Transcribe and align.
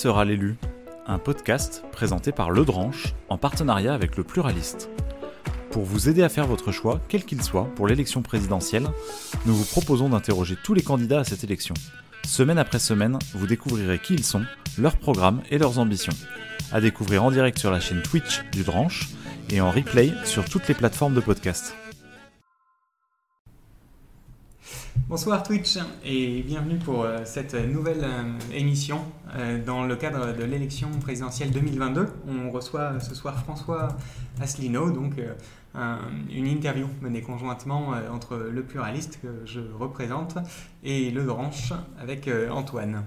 sera 0.00 0.24
l'élu 0.24 0.56
Un 1.06 1.18
podcast 1.18 1.84
présenté 1.92 2.32
par 2.32 2.50
Le 2.50 2.64
Dranche 2.64 3.12
en 3.28 3.36
partenariat 3.36 3.92
avec 3.92 4.16
le 4.16 4.24
Pluraliste. 4.24 4.88
Pour 5.70 5.82
vous 5.82 6.08
aider 6.08 6.22
à 6.22 6.30
faire 6.30 6.46
votre 6.46 6.72
choix, 6.72 7.02
quel 7.08 7.26
qu'il 7.26 7.42
soit, 7.42 7.66
pour 7.74 7.86
l'élection 7.86 8.22
présidentielle, 8.22 8.88
nous 9.44 9.54
vous 9.54 9.66
proposons 9.66 10.08
d'interroger 10.08 10.56
tous 10.64 10.72
les 10.72 10.80
candidats 10.80 11.20
à 11.20 11.24
cette 11.24 11.44
élection. 11.44 11.74
Semaine 12.24 12.56
après 12.56 12.78
semaine, 12.78 13.18
vous 13.34 13.46
découvrirez 13.46 13.98
qui 13.98 14.14
ils 14.14 14.24
sont, 14.24 14.46
leurs 14.78 14.96
programmes 14.96 15.42
et 15.50 15.58
leurs 15.58 15.78
ambitions. 15.78 16.16
À 16.72 16.80
découvrir 16.80 17.22
en 17.22 17.30
direct 17.30 17.58
sur 17.58 17.70
la 17.70 17.80
chaîne 17.80 18.00
Twitch 18.00 18.42
du 18.52 18.62
Dranche 18.62 19.10
et 19.50 19.60
en 19.60 19.70
replay 19.70 20.14
sur 20.24 20.46
toutes 20.46 20.66
les 20.68 20.74
plateformes 20.74 21.14
de 21.14 21.20
podcast. 21.20 21.74
Bonsoir 25.08 25.42
Twitch 25.42 25.78
et 26.04 26.42
bienvenue 26.42 26.78
pour 26.78 27.04
euh, 27.04 27.18
cette 27.24 27.54
nouvelle 27.54 28.04
euh, 28.04 28.38
émission 28.54 29.00
euh, 29.36 29.64
dans 29.64 29.84
le 29.84 29.96
cadre 29.96 30.36
de 30.36 30.44
l'élection 30.44 30.88
présidentielle 31.00 31.50
2022. 31.50 32.06
On 32.28 32.50
reçoit 32.50 33.00
ce 33.00 33.14
soir 33.14 33.38
François 33.44 33.88
Asselineau, 34.40 34.90
donc 34.90 35.14
une 35.74 36.46
interview 36.46 36.86
menée 37.00 37.22
conjointement 37.22 37.92
entre 38.12 38.36
le 38.36 38.62
pluraliste 38.62 39.20
que 39.22 39.28
je 39.44 39.60
représente 39.78 40.36
et 40.82 41.10
le 41.10 41.24
Dranche 41.24 41.72
avec 42.00 42.28
Antoine. 42.50 43.04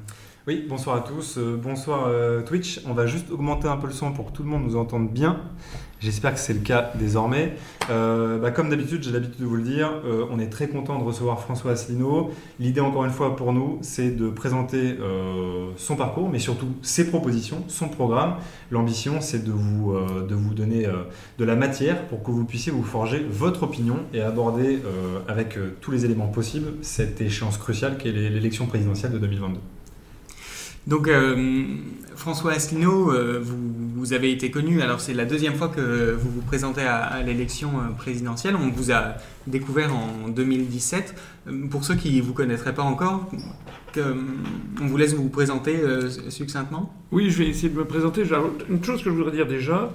Oui, 0.48 0.66
bonsoir 0.68 0.98
à 0.98 1.02
tous, 1.02 1.38
bonsoir 1.38 2.10
Twitch. 2.46 2.82
On 2.86 2.94
va 2.94 3.06
juste 3.08 3.32
augmenter 3.32 3.68
un 3.68 3.78
peu 3.78 3.88
le 3.88 3.94
son 3.94 4.14
pour 4.14 4.32
que 4.32 4.38
tout 4.38 4.44
le 4.44 4.50
monde 4.50 4.64
nous 4.64 4.76
entende 4.78 5.12
bien. 5.12 5.42
J'espère 6.04 6.34
que 6.34 6.40
c'est 6.40 6.54
le 6.54 6.60
cas 6.60 6.92
désormais. 6.96 7.54
Euh, 7.90 8.38
bah, 8.38 8.52
comme 8.52 8.70
d'habitude, 8.70 9.04
j'ai 9.04 9.12
l'habitude 9.12 9.40
de 9.40 9.46
vous 9.46 9.56
le 9.56 9.64
dire, 9.64 9.90
euh, 10.04 10.26
on 10.30 10.38
est 10.38 10.50
très 10.50 10.68
content 10.68 11.00
de 11.00 11.04
recevoir 11.04 11.40
François 11.40 11.72
Asselineau. 11.72 12.32
L'idée, 12.60 12.82
encore 12.82 13.06
une 13.06 13.12
fois, 13.12 13.38
pour 13.38 13.54
nous, 13.54 13.80
c'est 13.82 14.12
de 14.12 14.28
présenter 14.30 14.98
euh, 15.00 15.70
son 15.78 15.96
parcours, 15.96 16.30
mais 16.30 16.40
surtout 16.40 16.68
ses 16.82 17.08
propositions, 17.08 17.64
son 17.70 17.88
programme. 17.88 18.36
L'ambition, 18.70 19.22
c'est 19.22 19.46
de 19.46 19.52
vous, 19.52 19.96
de 20.28 20.36
vous 20.36 20.54
donner 20.54 20.88
de 21.38 21.46
la 21.46 21.56
matière 21.56 22.06
pour 22.08 22.22
que 22.22 22.32
vous 22.32 22.44
puissiez 22.44 22.72
vous 22.72 22.84
forger 22.84 23.26
votre 23.30 23.64
opinion 23.64 24.00
et 24.14 24.22
aborder 24.22 24.80
avec 25.28 25.58
tous 25.80 25.92
les 25.92 26.06
éléments 26.06 26.28
possibles 26.28 26.74
cette 26.82 27.22
échéance 27.22 27.58
cruciale 27.58 27.98
qu'est 27.98 28.12
l'élection 28.12 28.66
présidentielle 28.66 29.12
de 29.12 29.20
2022. 29.20 29.60
Donc 30.88 31.08
euh, 31.08 31.66
François 32.16 32.54
Asselineau, 32.54 33.12
euh, 33.12 33.42
vous, 33.42 34.12
avez 34.14 34.32
été 34.32 34.52
connu, 34.52 34.82
alors 34.82 35.00
c'est 35.00 35.14
la 35.14 35.24
deuxième 35.24 35.56
fois 35.56 35.70
que 35.70 36.12
vous 36.12 36.30
vous 36.30 36.42
présentez 36.42 36.82
à, 36.82 37.22
l'élection 37.24 37.70
euh, 37.80 37.94
présidentielle, 37.98 38.56
on 38.58 38.70
vous 38.70 38.92
a 38.92 39.16
découvert 39.48 39.96
en 39.96 40.28
2017. 40.28 41.16
Pour 41.70 41.86
ceux 41.86 41.96
qui 41.96 42.18
ne 42.18 42.22
vous 42.22 42.34
connaîtraient 42.34 42.74
pas 42.74 42.84
encore, 42.84 43.32
on 43.98 44.88
vous 44.88 44.98
laisse 44.98 45.14
vous 45.14 45.30
présenter 45.30 45.80
succinctement 46.30 46.94
Oui, 47.12 47.30
je 47.30 47.40
vais 47.40 47.50
essayer 47.50 47.70
de 47.70 47.78
me 47.78 47.86
présenter. 47.86 48.24
Une 48.70 48.84
chose 48.84 49.04
que 49.04 49.10
je 49.10 49.16
voudrais 49.16 49.32
dire 49.32 49.48
déjà, 49.48 49.92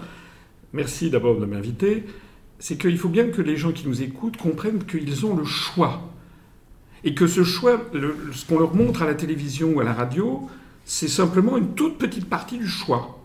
merci 0.72 1.10
d'abord 1.10 1.38
de 1.38 1.46
m'inviter, 1.46 2.04
c'est 2.58 2.76
qu'il 2.76 2.98
faut 2.98 3.08
bien 3.08 3.28
que 3.28 3.42
les 3.42 3.56
gens 3.56 3.72
qui 3.72 3.88
nous 3.88 4.02
écoutent 4.02 4.36
comprennent 4.36 4.84
qu'ils 4.84 5.24
ont 5.26 5.36
le 5.36 5.44
choix. 5.44 6.02
Et 7.04 7.14
que 7.14 7.26
ce 7.26 7.44
choix, 7.44 7.80
ce 8.32 8.44
qu'on 8.46 8.58
leur 8.58 8.74
montre 8.74 9.02
à 9.02 9.06
la 9.06 9.14
télévision 9.14 9.72
ou 9.74 9.80
à 9.80 9.84
la 9.84 9.92
radio, 9.92 10.48
c'est 10.88 11.06
simplement 11.06 11.58
une 11.58 11.74
toute 11.74 11.98
petite 11.98 12.30
partie 12.30 12.56
du 12.56 12.66
choix. 12.66 13.20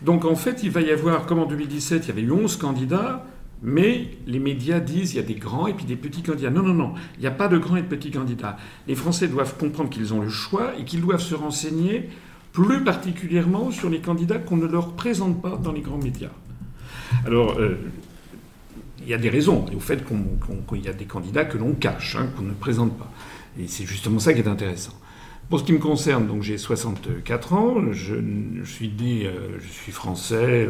Donc 0.00 0.24
en 0.24 0.36
fait, 0.36 0.62
il 0.62 0.70
va 0.70 0.80
y 0.80 0.90
avoir, 0.90 1.26
comme 1.26 1.38
en 1.38 1.44
2017, 1.44 2.06
il 2.06 2.08
y 2.08 2.10
avait 2.10 2.22
eu 2.22 2.32
11 2.32 2.56
candidats, 2.56 3.26
mais 3.62 4.08
les 4.26 4.38
médias 4.38 4.80
disent 4.80 5.12
il 5.12 5.16
y 5.16 5.20
a 5.20 5.22
des 5.22 5.34
grands 5.34 5.66
et 5.66 5.74
puis 5.74 5.84
des 5.84 5.96
petits 5.96 6.22
candidats. 6.22 6.48
Non, 6.48 6.62
non, 6.62 6.72
non, 6.72 6.94
il 7.16 7.20
n'y 7.20 7.26
a 7.26 7.30
pas 7.30 7.48
de 7.48 7.58
grands 7.58 7.76
et 7.76 7.82
de 7.82 7.86
petits 7.86 8.10
candidats. 8.10 8.56
Les 8.88 8.94
Français 8.94 9.28
doivent 9.28 9.54
comprendre 9.58 9.90
qu'ils 9.90 10.14
ont 10.14 10.22
le 10.22 10.30
choix 10.30 10.72
et 10.78 10.84
qu'ils 10.84 11.02
doivent 11.02 11.20
se 11.20 11.34
renseigner 11.34 12.08
plus 12.52 12.82
particulièrement 12.82 13.70
sur 13.70 13.90
les 13.90 14.00
candidats 14.00 14.38
qu'on 14.38 14.56
ne 14.56 14.66
leur 14.66 14.92
présente 14.92 15.42
pas 15.42 15.60
dans 15.62 15.72
les 15.72 15.82
grands 15.82 15.98
médias. 15.98 16.32
Alors, 17.26 17.58
euh, 17.58 17.76
il 19.02 19.08
y 19.08 19.14
a 19.14 19.18
des 19.18 19.28
raisons 19.28 19.66
au 19.76 19.80
fait 19.80 20.02
qu'il 20.06 20.80
y 20.82 20.88
a 20.88 20.94
des 20.94 21.04
candidats 21.04 21.44
que 21.44 21.58
l'on 21.58 21.74
cache, 21.74 22.16
hein, 22.16 22.28
qu'on 22.34 22.44
ne 22.44 22.54
présente 22.54 22.96
pas. 22.96 23.12
Et 23.60 23.68
c'est 23.68 23.84
justement 23.84 24.18
ça 24.18 24.32
qui 24.32 24.40
est 24.40 24.48
intéressant. 24.48 24.94
Pour 25.54 25.60
ce 25.60 25.66
qui 25.66 25.72
me 25.72 25.78
concerne, 25.78 26.26
donc 26.26 26.42
j'ai 26.42 26.58
64 26.58 27.52
ans, 27.52 27.76
je, 27.92 28.16
suis 28.64 28.88
né, 28.88 29.26
euh, 29.26 29.56
je 29.60 29.68
suis 29.68 29.92
français, 29.92 30.68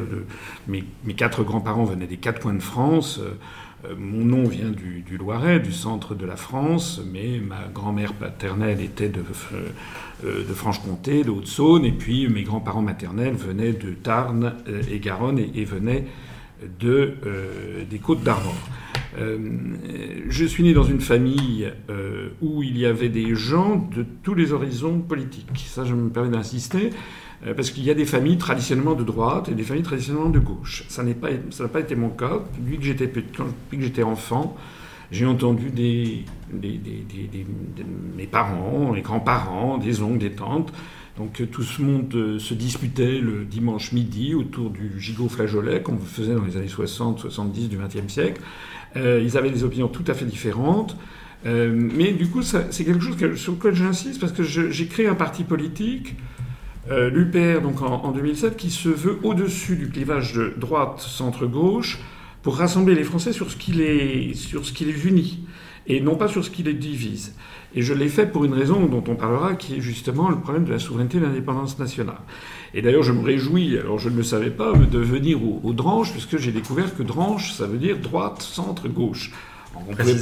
mes, 0.69 0.85
quatre 1.17 1.43
grands-parents 1.43 1.87
venaient 1.87 2.07
des 2.07 2.19
quatre 2.19 2.43
coins 2.43 2.53
de 2.53 2.63
France. 2.63 3.19
Euh, 3.19 3.95
mon 3.97 4.27
nom 4.27 4.47
vient 4.47 4.69
du, 4.69 5.17
Loiret, 5.17 5.61
du 5.61 5.73
centre 5.73 6.15
de 6.15 6.27
la 6.27 6.37
France, 6.37 7.01
mais 7.11 7.41
ma 7.41 7.67
grand-mère 7.73 8.13
paternelle 8.13 8.83
était 8.83 9.09
de, 9.09 9.25
euh, 9.55 10.45
de 10.47 10.53
Franche-Comté, 10.53 11.25
de 11.25 11.31
Haute-Saône, 11.31 11.87
et 11.87 11.93
puis 11.93 12.29
mes 12.29 12.43
grands-parents 12.43 12.83
maternels 12.83 13.37
venaient 13.37 13.73
de 13.73 13.93
Tarn 13.95 14.53
et 14.91 14.99
Garonne 14.99 15.39
et, 15.39 15.65
venaient 15.65 16.05
de, 16.79 17.15
des 17.89 17.99
Côtes 18.01 18.23
d'Armor. 18.23 18.55
Euh, 19.19 19.39
je 20.29 20.45
suis 20.45 20.63
né 20.63 20.73
dans 20.73 20.85
une 20.85 21.01
famille 21.01 21.71
euh, 21.91 22.31
où 22.41 22.63
il 22.63 22.77
y 22.79 22.87
avait 22.87 23.09
des 23.09 23.35
gens 23.35 23.77
de 23.95 24.05
tous 24.23 24.35
les 24.35 24.53
horizons 24.53 24.99
politiques. 25.01 25.67
Ça, 25.69 25.85
je 25.85 25.95
me 25.95 26.11
permets 26.11 26.31
d'insister, 26.31 26.91
euh, 27.47 27.55
parce 27.55 27.71
qu'il 27.71 27.85
y 27.85 27.91
a 27.91 27.95
des 27.95 28.07
familles 28.07 28.39
traditionnellement 28.39 28.95
de 28.95 29.05
droite 29.05 29.49
et 29.49 29.55
des 29.55 29.63
familles 29.63 29.85
traditionnellement 29.85 30.31
de 30.31 30.41
gauche. 30.41 30.85
Ça 30.89 31.03
n'a 31.05 31.15
pas, 31.15 31.81
été 31.81 31.95
mon 31.95 32.11
cas. 32.11 32.41
Depuis 32.59 32.79
que 32.79 32.85
j'étais, 32.85 33.13
j'étais 33.79 34.03
enfant, 34.03 34.57
j'ai 35.13 35.27
entendu 35.27 35.71
mes 36.57 38.27
parents, 38.27 38.93
mes 38.93 39.03
grands-parents, 39.03 39.79
des 39.79 40.03
oncles, 40.03 40.19
des 40.19 40.33
tantes. 40.33 40.73
Donc 41.17 41.43
tout 41.53 41.63
ce 41.63 41.81
monde 41.81 42.39
se 42.39 42.55
disputait 42.55 43.21
le 43.21 43.45
dimanche 43.45 43.93
midi 43.93 44.35
autour 44.35 44.71
du 44.71 45.01
gigot 45.01 45.29
flageolet 45.29 45.81
qu'on 45.81 45.97
faisait 45.97 46.35
dans 46.35 46.45
les 46.45 46.57
années 46.57 46.67
60-70 46.67 47.69
du 47.69 47.77
XXe 47.77 48.13
siècle. 48.13 48.41
Euh, 48.97 49.23
ils 49.23 49.37
avaient 49.37 49.51
des 49.51 49.63
opinions 49.65 49.89
tout 49.89 50.05
à 50.09 50.15
fait 50.15 50.25
différentes. 50.25 50.97
Euh, 51.47 51.73
mais 51.73 52.13
du 52.13 52.29
coup, 52.29 52.43
c'est 52.43 52.85
quelque 52.85 53.01
chose 53.01 53.17
sur 53.37 53.53
lequel 53.53 53.75
j'insiste 53.75 54.21
parce 54.21 54.33
que 54.33 54.43
j'ai 54.43 54.87
créé 54.87 55.07
un 55.07 55.15
parti 55.15 55.45
politique, 55.45 56.17
euh, 56.91 57.11
l'UPR, 57.11 57.61
donc 57.63 57.83
en, 57.83 58.11
2007, 58.13 58.57
qui 58.57 58.71
se 58.71 58.89
veut 58.89 59.19
au-dessus 59.23 59.77
du 59.77 59.91
clivage 59.91 60.35
de 60.35 60.55
droite-centre-gauche 60.57 61.99
pour 62.43 62.57
rassembler 62.57 62.95
les 62.95 63.05
Français 63.05 63.33
sur 63.33 63.51
ce 63.51 63.57
qui 63.57 63.73
les, 63.73 64.35
sur 64.35 64.65
ce 64.67 64.73
qui 64.73 64.85
les 64.85 65.07
unit 65.07 65.47
et 65.87 66.01
non 66.01 66.17
pas 66.17 66.29
sur 66.29 66.45
ce 66.45 66.51
qui 66.51 66.63
les 66.63 66.75
divise. 66.75 67.35
Et 67.77 67.83
je 67.83 67.93
l'ai 67.93 68.09
fait 68.09 68.27
pour 68.27 68.45
une 68.45 68.53
raison 68.53 68.87
dont 68.87 69.03
on 69.09 69.17
parlera, 69.17 69.55
qui 69.55 69.77
est 69.77 69.81
justement 69.81 70.29
le 70.29 70.37
problème 70.37 70.65
de 70.65 70.73
la 70.73 70.79
souveraineté 70.79 71.19
et 71.19 71.21
de 71.21 71.27
l'indépendance 71.27 71.79
nationale. 71.79 72.21
Et 72.73 72.83
d'ailleurs, 72.83 73.03
je 73.03 73.13
me 73.13 73.25
réjouis, 73.25 73.79
alors 73.79 73.99
je 73.99 74.09
ne 74.09 74.17
le 74.17 74.23
savais 74.23 74.51
pas, 74.51 74.73
de 74.73 74.99
venir 74.99 75.39
au, 75.43 75.73
Dranche, 75.73 76.13
puisque 76.13 76.39
j'ai 76.39 76.53
découvert 76.53 76.97
que 76.97 77.03
Dranche, 77.03 77.53
ça 77.53 77.67
veut 77.67 77.79
dire 77.79 77.99
droite, 77.99 78.43
centre, 78.43 78.89
gauche. 78.89 79.33
On 79.75 79.91
ne 79.91 79.97
pouvait, 79.97 80.15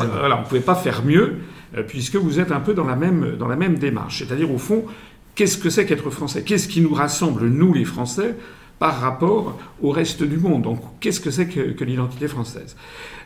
pouvait, 0.49 0.61
pas 0.61 0.75
faire 0.75 1.05
mieux, 1.05 1.41
euh, 1.77 1.83
puisque 1.83 2.17
vous 2.17 2.41
êtes 2.41 2.53
un 2.53 2.61
peu 2.61 2.73
dans 2.73 2.87
la 2.87 2.97
même, 2.97 3.37
dans 3.39 3.49
la 3.49 3.57
même 3.57 3.77
démarche. 3.77 4.21
C'est-à-dire, 4.21 4.51
au 4.51 4.57
fond, 4.57 4.87
qu'est-ce 5.35 5.59
que 5.59 5.69
c'est 5.69 5.85
qu'être 5.85 6.09
français? 6.09 6.43
Qu'est-ce 6.43 6.69
qui 6.69 6.81
nous 6.81 6.95
rassemble, 6.95 7.49
nous 7.49 7.75
les 7.75 7.85
Français, 7.85 8.35
par 8.83 9.01
rapport 9.01 9.57
au 9.81 9.93
reste 9.93 10.25
du 10.25 10.39
monde 10.39 10.63
Donc, 10.63 10.81
qu'est-ce 10.99 11.21
que 11.21 11.31
c'est 11.31 11.47
que, 11.47 11.85
l'identité 11.85 12.27
française? 12.27 12.77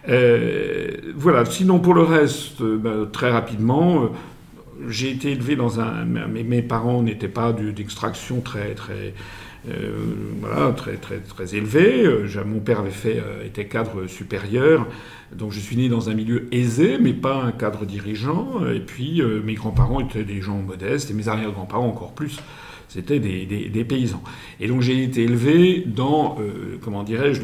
Euh, 0.06 0.91
Voilà, 1.17 1.47
sinon 1.47 1.78
pour 1.78 1.94
le 1.94 2.03
reste, 2.03 2.61
euh, 2.61 2.77
ben, 2.77 3.09
très 3.11 3.31
rapidement, 3.31 4.11
j'ai 4.87 5.12
été 5.12 5.33
élevé 5.33 5.56
dans 5.56 5.81
un. 5.81 6.05
Mes, 6.05 6.61
parents 6.61 7.03
n'étaient 7.03 7.34
pas 7.41 7.55
d'extraction 7.55 8.43
très, 8.43 8.75
très, 8.75 9.15
euh, 9.71 9.97
voilà, 10.41 10.72
très, 10.72 10.97
très, 10.97 11.21
très 11.21 11.55
élevée. 11.55 12.05
Euh, 12.05 12.29
mon 12.44 12.61
père 12.61 12.81
avait 12.81 12.91
fait, 12.91 13.19
euh, 13.19 13.47
était 13.47 13.64
cadre 13.64 14.06
supérieur, 14.06 14.87
donc 15.32 15.52
je 15.52 15.59
suis 15.59 15.76
né 15.76 15.88
dans 15.88 16.11
un 16.11 16.14
milieu 16.14 16.49
aisé, 16.52 16.99
mais 17.00 17.14
pas 17.14 17.43
un 17.43 17.52
cadre 17.52 17.87
dirigeant. 17.87 18.61
Et 18.75 18.81
puis 18.81 19.23
mes 19.43 19.55
grands-parents 19.55 20.00
étaient 20.00 20.25
des 20.25 20.43
gens 20.43 20.59
modestes, 20.59 21.11
et 21.11 21.14
mes 21.14 21.29
arrière-grands-parents 21.29 21.88
encore 21.88 22.12
plus. 22.12 22.41
C'était 22.88 23.19
des, 23.19 23.47
des, 23.47 23.85
paysans. 23.85 24.23
Et 24.61 24.69
donc 24.69 24.81
j'ai 24.81 25.03
été 25.03 25.25
élevé 25.25 25.83
dans, 25.87 26.38
comment 26.83 27.03
dirais-je, 27.03 27.43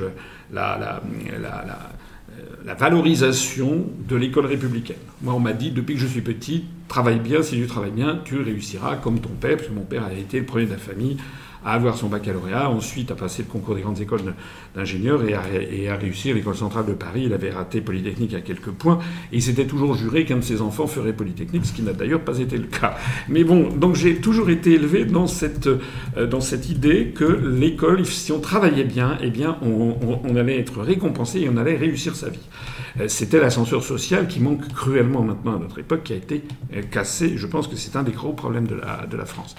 la, 0.53 0.79
la, 0.79 1.03
la 1.41 1.91
euh, 2.39 2.45
la 2.65 2.75
valorisation 2.75 3.85
de 4.09 4.17
l'école 4.17 4.47
républicaine. 4.47 4.97
Moi, 5.21 5.35
on 5.35 5.41
m'a 5.41 5.53
dit, 5.53 5.71
depuis 5.71 5.95
que 5.95 6.01
je 6.01 6.07
suis 6.07 6.23
petit, 6.23 6.65
travaille 6.89 7.19
bien, 7.19 7.43
si 7.43 7.57
tu 7.57 7.67
travailles 7.67 7.91
bien, 7.91 8.21
tu 8.25 8.41
réussiras 8.41 8.97
comme 8.97 9.21
ton 9.21 9.31
père, 9.31 9.57
parce 9.57 9.69
que 9.69 9.75
mon 9.75 9.83
père 9.83 10.05
a 10.05 10.13
été 10.13 10.39
le 10.39 10.47
premier 10.47 10.67
de 10.67 10.71
la 10.71 10.79
famille 10.79 11.17
à 11.65 11.73
avoir 11.73 11.97
son 11.97 12.09
baccalauréat, 12.09 12.71
ensuite 12.71 13.11
à 13.11 13.15
passer 13.15 13.43
le 13.43 13.49
concours 13.49 13.75
des 13.75 13.83
grandes 13.83 14.01
écoles 14.01 14.35
d'ingénieurs 14.75 15.23
et 15.25 15.89
à, 15.89 15.97
réussir 15.97 16.35
l'école 16.35 16.57
centrale 16.57 16.87
de 16.87 16.93
Paris. 16.93 17.23
Il 17.27 17.33
avait 17.33 17.51
raté 17.51 17.81
Polytechnique 17.81 18.35
à 18.35 18.41
quelques 18.41 18.71
points 18.71 18.99
et 19.33 19.37
il 19.37 19.43
s'était 19.43 19.67
toujours 19.67 19.95
juré 19.95 20.25
qu'un 20.25 20.37
de 20.37 20.43
ses 20.43 20.61
enfants 20.61 20.87
ferait 20.87 21.13
Polytechnique, 21.13 21.65
ce 21.67 21.73
qui 21.73 21.83
n'a 21.83 21.93
d'ailleurs 21.93 22.21
pas 22.23 22.39
été 22.39 22.57
le 22.57 22.65
cas. 22.65 22.97
Mais 23.29 23.45
bon, 23.45 23.69
donc 23.69 23.95
j'ai 23.95 24.17
toujours 24.17 24.51
été 24.51 24.73
élevé 24.73 25.05
dans 25.05 25.27
cette, 25.27 25.69
euh, 25.69 26.27
dans 26.27 26.41
cette 26.41 26.69
idée 26.69 27.13
que 27.15 27.25
l'école, 27.25 28.05
si 28.07 28.33
on 28.33 28.41
travaillait 28.41 28.85
bien, 28.85 29.19
eh 29.21 29.31
bien 29.31 29.59
on, 29.63 30.37
allait 30.37 30.59
être 30.59 30.81
récompensé 30.81 31.41
et 31.41 31.49
on 31.49 31.57
allait 31.57 31.77
réussir 31.77 32.17
sa 32.17 32.29
vie. 32.29 32.39
Euh, 33.01 33.09
c'était 33.09 33.41
l'ascenseur 33.41 33.83
social 33.83 34.29
qui 34.29 34.41
manque 34.41 34.69
cruellement 34.69 35.23
maintenant 35.23 35.57
à 35.57 35.59
notre 35.59 35.79
époque, 35.79 36.03
qui 36.05 36.13
a 36.13 36.17
été 36.17 36.43
euh, 36.75 36.83
cassé. 36.83 37.37
Je 37.37 37.47
pense 37.47 37.69
que 37.69 37.77
c'est 37.77 37.97
un 37.97 38.03
des 38.03 38.13
gros 38.13 38.33
problèmes 38.33 38.67
de 38.67 38.75
la, 38.75 39.07
la 39.11 39.25
France. 39.25 39.55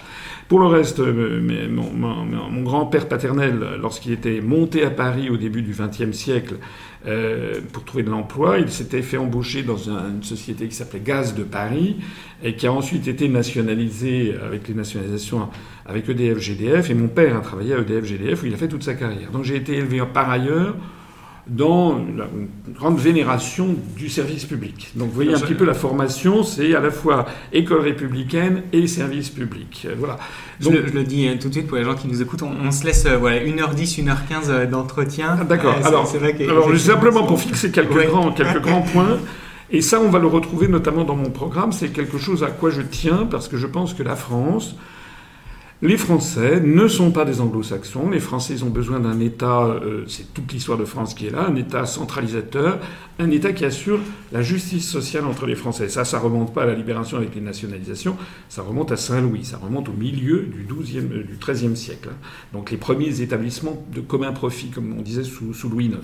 Pour 0.48 0.60
le 0.60 0.66
reste, 0.66 0.98
mon, 0.98 1.90
mon, 1.92 2.62
grand-père 2.62 3.08
paternel, 3.08 3.78
lorsqu'il 3.80 4.12
était 4.12 4.40
monté 4.40 4.84
à 4.84 4.90
Paris 4.90 5.30
au 5.30 5.36
début 5.36 5.62
du 5.62 5.72
XXe 5.72 6.16
siècle, 6.16 6.56
euh, 7.06 7.60
pour 7.72 7.84
trouver 7.84 8.02
de 8.02 8.10
l'emploi. 8.10 8.58
Il 8.58 8.70
s'était 8.70 9.02
fait 9.02 9.18
embaucher 9.18 9.62
dans 9.62 9.76
une 9.76 10.22
société 10.22 10.68
qui 10.68 10.74
s'appelait 10.74 11.02
Gaz 11.04 11.34
de 11.34 11.42
Paris 11.42 11.96
et 12.42 12.56
qui 12.56 12.66
a 12.66 12.72
ensuite 12.72 13.06
été 13.08 13.28
nationalisée 13.28 14.34
avec 14.42 14.68
les 14.68 14.74
nationalisations 14.74 15.50
avec 15.84 16.08
EDF 16.08 16.38
GDF. 16.38 16.88
Et 16.88 16.94
mon 16.94 17.08
père 17.08 17.36
a 17.36 17.40
travaillé 17.40 17.74
à 17.74 17.80
EDF 17.80 18.06
GDF 18.06 18.42
où 18.42 18.46
il 18.46 18.54
a 18.54 18.56
fait 18.56 18.68
toute 18.68 18.84
sa 18.84 18.94
carrière. 18.94 19.30
Donc 19.32 19.44
j'ai 19.44 19.56
été 19.56 19.74
élevé 19.74 20.02
par 20.14 20.30
ailleurs 20.30 20.76
dans 21.46 21.98
la 22.16 22.26
grande 22.74 22.98
vénération 22.98 23.76
du 23.96 24.08
service 24.08 24.46
public. 24.46 24.92
Donc 24.94 25.08
vous 25.08 25.14
voyez 25.14 25.34
un 25.34 25.40
petit 25.40 25.54
peu 25.54 25.66
la 25.66 25.74
formation, 25.74 26.42
c'est 26.42 26.74
à 26.74 26.80
la 26.80 26.90
fois 26.90 27.26
école 27.52 27.80
républicaine 27.80 28.62
et 28.72 28.86
service 28.86 29.28
public. 29.28 29.86
Euh, 29.86 29.94
voilà. 29.98 30.18
Donc, 30.60 30.72
je, 30.72 30.94
le, 30.94 31.04
dis 31.04 31.28
euh, 31.28 31.34
tout 31.38 31.48
de 31.48 31.52
suite 31.52 31.66
pour 31.66 31.76
les 31.76 31.84
gens 31.84 31.94
qui 31.94 32.08
nous 32.08 32.22
écoutent, 32.22 32.42
on, 32.42 32.70
se 32.70 32.84
laisse 32.84 33.04
euh, 33.04 33.18
voilà, 33.18 33.40
1h10, 33.40 34.04
1h15 34.04 34.70
d'entretien. 34.70 35.36
Ah, 35.38 35.44
d'accord. 35.44 35.74
alors, 35.84 36.06
c'est 36.06 36.18
vrai 36.18 36.34
alors 36.40 36.74
simplement 36.78 37.24
pour 37.24 37.38
fixer 37.38 37.70
quelques, 37.70 38.06
grands, 38.06 38.32
quelques 38.32 38.62
grands 38.62 38.82
points, 38.82 39.18
et 39.70 39.82
ça 39.82 40.00
on 40.00 40.08
va 40.08 40.18
le 40.18 40.26
retrouver 40.26 40.68
notamment 40.68 41.04
dans 41.04 41.16
mon 41.16 41.30
programme, 41.30 41.72
c'est 41.72 41.88
quelque 41.88 42.16
chose 42.16 42.42
à 42.42 42.48
quoi 42.48 42.70
je 42.70 42.80
tiens, 42.80 43.26
parce 43.30 43.48
que 43.48 43.58
je 43.58 43.66
pense 43.66 43.92
que 43.92 44.02
la 44.02 44.16
France, 44.16 44.76
les 45.84 45.98
Français 45.98 46.60
ne 46.60 46.88
sont 46.88 47.10
pas 47.10 47.26
des 47.26 47.42
anglo-saxons. 47.42 48.08
Les 48.08 48.18
Français 48.18 48.62
ont 48.62 48.70
besoin 48.70 49.00
d'un 49.00 49.20
État, 49.20 49.66
euh, 49.66 50.04
c'est 50.08 50.32
toute 50.32 50.50
l'histoire 50.50 50.78
de 50.78 50.86
France 50.86 51.12
qui 51.12 51.26
est 51.26 51.30
là, 51.30 51.46
un 51.46 51.56
État 51.56 51.84
centralisateur, 51.84 52.78
un 53.18 53.30
État 53.30 53.52
qui 53.52 53.66
assure 53.66 54.00
la 54.32 54.40
justice 54.40 54.88
sociale 54.88 55.26
entre 55.26 55.44
les 55.44 55.54
Français. 55.54 55.90
Ça, 55.90 56.06
ça 56.06 56.18
remonte 56.18 56.54
pas 56.54 56.62
à 56.62 56.66
la 56.66 56.74
libération 56.74 57.18
avec 57.18 57.34
les 57.34 57.42
nationalisations, 57.42 58.16
ça 58.48 58.62
remonte 58.62 58.92
à 58.92 58.96
Saint-Louis, 58.96 59.44
ça 59.44 59.58
remonte 59.58 59.90
au 59.90 59.92
milieu 59.92 60.48
du, 60.50 60.62
12 60.62 60.96
euh, 60.96 61.22
du 61.22 61.36
XIIIe 61.38 61.76
siècle. 61.76 62.08
Hein. 62.10 62.16
Donc 62.54 62.70
les 62.70 62.78
premiers 62.78 63.20
établissements 63.20 63.84
de 63.94 64.00
commun 64.00 64.32
profit, 64.32 64.70
comme 64.70 64.96
on 64.98 65.02
disait 65.02 65.22
sous, 65.22 65.52
sous 65.52 65.68
Louis 65.68 65.88
IX. 65.88 65.98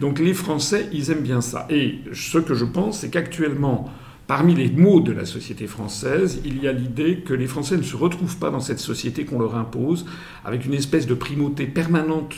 Donc 0.00 0.18
les 0.18 0.34
Français, 0.34 0.90
ils 0.92 1.10
aiment 1.10 1.22
bien 1.22 1.40
ça. 1.40 1.66
Et 1.70 2.00
ce 2.12 2.36
que 2.36 2.52
je 2.52 2.66
pense, 2.66 2.98
c'est 2.98 3.08
qu'actuellement, 3.08 3.90
Parmi 4.26 4.54
les 4.54 4.70
mots 4.70 5.00
de 5.00 5.12
la 5.12 5.26
société 5.26 5.66
française, 5.66 6.40
il 6.46 6.62
y 6.62 6.66
a 6.66 6.72
l'idée 6.72 7.16
que 7.16 7.34
les 7.34 7.46
Français 7.46 7.76
ne 7.76 7.82
se 7.82 7.94
retrouvent 7.94 8.38
pas 8.38 8.50
dans 8.50 8.60
cette 8.60 8.78
société 8.78 9.26
qu'on 9.26 9.38
leur 9.38 9.54
impose, 9.54 10.06
avec 10.46 10.64
une 10.64 10.72
espèce 10.72 11.06
de 11.06 11.12
primauté 11.12 11.66
permanente 11.66 12.34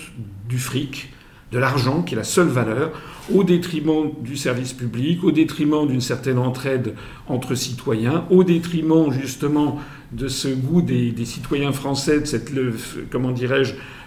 du 0.48 0.58
fric, 0.58 1.12
de 1.52 1.58
l'argent, 1.58 2.02
qui 2.02 2.14
est 2.14 2.16
la 2.16 2.24
seule 2.24 2.48
valeur, 2.48 2.90
au 3.32 3.44
détriment 3.44 4.10
du 4.20 4.36
service 4.36 4.72
public, 4.72 5.22
au 5.22 5.30
détriment 5.30 5.86
d'une 5.86 6.00
certaine 6.00 6.38
entraide 6.38 6.94
entre 7.28 7.54
citoyens, 7.54 8.24
au 8.30 8.42
détriment 8.42 9.12
justement 9.12 9.78
de 10.10 10.26
ce 10.26 10.48
goût 10.48 10.82
des, 10.82 11.14
citoyens 11.24 11.72
français, 11.72 12.20
de 12.20 12.24
cette, 12.24 12.50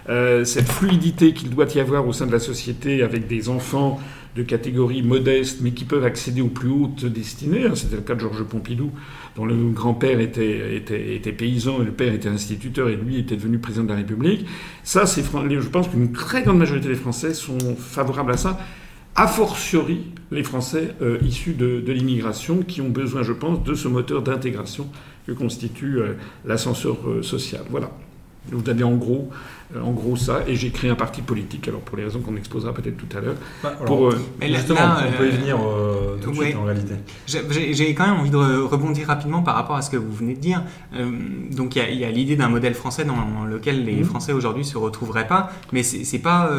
euh, 0.08 0.44
cette 0.44 0.68
fluidité 0.68 1.32
qu'il 1.32 1.48
doit 1.48 1.66
y 1.74 1.80
avoir 1.80 2.06
au 2.06 2.12
sein 2.12 2.26
de 2.26 2.32
la 2.32 2.40
société 2.40 3.02
avec 3.02 3.26
des 3.26 3.48
enfants 3.48 4.00
de 4.36 4.42
catégories 4.42 5.02
modestes, 5.02 5.60
mais 5.60 5.72
qui 5.72 5.84
peuvent 5.84 6.04
accéder 6.04 6.40
aux 6.40 6.48
plus 6.48 6.70
hautes 6.70 7.04
destinées. 7.04 7.64
Hein. 7.64 7.74
C'était 7.74 7.96
le 7.96 8.02
cas 8.02 8.14
de 8.14 8.20
Georges 8.20 8.44
Pompidou, 8.44 8.90
dont 9.36 9.44
le 9.44 9.70
grand-père 9.70 10.20
était, 10.20 10.76
était, 10.76 11.32
paysan 11.32 11.82
et 11.82 11.84
le 11.84 11.92
père 11.92 12.12
était 12.12 12.28
instituteur 12.28 12.88
et 12.88 12.96
lui 12.96 13.18
était 13.18 13.36
devenu 13.36 13.58
président 13.58 13.84
de 13.84 13.90
la 13.90 13.96
République. 13.96 14.46
Ça, 14.84 15.06
c'est, 15.06 15.22
je 15.22 15.68
pense 15.68 15.88
qu'une 15.88 16.12
très 16.12 16.42
grande 16.42 16.58
majorité 16.58 16.88
des 16.88 16.94
Français 16.94 17.34
sont 17.34 17.58
favorables 17.76 18.32
à 18.32 18.36
ça. 18.36 18.58
A 19.16 19.26
fortiori, 19.26 20.06
les 20.30 20.44
Français 20.44 20.94
euh, 21.02 21.18
issus 21.22 21.54
de, 21.54 21.82
l'immigration 21.92 22.62
qui 22.62 22.80
ont 22.80 22.88
besoin, 22.88 23.22
je 23.22 23.32
pense, 23.32 23.62
de 23.64 23.74
ce 23.74 23.88
moteur 23.88 24.22
d'intégration 24.22 24.86
que 25.26 25.32
constitue 25.32 25.98
euh, 25.98 26.14
l'ascenseur 26.46 26.96
euh, 27.06 27.22
social. 27.22 27.62
Voilà. 27.70 27.90
Vous 28.50 28.68
avez 28.70 28.84
en 28.84 28.96
gros, 28.96 29.28
en 29.78 29.92
gros 29.92 30.16
ça, 30.16 30.42
et 30.46 30.56
j'ai 30.56 30.70
créé 30.70 30.90
un 30.90 30.96
parti 30.96 31.22
politique, 31.22 31.68
alors 31.68 31.80
pour 31.80 31.96
les 31.96 32.04
raisons 32.04 32.20
qu'on 32.20 32.36
exposera 32.36 32.74
peut-être 32.74 32.96
tout 32.96 33.16
à 33.16 33.20
l'heure. 33.20 33.36
Bah, 33.62 33.76
pour, 33.86 34.08
euh, 34.08 34.18
justement, 34.42 34.80
on 35.06 35.16
peut 35.16 35.28
y 35.28 35.30
venir 35.30 35.56
euh, 35.60 36.16
tout 36.20 36.30
de 36.30 36.36
suite 36.36 36.56
en 36.56 36.64
réalité. 36.64 36.94
J'ai 37.26 37.94
quand 37.94 38.06
même 38.06 38.18
envie 38.20 38.30
de 38.30 38.36
rebondir 38.36 39.06
rapidement 39.06 39.42
par 39.42 39.54
rapport 39.54 39.76
à 39.76 39.82
ce 39.82 39.90
que 39.90 39.96
vous 39.96 40.12
venez 40.12 40.34
de 40.34 40.40
dire. 40.40 40.62
donc 41.50 41.76
il 41.76 41.94
y 41.94 42.04
a, 42.04 42.10
l'idée 42.10 42.36
d'un 42.36 42.48
modèle 42.48 42.74
français 42.74 43.04
dans 43.04 43.44
lequel 43.44 43.84
les 43.84 44.00
mmh. 44.00 44.04
Français 44.04 44.32
aujourd'hui 44.32 44.64
se 44.64 44.76
retrouveraient 44.76 45.28
pas, 45.28 45.52
mais 45.72 45.82
c'est 45.82 46.18
pas 46.18 46.50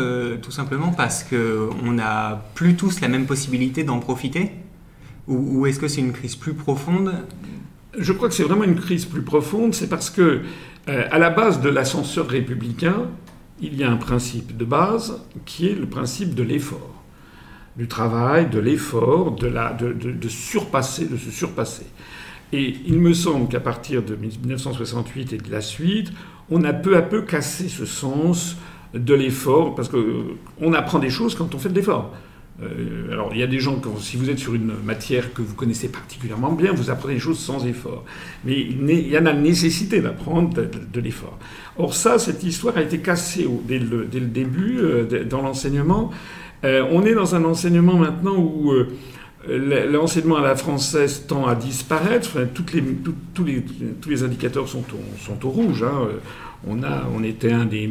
tout 0.42 0.52
simplement 0.52 0.92
parce 0.92 1.24
qu'on 1.24 1.92
n'a 1.92 2.46
plus 2.56 2.76
tous 2.76 3.02
la 3.02 3.08
même 3.08 3.26
possibilité 3.26 3.84
d'en 3.84 4.00
profiter? 4.00 4.52
Ou 5.28 5.66
est-ce 5.66 5.80
que 5.80 5.88
c'est 5.88 6.02
une 6.02 6.14
crise 6.14 6.36
plus 6.36 6.54
profonde? 6.54 7.14
Je 7.98 8.14
crois 8.14 8.30
que 8.30 8.34
c'est 8.34 8.44
vraiment 8.44 8.64
une 8.64 8.80
crise 8.80 9.06
plus 9.06 9.22
profonde, 9.22 9.74
c'est 9.74 9.90
parce 9.90 10.10
que 10.10 10.42
euh, 10.90 11.08
à 11.12 11.20
la 11.20 11.30
base 11.30 11.62
de 11.62 11.70
l'ascenseur 11.70 12.28
républicain, 12.28 13.08
il 13.62 13.76
y 13.76 13.84
a 13.84 13.92
un 13.92 13.98
principe 13.98 14.58
de 14.58 14.66
base 14.66 15.22
qui 15.46 15.68
est 15.68 15.76
le 15.76 15.86
principe 15.86 16.34
de 16.34 16.42
l'effort, 16.42 17.04
du 17.78 17.88
travail, 17.88 18.50
de 18.50 18.60
l'effort, 18.60 19.32
de, 19.32 19.50
de, 19.94 20.30
surpasser, 20.30 21.06
de 21.06 21.18
se 21.18 21.30
surpasser. 21.30 21.86
Et 22.52 22.76
il 22.86 23.00
me 23.00 23.14
semble 23.14 23.48
qu'à 23.48 23.60
partir 23.60 24.04
de 24.04 24.16
1968 24.16 25.34
et 25.34 25.38
de 25.38 25.52
la 25.52 25.62
suite, 25.62 26.12
on 26.50 26.64
a 26.64 26.74
peu 26.74 26.98
à 26.98 27.02
peu 27.02 27.22
cassé 27.22 27.70
ce 27.70 27.86
sens 27.86 28.58
de 28.94 29.14
l'effort, 29.14 29.76
parce 29.76 29.90
qu'on 29.90 30.74
apprend 30.74 31.00
des 31.00 31.10
choses 31.10 31.36
quand 31.36 31.56
on 31.56 31.60
fait 31.60 31.70
de 31.70 31.76
l'effort. 31.76 32.12
Euh, 32.62 33.12
alors, 33.12 33.30
il 33.34 33.40
y 33.40 33.44
a 33.44 33.48
des 33.48 33.60
gens, 33.60 33.76
quand, 33.76 33.98
si 34.00 34.18
vous 34.18 34.30
êtes 34.30 34.40
sur 34.40 34.54
une 34.54 34.74
matière 34.84 35.34
que 35.34 35.42
vous 35.42 35.56
connaissez 35.56 35.90
particulièrement 35.90 36.52
bien, 36.52 36.74
vous 36.74 36.90
apprenez 36.90 37.16
des 37.16 37.20
choses 37.20 37.40
sans 37.40 37.66
effort. 37.66 38.06
Mais 38.46 38.60
il 38.60 39.08
y 39.08 39.18
en 39.18 39.26
a 39.26 39.34
nécessité 39.34 40.02
d'apprendre 40.02 40.54
de, 40.54 41.02
l'effort. 41.02 41.38
Or, 41.78 41.94
ça, 41.94 42.20
cette 42.20 42.44
histoire 42.44 42.78
a 42.78 42.82
été 42.82 43.00
cassée 43.00 43.48
dès, 43.68 43.80
le, 43.80 44.06
début 44.06 44.78
euh, 44.80 45.24
dans 45.26 45.42
l'enseignement. 45.42 46.12
Euh, 46.64 46.86
on 46.92 47.04
est 47.04 47.16
dans 47.16 47.34
un 47.34 47.44
enseignement 47.44 47.96
maintenant 47.96 48.38
où 48.38 48.72
l'enseignement 49.48 50.38
à 50.38 50.42
la 50.42 50.56
française 50.56 51.26
tend 51.28 51.48
à 51.48 51.56
disparaître. 51.56 52.30
Enfin, 52.30 52.46
toutes 52.54 52.74
les, 52.74 52.84
tous, 53.34 53.44
les, 53.44 53.64
tous 54.00 54.10
les 54.10 54.24
indicateurs 54.24 54.68
sont 54.68 54.84
au, 54.94 55.20
sont 55.20 55.44
au 55.48 55.50
rouge. 55.50 55.84
Hein. 55.84 56.08
On, 56.68 56.84
a, 56.84 57.08
on 57.16 57.24
était 57.24 57.52
un 57.52 57.66
des, 57.66 57.90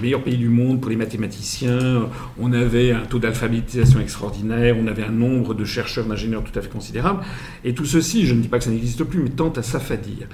meilleurs 0.00 0.22
pays 0.22 0.36
du 0.36 0.48
monde 0.48 0.80
pour 0.80 0.90
les 0.90 0.96
mathématiciens, 0.96 2.08
on 2.38 2.52
avait 2.52 2.92
un 2.92 3.02
taux 3.02 3.18
d'alphabétisation 3.18 4.00
extraordinaire, 4.00 4.76
on 4.78 4.86
avait 4.86 5.04
un 5.04 5.10
nombre 5.10 5.54
de 5.54 5.64
chercheurs, 5.64 6.06
d'ingénieurs 6.06 6.44
tout 6.44 6.58
à 6.58 6.62
fait 6.62 6.70
considérable. 6.70 7.20
Et 7.64 7.74
tout 7.74 7.84
ceci, 7.84 8.26
je 8.26 8.34
ne 8.34 8.40
dis 8.40 8.48
pas 8.48 8.58
que 8.58 8.64
ça 8.64 8.70
n'existe 8.70 9.04
plus, 9.04 9.20
mais 9.20 9.30
tente 9.30 9.58
à 9.58 9.62
s'affadir. 9.62 10.26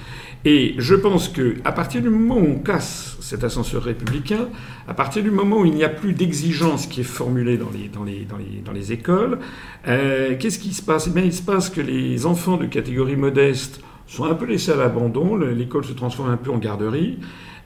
Et 0.45 0.75
je 0.79 0.95
pense 0.95 1.29
qu'à 1.29 1.73
partir 1.73 2.03
du 2.03 2.11
moment 2.11 2.37
où 2.37 2.47
on 2.47 2.59
casse 2.59 3.17
cet 3.21 3.43
ascenseur 3.43 3.83
républicain, 3.83 4.49
à 4.87 4.95
partir 4.95 5.23
du 5.23 5.31
moment 5.31 5.61
où 5.61 5.65
il 5.65 5.75
n'y 5.75 5.85
a 5.85 5.89
plus 5.89 6.13
d'exigence 6.13 6.87
qui 6.87 7.01
est 7.01 7.05
formulée 7.05 7.57
dans 7.57 7.71
les, 7.71 7.89
dans 7.89 8.05
les, 8.05 8.25
dans 8.25 8.37
les, 8.37 8.63
dans 8.65 8.73
les 8.73 8.93
écoles, 8.93 9.39
euh, 9.89 10.37
qu'est-ce 10.39 10.59
qui 10.59 10.75
se 10.75 10.83
passe? 10.83 11.07
Eh 11.09 11.11
bien, 11.11 11.25
il 11.25 11.33
se 11.33 11.43
passe 11.43 11.71
que 11.71 11.81
les 11.81 12.27
enfants 12.27 12.57
de 12.57 12.67
catégorie 12.67 13.17
modeste 13.17 13.81
sont 14.07 14.25
un 14.25 14.35
peu 14.35 14.45
laissés 14.45 14.73
à 14.73 14.77
l'abandon, 14.77 15.37
l'école 15.37 15.85
se 15.85 15.93
transforme 15.93 16.31
un 16.31 16.37
peu 16.37 16.51
en 16.51 16.59
garderie. 16.59 17.19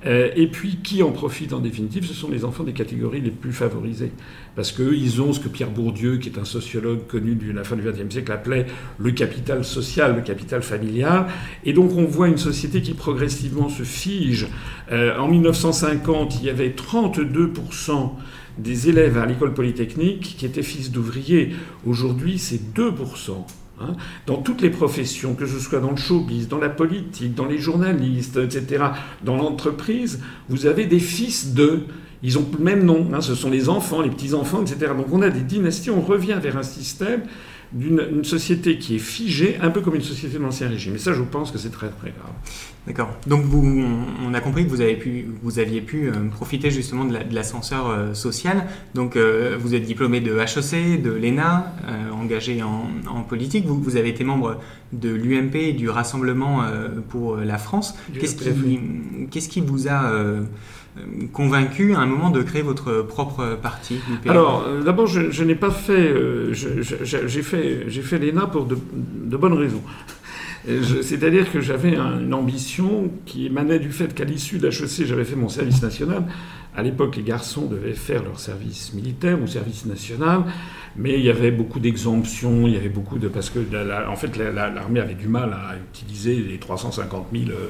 Euh, 0.06 0.30
et 0.36 0.46
puis, 0.46 0.78
qui 0.82 1.02
en 1.02 1.10
profite 1.10 1.52
en 1.52 1.58
définitive 1.58 2.06
Ce 2.06 2.14
sont 2.14 2.30
les 2.30 2.44
enfants 2.44 2.62
des 2.62 2.72
catégories 2.72 3.20
les 3.20 3.30
plus 3.30 3.52
favorisées. 3.52 4.12
Parce 4.54 4.72
qu'eux, 4.72 4.94
ils 4.96 5.20
ont 5.20 5.32
ce 5.32 5.40
que 5.40 5.48
Pierre 5.48 5.70
Bourdieu, 5.70 6.18
qui 6.18 6.28
est 6.28 6.38
un 6.38 6.44
sociologue 6.44 7.06
connu 7.06 7.34
de 7.34 7.52
la 7.52 7.64
fin 7.64 7.76
du 7.76 7.82
XXe 7.82 8.12
siècle, 8.12 8.32
appelait 8.32 8.66
le 8.98 9.10
capital 9.10 9.64
social, 9.64 10.14
le 10.14 10.22
capital 10.22 10.62
familial. 10.62 11.26
Et 11.64 11.72
donc, 11.72 11.92
on 11.96 12.04
voit 12.04 12.28
une 12.28 12.38
société 12.38 12.80
qui 12.80 12.94
progressivement 12.94 13.68
se 13.68 13.82
fige. 13.82 14.46
Euh, 14.92 15.18
en 15.18 15.28
1950, 15.28 16.40
il 16.40 16.46
y 16.46 16.50
avait 16.50 16.70
32% 16.70 18.12
des 18.58 18.88
élèves 18.88 19.18
à 19.18 19.26
l'école 19.26 19.54
polytechnique 19.54 20.36
qui 20.38 20.46
étaient 20.46 20.62
fils 20.62 20.90
d'ouvriers. 20.90 21.54
Aujourd'hui, 21.86 22.38
c'est 22.38 22.74
2%. 22.74 23.44
Hein, 23.80 23.94
dans 24.26 24.38
toutes 24.38 24.60
les 24.60 24.70
professions, 24.70 25.34
que 25.34 25.46
ce 25.46 25.60
soit 25.60 25.78
dans 25.78 25.92
le 25.92 25.96
showbiz, 25.96 26.48
dans 26.48 26.58
la 26.58 26.68
politique, 26.68 27.34
dans 27.34 27.46
les 27.46 27.58
journalistes, 27.58 28.36
etc., 28.36 28.86
dans 29.22 29.36
l'entreprise, 29.36 30.20
vous 30.48 30.66
avez 30.66 30.86
des 30.86 30.98
fils 30.98 31.54
de. 31.54 31.82
Ils 32.24 32.38
ont 32.38 32.46
le 32.58 32.64
même 32.64 32.84
nom, 32.84 33.06
hein, 33.14 33.20
ce 33.20 33.36
sont 33.36 33.50
les 33.50 33.68
enfants, 33.68 34.02
les 34.02 34.10
petits-enfants, 34.10 34.62
etc. 34.62 34.92
Donc 34.96 35.12
on 35.12 35.22
a 35.22 35.30
des 35.30 35.42
dynasties, 35.42 35.90
on 35.90 36.00
revient 36.00 36.38
vers 36.42 36.56
un 36.56 36.64
système 36.64 37.22
d'une 37.72 38.24
société 38.24 38.78
qui 38.78 38.96
est 38.96 39.00
figée, 39.00 39.58
un 39.60 39.70
peu 39.70 39.80
comme 39.80 39.94
une 39.94 40.02
société 40.02 40.38
de 40.38 40.42
l'Ancien 40.42 40.68
Régime. 40.68 40.94
Et 40.94 40.98
ça, 40.98 41.12
je 41.12 41.22
pense 41.22 41.50
que 41.50 41.58
c'est 41.58 41.70
très 41.70 41.88
très 41.88 42.10
grave. 42.10 42.32
D'accord. 42.86 43.10
Donc 43.26 43.44
vous, 43.44 43.84
on 44.26 44.32
a 44.32 44.40
compris 44.40 44.64
que 44.64 44.70
vous, 44.70 44.80
avez 44.80 44.96
pu, 44.96 45.26
vous 45.42 45.58
aviez 45.58 45.82
pu 45.82 46.08
euh, 46.08 46.12
profiter 46.30 46.70
justement 46.70 47.04
de 47.04 47.14
l'ascenseur 47.34 47.90
euh, 47.90 48.14
social. 48.14 48.66
Donc 48.94 49.14
euh, 49.16 49.58
vous 49.60 49.74
êtes 49.74 49.82
diplômé 49.82 50.20
de 50.20 50.34
HEC, 50.38 51.02
de 51.02 51.10
l'ENA, 51.10 51.74
engagé 52.18 52.62
en, 52.62 53.22
politique. 53.24 53.66
Vous, 53.66 53.78
vous, 53.78 53.96
avez 53.96 54.08
été 54.08 54.24
membre 54.24 54.58
de 54.94 55.10
l'UMP 55.10 55.54
et 55.56 55.72
du 55.74 55.90
Rassemblement 55.90 56.62
pour 57.10 57.36
la 57.36 57.58
France. 57.58 57.94
Qu'est-ce 58.18 58.36
qui, 58.36 58.80
qu'est-ce 59.30 59.50
qui 59.50 59.60
vous 59.60 59.88
a 59.88 60.10
convaincu 61.32 61.94
à 61.94 62.00
un 62.00 62.06
moment 62.06 62.30
de 62.30 62.42
créer 62.42 62.62
votre 62.62 63.02
propre 63.02 63.58
parti 63.60 63.98
Alors, 64.26 64.64
d'abord, 64.84 65.06
je, 65.06 65.44
n'ai 65.44 65.54
pas 65.54 65.70
fait. 65.70 66.14
j'ai 66.52 67.42
fait, 67.42 67.84
j'ai 67.88 68.02
fait 68.02 68.18
l'ENA 68.18 68.46
pour 68.46 68.66
de, 68.66 68.76
bonnes 69.36 69.54
raisons. 69.54 69.82
C'est-à-dire 71.02 71.50
que 71.50 71.60
j'avais 71.60 71.94
une 71.96 72.34
ambition 72.34 73.10
qui 73.24 73.46
émanait 73.46 73.78
du 73.78 73.90
fait 73.90 74.14
qu'à 74.14 74.24
l'issue 74.24 74.58
de 74.58 74.68
HEC, 74.68 75.06
j'avais 75.06 75.24
fait 75.24 75.36
mon 75.36 75.48
service 75.48 75.82
national. 75.82 76.24
À 76.78 76.82
l'époque, 76.84 77.16
les 77.16 77.24
garçons 77.24 77.66
devaient 77.66 77.92
faire 77.92 78.22
leur 78.22 78.38
service 78.38 78.94
militaire 78.94 79.42
ou 79.42 79.48
service 79.48 79.84
national, 79.84 80.44
mais 80.96 81.14
il 81.14 81.24
y 81.24 81.28
avait 81.28 81.50
beaucoup 81.50 81.80
d'exemptions, 81.80 82.68
il 82.68 82.74
y 82.74 82.76
avait 82.76 82.88
beaucoup 82.88 83.18
de... 83.18 83.26
Parce 83.26 83.50
que, 83.50 83.58
en 84.08 84.14
fait, 84.14 84.36
l'armée 84.36 85.00
avait 85.00 85.16
du 85.16 85.26
mal 85.26 85.52
à 85.54 85.74
utiliser 85.76 86.36
les 86.36 86.58
350 86.58 87.26
000 87.32 87.50
euh, 87.50 87.66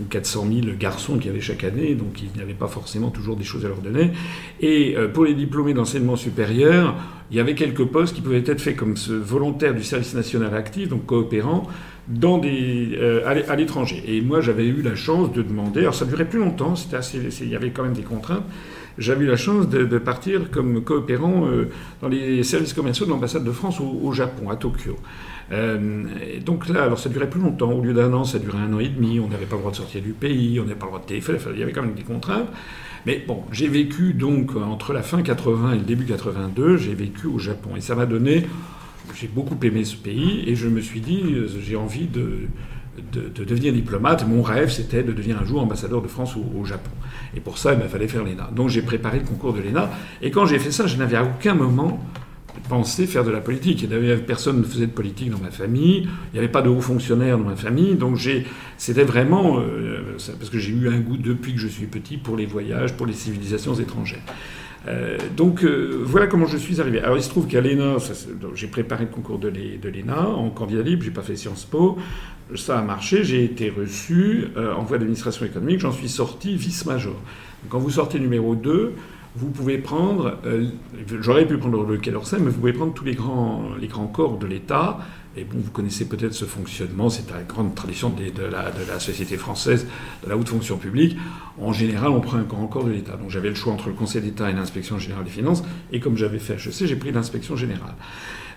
ou 0.00 0.04
400 0.04 0.46
000 0.62 0.76
garçons 0.78 1.16
qu'il 1.16 1.26
y 1.26 1.30
avait 1.30 1.40
chaque 1.40 1.64
année, 1.64 1.96
donc 1.96 2.22
il 2.22 2.28
n'y 2.36 2.42
avait 2.42 2.54
pas 2.54 2.68
forcément 2.68 3.10
toujours 3.10 3.34
des 3.34 3.42
choses 3.42 3.64
à 3.64 3.68
leur 3.68 3.80
donner. 3.80 4.12
Et 4.60 4.94
euh, 4.96 5.08
pour 5.08 5.24
les 5.24 5.34
diplômés 5.34 5.74
d'enseignement 5.74 6.14
supérieur, 6.14 6.94
il 7.32 7.36
y 7.36 7.40
avait 7.40 7.56
quelques 7.56 7.86
postes 7.86 8.14
qui 8.14 8.20
pouvaient 8.20 8.44
être 8.46 8.60
faits 8.60 8.76
comme 8.76 8.96
ce 8.96 9.14
volontaire 9.14 9.74
du 9.74 9.82
service 9.82 10.14
national 10.14 10.54
actif, 10.54 10.88
donc 10.90 11.06
coopérant, 11.06 11.66
euh, 12.10 13.22
à 13.26 13.56
l'étranger. 13.56 14.02
Et 14.06 14.20
moi, 14.20 14.40
j'avais 14.40 14.66
eu 14.66 14.82
la 14.82 14.94
chance 14.94 15.32
de 15.32 15.42
demander, 15.42 15.80
alors 15.80 15.94
ça 15.94 16.04
durait 16.04 16.26
plus 16.26 16.38
longtemps, 16.38 16.74
il 17.14 17.48
y 17.48 17.56
avait 17.56 17.70
quand 17.70 17.82
même 17.82 17.94
des 17.94 18.02
contraintes, 18.02 18.44
j'avais 18.98 19.24
eu 19.24 19.28
la 19.28 19.36
chance 19.36 19.68
de, 19.68 19.98
partir 19.98 20.50
comme 20.50 20.82
coopérant 20.84 21.46
euh, 21.46 21.68
dans 22.00 22.08
les 22.08 22.42
services 22.42 22.72
commerciaux 22.72 23.06
de 23.06 23.10
l'ambassade 23.10 23.44
de 23.44 23.50
France 23.50 23.80
au, 23.80 24.12
Japon, 24.12 24.50
à 24.50 24.56
Tokyo. 24.56 24.96
Euh, 25.52 26.04
et 26.34 26.40
donc 26.40 26.68
là, 26.68 26.84
alors 26.84 26.98
ça 26.98 27.08
durait 27.08 27.28
plus 27.28 27.40
longtemps. 27.40 27.72
Au 27.72 27.82
lieu 27.82 27.92
d'un 27.92 28.12
an, 28.12 28.24
ça 28.24 28.38
durait 28.38 28.58
un 28.58 28.72
an 28.72 28.78
et 28.78 28.88
demi. 28.88 29.18
On 29.20 29.28
n'avait 29.28 29.46
pas 29.46 29.56
le 29.56 29.60
droit 29.60 29.72
de 29.72 29.76
sortir 29.76 30.00
du 30.00 30.12
pays, 30.12 30.60
on 30.60 30.64
n'avait 30.64 30.74
pas 30.76 30.86
le 30.86 30.90
droit 30.92 31.00
de 31.00 31.06
téléphoner. 31.06 31.38
il 31.52 31.58
y 31.58 31.62
avait 31.62 31.72
quand 31.72 31.82
même 31.82 31.94
des 31.94 32.02
contraintes. 32.02 32.48
Mais 33.06 33.22
bon, 33.26 33.42
j'ai 33.52 33.68
vécu 33.68 34.14
donc 34.14 34.56
entre 34.56 34.92
la 34.92 35.02
fin 35.02 35.22
80 35.22 35.72
et 35.72 35.78
le 35.78 35.84
début 35.84 36.04
82, 36.04 36.76
j'ai 36.76 36.94
vécu 36.94 37.26
au 37.26 37.38
Japon. 37.38 37.70
Et 37.76 37.80
ça 37.80 37.94
m'a 37.94 38.06
donné 38.06 38.46
j'ai 39.14 39.28
beaucoup 39.28 39.56
aimé 39.62 39.84
ce 39.84 39.96
pays 39.96 40.44
et 40.46 40.54
je 40.54 40.68
me 40.68 40.80
suis 40.80 41.00
dit, 41.00 41.22
euh, 41.24 41.48
j'ai 41.60 41.76
envie 41.76 42.06
de, 42.06 42.48
de, 43.12 43.44
devenir 43.44 43.72
diplomate. 43.72 44.26
Mon 44.26 44.42
rêve, 44.42 44.70
c'était 44.70 45.02
de 45.02 45.12
devenir 45.12 45.40
un 45.40 45.44
jour 45.44 45.62
ambassadeur 45.62 46.02
de 46.02 46.08
France 46.08 46.34
au, 46.36 46.64
Japon. 46.64 46.90
Et 47.36 47.40
pour 47.40 47.58
ça, 47.58 47.72
il 47.72 47.78
m'a 47.78 47.88
fallu 47.88 48.08
faire 48.08 48.24
l'ENA. 48.24 48.50
Donc 48.54 48.68
j'ai 48.68 48.82
préparé 48.82 49.18
le 49.18 49.24
concours 49.24 49.52
de 49.52 49.60
l'ENA. 49.60 49.90
Et 50.22 50.30
quand 50.30 50.46
j'ai 50.46 50.58
fait 50.58 50.70
ça, 50.70 50.86
je 50.86 50.96
n'avais 50.96 51.16
à 51.16 51.24
aucun 51.24 51.54
moment 51.54 52.04
pensé 52.68 53.06
faire 53.06 53.24
de 53.24 53.30
la 53.30 53.40
politique. 53.40 53.86
Personne 54.26 54.58
ne 54.58 54.64
faisait 54.64 54.86
de 54.86 54.92
politique 54.92 55.30
dans 55.30 55.38
ma 55.38 55.50
famille. 55.50 56.02
Il 56.02 56.32
n'y 56.34 56.38
avait 56.38 56.48
pas 56.48 56.62
de 56.62 56.68
hauts 56.68 56.80
fonctionnaires 56.80 57.36
dans 57.36 57.44
ma 57.44 57.56
famille. 57.56 57.94
Donc 57.94 58.18
c'était 58.78 59.04
vraiment... 59.04 59.58
Euh, 59.58 60.16
parce 60.38 60.50
que 60.50 60.58
j'ai 60.58 60.72
eu 60.72 60.88
un 60.88 61.00
goût 61.00 61.16
depuis 61.16 61.54
que 61.54 61.60
je 61.60 61.68
suis 61.68 61.86
petit 61.86 62.16
pour 62.16 62.36
les 62.36 62.46
voyages, 62.46 62.94
pour 62.94 63.06
les 63.06 63.12
civilisations 63.12 63.74
étrangères. 63.74 64.22
Euh, 64.86 65.16
donc 65.36 65.64
euh, 65.64 66.02
voilà 66.04 66.26
comment 66.26 66.46
je 66.46 66.56
suis 66.56 66.80
arrivé. 66.80 67.00
Alors 67.00 67.16
il 67.16 67.22
se 67.22 67.30
trouve 67.30 67.46
qu'à 67.46 67.60
l'ENA, 67.60 67.96
j'ai 68.54 68.66
préparé 68.66 69.04
le 69.04 69.10
concours 69.10 69.38
de 69.38 69.48
l'ENA 69.48 70.28
en 70.28 70.50
candidat 70.50 70.82
libre, 70.82 71.02
j'ai 71.04 71.10
pas 71.10 71.22
fait 71.22 71.36
Sciences 71.36 71.64
Po. 71.64 71.98
Ça 72.56 72.78
a 72.78 72.82
marché, 72.82 73.24
j'ai 73.24 73.42
été 73.42 73.70
reçu 73.70 74.48
euh, 74.56 74.74
en 74.74 74.82
voie 74.82 74.98
d'administration 74.98 75.46
économique, 75.46 75.80
j'en 75.80 75.92
suis 75.92 76.10
sorti 76.10 76.56
vice-major. 76.56 77.16
Quand 77.70 77.78
vous 77.78 77.90
sortez 77.90 78.20
numéro 78.20 78.54
2, 78.54 78.92
vous 79.36 79.50
pouvez 79.50 79.78
prendre, 79.78 80.38
j'aurais 81.20 81.46
pu 81.46 81.56
prendre 81.56 81.84
le 81.84 81.96
Quai 81.96 82.12
d'Orsay, 82.12 82.36
mais 82.38 82.50
vous 82.50 82.60
pouvez 82.60 82.74
prendre 82.74 82.92
tous 82.92 83.04
les 83.04 83.14
grands, 83.14 83.70
les 83.80 83.88
grands 83.88 84.06
corps 84.06 84.38
de 84.38 84.46
l'État, 84.46 84.98
et 85.36 85.44
bon, 85.44 85.58
vous 85.58 85.70
connaissez 85.70 86.06
peut-être 86.06 86.32
ce 86.32 86.44
fonctionnement, 86.44 87.10
c'est 87.10 87.30
la 87.30 87.42
grande 87.42 87.74
tradition 87.74 88.10
de, 88.10 88.42
la, 88.44 89.00
société 89.00 89.36
française, 89.36 89.86
de 90.22 90.28
la 90.28 90.36
haute 90.36 90.48
fonction 90.48 90.76
publique. 90.76 91.16
En 91.60 91.72
général, 91.72 92.10
on 92.10 92.20
prend 92.20 92.38
un 92.38 92.42
grand 92.42 92.66
corps 92.66 92.84
de 92.84 92.92
l'État. 92.92 93.16
Donc 93.16 93.30
j'avais 93.30 93.48
le 93.48 93.54
choix 93.54 93.72
entre 93.72 93.88
le 93.88 93.94
Conseil 93.94 94.22
d'État 94.22 94.50
et 94.50 94.52
l'inspection 94.52 94.98
générale 94.98 95.24
des 95.24 95.30
finances, 95.30 95.62
et 95.92 96.00
comme 96.00 96.16
j'avais 96.16 96.38
fait 96.38 96.54
HEC, 96.54 96.86
j'ai 96.86 96.96
pris 96.96 97.12
l'inspection 97.12 97.56
générale. 97.56 97.94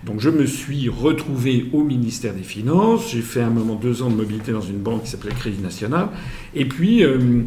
Donc 0.04 0.20
je 0.20 0.30
me 0.30 0.46
suis 0.46 0.90
retrouvé 0.90 1.70
au 1.74 1.84
ministère 1.84 2.36
des 2.36 2.44
Finances, 2.44 3.10
j'ai 3.12 3.22
fait 3.22 3.42
un 3.42 3.50
moment 3.50 3.76
deux 3.76 4.04
ans 4.04 4.10
de 4.10 4.16
mobilité 4.16 4.52
dans 4.52 4.62
une 4.62 4.78
banque 4.78 5.04
qui 5.04 5.10
s'appelait 5.10 5.32
Crédit 5.32 5.62
National, 5.62 6.10
et 6.54 6.66
puis... 6.66 7.04
Euh, 7.04 7.44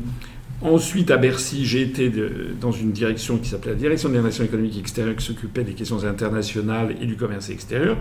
Ensuite, 0.63 1.11
à 1.11 1.17
Bercy, 1.17 1.65
j'ai 1.65 1.81
été 1.81 2.13
dans 2.61 2.71
une 2.71 2.93
direction 2.93 3.39
qui 3.39 3.49
s'appelait 3.49 3.73
la 3.73 3.79
Direction 3.79 4.11
des 4.11 4.19
relations 4.19 4.45
économiques 4.45 4.79
extérieures, 4.79 5.17
qui 5.17 5.25
s'occupait 5.25 5.65
des 5.65 5.73
questions 5.73 6.05
internationales 6.05 6.97
et 7.01 7.07
du 7.07 7.17
commerce 7.17 7.49
extérieur, 7.49 7.97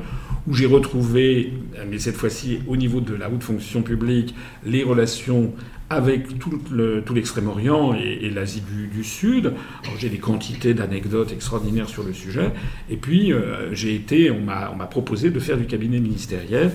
où 0.45 0.53
j'ai 0.53 0.65
retrouvé, 0.65 1.53
mais 1.89 1.99
cette 1.99 2.17
fois-ci 2.17 2.59
au 2.67 2.75
niveau 2.75 2.99
de 2.99 3.15
la 3.15 3.29
haute 3.29 3.43
fonction 3.43 3.81
publique, 3.81 4.35
les 4.65 4.83
relations 4.83 5.53
avec 5.89 6.37
tout 6.37 7.13
l'extrême-orient 7.13 7.95
et, 7.95 8.29
l'Asie 8.29 8.61
du, 8.61 9.03
Sud. 9.03 9.53
J'ai 9.97 10.09
des 10.09 10.19
quantités 10.19 10.73
d'anecdotes 10.73 11.31
extraordinaires 11.31 11.89
sur 11.89 12.03
le 12.03 12.13
sujet. 12.13 12.51
Et 12.91 12.97
puis, 12.97 13.33
euh, 13.33 13.73
j'ai 13.73 13.95
été, 13.95 14.29
on 14.29 14.41
m'a 14.41 14.85
proposé 14.85 15.31
de 15.31 15.39
faire 15.39 15.57
du 15.57 15.65
cabinet 15.65 15.99
ministériel 15.99 16.71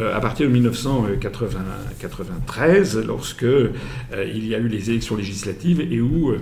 à 0.00 0.20
partir 0.20 0.46
de 0.46 0.52
1993, 0.52 3.04
lorsque 3.06 3.44
euh, 3.44 3.72
il 4.12 4.46
y 4.46 4.54
a 4.54 4.58
eu 4.58 4.68
les 4.68 4.90
élections 4.90 5.16
législatives 5.16 5.80
et 5.80 6.00
où 6.00 6.30
euh, 6.30 6.40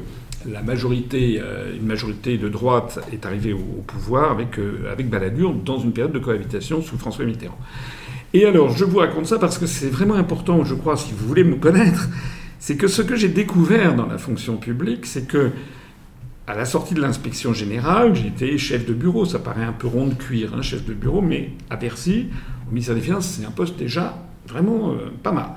la 0.50 0.62
majorité, 0.62 1.40
une 1.78 1.87
majorité 1.87 2.37
de 2.37 2.49
droite 2.49 2.99
est 3.12 3.25
arrivée 3.26 3.52
au, 3.52 3.85
pouvoir 3.87 4.32
avec, 4.32 4.59
avec 4.90 5.09
Balladur 5.09 5.52
dans 5.52 5.78
une 5.78 5.92
période 5.92 6.11
de 6.11 6.18
cohabitation 6.18 6.82
sous 6.82 6.99
François 6.99 7.25
Mitterrand. 7.25 7.56
Et 8.35 8.44
alors, 8.44 8.76
je 8.76 8.85
vous 8.85 8.99
raconte 8.99 9.26
ça 9.26 9.38
parce 9.38 9.56
que 9.56 9.66
c'est 9.66 9.90
vraiment 9.90 10.16
important, 10.16 10.64
je 10.64 10.75
crois, 10.75 10.97
si 10.97 11.12
vous 11.12 11.28
voulez 11.28 11.44
me 11.44 11.54
connaître, 11.54 12.09
c'est 12.59 12.76
que 12.76 12.88
ce 12.88 13.02
que 13.02 13.14
j'ai 13.14 13.28
découvert 13.28 13.94
dans 13.94 14.06
la 14.06 14.18
fonction 14.18 14.56
publique, 14.56 15.06
c'est 15.06 15.28
que 15.28 15.52
à 16.47 16.56
la 16.56 16.64
sortie 16.64 16.94
de 16.94 17.00
l'inspection 17.00 17.52
générale, 17.52 18.14
j'étais 18.14 18.59
chef 18.59 18.85
de 18.85 18.92
bureau. 18.92 19.25
Ça 19.25 19.38
paraît 19.38 19.64
un 19.64 19.73
peu 19.73 19.87
rond 19.87 20.06
de 20.06 20.14
cuir, 20.14 20.54
hein, 20.54 20.62
chef 20.62 20.85
de 20.85 20.92
bureau, 20.92 21.23
mais 21.23 21.50
à 21.71 21.76
Bercy, 21.76 22.28
au 22.73 22.75
ministère 22.75 22.95
des 22.95 23.02
Finances, 23.02 23.26
c'est 23.38 23.45
un 23.45 23.50
poste 23.50 23.79
déjà 23.79 24.17
vraiment 24.49 24.93
euh, 24.93 25.11
pas 25.23 25.33
mal. 25.33 25.50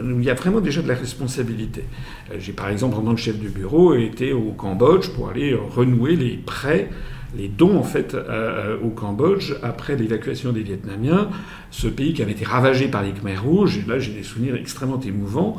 Il 0.00 0.22
y 0.22 0.30
a 0.30 0.34
vraiment 0.34 0.60
déjà 0.60 0.80
de 0.80 0.86
la 0.86 0.94
responsabilité. 0.94 1.82
Euh, 2.30 2.36
j'ai 2.38 2.52
par 2.52 2.68
exemple, 2.68 2.94
pendant 2.94 3.10
le 3.10 3.16
chef 3.16 3.40
de 3.40 3.48
bureau, 3.48 3.94
été 3.94 4.32
au 4.32 4.52
Cambodge 4.52 5.08
pour 5.08 5.28
aller 5.28 5.54
renouer 5.54 6.14
les 6.14 6.36
prêts, 6.36 6.88
les 7.36 7.48
dons 7.48 7.76
en 7.76 7.82
fait 7.82 8.14
euh, 8.14 8.78
au 8.80 8.90
Cambodge 8.90 9.54
après 9.64 9.96
l'évacuation 9.96 10.52
des 10.52 10.62
Vietnamiens, 10.62 11.30
ce 11.72 11.88
pays 11.88 12.14
qui 12.14 12.22
avait 12.22 12.30
été 12.30 12.44
ravagé 12.44 12.86
par 12.86 13.02
les 13.02 13.10
Khmers 13.10 13.42
rouges. 13.42 13.78
Et 13.78 13.90
là, 13.90 13.98
j'ai 13.98 14.12
des 14.12 14.22
souvenirs 14.22 14.54
extrêmement 14.54 15.00
émouvants. 15.00 15.56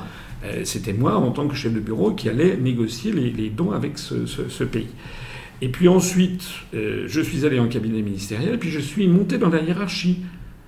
C'était 0.63 0.93
moi, 0.93 1.17
en 1.17 1.31
tant 1.31 1.47
que 1.47 1.55
chef 1.55 1.73
de 1.73 1.79
bureau, 1.79 2.11
qui 2.11 2.29
allais 2.29 2.55
négocier 2.55 3.11
les, 3.11 3.49
dons 3.49 3.71
avec 3.71 3.97
ce, 3.97 4.63
pays. 4.63 4.87
Et 5.61 5.67
puis 5.67 5.89
ensuite, 5.89 6.47
je 6.71 7.21
suis 7.21 7.45
allé 7.45 7.59
en 7.59 7.67
cabinet 7.67 8.01
ministériel, 8.01 8.57
puis 8.57 8.69
je 8.69 8.79
suis 8.79 9.07
monté 9.07 9.39
dans 9.39 9.49
la 9.49 9.61
hiérarchie. 9.61 10.19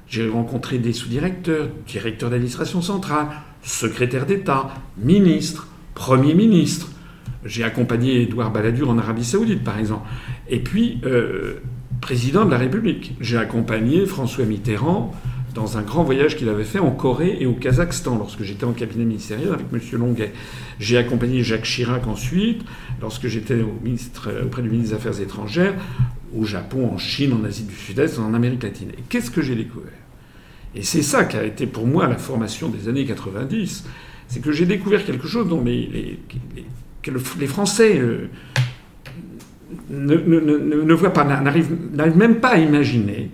J'ai 0.10 0.28
rencontré 0.28 0.80
des 0.80 0.92
sous-directeurs, 0.92 1.70
directeurs 1.88 2.30
d'administration 2.30 2.82
centrale, 2.82 3.28
secrétaires 3.62 4.26
d'État, 4.26 4.74
ministres, 4.98 5.68
premiers 5.94 6.34
ministres. 6.34 6.90
J'ai 7.46 7.64
accompagné 7.64 8.24
Édouard 8.24 8.52
Balladur 8.52 8.90
en 8.90 8.98
Arabie 8.98 9.24
Saoudite, 9.24 9.64
par 9.64 9.78
exemple. 9.78 10.08
Et 10.50 10.60
puis, 10.60 11.00
euh, 11.06 11.60
président 12.02 12.46
de 12.46 12.52
la 12.52 12.58
République. 12.58 13.16
J'ai 13.20 13.38
accompagné 13.38 14.06
François 14.06 14.46
Mitterrand 14.46 15.14
dans 15.54 15.78
un 15.78 15.82
grand 15.82 16.04
voyage 16.04 16.38
qu'il 16.38 16.50
avait 16.50 16.64
fait 16.64 16.80
en 16.80 16.92
Corée 16.92 17.38
et 17.40 17.46
au 17.46 17.54
Kazakhstan 17.54 18.18
lorsque 18.18 18.44
j'étais 18.44 18.66
en 18.66 18.72
cabinet 18.72 19.06
ministériel 19.06 19.54
avec 19.54 19.66
M. 19.74 20.00
Longuet. 20.00 20.32
J'ai 20.80 20.98
accompagné 20.98 21.44
Jacques 21.44 21.64
Chirac 21.64 22.08
ensuite 22.08 22.64
lorsque 23.02 23.28
j'étais 23.28 23.58
ministre, 23.84 24.32
auprès 24.44 24.62
du 24.62 24.70
ministre 24.70 24.96
des 24.96 24.98
Affaires 24.98 25.22
étrangères 25.22 25.76
au 26.36 26.46
Japon, 26.46 26.92
en 26.94 26.98
Chine, 26.98 27.34
en 27.34 27.44
Asie 27.44 27.64
du 27.64 27.76
Sud-Est, 27.76 28.20
en 28.20 28.34
Amérique 28.34 28.64
latine. 28.64 28.90
Et 28.98 29.02
qu'est-ce 29.10 29.32
que 29.32 29.42
j'ai 29.42 29.56
découvert? 29.56 29.99
Et 30.76 30.84
c'est 30.84 31.02
ça 31.02 31.26
qui 31.26 31.38
a 31.38 31.44
été 31.44 31.66
pour 31.68 31.88
moi 31.88 32.08
la 32.08 32.18
formation 32.18 32.70
des 32.70 32.88
années 32.88 33.06
90. 33.06 33.86
C'est 34.28 34.42
que 34.42 34.52
j'ai 34.52 34.66
découvert 34.66 35.04
quelque 35.04 35.28
chose 35.28 35.48
dont 35.48 35.64
les, 35.64 36.20
que 37.02 37.12
les 37.40 37.48
Français 37.48 38.00
euh, 38.00 38.30
ne, 39.90 40.16
ne, 40.16 40.94
voient 40.94 41.14
pas, 41.14 41.24
n'arrivent 41.24 41.76
même 42.16 42.40
pas 42.40 42.50
à 42.50 42.58
imaginer. 42.58 43.32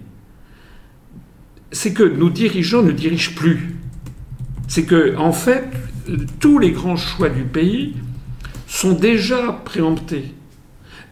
C'est 1.72 1.94
que 1.94 2.04
nos 2.04 2.30
dirigeants 2.30 2.84
ne 2.84 2.92
dirigent 2.92 3.34
plus. 3.36 3.76
C'est 4.68 4.84
que, 4.84 5.18
en 5.18 5.34
fait, 5.34 5.66
tous 6.40 6.60
les 6.60 6.72
grands 6.72 6.96
choix 6.96 7.30
du 7.30 7.44
pays 7.44 7.96
sont 8.68 8.94
déjà 8.94 9.52
préemptés 9.66 10.34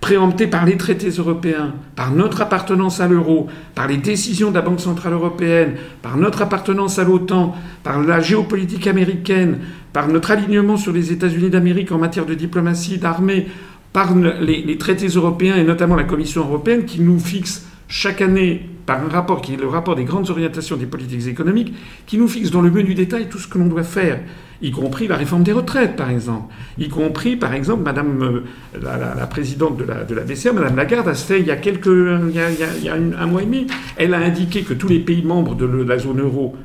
préemptés 0.03 0.48
par 0.48 0.65
les 0.65 0.75
traités 0.75 1.12
européens, 1.12 1.75
par 1.95 2.12
notre 2.12 2.41
appartenance 2.41 3.00
à 3.00 3.07
l'euro, 3.07 3.48
par 3.74 3.88
les 3.88 3.95
décisions 3.95 4.50
de 4.50 4.55
la 4.55 4.62
Banque 4.62 4.81
Centrale 4.81 5.13
Européenne, 5.13 5.75
par 6.01 6.17
notre 6.17 6.41
appartenance 6.41 7.00
à 7.00 7.05
l'OTAN, 7.05 7.55
par 7.83 8.03
la 8.03 8.19
géopolitique 8.19 8.88
américaine, 8.88 9.60
par 9.93 10.10
notre 10.10 10.31
alignement 10.31 10.75
sur 10.75 10.91
les 10.91 11.13
États-Unis 11.13 11.50
d'Amérique 11.50 11.93
en 11.93 12.00
matière 12.00 12.25
de 12.25 12.33
diplomatie, 12.33 12.98
d'armée, 12.98 13.48
par 13.93 14.13
les, 14.13 14.77
traités 14.77 15.07
européens 15.07 15.55
et 15.55 15.63
notamment 15.63 15.95
la 15.95 16.03
Commission 16.03 16.41
européenne 16.41 16.83
qui 16.83 17.00
nous 17.00 17.17
fixe 17.17 17.65
chaque 17.88 18.22
année 18.22 18.67
par 18.86 19.01
un 19.05 19.07
rapport 19.07 19.41
qui 19.41 19.53
est 19.53 19.57
le 19.57 19.67
rapport 19.67 19.95
des 19.95 20.03
grandes 20.03 20.29
orientations 20.29 20.75
des 20.75 20.86
politiques 20.86 21.27
économiques, 21.27 21.74
qui 22.07 22.17
nous 22.17 22.27
fixe 22.27 22.51
dans 22.51 22.62
le 22.62 22.72
menu 22.72 22.93
détail 22.93 23.29
tout 23.29 23.39
ce 23.39 23.48
que 23.48 23.57
l'on 23.57 23.67
doit 23.67 23.83
faire, 23.83 24.19
y 24.63 24.72
compris 24.72 25.08
la 25.08 25.17
réforme 25.17 25.43
des 25.43 25.51
retraites, 25.51 25.96
par 25.96 26.10
exemple, 26.10 26.53
y 26.79 26.88
compris, 26.88 27.36
par 27.36 27.53
exemple, 27.53 27.84
Madame 27.84 28.24
euh, 28.24 28.79
la, 28.82 29.27
présidente 29.27 29.77
de 29.77 29.84
la, 29.84 30.05
de 30.05 30.15
la 30.15 30.24
BCE, 30.24 30.53
Madame 30.53 30.77
Lagarde, 30.77 31.10
a 31.10 31.13
fait 31.13 31.39
il 31.41 31.46
y 31.46 31.51
a 31.51 31.58
quelques, 31.58 31.86
il 31.86 32.34
y 32.34 32.89
a, 32.89 32.93
un 32.93 33.27
mois 33.27 33.43
et 33.43 33.46
demi, 33.46 33.67
elle 33.98 34.13
a 34.13 34.20
indiqué 34.20 34.63
que 34.63 34.74
tous 34.74 34.88
les 34.88 35.00
pays 35.00 35.22
membres 35.22 35.55
de 35.55 35.65
la 35.65 36.00
zone 36.00 36.22
euro, 36.22 36.55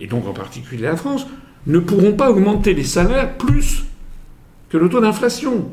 et 0.00 0.08
donc 0.08 0.26
en 0.26 0.32
particulier 0.32 0.82
la 0.82 0.96
France, 0.96 1.26
ne 1.66 1.78
pourront 1.78 2.12
pas 2.12 2.30
augmenter 2.30 2.74
les 2.74 2.84
salaires 2.84 3.36
plus 3.38 3.84
que 4.68 4.76
le 4.76 4.88
taux 4.88 5.00
d'inflation. 5.00 5.70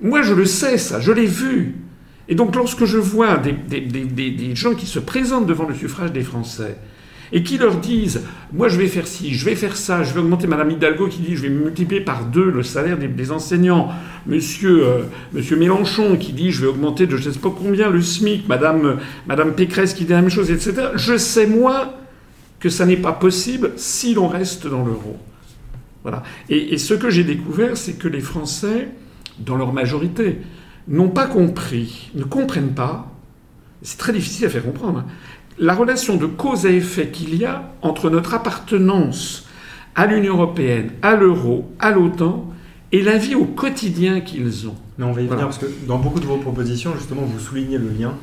Moi, 0.00 0.22
je 0.22 0.34
le 0.34 0.44
sais, 0.44 0.76
ça, 0.76 1.00
je 1.00 1.10
l'ai 1.10 1.26
vu. 1.26 1.76
Et 2.28 2.34
donc, 2.34 2.54
lorsque 2.54 2.84
je 2.84 2.98
vois 2.98 3.38
des, 3.38 3.52
des, 3.80 4.54
gens 4.54 4.74
qui 4.74 4.86
se 4.86 4.98
présentent 4.98 5.46
devant 5.46 5.66
le 5.66 5.74
suffrage 5.74 6.12
des 6.12 6.22
Français 6.22 6.76
et 7.32 7.42
qui 7.42 7.58
leur 7.58 7.76
disent 7.76 8.22
Moi, 8.52 8.68
je 8.68 8.78
vais 8.78 8.86
faire 8.86 9.06
ci, 9.06 9.34
je 9.34 9.44
vais 9.44 9.56
faire 9.56 9.76
ça, 9.76 10.02
je 10.02 10.12
vais 10.14 10.20
augmenter 10.20 10.46
Madame 10.46 10.70
Hidalgo 10.70 11.08
qui 11.08 11.20
dit 11.20 11.36
Je 11.36 11.42
vais 11.42 11.48
multiplier 11.48 12.00
par 12.00 12.24
deux 12.24 12.50
le 12.50 12.62
salaire 12.62 12.98
des, 12.98 13.32
enseignants, 13.32 13.90
Monsieur, 14.26 14.84
euh, 14.84 15.02
Monsieur 15.32 15.56
Mélenchon 15.56 16.16
qui 16.16 16.32
dit 16.32 16.50
Je 16.50 16.62
vais 16.62 16.68
augmenter 16.68 17.06
de 17.06 17.16
je 17.16 17.28
ne 17.28 17.34
sais 17.34 17.40
pas 17.40 17.52
combien 17.56 17.90
le 17.90 18.02
SMIC, 18.02 18.48
Madame, 18.48 18.98
Madame 19.26 19.54
Pécresse 19.54 19.94
qui 19.94 20.04
dit 20.04 20.12
la 20.12 20.20
même 20.20 20.30
chose, 20.30 20.50
etc. 20.50 20.88
Je 20.94 21.16
sais, 21.16 21.46
moi, 21.46 21.94
que 22.60 22.70
ça 22.70 22.86
n'est 22.86 22.96
pas 22.96 23.12
possible 23.12 23.72
si 23.76 24.14
l'on 24.14 24.26
reste 24.26 24.66
dans 24.66 24.84
l'euro. 24.84 25.18
Voilà. 26.02 26.22
Et, 26.48 26.78
ce 26.78 26.94
que 26.94 27.10
j'ai 27.10 27.24
découvert, 27.24 27.76
c'est 27.76 27.94
que 27.94 28.08
les 28.08 28.20
Français, 28.20 28.88
dans 29.38 29.56
leur 29.56 29.72
majorité, 29.72 30.38
n'ont 30.88 31.08
pas 31.08 31.26
compris, 31.26 32.10
ne 32.14 32.24
comprennent 32.24 32.74
pas, 32.74 33.10
c'est 33.82 33.98
très 33.98 34.12
difficile 34.12 34.46
à 34.46 34.48
faire 34.48 34.64
comprendre, 34.64 35.00
hein, 35.00 35.06
la 35.58 35.74
relation 35.74 36.16
de 36.16 36.26
cause 36.26 36.66
à 36.66 36.70
effet 36.70 37.08
qu'il 37.08 37.34
y 37.36 37.44
a 37.44 37.70
entre 37.82 38.10
notre 38.10 38.34
appartenance 38.34 39.46
à 39.94 40.06
l'Union 40.06 40.34
européenne, 40.34 40.90
à 41.02 41.14
l'euro, 41.14 41.70
à 41.78 41.92
l'OTAN, 41.92 42.50
et 42.92 43.02
la 43.02 43.18
vie 43.18 43.34
au 43.34 43.44
quotidien 43.44 44.20
qu'ils 44.20 44.68
ont. 44.68 44.76
Mais 44.98 45.04
on 45.04 45.12
va 45.12 45.22
y 45.22 45.26
venir 45.26 45.44
parce 45.44 45.58
que 45.58 45.66
dans 45.86 45.98
beaucoup 45.98 46.20
de 46.20 46.26
vos 46.26 46.36
propositions, 46.36 46.94
justement, 46.96 47.22
vous 47.22 47.40
soulignez 47.40 47.78
le 47.78 47.88
lien 47.88 48.14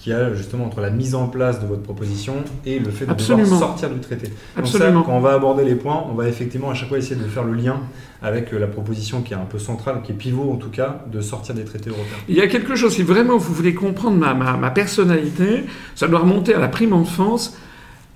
qui 0.00 0.14
a 0.14 0.32
justement 0.34 0.64
entre 0.64 0.80
la 0.80 0.88
mise 0.88 1.14
en 1.14 1.28
place 1.28 1.60
de 1.60 1.66
votre 1.66 1.82
proposition 1.82 2.36
et 2.64 2.78
le 2.78 2.90
fait 2.90 3.04
de 3.04 3.12
devoir 3.12 3.58
sortir 3.58 3.90
du 3.90 4.00
traité. 4.00 4.32
Absolument. 4.56 4.90
Donc 4.92 5.04
ça, 5.04 5.10
quand 5.10 5.16
on 5.16 5.20
va 5.20 5.34
aborder 5.34 5.62
les 5.62 5.74
points, 5.74 6.06
on 6.10 6.14
va 6.14 6.26
effectivement 6.26 6.70
à 6.70 6.74
chaque 6.74 6.88
fois 6.88 6.96
essayer 6.96 7.20
de 7.20 7.28
faire 7.28 7.44
le 7.44 7.52
lien 7.52 7.80
avec 8.22 8.52
euh, 8.54 8.58
la 8.58 8.66
proposition 8.66 9.20
qui 9.20 9.34
est 9.34 9.36
un 9.36 9.44
peu 9.44 9.58
centrale, 9.58 10.00
qui 10.02 10.12
est 10.12 10.14
pivot 10.14 10.50
en 10.52 10.56
tout 10.56 10.70
cas, 10.70 11.04
de 11.12 11.20
sortir 11.20 11.54
des 11.54 11.64
traités 11.64 11.90
européens. 11.90 12.16
Il 12.30 12.34
y 12.34 12.40
a 12.40 12.46
quelque 12.46 12.76
chose, 12.76 12.94
si 12.94 13.02
vraiment 13.02 13.36
vous 13.36 13.52
voulez 13.52 13.74
comprendre 13.74 14.16
ma, 14.16 14.32
ma, 14.32 14.70
personnalité, 14.70 15.64
ça 15.94 16.08
doit 16.08 16.20
remonter 16.20 16.54
à 16.54 16.58
la 16.58 16.68
prime 16.68 16.94
enfance. 16.94 17.58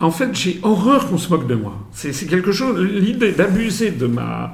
En 0.01 0.11
fait, 0.11 0.31
j'ai 0.33 0.61
horreur 0.63 1.09
qu'on 1.09 1.19
se 1.19 1.29
moque 1.29 1.47
de 1.47 1.55
moi. 1.55 1.75
C'est 1.93 2.13
quelque 2.27 2.53
chose, 2.53 2.81
l'idée 2.81 3.33
d'abuser 3.33 3.91
de 3.91 4.07
ma, 4.07 4.53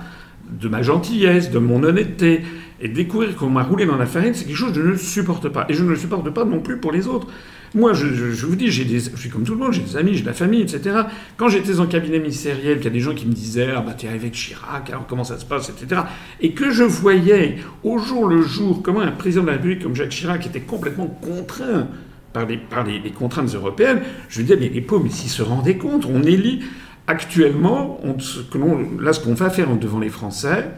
de 0.50 0.68
ma 0.68 0.82
gentillesse, 0.82 1.50
de 1.52 1.60
mon 1.60 1.84
honnêteté, 1.84 2.42
et 2.80 2.88
découvrir 2.88 3.36
qu'on 3.36 3.50
m'a 3.50 3.62
roulé 3.62 3.84
dans 3.86 3.96
la 3.96 4.06
farine, 4.06 4.32
c'est 4.34 4.44
quelque 4.44 4.56
chose 4.56 4.72
que 4.72 4.82
je 4.82 4.90
ne 4.90 4.96
supporte 4.96 5.48
pas. 5.48 5.66
Et 5.68 5.74
je 5.74 5.84
ne 5.84 5.90
le 5.90 5.96
supporte 5.96 6.28
pas 6.30 6.44
non 6.44 6.60
plus 6.60 6.78
pour 6.78 6.92
les 6.92 7.06
autres. 7.06 7.26
Moi, 7.74 7.92
je, 7.92 8.06
vous 8.46 8.56
dis, 8.56 8.68
j'ai 8.68 8.84
des, 8.84 8.98
je 8.98 9.16
suis 9.16 9.30
comme 9.30 9.44
tout 9.44 9.52
le 9.52 9.58
monde, 9.58 9.72
j'ai 9.72 9.82
des 9.82 9.96
amis, 9.96 10.14
j'ai 10.14 10.22
de 10.22 10.26
la 10.26 10.32
famille, 10.32 10.62
etc. 10.62 11.02
Quand 11.36 11.48
j'étais 11.48 11.78
en 11.78 11.86
cabinet 11.86 12.18
ministériel, 12.18 12.78
qu'il 12.78 12.86
y 12.86 12.88
a 12.88 12.90
des 12.90 13.00
gens 13.00 13.14
qui 13.14 13.26
me 13.26 13.32
disaient 13.32 13.68
Ah, 13.76 13.80
bah, 13.80 13.94
t'es 13.96 14.08
arrivé 14.08 14.30
de 14.30 14.34
Chirac, 14.34 14.90
alors 14.90 15.06
comment 15.06 15.22
ça 15.22 15.38
se 15.38 15.44
passe, 15.44 15.70
etc. 15.70 16.02
Et 16.40 16.52
que 16.52 16.70
je 16.70 16.82
voyais 16.82 17.58
au 17.84 17.98
jour 17.98 18.26
le 18.26 18.42
jour 18.42 18.82
comment 18.82 19.00
un 19.00 19.12
président 19.12 19.42
de 19.42 19.48
la 19.48 19.52
République 19.52 19.82
comme 19.82 19.94
Jacques 19.94 20.10
Chirac 20.10 20.44
était 20.46 20.60
complètement 20.60 21.06
contraint 21.06 21.86
par 22.32 22.46
les, 22.46 22.56
par 22.56 22.84
les, 22.84 23.10
contraintes 23.10 23.54
européennes, 23.54 24.00
je 24.28 24.40
me 24.40 24.46
disais 24.46 24.58
Mais 24.58 24.68
les 24.68 24.80
pauvres, 24.80 25.04
mais 25.04 25.10
s'ils 25.10 25.30
se 25.30 25.42
rendaient 25.42 25.76
compte, 25.76 26.06
on 26.06 26.22
élit 26.22 26.62
actuellement, 27.06 28.00
là, 29.00 29.12
ce 29.12 29.20
qu'on 29.20 29.34
va 29.34 29.50
faire 29.50 29.76
devant 29.76 29.98
les 29.98 30.10
Français, 30.10 30.70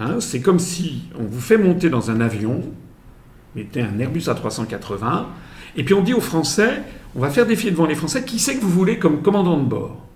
Hein, 0.00 0.16
c'est 0.18 0.40
comme 0.40 0.58
si 0.58 1.02
on 1.18 1.24
vous 1.24 1.40
fait 1.40 1.58
monter 1.58 1.90
dans 1.90 2.10
un 2.10 2.20
avion, 2.20 2.62
mettez 3.54 3.82
un 3.82 3.98
Airbus 3.98 4.20
A380, 4.20 5.26
et 5.76 5.84
puis 5.84 5.94
on 5.94 6.02
dit 6.02 6.14
aux 6.14 6.20
Français, 6.20 6.82
on 7.14 7.20
va 7.20 7.30
faire 7.30 7.46
défier 7.46 7.70
devant 7.70 7.86
les 7.86 7.94
Français, 7.94 8.24
qui 8.24 8.38
c'est 8.38 8.56
que 8.56 8.62
vous 8.62 8.70
voulez 8.70 8.98
comme 8.98 9.22
commandant 9.22 9.58
de 9.58 9.68
bord 9.68 10.06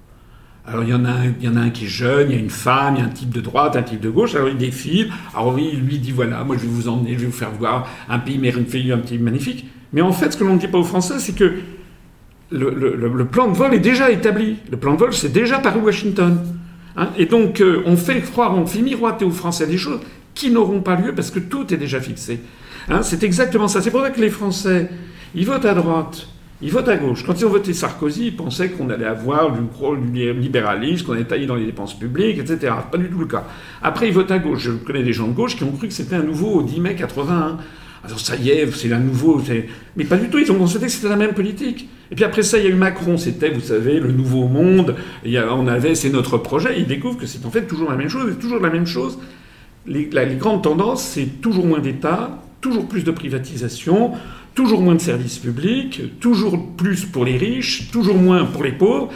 alors 0.67 0.83
il 0.83 0.89
y, 0.89 0.95
en 0.95 1.05
a 1.05 1.11
un, 1.11 1.25
il 1.39 1.45
y 1.45 1.49
en 1.49 1.57
a 1.57 1.61
un 1.61 1.71
qui 1.71 1.85
est 1.85 1.89
jeune, 1.89 2.31
il 2.31 2.37
y 2.37 2.39
a 2.39 2.41
une 2.41 2.49
femme, 2.49 2.95
il 2.97 3.01
y 3.01 3.03
a 3.03 3.07
un 3.07 3.11
type 3.11 3.29
de 3.29 3.43
droite, 3.43 3.77
un 3.77 3.83
type 3.83 4.01
de 4.01 4.09
gauche, 4.09 4.35
alors 4.35 4.49
il 4.49 4.57
défile, 4.57 5.13
alors 5.35 5.55
oui, 5.55 5.73
lui 5.73 5.99
dit 5.99 6.11
voilà, 6.11 6.43
moi 6.43 6.57
je 6.57 6.63
vais 6.63 6.69
vous 6.69 6.89
emmener, 6.89 7.13
je 7.15 7.19
vais 7.19 7.27
vous 7.27 7.33
faire 7.33 7.51
voir 7.51 7.87
un 8.09 8.19
pays 8.19 8.39
merveilleux, 8.39 8.95
un 8.95 8.99
pays 8.99 9.19
magnifique. 9.19 9.67
Mais 9.93 10.01
en 10.01 10.13
fait, 10.13 10.33
ce 10.33 10.39
que 10.39 10.45
l'on 10.45 10.55
ne 10.55 10.59
dit 10.59 10.69
pas 10.69 10.79
aux 10.79 10.85
Français, 10.85 11.19
c'est 11.19 11.35
que 11.35 11.53
le, 12.51 13.25
plan 13.25 13.49
de 13.49 13.55
vol 13.55 13.75
est 13.75 13.81
déjà 13.81 14.11
établi. 14.11 14.57
Le 14.71 14.79
plan 14.79 14.95
de 14.95 14.99
vol, 14.99 15.13
c'est 15.13 15.33
déjà 15.33 15.59
Paris-Washington. 15.59 16.39
Hein, 16.97 17.09
et 17.17 17.27
donc, 17.27 17.61
euh, 17.61 17.83
on 17.87 17.97
fait 17.97 18.21
croire, 18.21 18.57
on 18.57 18.67
fait 18.67 18.83
miroiter 18.83 19.25
aux 19.25 19.31
Français 19.31 19.67
des 19.67 19.79
choses 19.79 20.01
qui 20.35 20.51
n'auront 20.51 20.81
pas 20.81 20.97
lieu 20.97 21.15
parce 21.15 21.31
que 21.31 21.39
tout 21.39 21.73
est 21.73 21.77
déjà 21.77 22.01
fixé. 22.01 22.41
Hein, 22.89 23.03
c'est 23.03 23.23
exactement 23.23 23.69
ça. 23.69 23.81
C'est 23.81 23.91
pour 23.91 24.03
ça 24.03 24.11
que 24.11 24.21
les 24.21 24.31
Français, 24.31 24.91
ils 25.35 25.47
votent 25.47 25.65
à 25.65 25.75
droite, 25.75 26.29
ils 26.61 26.71
votent 26.71 26.89
à 26.89 26.97
gauche. 26.97 27.25
Quand 27.25 27.39
ils 27.39 27.47
ont 27.47 27.51
voté 27.51 27.73
Sarkozy, 27.73 28.29
ils 28.29 28.37
pensaient 28.37 28.71
qu'on 28.71 28.91
allait 28.91 29.07
avoir 29.07 29.53
du, 29.53 29.61
du 30.11 30.33
libéralisme, 30.35 31.07
qu'on 31.07 31.13
allait 31.13 31.25
tailler 31.25 31.47
dans 31.47 31.57
les 31.57 31.67
dépenses 31.67 31.99
publiques, 31.99 32.39
etc. 32.39 32.73
Pas 32.91 32.99
du 32.99 33.09
tout 33.09 33.19
le 33.19 33.27
cas. 33.27 33.45
Après, 33.83 34.09
ils 34.09 34.15
votent 34.15 34.31
à 34.31 34.39
gauche. 34.39 34.63
Je 34.63 34.73
connais 34.73 35.03
des 35.03 35.13
gens 35.13 35.27
de 35.29 35.33
gauche 35.33 35.57
qui 35.57 35.65
ont 35.65 35.73
cru 35.73 35.89
que 35.89 35.95
c'était 35.95 36.17
un 36.17 36.23
nouveau 36.23 36.61
au 36.61 36.63
10 36.63 36.81
mai 36.81 36.95
81. 36.95 37.59
Alors 38.05 38.21
ça 38.21 38.37
y 38.37 38.51
est, 38.51 38.71
c'est 38.73 38.93
un 38.93 38.99
nouveau. 38.99 39.43
Mais 39.97 40.05
pas 40.05 40.17
du 40.17 40.29
tout, 40.29 40.39
ils 40.39 40.51
ont 40.53 40.59
constaté 40.59 40.87
que 40.87 40.93
c'était 40.93 41.09
la 41.09 41.17
même 41.17 41.33
politique. 41.33 41.89
Et 42.11 42.15
puis 42.15 42.25
après 42.25 42.43
ça, 42.43 42.59
il 42.59 42.65
y 42.65 42.67
a 42.67 42.71
eu 42.71 42.75
Macron, 42.75 43.17
c'était, 43.17 43.51
vous 43.51 43.61
savez, 43.61 43.99
le 43.99 44.13
nouveau 44.13 44.47
monde. 44.47 44.95
On 45.25 45.67
avait, 45.67 45.95
c'est 45.95 46.11
notre 46.11 46.37
projet. 46.37 46.79
Ils 46.79 46.87
découvrent 46.87 47.19
que 47.19 47.27
c'est 47.27 47.45
en 47.47 47.51
fait 47.51 47.63
toujours 47.63 47.91
la 47.91 47.97
même 47.97 48.11
chose, 48.11 48.37
toujours 48.39 48.61
la 48.61 48.71
même 48.71 48.87
chose. 48.87 49.19
Les, 49.87 50.09
les 50.11 50.37
grandes 50.37 50.63
tendances, 50.63 51.03
c'est 51.03 51.41
toujours 51.41 51.67
moins 51.67 51.81
d'État, 51.81 52.43
toujours 52.61 52.87
plus 52.87 53.05
de 53.05 53.11
privatisation, 53.11 54.13
toujours 54.55 54.81
moins 54.83 54.95
de 54.95 55.01
services 55.01 55.39
publics, 55.39 56.21
toujours 56.21 56.75
plus 56.77 57.07
pour 57.07 57.25
les 57.25 57.37
riches, 57.37 57.91
toujours 57.91 58.17
moins 58.17 58.45
pour 58.45 58.65
les 58.65 58.73
pauvres. 58.73 59.11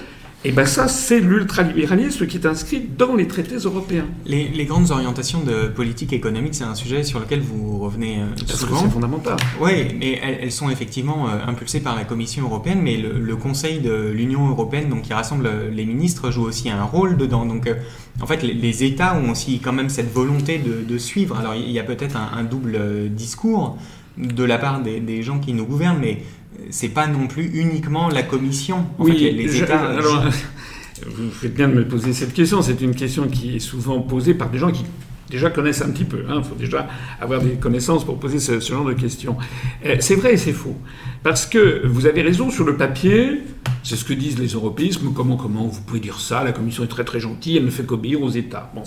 Et 0.44 0.52
bien 0.52 0.66
ça, 0.66 0.86
c'est 0.86 1.18
l'ultralibéralisme 1.18 2.28
qui 2.28 2.36
est 2.36 2.46
inscrit 2.46 2.80
dans 2.96 3.16
les 3.16 3.26
traités 3.26 3.56
européens. 3.56 4.06
Les, 4.24 4.64
grandes 4.66 4.92
orientations 4.92 5.40
de 5.42 5.66
politique 5.66 6.12
économique, 6.12 6.54
c'est 6.54 6.64
un 6.64 6.76
sujet 6.76 7.02
sur 7.02 7.18
lequel 7.18 7.40
vous 7.40 7.78
revenez 7.80 8.18
euh, 8.18 8.46
souvent. 8.46 8.82
C'est 8.82 8.90
fondamental. 8.90 9.36
Oui, 9.60 9.96
mais 9.98 10.20
elles, 10.22 10.52
sont 10.52 10.70
effectivement 10.70 11.28
euh, 11.28 11.38
impulsées 11.44 11.80
par 11.80 11.96
la 11.96 12.04
Commission 12.04 12.44
européenne, 12.44 12.80
mais 12.82 12.96
le, 12.96 13.36
Conseil 13.36 13.80
de 13.80 14.10
l'Union 14.10 14.48
européenne, 14.48 14.88
donc 14.88 15.02
qui 15.02 15.12
rassemble 15.12 15.48
les 15.72 15.84
ministres, 15.84 16.30
joue 16.30 16.42
aussi 16.42 16.70
un 16.70 16.84
rôle 16.84 17.16
dedans. 17.16 17.44
Donc 17.44 17.66
euh, 17.66 17.74
en 18.20 18.26
fait, 18.26 18.42
les, 18.42 18.84
États 18.84 19.16
ont 19.16 19.30
aussi 19.30 19.58
quand 19.58 19.72
même 19.72 19.88
cette 19.88 20.12
volonté 20.12 20.58
de, 20.58 20.98
suivre. 20.98 21.36
Alors 21.36 21.54
il 21.54 21.70
y 21.70 21.80
a 21.80 21.84
peut-être 21.84 22.16
un, 22.16 22.44
double 22.44 23.08
discours 23.10 23.76
de 24.16 24.44
la 24.44 24.58
part 24.58 24.82
des, 24.82 25.00
des 25.00 25.22
gens 25.22 25.38
qui 25.38 25.52
nous 25.52 25.64
gouvernent, 25.64 25.98
mais 26.00 26.22
c'est 26.70 26.88
pas 26.88 27.06
non 27.06 27.26
plus 27.26 27.50
uniquement 27.54 28.08
la 28.08 28.22
Commission. 28.22 28.86
oui, 28.98 29.30
les 29.32 29.62
États. 29.62 29.96
vous 31.06 31.30
faites 31.30 31.54
bien 31.54 31.68
de 31.68 31.74
me 31.74 31.86
poser 31.86 32.12
cette 32.12 32.32
question. 32.32 32.62
C'est 32.62 32.80
une 32.80 32.94
question 32.94 33.28
qui 33.28 33.56
est 33.56 33.60
souvent 33.60 34.00
posée 34.00 34.34
par 34.34 34.50
des 34.50 34.58
gens 34.58 34.70
qui 34.70 34.84
déjà 35.30 35.50
connaissent 35.50 35.82
un 35.82 35.90
petit 35.90 36.04
peu. 36.04 36.24
Il 36.26 36.32
hein. 36.32 36.42
faut 36.42 36.54
déjà 36.54 36.88
avoir 37.20 37.40
des 37.40 37.52
connaissances 37.52 38.04
pour 38.04 38.18
poser 38.18 38.38
ce, 38.38 38.60
genre 38.60 38.84
de 38.84 38.94
questions. 38.94 39.36
Euh, 39.84 39.96
c'est 40.00 40.16
vrai 40.16 40.34
et 40.34 40.36
c'est 40.36 40.52
faux. 40.52 40.76
Parce 41.22 41.46
que 41.46 41.86
vous 41.86 42.06
avez 42.06 42.22
raison 42.22 42.50
sur 42.50 42.64
le 42.64 42.76
papier, 42.76 43.42
c'est 43.82 43.96
ce 43.96 44.04
que 44.04 44.14
disent 44.14 44.38
les 44.38 44.48
européismes. 44.48 45.12
Comment, 45.14 45.36
comment 45.36 45.66
vous 45.66 45.80
pouvez 45.82 46.00
dire 46.00 46.20
ça 46.20 46.42
La 46.44 46.52
Commission 46.52 46.84
est 46.84 46.88
très 46.88 47.04
très 47.04 47.20
gentille, 47.20 47.56
elle 47.56 47.64
ne 47.64 47.70
fait 47.70 47.84
qu'obéir 47.84 48.22
aux 48.22 48.30
États. 48.30 48.70
Bon, 48.74 48.82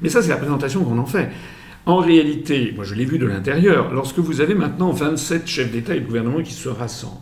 mais 0.00 0.08
ça, 0.08 0.22
c'est 0.22 0.28
la 0.28 0.36
présentation 0.36 0.84
qu'on 0.84 0.98
en 0.98 1.06
fait. 1.06 1.30
En 1.84 1.96
réalité, 1.96 2.72
moi 2.76 2.84
je 2.84 2.94
l'ai 2.94 3.04
vu 3.04 3.18
de 3.18 3.26
l'intérieur, 3.26 3.92
lorsque 3.92 4.18
vous 4.18 4.40
avez 4.40 4.54
maintenant 4.54 4.92
27 4.92 5.48
chefs 5.48 5.72
d'État 5.72 5.96
et 5.96 6.00
de 6.00 6.06
gouvernement 6.06 6.40
qui 6.40 6.52
se 6.52 6.68
rassemblent, 6.68 7.16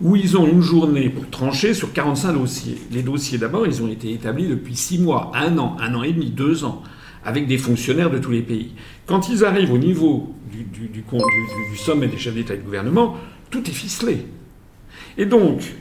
où 0.00 0.14
ils 0.14 0.36
ont 0.36 0.46
une 0.46 0.62
journée 0.62 1.08
pour 1.08 1.28
trancher 1.28 1.74
sur 1.74 1.92
45 1.92 2.34
dossiers. 2.34 2.78
Les 2.92 3.02
dossiers 3.02 3.38
d'abord, 3.38 3.66
ils 3.66 3.82
ont 3.82 3.88
été 3.88 4.12
établis 4.12 4.46
depuis 4.46 4.76
6 4.76 5.00
mois, 5.00 5.32
1 5.34 5.58
an, 5.58 5.76
1 5.80 5.94
an 5.94 6.02
et 6.04 6.12
demi, 6.12 6.30
2 6.30 6.64
ans, 6.64 6.82
avec 7.24 7.48
des 7.48 7.58
fonctionnaires 7.58 8.10
de 8.10 8.18
tous 8.18 8.30
les 8.30 8.42
pays. 8.42 8.74
Quand 9.06 9.28
ils 9.28 9.44
arrivent 9.44 9.72
au 9.72 9.78
niveau 9.78 10.32
du, 10.52 11.04
sommet 11.76 12.06
des 12.06 12.16
chefs 12.16 12.34
d'État 12.34 12.54
et 12.54 12.58
de 12.58 12.62
gouvernement, 12.62 13.16
tout 13.50 13.68
est 13.68 13.74
ficelé. 13.74 14.18
Et 15.18 15.26
donc, 15.26 15.74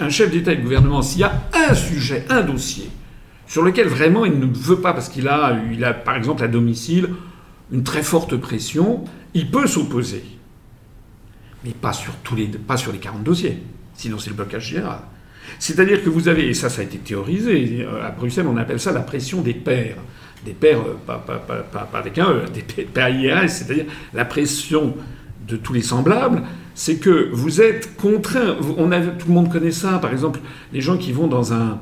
un 0.00 0.08
chef 0.08 0.30
d'État 0.30 0.52
et 0.52 0.56
de 0.56 0.62
gouvernement, 0.62 1.02
s'il 1.02 1.20
y 1.20 1.24
a 1.24 1.42
un 1.52 1.74
sujet, 1.74 2.24
un 2.30 2.40
dossier, 2.40 2.88
sur 3.46 3.62
lequel 3.62 3.88
vraiment 3.88 4.24
il 4.24 4.38
ne 4.38 4.46
veut 4.46 4.80
pas, 4.80 4.94
parce 4.94 5.10
qu'il 5.10 5.28
a, 5.28 5.58
il 5.70 5.84
a 5.84 5.92
par 5.92 6.16
exemple 6.16 6.42
à 6.42 6.48
domicile 6.48 7.08
une 7.72 7.82
très 7.82 8.02
forte 8.02 8.36
pression, 8.36 9.04
il 9.34 9.50
peut 9.50 9.66
s'opposer. 9.66 10.24
Mais 11.64 11.72
pas 11.72 11.92
sur, 11.92 12.14
tous 12.22 12.36
les, 12.36 12.46
pas 12.46 12.76
sur 12.76 12.92
les 12.92 12.98
40 12.98 13.22
dossiers. 13.22 13.58
Sinon, 13.94 14.18
c'est 14.18 14.30
le 14.30 14.36
blocage 14.36 14.68
général. 14.68 15.00
C'est-à-dire 15.58 16.04
que 16.04 16.08
vous 16.08 16.28
avez, 16.28 16.48
et 16.48 16.54
ça, 16.54 16.68
ça 16.68 16.82
a 16.82 16.84
été 16.84 16.98
théorisé, 16.98 17.86
à 18.02 18.10
Bruxelles, 18.10 18.46
on 18.48 18.56
appelle 18.56 18.80
ça 18.80 18.92
la 18.92 19.00
pression 19.00 19.40
des 19.40 19.54
pairs. 19.54 19.96
Des 20.44 20.52
pairs, 20.52 20.78
euh, 20.80 20.94
pas, 21.04 21.18
pas, 21.18 21.38
pas, 21.38 21.98
avec 21.98 22.16
un 22.18 22.30
E, 22.30 22.44
des 22.52 22.62
pairs 22.62 23.08
IRS, 23.08 23.48
c'est-à-dire 23.48 23.86
la 24.14 24.24
pression 24.24 24.94
de 25.48 25.56
tous 25.56 25.72
les 25.72 25.82
semblables, 25.82 26.42
c'est 26.74 26.96
que 26.96 27.30
vous 27.32 27.60
êtes 27.60 27.96
contraint. 27.96 28.54
Tout 28.54 29.28
le 29.28 29.34
monde 29.34 29.50
connaît 29.50 29.72
ça, 29.72 29.98
par 29.98 30.12
exemple, 30.12 30.38
les 30.72 30.80
gens 30.80 30.96
qui 30.96 31.10
vont 31.10 31.26
dans 31.26 31.52
un, 31.52 31.80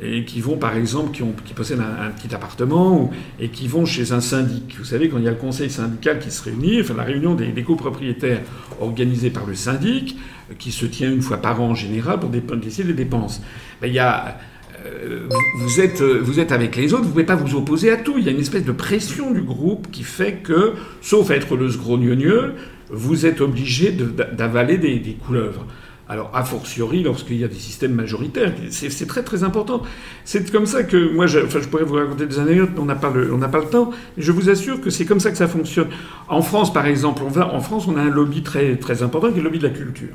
et 0.00 0.24
qui 0.24 0.40
vont 0.40 0.56
par 0.56 0.76
exemple, 0.76 1.12
qui, 1.12 1.22
ont, 1.22 1.34
qui 1.44 1.54
possèdent 1.54 1.80
un, 1.80 2.10
petit 2.10 2.34
appartement 2.34 3.10
et 3.40 3.48
qui 3.48 3.68
vont 3.68 3.84
chez 3.84 4.12
un 4.12 4.20
syndic. 4.20 4.76
Vous 4.78 4.84
savez, 4.84 5.08
quand 5.08 5.18
il 5.18 5.24
y 5.24 5.28
a 5.28 5.32
le 5.32 5.36
conseil 5.36 5.70
syndical 5.70 6.18
qui 6.18 6.30
se 6.30 6.42
réunit, 6.44 6.80
enfin 6.80 6.94
la 6.94 7.02
réunion 7.02 7.34
des, 7.34 7.62
copropriétaires 7.62 8.40
organisée 8.80 9.30
par 9.30 9.46
le 9.46 9.54
syndic, 9.54 10.16
qui 10.58 10.72
se 10.72 10.86
tient 10.86 11.10
une 11.10 11.22
fois 11.22 11.38
par 11.38 11.60
an 11.60 11.70
en 11.70 11.74
général 11.74 12.20
pour 12.20 12.30
décider 12.30 12.88
des 12.88 13.04
dépenses. 13.04 13.42
Ben, 13.80 13.88
il 13.88 13.94
y 13.94 13.98
a, 13.98 14.38
euh, 14.86 15.28
vous, 15.58 15.80
êtes, 15.80 16.00
vous 16.00 16.40
êtes 16.40 16.52
avec 16.52 16.76
les 16.76 16.92
autres, 16.94 17.02
vous 17.02 17.08
ne 17.08 17.12
pouvez 17.12 17.24
pas 17.24 17.36
vous 17.36 17.56
opposer 17.56 17.90
à 17.90 17.96
tout. 17.96 18.14
Il 18.18 18.24
y 18.24 18.28
a 18.28 18.32
une 18.32 18.40
espèce 18.40 18.64
de 18.64 18.72
pression 18.72 19.32
du 19.32 19.42
groupe 19.42 19.90
qui 19.90 20.04
fait 20.04 20.36
que, 20.36 20.74
sauf 21.02 21.30
à 21.30 21.36
être 21.36 21.56
le 21.56 21.68
sgrogneux, 21.68 22.54
vous 22.90 23.26
êtes 23.26 23.40
obligé 23.40 23.90
d'avaler 24.32 24.78
des 24.78 25.16
couleuvres. 25.26 25.66
Alors, 26.10 26.30
a 26.32 26.42
fortiori, 26.42 27.02
lorsqu'il 27.02 27.36
y 27.36 27.44
a 27.44 27.48
des 27.48 27.54
systèmes 27.54 27.92
majoritaires, 27.92 28.54
c'est 28.70 29.06
très 29.06 29.22
très 29.22 29.44
important. 29.44 29.82
C'est 30.24 30.50
comme 30.50 30.64
ça 30.64 30.82
que, 30.82 31.12
moi, 31.14 31.26
je, 31.26 31.40
enfin, 31.40 31.60
je 31.60 31.68
pourrais 31.68 31.84
vous 31.84 31.96
raconter 31.96 32.24
des 32.24 32.38
anecdotes, 32.38 32.70
on 32.78 32.86
n'a 32.86 32.94
pas, 32.94 33.10
le, 33.10 33.28
pas 33.38 33.58
le 33.58 33.66
temps, 33.66 33.90
mais 34.16 34.22
je 34.22 34.32
vous 34.32 34.48
assure 34.48 34.80
que 34.80 34.88
c'est 34.88 35.04
comme 35.04 35.20
ça 35.20 35.30
que 35.30 35.36
ça 35.36 35.48
fonctionne. 35.48 35.88
En 36.28 36.40
France, 36.40 36.72
par 36.72 36.86
exemple, 36.86 37.22
on 37.26 37.28
va, 37.28 37.52
en 37.52 37.60
France, 37.60 37.86
on 37.88 37.96
a 37.98 38.00
un 38.00 38.08
lobby 38.08 38.42
très, 38.42 38.76
très 38.76 39.02
important 39.02 39.28
qui 39.30 39.34
est 39.34 39.42
le 39.42 39.44
lobby 39.44 39.58
de 39.58 39.68
la 39.68 39.74
culture. 39.74 40.14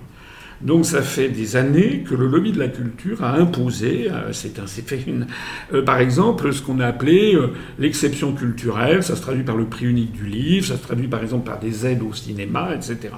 Donc 0.63 0.85
ça 0.85 1.01
fait 1.01 1.27
des 1.27 1.57
années 1.57 2.05
que 2.07 2.15
le 2.15 2.25
lobby 2.25 2.53
de 2.53 2.59
la 2.59 2.69
culture 2.69 3.21
a 3.21 3.35
imposé, 3.35 4.09
euh, 4.09 4.31
c'est 4.31 4.57
fait 4.87 5.03
une, 5.05 5.27
euh, 5.73 5.83
par 5.83 5.99
exemple, 5.99 6.53
ce 6.53 6.61
qu'on 6.61 6.79
a 6.79 6.87
appelé 6.87 7.35
euh, 7.35 7.49
l'exception 7.79 8.31
culturelle, 8.31 9.03
ça 9.03 9.17
se 9.17 9.21
traduit 9.21 9.43
par 9.43 9.57
le 9.57 9.65
prix 9.65 9.85
unique 9.85 10.13
du 10.13 10.25
livre, 10.25 10.65
ça 10.65 10.77
se 10.77 10.81
traduit 10.81 11.09
par 11.09 11.21
exemple 11.21 11.45
par 11.45 11.59
des 11.59 11.85
aides 11.85 12.01
au 12.01 12.13
cinéma, 12.13 12.69
etc. 12.73 13.13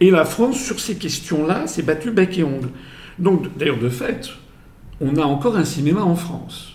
Et 0.00 0.12
la 0.12 0.24
France, 0.24 0.62
sur 0.62 0.78
ces 0.78 0.94
questions-là, 0.94 1.66
s'est 1.66 1.82
battue 1.82 2.12
bec 2.12 2.38
et 2.38 2.44
ongle. 2.44 2.68
Donc 3.18 3.48
d'ailleurs, 3.58 3.80
de 3.80 3.88
fait, 3.88 4.30
on 5.00 5.16
a 5.16 5.22
encore 5.22 5.56
un 5.56 5.64
cinéma 5.64 6.02
en 6.02 6.14
France. 6.14 6.70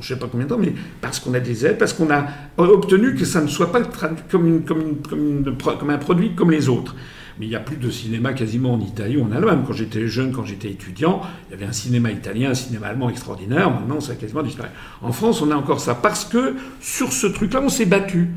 Je 0.00 0.14
ne 0.14 0.18
sais 0.18 0.18
pas 0.18 0.26
combien 0.26 0.46
de 0.46 0.50
temps, 0.50 0.58
mais 0.58 0.72
parce 1.02 1.20
qu'on 1.20 1.34
a 1.34 1.40
des 1.40 1.66
aides, 1.66 1.76
parce 1.76 1.92
qu'on 1.92 2.10
a 2.10 2.26
obtenu 2.56 3.14
que 3.14 3.26
ça 3.26 3.42
ne 3.42 3.46
soit 3.46 3.70
pas 3.70 3.82
comme, 4.30 4.64
comme 4.64 5.90
un 5.90 5.98
produit 5.98 6.34
comme 6.34 6.50
les 6.50 6.70
autres. 6.70 6.96
Il 7.42 7.48
n'y 7.48 7.56
a 7.56 7.60
plus 7.60 7.76
de 7.76 7.90
cinéma 7.90 8.32
quasiment 8.34 8.74
en 8.74 8.80
Italie 8.80 9.16
ou 9.16 9.24
en 9.24 9.32
Allemagne. 9.32 9.62
Quand 9.66 9.72
j'étais 9.72 10.06
jeune, 10.06 10.30
quand 10.30 10.44
j'étais 10.44 10.70
étudiant, 10.70 11.22
il 11.48 11.52
y 11.52 11.54
avait 11.54 11.66
un 11.66 11.72
cinéma 11.72 12.12
italien, 12.12 12.50
un 12.50 12.54
cinéma 12.54 12.86
allemand 12.86 13.10
extraordinaire. 13.10 13.68
Maintenant, 13.68 14.00
ça 14.00 14.12
a 14.12 14.14
quasiment 14.14 14.44
disparu. 14.44 14.68
En 15.00 15.10
France, 15.10 15.42
on 15.42 15.50
a 15.50 15.56
encore 15.56 15.80
ça. 15.80 15.96
Parce 15.96 16.24
que 16.24 16.54
sur 16.80 17.12
ce 17.12 17.26
truc-là, 17.26 17.60
on 17.64 17.68
s'est 17.68 17.84
battu. 17.84 18.28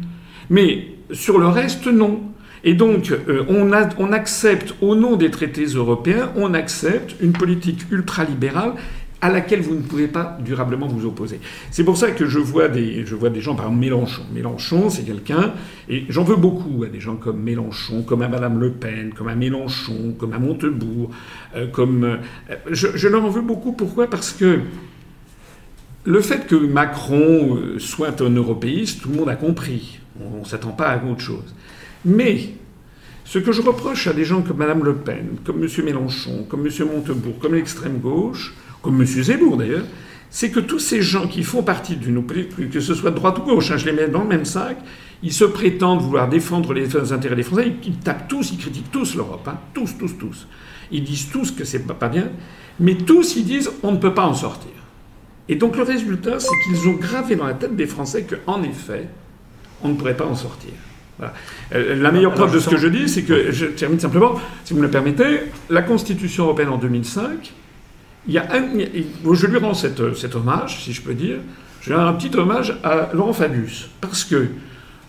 Mais 0.49 0.87
sur 1.11 1.37
le 1.37 1.47
reste, 1.47 1.85
non. 1.85 2.21
Et 2.63 2.73
donc, 2.73 3.11
euh, 3.11 3.45
on, 3.47 3.71
on, 3.99 4.11
accepte, 4.11 4.73
au 4.81 4.95
nom 4.95 5.17
des 5.17 5.29
traités 5.29 5.65
européens, 5.65 6.31
on 6.35 6.55
accepte 6.55 7.15
une 7.21 7.33
politique 7.33 7.85
ultralibérale 7.91 8.73
à 9.21 9.29
laquelle 9.29 9.61
vous 9.61 9.75
ne 9.75 9.81
pouvez 9.81 10.07
pas 10.07 10.37
durablement 10.43 10.87
vous 10.87 11.05
opposer. 11.05 11.39
C'est 11.71 11.83
pour 11.83 11.97
ça 11.97 12.11
que 12.11 12.25
je 12.25 12.39
vois 12.39 12.67
des, 12.67 13.05
gens, 13.05 13.55
par 13.55 13.65
exemple 13.65 13.79
Mélenchon. 13.79 14.23
Mélenchon, 14.33 14.89
c'est 14.89 15.03
quelqu'un, 15.03 15.53
et 15.89 16.05
j'en 16.09 16.23
veux 16.23 16.35
beaucoup 16.35 16.83
à 16.83 16.87
des 16.87 16.99
gens 16.99 17.15
comme 17.15 17.41
Mélenchon, 17.41 18.03
comme 18.03 18.21
à 18.21 18.27
Madame 18.27 18.59
Le 18.59 18.71
Pen, 18.71 19.13
comme 19.15 19.27
à 19.27 19.35
Mélenchon, 19.35 20.15
comme 20.17 20.33
à 20.33 20.39
Montebourg, 20.39 21.09
euh, 21.55 21.67
comme... 21.67 22.03
Euh, 22.03 22.17
je, 22.69 22.87
je, 22.95 23.07
leur 23.07 23.25
en 23.25 23.29
veux 23.29 23.41
beaucoup. 23.41 23.71
Pourquoi? 23.71 24.09
Parce 24.09 24.31
que 24.33 24.59
le 26.05 26.21
fait 26.21 26.45
que 26.45 26.55
Macron 26.55 27.57
euh, 27.57 27.79
soit 27.79 28.21
un 28.21 28.29
européiste, 28.29 29.01
tout 29.01 29.09
le 29.09 29.15
monde 29.15 29.29
a 29.29 29.35
compris. 29.35 29.99
On 30.19 30.41
ne 30.41 30.45
s'attend 30.45 30.71
pas 30.71 30.89
à 30.89 31.03
autre 31.03 31.21
chose. 31.21 31.55
Mais 32.05 32.49
ce 33.23 33.39
que 33.39 33.51
je 33.51 33.61
reproche 33.61 34.05
à 34.07 34.13
des 34.13 34.23
gens 34.23 34.43
comme 34.43 34.57
Madame 34.57 34.83
Le 34.83 34.93
Pen, 34.93 35.37
comme 35.43 35.63
M. 35.63 35.69
Mélenchon, 35.83 36.45
comme 36.47 36.65
M. 36.65 36.71
Montebourg, 36.85 37.39
comme 37.39 37.55
l'extrême 37.55 37.97
gauche, 37.97 38.53
comme 38.85 39.01
M. 39.01 39.05
Zemmour 39.05 39.57
d'ailleurs, 39.57 39.85
c'est 40.29 40.51
que 40.51 40.59
tous 40.59 40.79
ces 40.79 41.01
gens 41.01 41.27
qui 41.27 41.43
font 41.43 41.63
partie 41.63 41.95
d'une 41.95 42.23
que 42.71 42.79
ce 42.79 42.93
soit 42.93 43.09
de 43.09 43.15
droite 43.15 43.39
ou 43.39 43.41
gauche, 43.41 43.71
hein, 43.71 43.77
je 43.77 43.85
les 43.85 43.93
mets 43.93 44.07
dans 44.07 44.21
le 44.21 44.27
même 44.27 44.45
sac, 44.45 44.77
ils 45.23 45.33
se 45.33 45.45
prétendent 45.45 46.01
vouloir 46.01 46.29
défendre 46.29 46.73
les 46.73 46.95
intérêts 47.11 47.35
des 47.35 47.43
Français, 47.43 47.73
ils 47.83 47.97
tapent 47.97 48.27
tous, 48.27 48.51
ils 48.51 48.57
critiquent 48.57 48.91
tous 48.91 49.15
l'Europe, 49.15 49.47
hein, 49.47 49.57
tous, 49.73 49.97
tous, 49.97 50.17
tous. 50.17 50.47
Ils 50.91 51.03
disent 51.03 51.29
tous 51.31 51.51
que 51.51 51.63
c'est 51.63 51.87
pas 51.87 52.09
bien, 52.09 52.29
mais 52.79 52.95
tous 52.95 53.35
ils 53.35 53.45
disent 53.45 53.71
on 53.81 53.91
ne 53.91 53.97
peut 53.97 54.13
pas 54.13 54.25
en 54.25 54.33
sortir. 54.33 54.71
Et 55.49 55.55
donc 55.55 55.77
le 55.77 55.83
résultat, 55.83 56.39
c'est 56.39 56.55
qu'ils 56.67 56.87
ont 56.89 56.95
gravé 56.95 57.35
dans 57.35 57.47
la 57.47 57.53
tête 57.53 57.75
des 57.75 57.87
Français 57.87 58.25
qu'en 58.25 58.61
effet, 58.61 59.07
on 59.81 59.89
ne 59.89 59.93
pourrait 59.95 60.17
pas 60.17 60.25
en 60.25 60.35
sortir. 60.35 60.71
Euh, 61.73 61.95
la 61.95 62.11
meilleure 62.11 62.33
preuve 62.33 62.53
de 62.53 62.59
ce 62.59 62.69
que 62.69 62.77
je 62.77 62.87
dis, 62.87 63.07
c'est 63.07 63.23
que, 63.23 63.51
je 63.51 63.65
termine 63.67 63.99
simplement, 63.99 64.33
si 64.63 64.73
vous 64.73 64.79
me 64.79 64.85
le 64.85 64.91
permettez, 64.91 65.39
la 65.69 65.81
Constitution 65.81 66.43
européenne 66.43 66.69
en 66.69 66.77
2005, 66.77 67.53
je 68.27 69.47
lui 69.47 69.57
rends 69.57 69.73
cet 69.73 70.35
hommage, 70.35 70.83
si 70.83 70.93
je 70.93 71.01
peux 71.01 71.13
dire. 71.13 71.37
Je 71.81 71.91
lui 71.91 71.99
rends 71.99 72.07
un 72.07 72.13
petit 72.13 72.35
hommage 72.35 72.77
à 72.83 73.09
Laurent 73.13 73.33
Fabius. 73.33 73.89
Parce 74.01 74.23
que, 74.23 74.47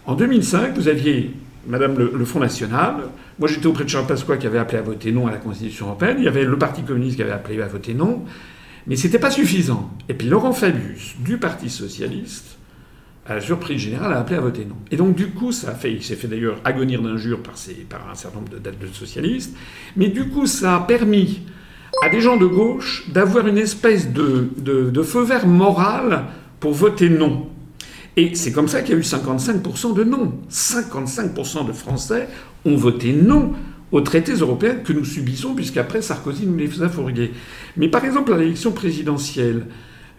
en 0.05 0.15
2005, 0.15 0.75
vous 0.77 0.89
aviez 0.89 1.33
Madame 1.67 1.99
le, 1.99 2.25
Front 2.25 2.41
National. 2.41 2.95
Moi, 3.39 3.49
j'étais 3.49 3.67
auprès 3.67 3.85
de 3.85 3.89
Charles 3.89 4.07
Pasqua 4.07 4.37
qui 4.37 4.47
avait 4.47 4.59
appelé 4.59 4.79
à 4.79 4.83
voter 4.83 5.13
non 5.13 5.27
à 5.27 5.31
la 5.31 5.39
Constitution 5.39 5.87
européenne. 5.87 6.17
Il 6.19 6.25
y 6.25 6.29
avait 6.29 6.45
le 6.45 6.59
Parti 6.59 6.83
communiste 6.83 7.17
qui 7.17 7.23
avait 7.23 7.33
appelé 7.33 7.61
à 7.61 7.67
voter 7.67 7.95
non. 7.95 8.25
Mais 8.87 8.97
ce 8.97 9.07
n'était 9.07 9.19
pas 9.19 9.31
suffisant. 9.31 9.91
Et 10.09 10.15
puis 10.15 10.29
Laurent 10.29 10.53
Fabius, 10.53 11.17
du 11.19 11.39
Parti 11.39 11.71
socialiste, 11.71 12.57
à 13.27 13.35
la 13.35 13.41
surprise 13.41 13.81
générale, 13.81 14.13
a 14.13 14.21
appelé 14.21 14.37
à 14.37 14.41
voter 14.41 14.65
non. 14.65 14.77
Et 14.91 14.97
donc, 14.97 15.17
du 15.17 15.29
coup, 15.29 15.51
ça 15.51 15.71
a 15.71 15.75
fait, 15.75 15.93
il 15.93 16.03
s'est 16.03 16.15
fait 16.15 16.29
d'ailleurs 16.29 16.61
agonir 16.65 17.03
d'injures 17.03 17.43
par, 17.43 17.55
par 17.89 18.11
un 18.11 18.15
certain 18.15 18.39
nombre 18.39 18.51
de, 18.51 18.59
de 18.59 18.93
socialistes. 18.93 19.57
Mais 19.97 20.09
du 20.09 20.29
coup, 20.29 20.47
ça 20.47 20.77
a 20.77 20.81
permis 20.81 21.41
à 22.03 22.09
des 22.09 22.21
gens 22.21 22.37
de 22.37 22.47
gauche 22.47 23.05
d'avoir 23.09 23.47
une 23.47 23.59
espèce 23.59 24.11
de, 24.13 25.03
feu 25.03 25.23
vert 25.23 25.47
moral 25.47 26.25
pour 26.61 26.73
voter 26.73 27.09
non. 27.09 27.49
Et 28.17 28.35
c'est 28.35 28.53
comme 28.53 28.69
ça 28.69 28.81
qu'il 28.81 28.93
y 28.93 28.97
a 28.97 28.99
eu 28.99 29.03
55% 29.03 29.95
de 29.95 30.05
non. 30.05 30.33
55% 30.51 31.67
de 31.67 31.73
Français 31.73 32.29
ont 32.65 32.77
voté 32.77 33.13
non 33.13 33.53
aux 33.93 34.01
traités 34.01 34.33
européens 34.33 34.77
que 34.77 34.93
nous 34.93 35.05
subissons, 35.05 35.55
puisqu'après 35.55 36.03
Sarkozy 36.03 36.47
nous 36.47 36.57
les 36.57 36.83
a 36.83 36.89
fourgués. 36.89 37.33
Mais 37.77 37.89
par 37.89 38.05
exemple, 38.05 38.33
à 38.33 38.39
l'élection 38.39 38.73
présidentielle 38.73 39.67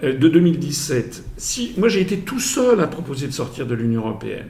euh, 0.03 0.17
de 0.17 0.29
2017, 0.29 1.23
si 1.37 1.73
moi 1.77 1.89
j'ai 1.89 2.01
été 2.01 2.19
tout 2.19 2.39
seul 2.39 2.79
à 2.79 2.87
proposer 2.87 3.27
de 3.27 3.33
sortir 3.33 3.65
de 3.65 3.75
l'Union 3.75 4.01
européenne, 4.01 4.47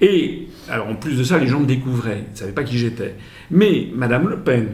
et 0.00 0.48
alors 0.68 0.88
en 0.88 0.94
plus 0.94 1.16
de 1.16 1.24
ça, 1.24 1.38
les 1.38 1.46
gens 1.46 1.60
me 1.60 1.66
découvraient, 1.66 2.24
ils 2.28 2.32
ne 2.32 2.36
savaient 2.36 2.52
pas 2.52 2.64
qui 2.64 2.78
j'étais. 2.78 3.14
Mais 3.50 3.88
Madame 3.94 4.28
Le 4.28 4.38
Pen, 4.38 4.68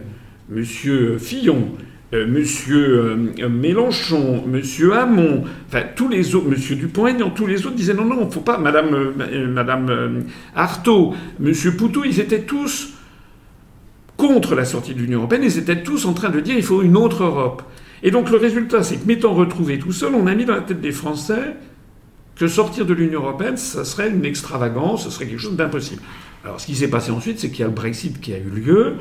Monsieur 0.55 1.19
Fillon, 1.19 1.69
euh, 2.13 2.27
Monsieur 2.27 3.17
euh, 3.41 3.49
Mélenchon, 3.49 4.45
Monsieur 4.47 4.95
Hamon, 4.95 5.45
enfin 5.67 5.83
tous 5.97 6.09
les 6.09 6.35
autres, 6.35 6.49
Monsieur 6.49 6.77
Dupont-Aignan, 6.77 7.31
tous 7.31 7.47
les 7.47 7.65
autres 7.65 7.75
disaient 7.75 7.95
non, 7.95 8.05
non, 8.05 8.31
faut 8.31 8.41
pas. 8.41 8.59
Madame, 8.59 8.95
euh, 8.95 10.21
Artaud, 10.55 11.15
Monsieur 11.41 11.73
Poutou, 11.75 12.05
ils 12.05 12.21
étaient 12.21 12.43
tous 12.43 12.93
contre 14.19 14.55
la 14.55 14.67
sortie 14.67 14.95
de 14.95 15.01
l'Union 15.01 15.21
européenne. 15.21 15.43
Ils 15.45 15.59
étaient 15.59 15.83
tous 15.83 16.05
en 16.05 16.13
train 16.13 16.29
de 16.29 16.41
dire 16.41 16.55
il 16.55 16.63
faut 16.63 16.83
une 16.83 16.99
autre 16.99 17.25
Europe. 17.25 17.63
Et 18.03 18.11
donc 18.11 18.31
le 18.31 18.37
résultat, 18.37 18.83
c'est 18.83 18.97
que 18.97 19.07
m'étant 19.07 19.33
retrouvé 19.33 19.79
tout 19.79 19.93
seul, 19.93 20.15
on 20.15 20.27
a 20.27 20.35
mis 20.35 20.45
dans 20.45 20.55
la 20.55 20.61
tête 20.61 20.81
des 20.81 20.93
Français 20.93 21.57
que 22.37 22.47
sortir 22.47 22.85
de 22.85 22.93
l'Union 22.93 23.21
européenne, 23.21 23.57
ça 23.57 23.85
serait 23.85 24.11
une 24.11 24.25
extravagance, 24.25 25.05
ce 25.05 25.11
serait 25.11 25.27
quelque 25.27 25.41
chose 25.41 25.57
d'impossible. 25.57 26.03
Alors 26.45 26.61
ce 26.61 26.67
qui 26.67 26.75
s'est 26.75 26.89
passé 26.89 27.11
ensuite, 27.11 27.39
c'est 27.39 27.51
qu'il 27.51 27.61
y 27.61 27.63
a 27.63 27.69
le 27.69 27.75
Brexit 27.75 28.21
qui 28.21 28.35
a 28.35 28.39
eu 28.39 28.51
lieu. 28.51 28.97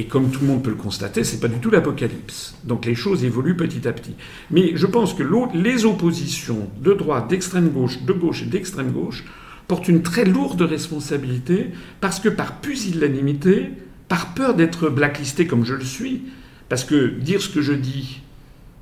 Et 0.00 0.06
comme 0.06 0.30
tout 0.30 0.40
le 0.40 0.46
monde 0.46 0.62
peut 0.62 0.70
le 0.70 0.76
constater, 0.76 1.24
c'est 1.24 1.40
pas 1.40 1.48
du 1.48 1.58
tout 1.58 1.68
l'apocalypse. 1.68 2.54
Donc 2.64 2.86
les 2.86 2.94
choses 2.94 3.22
évoluent 3.22 3.54
petit 3.54 3.86
à 3.86 3.92
petit. 3.92 4.14
Mais 4.50 4.74
je 4.74 4.86
pense 4.86 5.12
que 5.12 5.22
les 5.52 5.84
oppositions 5.84 6.70
de 6.80 6.94
droite, 6.94 7.28
d'extrême 7.28 7.68
gauche, 7.68 8.00
de 8.00 8.14
gauche 8.14 8.44
et 8.44 8.46
d'extrême 8.46 8.92
gauche 8.92 9.24
portent 9.68 9.88
une 9.88 10.00
très 10.00 10.24
lourde 10.24 10.62
responsabilité 10.62 11.66
parce 12.00 12.18
que 12.18 12.30
par 12.30 12.62
pusillanimité, 12.62 13.72
par 14.08 14.32
peur 14.32 14.54
d'être 14.54 14.88
blacklisté 14.88 15.46
comme 15.46 15.66
je 15.66 15.74
le 15.74 15.84
suis, 15.84 16.22
parce 16.70 16.84
que 16.84 17.08
dire 17.08 17.42
ce 17.42 17.50
que 17.50 17.60
je 17.60 17.74
dis, 17.74 18.22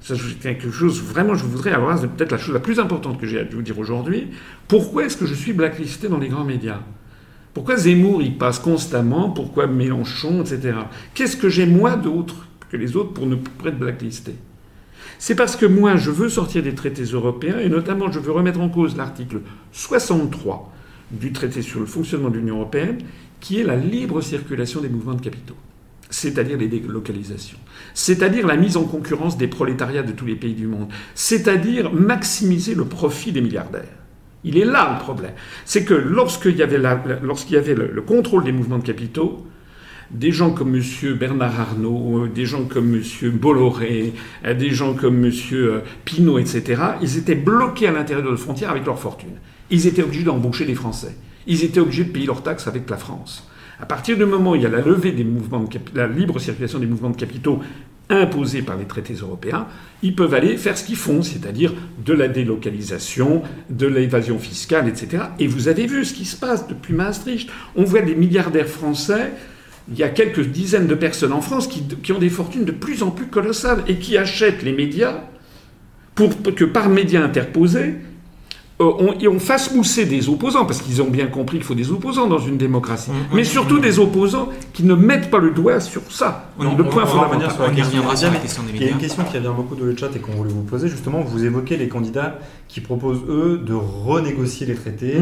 c'est 0.01 0.39
quelque 0.39 0.71
chose, 0.71 1.03
vraiment, 1.03 1.35
je 1.35 1.45
voudrais 1.45 1.73
avoir, 1.73 1.99
c'est 1.99 2.07
peut-être 2.07 2.31
la 2.31 2.39
chose 2.39 2.55
la 2.55 2.61
plus 2.61 2.79
importante 2.79 3.21
que 3.21 3.27
j'ai 3.27 3.41
à 3.41 3.45
vous 3.45 3.63
dire 3.63 3.81
aujourd'hui. 3.81 4.29
Pourquoi 4.69 5.07
est-ce 5.07 5.17
que 5.17 5.27
je 5.27 5.35
suis 5.35 5.53
blacklisté 5.53 6.07
dans 6.07 6.19
les 6.19 6.29
grands 6.29 6.45
médias? 6.45 6.79
Pourquoi 7.55 7.77
Zemmour 7.77 8.23
y 8.23 8.31
passe 8.31 8.59
constamment? 8.59 9.31
Pourquoi 9.31 9.67
Mélenchon, 9.67 10.43
etc. 10.43 10.79
Qu'est-ce 11.15 11.37
que 11.37 11.49
j'ai 11.49 11.67
moi 11.67 11.97
d'autre 11.97 12.47
que 12.71 12.77
les 12.77 12.97
autres 12.97 13.13
pour 13.13 13.27
ne 13.27 13.37
pas 13.37 13.69
être 13.69 13.79
blacklisté? 13.79 14.35
C'est 15.19 15.35
parce 15.35 15.57
que 15.57 15.67
moi 15.67 15.97
je 15.97 16.11
veux 16.11 16.29
sortir 16.29 16.63
des 16.63 16.75
traités 16.75 17.03
européens 17.03 17.59
et 17.59 17.69
notamment 17.69 18.11
je 18.13 18.21
veux 18.21 18.31
remettre 18.31 18.61
en 18.61 18.69
cause 18.69 18.97
l'article 18.97 19.41
63 19.73 20.73
du 21.11 21.33
traité 21.33 21.63
sur 21.63 21.81
le 21.81 21.87
fonctionnement 21.87 22.31
de 22.31 22.37
l'Union 22.37 22.57
européenne, 22.57 22.99
qui 23.41 23.61
est 23.61 23.65
la 23.65 23.77
libre 23.77 24.21
circulation 24.21 24.81
des 24.81 24.89
mouvements 24.89 25.15
de 25.15 25.21
capitaux, 25.21 25.57
c'est-à-dire 26.11 26.59
les 26.59 26.69
délocalisations, 26.69 27.59
c'est-à-dire 27.95 28.47
la 28.47 28.57
mise 28.57 28.77
en 28.77 28.85
concurrence 28.85 29.37
des 29.37 29.49
prolétariats 29.49 30.03
de 30.03 30.13
tous 30.13 30.27
les 30.27 30.37
pays 30.37 30.55
du 30.55 30.67
monde, 30.67 30.89
c'est-à-dire 31.15 31.93
maximiser 31.93 32.75
le 32.75 32.85
profit 32.85 33.33
des 33.33 33.41
milliardaires. 33.41 33.98
Il 34.45 34.57
est 34.57 34.65
là 34.65 34.97
le 34.99 35.03
problème. 35.03 35.33
C'est 35.65 35.85
que 35.85 35.95
lorsqu'il 35.95 36.57
y 36.57 36.63
avait, 36.63 36.79
le, 36.79 38.03
contrôle 38.03 38.45
des 38.45 38.53
mouvements 38.53 38.79
de 38.79 38.85
capitaux, 38.85 39.47
des 40.11 40.33
gens 40.33 40.51
comme 40.51 40.75
M. 40.75 40.83
Bernard 41.19 41.61
Arnault, 41.61 42.25
euh, 42.25 42.29
des 42.29 42.47
gens 42.47 42.65
comme 42.65 42.95
M. 42.95 43.31
Bolloré, 43.33 44.15
euh, 44.45 44.55
des 44.55 44.71
gens 44.71 44.95
comme 44.95 45.25
M. 45.25 45.33
Euh, 45.53 45.81
Pinault, 46.05 46.39
etc., 46.39 46.83
ils 47.03 47.19
étaient 47.19 47.35
bloqués 47.35 47.89
à 47.89 47.93
l'intérieur 47.93 48.25
de 48.25 48.31
la 48.31 48.37
frontière 48.37 48.71
avec 48.71 48.87
leur 48.87 48.99
fortune. 48.99 49.37
Ils 49.71 49.87
étaient 49.87 50.03
obligés 50.03 50.25
d'embaucher 50.25 50.65
des 50.65 50.75
Français. 50.75 51.15
Ils 51.47 51.63
étaient 51.65 51.81
obligés 51.81 52.05
de 52.05 52.11
payer 52.11 52.27
leurs 52.27 52.43
taxes 52.43 52.67
avec 52.67 52.89
la 52.89 52.97
France. 52.97 53.47
À 53.81 53.87
partir 53.87 54.17
du 54.17 54.25
moment 54.25 54.53
où 54.53 54.55
il 54.57 54.63
y 54.63 54.67
a 54.67 54.71
la 54.71 54.81
levée 54.81 55.13
des 55.13 55.25
mouvements 55.25 55.61
de 55.61 55.79
la 55.95 56.09
libre 56.09 56.39
circulation 56.41 56.79
des 56.79 56.87
mouvements 56.87 57.11
de 57.11 57.17
capitaux 57.17 57.61
imposés 58.11 58.63
par 58.63 58.77
les 58.77 58.85
traités 58.85 59.15
européens, 59.15 59.67
ils 60.03 60.15
peuvent 60.15 60.35
aller 60.35 60.57
faire 60.57 60.79
ce 60.79 60.85
qu'ils 60.85 60.97
font, 60.97 61.23
c'est-à-dire 61.23 61.75
de 62.05 62.13
la 62.13 62.29
délocalisation, 62.29 63.43
de 63.71 63.87
l'évasion 63.87 64.39
fiscale, 64.39 64.89
etc. 64.89 65.25
Et 65.39 65.47
vous 65.47 65.69
avez 65.69 65.87
vu 65.87 66.05
ce 66.05 66.15
qui 66.15 66.25
se 66.25 66.37
passe 66.37 66.69
depuis 66.69 66.95
Maastricht. 66.95 67.51
On 67.77 67.85
voit 67.85 68.03
des 68.03 68.15
milliardaires 68.15 68.69
français. 68.69 69.33
Il 69.91 69.99
y 69.99 70.03
a 70.03 70.09
quelques 70.09 70.41
dizaines 70.47 70.87
de 70.87 70.95
personnes 70.95 71.33
en 71.33 71.41
France 71.41 71.67
qui, 71.67 72.13
ont 72.13 72.19
des 72.19 72.29
fortunes 72.29 72.65
de 72.65 72.73
plus 72.73 73.03
en 73.03 73.11
plus 73.11 73.27
colossales 73.27 73.83
et 73.89 73.97
qui 73.97 74.17
achètent 74.17 74.63
les 74.63 74.73
médias 74.73 75.25
pour 76.15 76.31
que 76.43 76.65
par 76.65 76.89
médias 76.89 77.23
interposés, 77.23 77.95
euh, 78.81 78.93
on, 79.01 79.29
on, 79.29 79.39
fasse 79.41 79.75
mousser 79.75 80.07
des 80.07 80.29
opposants, 80.29 80.65
parce 80.65 80.81
qu'ils 80.81 81.03
ont 81.03 81.09
bien 81.09 81.27
compris 81.27 81.57
qu'il 81.57 81.67
faut 81.67 81.75
des 81.75 81.91
opposants 81.91 82.29
dans 82.29 82.39
une 82.39 82.57
démocratie, 82.57 83.11
mm, 83.11 83.15
mm, 83.15 83.37
mais 83.37 83.43
surtout 83.43 83.81
des 83.81 83.99
opposants 83.99 84.51
qui 84.73 84.85
ne 84.85 84.95
mettent 84.95 85.31
pas 85.31 85.39
le 85.39 85.51
doigt 85.51 85.81
sur 85.81 86.03
ça, 86.13 86.53
le 86.61 86.85
point 86.85 87.05
fondamental. 87.05 87.51
Sur 87.51 87.63
la 87.63 87.71
question, 87.71 88.63
Il 88.73 88.83
y 88.83 88.87
a 88.87 88.91
une 88.91 88.99
question 88.99 89.25
qui 89.25 89.37
revient 89.37 89.51
beaucoup 89.57 89.75
de 89.75 89.85
le 89.85 89.97
chat 89.97 90.15
et 90.15 90.21
qu'on 90.21 90.33
voulait 90.33 90.53
vous 90.53 90.63
poser, 90.63 90.89
justement, 90.89 91.23
vous 91.23 91.45
évoquez 91.45 91.77
les 91.77 91.89
candidats 91.89 92.39
qui 92.69 92.81
proposent, 92.81 93.23
eux, 93.29 93.61
de 93.65 93.75
renégocier 93.75 94.65
les 94.67 94.77
traités, 94.77 95.17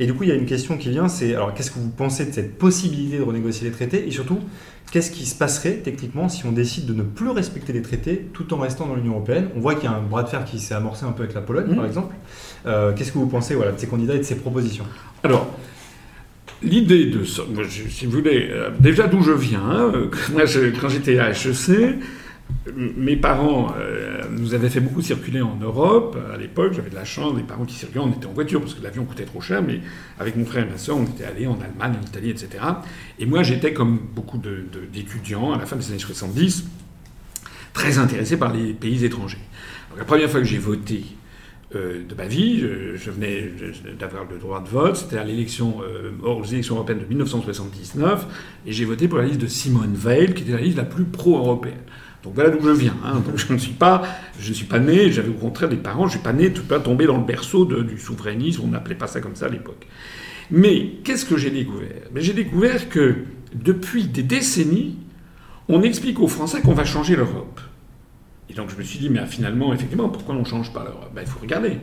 et 0.00 0.06
du 0.06 0.14
coup, 0.14 0.22
il 0.22 0.30
y 0.30 0.32
a 0.32 0.36
une 0.36 0.46
question 0.46 0.78
qui 0.78 0.88
vient, 0.88 1.08
c'est, 1.08 1.34
alors, 1.34 1.52
qu'est-ce 1.52 1.70
que 1.70 1.78
vous 1.78 1.90
pensez 1.90 2.24
de 2.24 2.32
cette 2.32 2.56
possibilité 2.56 3.18
de 3.18 3.24
renégocier 3.24 3.68
les 3.68 3.74
traités, 3.74 4.08
et 4.08 4.10
surtout, 4.10 4.38
qu'est-ce 4.90 5.10
qui 5.10 5.26
se 5.26 5.34
passerait 5.34 5.80
techniquement 5.84 6.30
si 6.30 6.46
on 6.46 6.52
décide 6.52 6.86
de 6.86 6.94
ne 6.94 7.02
plus 7.02 7.28
respecter 7.28 7.74
les 7.74 7.82
traités 7.82 8.28
tout 8.32 8.54
en 8.54 8.58
restant 8.58 8.86
dans 8.86 8.94
l'Union 8.94 9.12
Européenne? 9.12 9.48
On 9.56 9.60
voit 9.60 9.74
qu'il 9.74 9.84
y 9.84 9.92
a 9.92 9.96
un 9.96 10.02
bras 10.02 10.22
de 10.22 10.28
fer 10.28 10.44
qui 10.44 10.58
s'est 10.58 10.74
amorcé 10.74 11.04
un 11.04 11.12
peu 11.12 11.24
avec 11.24 11.34
la 11.34 11.42
Pologne, 11.42 11.74
par 11.74 11.84
exemple. 11.84 12.14
Euh, 12.66 12.92
qu'est-ce 12.94 13.12
que 13.12 13.18
vous 13.18 13.26
pensez 13.26 13.54
de 13.54 13.60
ces 13.76 13.86
candidats 13.86 14.14
et 14.14 14.18
de 14.18 14.22
ces 14.22 14.36
propositions 14.36 14.84
Alors, 15.24 15.52
l'idée 16.62 17.06
de 17.06 17.24
ça, 17.24 17.42
si 17.88 18.06
vous 18.06 18.12
voulez, 18.12 18.48
euh, 18.50 18.70
déjà 18.78 19.08
d'où 19.08 19.22
je 19.22 19.32
viens, 19.32 19.62
hein, 19.62 19.92
moi, 20.32 20.42
quand 20.80 20.88
j'étais 20.88 21.18
à 21.18 21.30
HEC, 21.30 21.98
mes 22.96 23.16
parents 23.16 23.74
euh, 23.78 24.22
nous 24.30 24.54
avaient 24.54 24.68
fait 24.68 24.80
beaucoup 24.80 25.00
circuler 25.00 25.40
en 25.40 25.56
Europe. 25.56 26.16
À 26.32 26.36
l'époque, 26.36 26.74
j'avais 26.74 26.90
de 26.90 26.94
la 26.94 27.04
chance, 27.04 27.34
des 27.34 27.42
parents 27.42 27.64
qui 27.64 27.74
circulaient, 27.74 28.04
on 28.04 28.12
était 28.12 28.26
en 28.26 28.32
voiture 28.32 28.60
parce 28.60 28.74
que 28.74 28.82
l'avion 28.82 29.04
coûtait 29.04 29.24
trop 29.24 29.40
cher, 29.40 29.62
mais 29.62 29.80
avec 30.20 30.36
mon 30.36 30.44
frère 30.44 30.66
et 30.66 30.70
ma 30.70 30.78
soeur, 30.78 30.96
on 30.98 31.04
était 31.04 31.24
allés 31.24 31.46
en 31.46 31.58
Allemagne, 31.60 31.98
en 32.00 32.06
Italie, 32.06 32.30
etc. 32.30 32.62
Et 33.18 33.26
moi, 33.26 33.42
j'étais, 33.42 33.72
comme 33.72 33.98
beaucoup 34.14 34.38
d'étudiants 34.38 35.52
à 35.52 35.58
la 35.58 35.66
fin 35.66 35.76
des 35.76 35.88
années 35.90 35.98
70, 35.98 36.66
très 37.72 37.98
intéressé 37.98 38.36
par 38.36 38.52
les 38.52 38.74
pays 38.74 39.04
étrangers. 39.04 39.38
la 39.96 40.04
première 40.04 40.30
fois 40.30 40.40
que 40.40 40.46
j'ai 40.46 40.58
voté 40.58 41.04
euh, 41.04 41.21
de 41.78 42.14
ma 42.14 42.26
vie. 42.26 42.60
Je, 42.60 43.10
venais 43.10 43.52
d'avoir 43.98 44.24
le 44.30 44.38
droit 44.38 44.62
de 44.62 44.68
vote. 44.68 44.96
C'était 44.96 45.18
à 45.18 45.24
l'élection, 45.24 45.80
euh, 45.82 46.10
aux 46.26 46.44
élections 46.44 46.76
européennes 46.76 47.00
de 47.00 47.06
1979. 47.06 48.26
Et 48.66 48.72
j'ai 48.72 48.84
voté 48.84 49.08
pour 49.08 49.18
la 49.18 49.24
liste 49.24 49.40
de 49.40 49.46
Simone 49.46 49.94
Veil, 49.94 50.34
qui 50.34 50.42
était 50.42 50.52
la 50.52 50.60
liste 50.60 50.76
la 50.76 50.84
plus 50.84 51.04
pro-européenne. 51.04 51.82
Donc 52.22 52.34
voilà 52.34 52.50
d'où 52.50 52.62
je 52.66 52.72
viens. 52.72 52.96
Hein. 53.04 53.22
Donc 53.26 53.36
je 53.36 53.52
ne 53.52 53.58
suis 53.58 53.72
pas, 53.72 54.02
je 54.38 54.48
ne 54.48 54.54
suis 54.54 54.66
pas 54.66 54.78
né. 54.78 55.10
J'avais 55.10 55.30
au 55.30 55.34
contraire 55.34 55.68
des 55.68 55.76
parents. 55.76 56.06
Je 56.06 56.12
suis 56.12 56.20
pas 56.20 56.32
né, 56.32 56.52
tout 56.52 56.64
pas 56.64 56.80
tombé 56.80 57.06
dans 57.06 57.18
le 57.18 57.24
berceau 57.24 57.64
du 57.64 57.98
souverainisme. 57.98 58.62
On 58.64 58.68
n'appelait 58.68 58.94
pas 58.94 59.06
ça 59.06 59.20
comme 59.20 59.34
ça 59.34 59.46
à 59.46 59.48
l'époque. 59.48 59.86
Mais 60.50 60.98
qu'est-ce 61.02 61.24
que 61.24 61.36
j'ai 61.36 61.50
découvert? 61.50 62.02
Ben, 62.12 62.22
J'ai 62.22 62.34
découvert 62.34 62.88
que 62.88 63.16
depuis 63.54 64.04
des 64.04 64.22
décennies, 64.22 64.96
on 65.68 65.82
explique 65.82 66.20
aux 66.20 66.28
Français 66.28 66.60
qu'on 66.60 66.74
va 66.74 66.84
changer 66.84 67.16
l'Europe. 67.16 67.60
Et 68.52 68.54
donc 68.54 68.68
je 68.68 68.76
me 68.76 68.82
suis 68.82 68.98
dit, 68.98 69.08
mais 69.08 69.24
finalement, 69.26 69.72
effectivement, 69.72 70.10
pourquoi 70.10 70.34
on 70.34 70.40
ne 70.40 70.44
change 70.44 70.74
pas 70.74 70.84
l'Europe? 70.84 71.10
Ben, 71.14 71.22
Il 71.22 71.26
faut 71.26 71.40
regarder. 71.40 71.78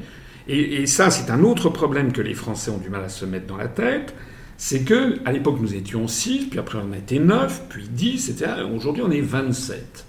Et, 0.48 0.86
ça, 0.88 1.10
c'est 1.10 1.32
un 1.32 1.44
autre 1.44 1.70
problème 1.70 2.12
que 2.12 2.22
les 2.22 2.34
Français 2.34 2.72
ont 2.72 2.78
du 2.78 2.90
mal 2.90 3.04
à 3.04 3.10
se 3.10 3.26
mettre 3.26 3.48
dans 3.48 3.58
la 3.58 3.68
tête. 3.68 4.16
C'est 4.58 4.84
que 4.84 5.20
à 5.26 5.32
l'époque, 5.32 5.58
nous 5.60 5.74
étions 5.74 6.08
6, 6.08 6.48
puis 6.50 6.60
après 6.60 6.78
on 6.80 6.92
a 6.92 6.98
été 6.98 7.20
9, 7.20 7.64
puis 7.70 7.88
10, 7.88 8.30
etc. 8.30 8.52
Aujourd'hui, 8.76 9.04
on 9.04 9.12
est 9.12 9.22
27. 9.22 10.06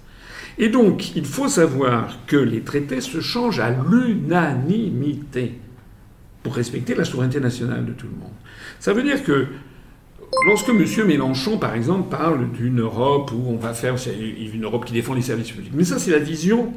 Et 0.57 0.69
donc, 0.69 1.15
il 1.15 1.25
faut 1.25 1.47
savoir 1.47 2.19
que 2.27 2.37
les 2.37 2.61
traités 2.61 3.01
se 3.01 3.21
changent 3.21 3.59
à 3.59 3.69
l'unanimité 3.69 5.59
pour 6.43 6.55
respecter 6.55 6.93
la 6.95 7.05
souveraineté 7.05 7.39
nationale 7.39 7.85
de 7.85 7.93
tout 7.93 8.07
le 8.07 8.19
monde. 8.19 8.33
Ça 8.79 8.93
veut 8.93 9.03
dire 9.03 9.23
que 9.23 9.47
Lorsque 10.45 10.69
M. 10.69 10.85
Mélenchon, 11.05 11.57
par 11.57 11.75
exemple, 11.75 12.09
parle 12.09 12.51
d'une 12.51 12.79
Europe 12.79 13.31
où 13.31 13.43
on 13.49 13.57
va 13.57 13.73
faire 13.73 13.95
une 14.07 14.63
Europe 14.63 14.85
qui 14.85 14.93
défend 14.93 15.13
les 15.13 15.21
services 15.21 15.51
publics, 15.51 15.71
mais 15.73 15.83
ça, 15.83 15.99
c'est 15.99 16.11
la 16.11 16.19
vision 16.19 16.73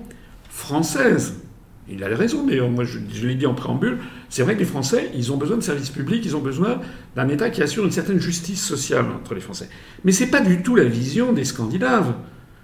française. 0.50 1.40
Il 1.88 2.02
a 2.02 2.08
raison, 2.08 2.44
mais 2.46 2.58
moi, 2.68 2.84
je, 2.84 3.26
l'ai 3.26 3.34
dit 3.34 3.46
en 3.46 3.54
préambule, 3.54 3.98
c'est 4.30 4.42
vrai 4.42 4.54
que 4.54 4.60
les 4.60 4.64
Français, 4.64 5.10
ils 5.14 5.32
ont 5.32 5.36
besoin 5.36 5.58
de 5.58 5.62
services 5.62 5.90
publics, 5.90 6.24
ils 6.24 6.34
ont 6.34 6.40
besoin 6.40 6.80
d'un 7.14 7.28
État 7.28 7.50
qui 7.50 7.62
assure 7.62 7.84
une 7.84 7.90
certaine 7.90 8.18
justice 8.18 8.62
sociale 8.64 9.04
entre 9.14 9.34
les 9.34 9.40
Français. 9.40 9.68
Mais 10.04 10.12
c'est 10.12 10.28
pas 10.28 10.40
du 10.40 10.62
tout 10.62 10.76
la 10.76 10.84
vision 10.84 11.32
des 11.32 11.44
Scandinaves. 11.44 12.14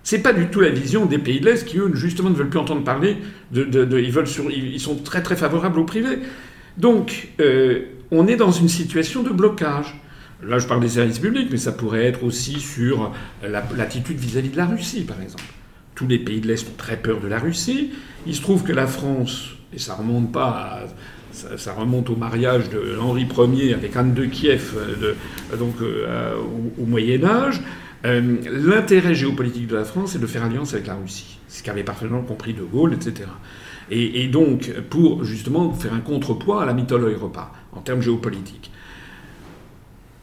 C'est 0.03 0.21
pas 0.21 0.33
du 0.33 0.49
tout 0.49 0.61
la 0.61 0.71
vision 0.71 1.05
des 1.05 1.19
pays 1.19 1.41
de 1.41 1.45
l'Est 1.45 1.67
qui, 1.67 1.79
eux, 1.79 1.91
justement, 1.95 2.31
ne 2.31 2.35
veulent 2.35 2.49
plus 2.49 2.59
entendre 2.59 2.83
parler 2.83 3.19
de. 3.53 3.99
ils 3.99 4.81
sont 4.81 4.97
très, 4.97 5.23
très 5.23 5.37
favorables 5.37 5.79
au 5.79 5.85
privé. 5.85 6.21
Donc, 6.79 7.29
euh, 7.41 7.83
on 8.11 8.27
est 8.27 8.37
dans 8.37 8.51
une 8.51 8.69
situation 8.69 9.23
de 9.23 9.29
blocage. 9.29 10.00
Là, 10.43 10.59
je 10.59 10.67
parle 10.67 10.81
des 10.81 10.89
services 10.89 11.19
publics, 11.19 11.49
mais 11.51 11.59
ça 11.59 11.73
pourrait 11.73 12.05
être 12.07 12.25
aussi 12.25 12.61
sur 12.61 13.13
l'attitude 13.43 14.19
vis-à-vis 14.19 14.49
de 14.49 14.57
la 14.57 14.67
Russie, 14.67 15.03
par 15.03 15.21
exemple. 15.21 15.45
Tous 15.95 16.07
les 16.07 16.19
pays 16.19 16.41
de 16.41 16.49
l'Est 16.49 16.67
ont 16.67 16.77
très 16.77 16.97
peur 16.97 17.21
de 17.21 17.29
la 17.29 17.39
Russie. 17.39 17.91
Il 18.27 18.35
se 18.35 18.41
trouve 18.41 18.63
que 18.63 18.73
la 18.73 18.87
France, 18.87 19.51
et 19.75 19.79
ça 19.79 19.95
remonte 19.95 20.33
pas 20.33 20.87
ça, 21.33 21.73
remonte 21.75 22.11
au 22.11 22.17
mariage 22.17 22.71
de 22.71 22.99
Henri 23.01 23.27
Ier 23.55 23.75
avec 23.75 23.97
Anne 23.97 24.15
de 24.15 24.25
Kiev, 24.25 24.75
euh, 24.77 25.15
donc 25.57 25.75
euh, 25.81 26.35
au, 26.79 26.87
Moyen 26.87 27.25
Âge. 27.25 27.61
Euh, 28.05 28.37
l'intérêt 28.51 29.15
géopolitique 29.15 29.67
de 29.67 29.77
la 29.77 29.85
France, 29.85 30.13
c'est 30.13 30.21
de 30.21 30.27
faire 30.27 30.45
alliance 30.45 30.73
avec 30.75 30.87
la 30.87 30.95
Russie, 30.95 31.39
ce 31.49 31.63
qu'avait 31.63 31.85
parfaitement 31.85 32.23
compris 32.23 32.55
De 32.55 32.63
Gaulle, 32.63 32.95
etc. 32.95 33.29
Et, 33.91 34.25
et, 34.25 34.29
donc, 34.29 34.73
pour 34.89 35.25
justement 35.25 35.73
faire 35.73 35.93
un 35.93 36.01
contrepoids 36.01 36.63
à 36.63 36.67
la 36.67 36.73
mythologie 36.73 37.17
repas 37.17 37.53
en 37.73 37.81
termes 37.81 38.01
géopolitiques. 38.01 38.71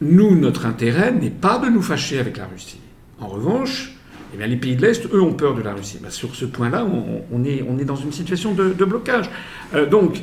Nous, 0.01 0.35
notre 0.35 0.65
intérêt 0.65 1.11
n'est 1.11 1.31
pas 1.31 1.57
de 1.57 1.69
nous 1.69 1.81
fâcher 1.81 2.19
avec 2.19 2.37
la 2.37 2.45
Russie. 2.45 2.79
En 3.19 3.27
revanche, 3.27 3.93
eh 4.33 4.37
bien, 4.37 4.47
les 4.47 4.57
pays 4.57 4.75
de 4.75 4.81
l'Est, 4.81 5.05
eux, 5.11 5.21
ont 5.21 5.33
peur 5.33 5.55
de 5.55 5.61
la 5.61 5.73
Russie. 5.73 5.97
Ben, 6.01 6.11
sur 6.11 6.35
ce 6.35 6.45
point-là, 6.45 6.85
on, 7.31 7.43
est, 7.43 7.85
dans 7.85 7.95
une 7.95 8.11
situation 8.11 8.53
de, 8.53 8.85
blocage. 8.85 9.29
Euh, 9.73 9.87
donc, 9.87 10.21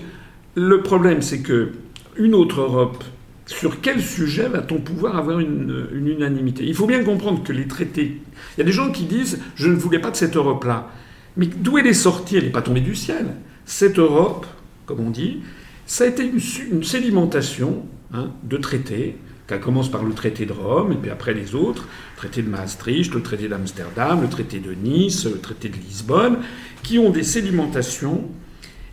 le 0.55 0.83
problème, 0.83 1.23
c'est 1.23 1.41
que 1.41 1.73
une 2.17 2.35
autre 2.35 2.61
Europe, 2.61 3.03
sur 3.47 3.81
quel 3.81 4.01
sujet 4.01 4.49
va-t-on 4.49 4.79
pouvoir 4.79 5.17
avoir 5.17 5.41
une, 5.41 5.89
unanimité? 5.93 6.65
Il 6.65 6.75
faut 6.75 6.87
bien 6.87 7.03
comprendre 7.03 7.43
que 7.43 7.53
les 7.53 7.67
traités. 7.67 8.21
Il 8.57 8.59
y 8.59 8.63
a 8.63 8.65
des 8.65 8.73
gens 8.73 8.93
qui 8.93 9.05
disent 9.05 9.41
Je 9.57 9.69
ne 9.69 9.75
voulais 9.75 9.99
pas 9.99 10.11
de 10.11 10.17
cette 10.17 10.37
Europe-là. 10.37 10.89
Mais 11.37 11.47
d'où 11.47 11.79
elle 11.79 11.89
est 11.89 11.95
sortie? 11.95 12.37
Elle 12.37 12.45
n'est 12.45 12.51
pas 12.51 12.63
tombée 12.63 12.81
du 12.81 12.95
ciel. 12.95 13.27
Cette 13.65 13.99
Europe, 13.99 14.47
comme 14.87 15.01
on 15.01 15.11
dit, 15.11 15.41
ça 15.87 16.05
a 16.05 16.07
été 16.07 16.25
une, 16.25 16.41
une 16.71 16.85
sédimentation 16.85 17.85
hein, 18.13 18.31
de 18.45 18.57
traités 18.57 19.17
ça 19.49 19.59
commence 19.59 19.91
par 19.91 20.05
le 20.05 20.15
traité 20.15 20.47
de 20.47 20.53
Rome, 20.53 20.93
et 20.93 20.97
puis 20.97 21.11
après 21.11 21.35
les 21.35 21.55
autres, 21.55 21.87
le 22.15 22.17
traité 22.17 22.43
de 22.43 22.49
Maastricht, 22.49 23.13
le 23.15 23.23
traité 23.23 23.49
d'Amsterdam, 23.49 24.23
le 24.23 24.29
traité 24.29 24.59
de 24.59 24.73
Nice, 24.73 25.27
le 25.27 25.39
traité 25.39 25.69
de 25.69 25.77
Lisbonne, 25.77 26.39
qui 26.83 26.99
ont 26.99 27.11
des 27.11 27.23
sédimentations 27.23 28.25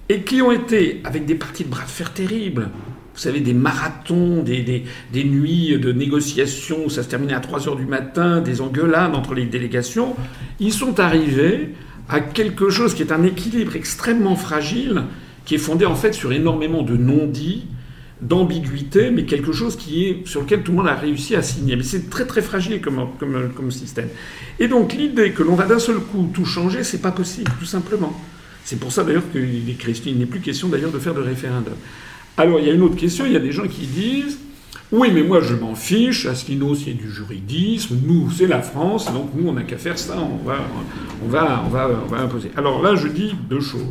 et 0.09 0.21
qui 0.21 0.41
ont 0.41 0.51
été, 0.51 1.01
avec 1.05 1.25
des 1.25 1.35
parties 1.35 1.63
de 1.63 1.69
bras 1.69 1.83
de 1.83 1.89
fer 1.89 2.11
terribles, 2.13 2.69
vous 3.13 3.19
savez, 3.19 3.41
des 3.41 3.53
marathons, 3.53 4.41
des, 4.41 4.85
des, 5.11 5.23
nuits 5.23 5.77
de 5.77 5.91
négociations 5.91 6.85
où 6.85 6.89
ça 6.89 7.03
se 7.03 7.09
terminait 7.09 7.33
à 7.33 7.41
3 7.41 7.67
heures 7.67 7.75
du 7.75 7.85
matin, 7.85 8.41
des 8.41 8.61
engueulades 8.61 9.15
entre 9.15 9.33
les 9.33 9.45
délégations, 9.45 10.15
ils 10.59 10.73
sont 10.73 10.99
arrivés 10.99 11.75
à 12.09 12.19
quelque 12.19 12.69
chose 12.69 12.93
qui 12.93 13.03
est 13.03 13.11
un 13.11 13.23
équilibre 13.23 13.75
extrêmement 13.75 14.35
fragile, 14.35 15.03
qui 15.45 15.55
est 15.55 15.59
fondé 15.59 15.85
en 15.85 15.95
fait 15.95 16.13
sur 16.13 16.31
énormément 16.31 16.83
de 16.83 16.95
non-dits, 16.95 17.67
d'ambiguïté, 18.21 19.09
mais 19.09 19.25
quelque 19.25 19.51
chose 19.51 19.75
qui 19.75 20.05
est, 20.05 20.27
sur 20.27 20.41
lequel 20.41 20.61
tout 20.61 20.71
le 20.71 20.77
monde 20.77 20.87
a 20.87 20.95
réussi 20.95 21.35
à 21.35 21.41
signer. 21.41 21.75
Mais 21.75 21.83
c'est 21.83 22.09
très 22.09 22.25
très 22.25 22.41
fragile 22.41 22.79
comme, 22.81 23.07
comme, 23.19 23.71
système. 23.71 24.09
Et 24.59 24.67
donc 24.67 24.93
l'idée 24.93 25.31
que 25.31 25.43
l'on 25.43 25.55
va 25.55 25.65
d'un 25.65 25.79
seul 25.79 25.97
coup 25.97 26.29
tout 26.33 26.45
changer, 26.45 26.83
c'est 26.83 27.01
pas 27.01 27.11
possible, 27.11 27.51
tout 27.59 27.65
simplement. 27.65 28.13
C'est 28.63 28.79
pour 28.79 28.91
ça 28.91 29.03
d'ailleurs 29.03 29.29
qu'il 29.31 30.17
n'est 30.17 30.25
plus 30.25 30.39
question 30.39 30.67
d'ailleurs 30.67 30.91
de 30.91 30.99
faire 30.99 31.15
de 31.15 31.21
référendum. 31.21 31.73
Alors 32.37 32.59
il 32.59 32.67
y 32.67 32.69
a 32.69 32.73
une 32.73 32.83
autre 32.83 32.95
question, 32.95 33.25
il 33.25 33.33
y 33.33 33.35
a 33.35 33.39
des 33.39 33.51
gens 33.51 33.67
qui 33.67 33.87
disent, 33.87 34.37
Oui, 34.91 35.09
mais 35.11 35.23
moi 35.23 35.41
je 35.41 35.55
m'en 35.55 35.73
fiche. 35.73 36.27
Asselineau, 36.27 36.75
c'est 36.75 36.93
du 36.93 37.09
juridisme. 37.09 37.97
Nous, 38.05 38.29
c'est 38.29 38.47
la 38.47 38.61
France. 38.61 39.11
Donc 39.11 39.31
nous, 39.35 39.49
on 39.49 39.53
n'a 39.53 39.63
qu'à 39.63 39.77
faire 39.77 39.97
ça. 39.97 40.15
On 40.19 40.47
va, 40.47 40.57
on 41.25 41.27
va, 41.27 41.63
on 41.65 41.69
va, 41.69 41.89
on 42.05 42.07
va 42.07 42.19
imposer. 42.19 42.51
Alors 42.55 42.83
là, 42.83 42.95
je 42.95 43.07
dis 43.07 43.33
deux 43.49 43.61
choses. 43.61 43.81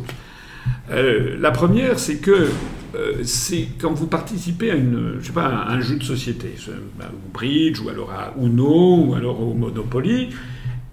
Euh, 0.91 1.35
la 1.39 1.51
première, 1.51 1.99
c'est 1.99 2.17
que 2.17 2.47
euh, 2.95 3.23
c'est 3.23 3.67
quand 3.79 3.93
vous 3.93 4.07
participez 4.07 4.71
à 4.71 4.75
une, 4.75 5.17
je 5.19 5.27
sais 5.27 5.33
pas, 5.33 5.65
un, 5.67 5.79
jeu 5.79 5.97
de 5.97 6.03
société, 6.03 6.55
au 6.99 7.31
bridge 7.31 7.79
ou 7.79 7.89
alors 7.89 8.11
à 8.11 8.33
Uno 8.41 9.05
ou 9.05 9.15
alors 9.15 9.41
au 9.41 9.53
Monopoly, 9.53 10.29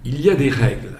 il 0.05 0.21
y 0.21 0.31
a 0.31 0.35
des 0.35 0.49
règles. 0.49 0.97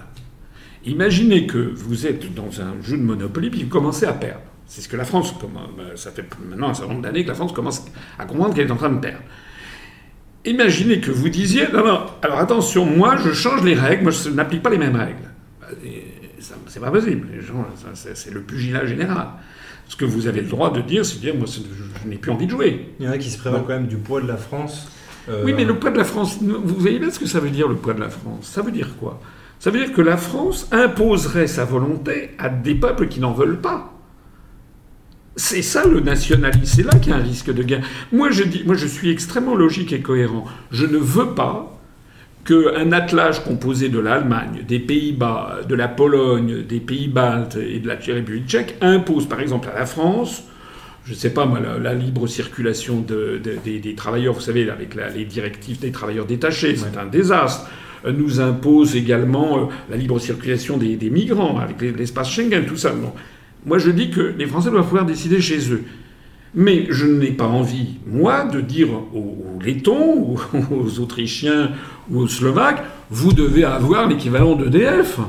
Imaginez 0.85 1.47
que 1.47 1.57
vous 1.57 2.07
êtes 2.07 2.33
dans 2.33 2.61
un 2.61 2.81
jeu 2.81 2.97
de 2.97 3.03
Monopoly 3.03 3.49
puis 3.49 3.63
vous 3.63 3.69
commencez 3.69 4.05
à 4.05 4.13
perdre. 4.13 4.41
C'est 4.67 4.81
ce 4.81 4.89
que 4.89 4.97
la 4.97 5.05
France, 5.05 5.33
bah, 5.41 5.83
ça 5.95 6.11
fait 6.11 6.25
maintenant 6.47 6.69
un 6.69 6.73
certain 6.73 6.91
nombre 6.91 7.03
d'années 7.03 7.23
que 7.23 7.29
la 7.29 7.35
France 7.35 7.53
commence 7.53 7.85
à 8.17 8.25
comprendre 8.25 8.53
qu'elle 8.53 8.67
est 8.67 8.71
en 8.71 8.77
train 8.77 8.89
de 8.89 8.99
perdre. 8.99 9.23
Imaginez 10.45 11.01
que 11.01 11.11
vous 11.11 11.29
disiez, 11.29 11.67
non, 11.73 11.85
non, 11.85 12.05
alors 12.21 12.39
attention, 12.39 12.85
moi 12.85 13.17
je 13.17 13.31
change 13.33 13.63
les 13.63 13.73
règles, 13.73 14.03
moi 14.03 14.11
je 14.11 14.29
n'applique 14.29 14.61
pas 14.61 14.69
les 14.69 14.77
mêmes 14.77 14.95
règles. 14.95 15.29
Bah, 15.59 15.67
c'est 16.67 16.79
pas 16.79 16.91
possible, 16.91 17.27
les 17.33 17.41
gens, 17.41 17.65
c'est 17.93 18.31
le 18.31 18.41
pugilat 18.41 18.85
général. 18.85 19.27
Ce 19.89 19.95
que 19.95 20.05
vous 20.05 20.27
avez 20.27 20.41
le 20.41 20.47
droit 20.47 20.71
de 20.71 20.81
dire, 20.81 21.03
c'est 21.03 21.15
de 21.15 21.21
dire, 21.21 21.35
moi 21.35 21.47
je, 21.47 22.07
n'ai 22.07 22.17
plus 22.17 22.31
envie 22.31 22.45
de 22.45 22.51
jouer. 22.51 22.93
Il 22.99 23.05
y 23.05 23.09
en 23.09 23.11
a 23.11 23.17
qui 23.17 23.29
se 23.29 23.39
prévalent 23.39 23.63
quand 23.63 23.73
même 23.73 23.87
du 23.87 23.97
poids 23.97 24.21
de 24.21 24.27
la 24.27 24.37
France. 24.37 24.87
Euh, 25.27 25.41
oui, 25.43 25.53
mais 25.53 25.65
le 25.65 25.77
poids 25.77 25.89
de 25.89 25.97
la 25.97 26.03
France, 26.03 26.37
vous 26.41 26.75
voyez 26.75 26.99
bien 26.99 27.09
ce 27.09 27.19
que 27.19 27.25
ça 27.25 27.39
veut 27.39 27.49
dire 27.49 27.67
le 27.67 27.75
poids 27.75 27.95
de 27.95 27.99
la 27.99 28.09
France 28.09 28.45
Ça 28.45 28.61
veut 28.61 28.71
dire 28.71 28.95
quoi? 28.97 29.19
Ça 29.57 29.71
veut 29.71 29.79
dire 29.79 29.91
que 29.91 30.01
la 30.01 30.15
France 30.15 30.67
imposerait 30.71 31.47
sa 31.47 31.65
volonté 31.65 32.31
à 32.37 32.49
des 32.49 32.75
peuples 32.75 33.07
qui 33.07 33.19
n'en 33.19 33.33
veulent 33.33 33.59
pas. 33.59 33.93
C'est 35.35 35.63
ça 35.63 35.85
le 35.87 36.01
nationalisme, 36.01 36.65
c'est 36.65 36.83
là 36.83 36.93
qu'il 36.99 37.11
y 37.11 37.15
a 37.15 37.17
un 37.17 37.23
risque 37.23 37.51
de 37.51 37.63
gain. 37.63 37.81
Moi 38.11 38.29
je, 38.29 38.43
dis, 38.43 38.63
moi 38.65 38.75
je 38.75 38.85
suis 38.85 39.09
extrêmement 39.09 39.55
logique 39.55 39.91
et 39.91 40.01
cohérent. 40.01 40.45
Je 40.71 40.85
ne 40.85 40.97
veux 40.97 41.33
pas 41.33 41.78
qu'un 42.45 42.91
attelage 42.91 43.43
composé 43.43 43.89
de 43.89 43.99
l'Allemagne, 43.99 44.63
des 44.67 44.79
Pays-Bas, 44.79 45.59
de 45.67 45.75
la 45.75 45.87
Pologne, 45.87 46.63
des 46.63 46.79
Pays-Baltes 46.79 47.57
et 47.57 47.79
de 47.79 47.87
la 47.87 47.95
République 47.95 48.47
tchèque 48.47 48.75
impose 48.81 49.27
par 49.27 49.39
exemple 49.39 49.69
à 49.73 49.77
la 49.77 49.85
France, 49.85 50.43
je 51.05 51.11
ne 51.11 51.17
sais 51.17 51.31
pas 51.31 51.45
moi, 51.45 51.59
la, 51.59 51.93
libre 51.93 52.27
circulation 52.27 53.03
des, 53.03 53.95
travailleurs, 53.95 54.33
vous 54.33 54.41
savez, 54.41 54.69
avec 54.69 54.95
les 55.15 55.25
directives 55.25 55.79
des 55.79 55.91
travailleurs 55.91 56.25
détachés, 56.25 56.75
c'est 56.75 56.97
un 56.97 57.05
désastre 57.05 57.69
nous 58.07 58.39
impose 58.39 58.95
également 58.95 59.59
euh, 59.59 59.65
la 59.89 59.97
libre 59.97 60.19
circulation 60.19 60.77
des, 60.77 60.97
migrants 61.09 61.59
avec 61.59 61.81
l'espace 61.81 62.29
Schengen, 62.29 62.65
tout 62.65 62.77
ça. 62.77 62.93
Moi, 63.65 63.77
je 63.77 63.91
dis 63.91 64.09
que 64.09 64.21
les 64.37 64.47
Français 64.47 64.69
doivent 64.69 64.85
pouvoir 64.85 65.05
décider 65.05 65.41
chez 65.41 65.71
eux. 65.71 65.83
Mais 66.55 66.87
je 66.89 67.05
n'ai 67.05 67.31
pas 67.31 67.47
envie, 67.47 67.97
moi, 68.07 68.45
de 68.45 68.61
dire 68.61 68.89
aux, 69.13 69.37
Lettons, 69.61 70.17
ou 70.17 70.39
aux 70.71 70.99
Autrichiens 70.99 71.71
ou 72.09 72.19
aux 72.19 72.27
Slovaques, 72.27 72.83
vous 73.09 73.33
devez 73.33 73.63
avoir 73.63 74.07
l'équivalent 74.07 74.55
d'EDF. 74.55 75.19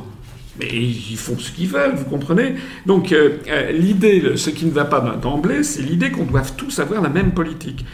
Mais 0.59 0.69
ils 0.73 1.17
font 1.17 1.39
ce 1.39 1.53
qu'ils 1.53 1.69
veulent, 1.69 1.95
vous 1.95 2.05
comprenez? 2.05 2.55
Donc 2.87 3.13
euh, 3.13 3.39
euh, 3.49 3.73
l'idée, 3.73 4.37
ce 4.37 4.51
qui 4.51 4.67
ne 4.67 4.73
va 4.73 4.85
pas 4.85 5.01
d'emblée, 5.01 5.63
c'est 5.63 5.83
l'idée 5.83 6.11
qu'on 6.11 6.25
doive 6.25 6.55
tous 6.57 6.79
avoir 6.81 7.01
la 7.01 7.09
même 7.09 7.33
politique. 7.33 7.85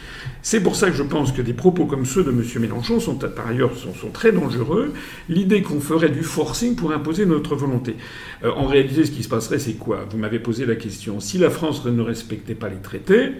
C'est 0.42 0.60
pour 0.60 0.76
ça 0.76 0.88
que 0.90 0.96
je 0.96 1.02
pense 1.02 1.32
que 1.32 1.42
des 1.42 1.52
propos 1.52 1.86
comme 1.86 2.06
ceux 2.06 2.22
de 2.22 2.30
M. 2.30 2.42
Mélenchon 2.60 3.00
sont 3.00 3.16
par 3.16 3.48
ailleurs 3.48 3.72
sont, 3.76 4.10
très 4.12 4.30
dangereux. 4.30 4.92
L'idée 5.28 5.60
qu'on 5.60 5.80
ferait 5.80 6.08
du 6.08 6.22
forcing 6.22 6.76
pour 6.76 6.92
imposer 6.92 7.26
notre 7.26 7.56
volonté. 7.56 7.96
Euh, 8.44 8.52
en 8.52 8.66
réalité, 8.66 9.04
ce 9.04 9.10
qui 9.10 9.24
se 9.24 9.28
passerait, 9.28 9.58
c'est 9.58 9.74
quoi? 9.74 10.06
Vous 10.08 10.18
m'avez 10.18 10.38
posé 10.38 10.64
la 10.64 10.76
question. 10.76 11.18
Si 11.18 11.38
la 11.38 11.50
France 11.50 11.84
ne 11.84 12.00
respectait 12.00 12.54
pas 12.54 12.68
les 12.68 12.76
traités, 12.76 13.32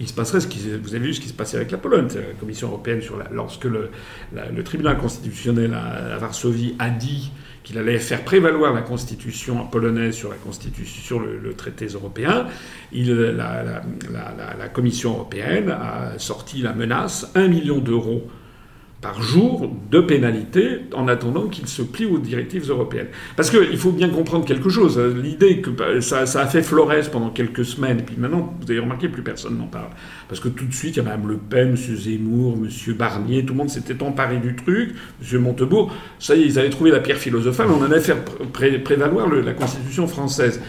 il 0.00 0.08
se 0.08 0.12
passerait 0.12 0.40
ce 0.40 0.48
qui, 0.48 0.58
vous 0.82 0.94
avez 0.94 1.06
vu 1.06 1.14
ce 1.14 1.20
qui 1.20 1.28
se 1.28 1.32
passait 1.32 1.56
avec 1.56 1.70
la 1.70 1.78
Pologne, 1.78 2.08
la 2.14 2.34
Commission 2.38 2.68
européenne 2.68 3.02
lorsque 3.32 3.64
le, 3.64 3.90
tribunal 4.64 4.98
constitutionnel 4.98 5.74
à 5.74 6.18
Varsovie 6.18 6.74
a 6.78 6.90
dit 6.90 7.30
qu'il 7.68 7.76
allait 7.76 7.98
faire 7.98 8.24
prévaloir 8.24 8.72
la 8.72 8.80
constitution 8.80 9.66
polonaise 9.66 10.14
sur, 10.14 10.30
le, 10.30 11.52
traité 11.52 11.84
européen, 11.84 12.46
la, 12.94 13.82
Commission 14.72 15.10
européenne 15.10 15.68
a 15.68 16.18
sorti 16.18 16.62
la 16.62 16.72
menace 16.72 17.30
1 17.34 17.48
million 17.48 17.76
d'euros 17.76 18.26
par 19.00 19.22
jour 19.22 19.70
de 19.90 20.00
pénalité 20.00 20.80
en 20.92 21.06
attendant 21.06 21.46
qu'il 21.46 21.68
se 21.68 21.82
plie 21.82 22.06
aux 22.06 22.18
directives 22.18 22.68
européennes. 22.68 23.06
Parce 23.36 23.50
qu'il 23.50 23.78
faut 23.78 23.92
bien 23.92 24.08
comprendre 24.08 24.44
quelque 24.44 24.68
chose. 24.68 24.98
L'idée 24.98 25.60
que 25.60 25.70
bah, 25.70 26.00
ça, 26.00 26.22
a 26.22 26.46
fait 26.46 26.62
Flores 26.62 27.08
pendant 27.12 27.30
quelques 27.30 27.64
semaines, 27.64 28.00
et 28.00 28.02
puis 28.02 28.16
maintenant, 28.18 28.54
vous 28.60 28.70
avez 28.70 28.80
remarqué, 28.80 29.08
plus 29.08 29.22
personne 29.22 29.56
n'en 29.56 29.66
parle. 29.66 29.90
Parce 30.28 30.40
que 30.40 30.48
tout 30.48 30.64
de 30.64 30.74
suite, 30.74 30.96
il 30.96 30.98
y 30.98 31.00
a 31.00 31.04
Mme 31.04 31.28
Le 31.28 31.36
Pen, 31.36 31.68
M. 31.68 31.76
Zemmour, 31.76 32.56
M. 32.56 32.94
Barnier, 32.94 33.44
tout 33.44 33.52
le 33.52 33.58
monde 33.58 33.70
s'était 33.70 34.02
emparé 34.02 34.38
du 34.38 34.56
truc, 34.56 34.94
M. 35.22 35.40
Montebourg. 35.40 35.94
Ça 36.18 36.34
y 36.34 36.42
est, 36.42 36.46
ils 36.46 36.58
avaient 36.58 36.70
trouvé 36.70 36.90
la 36.90 37.00
pierre 37.00 37.18
philosophale, 37.18 37.68
on 37.70 37.84
en 37.84 37.92
a 37.92 38.00
fait 38.00 38.16
prévaloir 38.82 39.28
la 39.28 39.52
Constitution 39.52 40.08
française. 40.08 40.60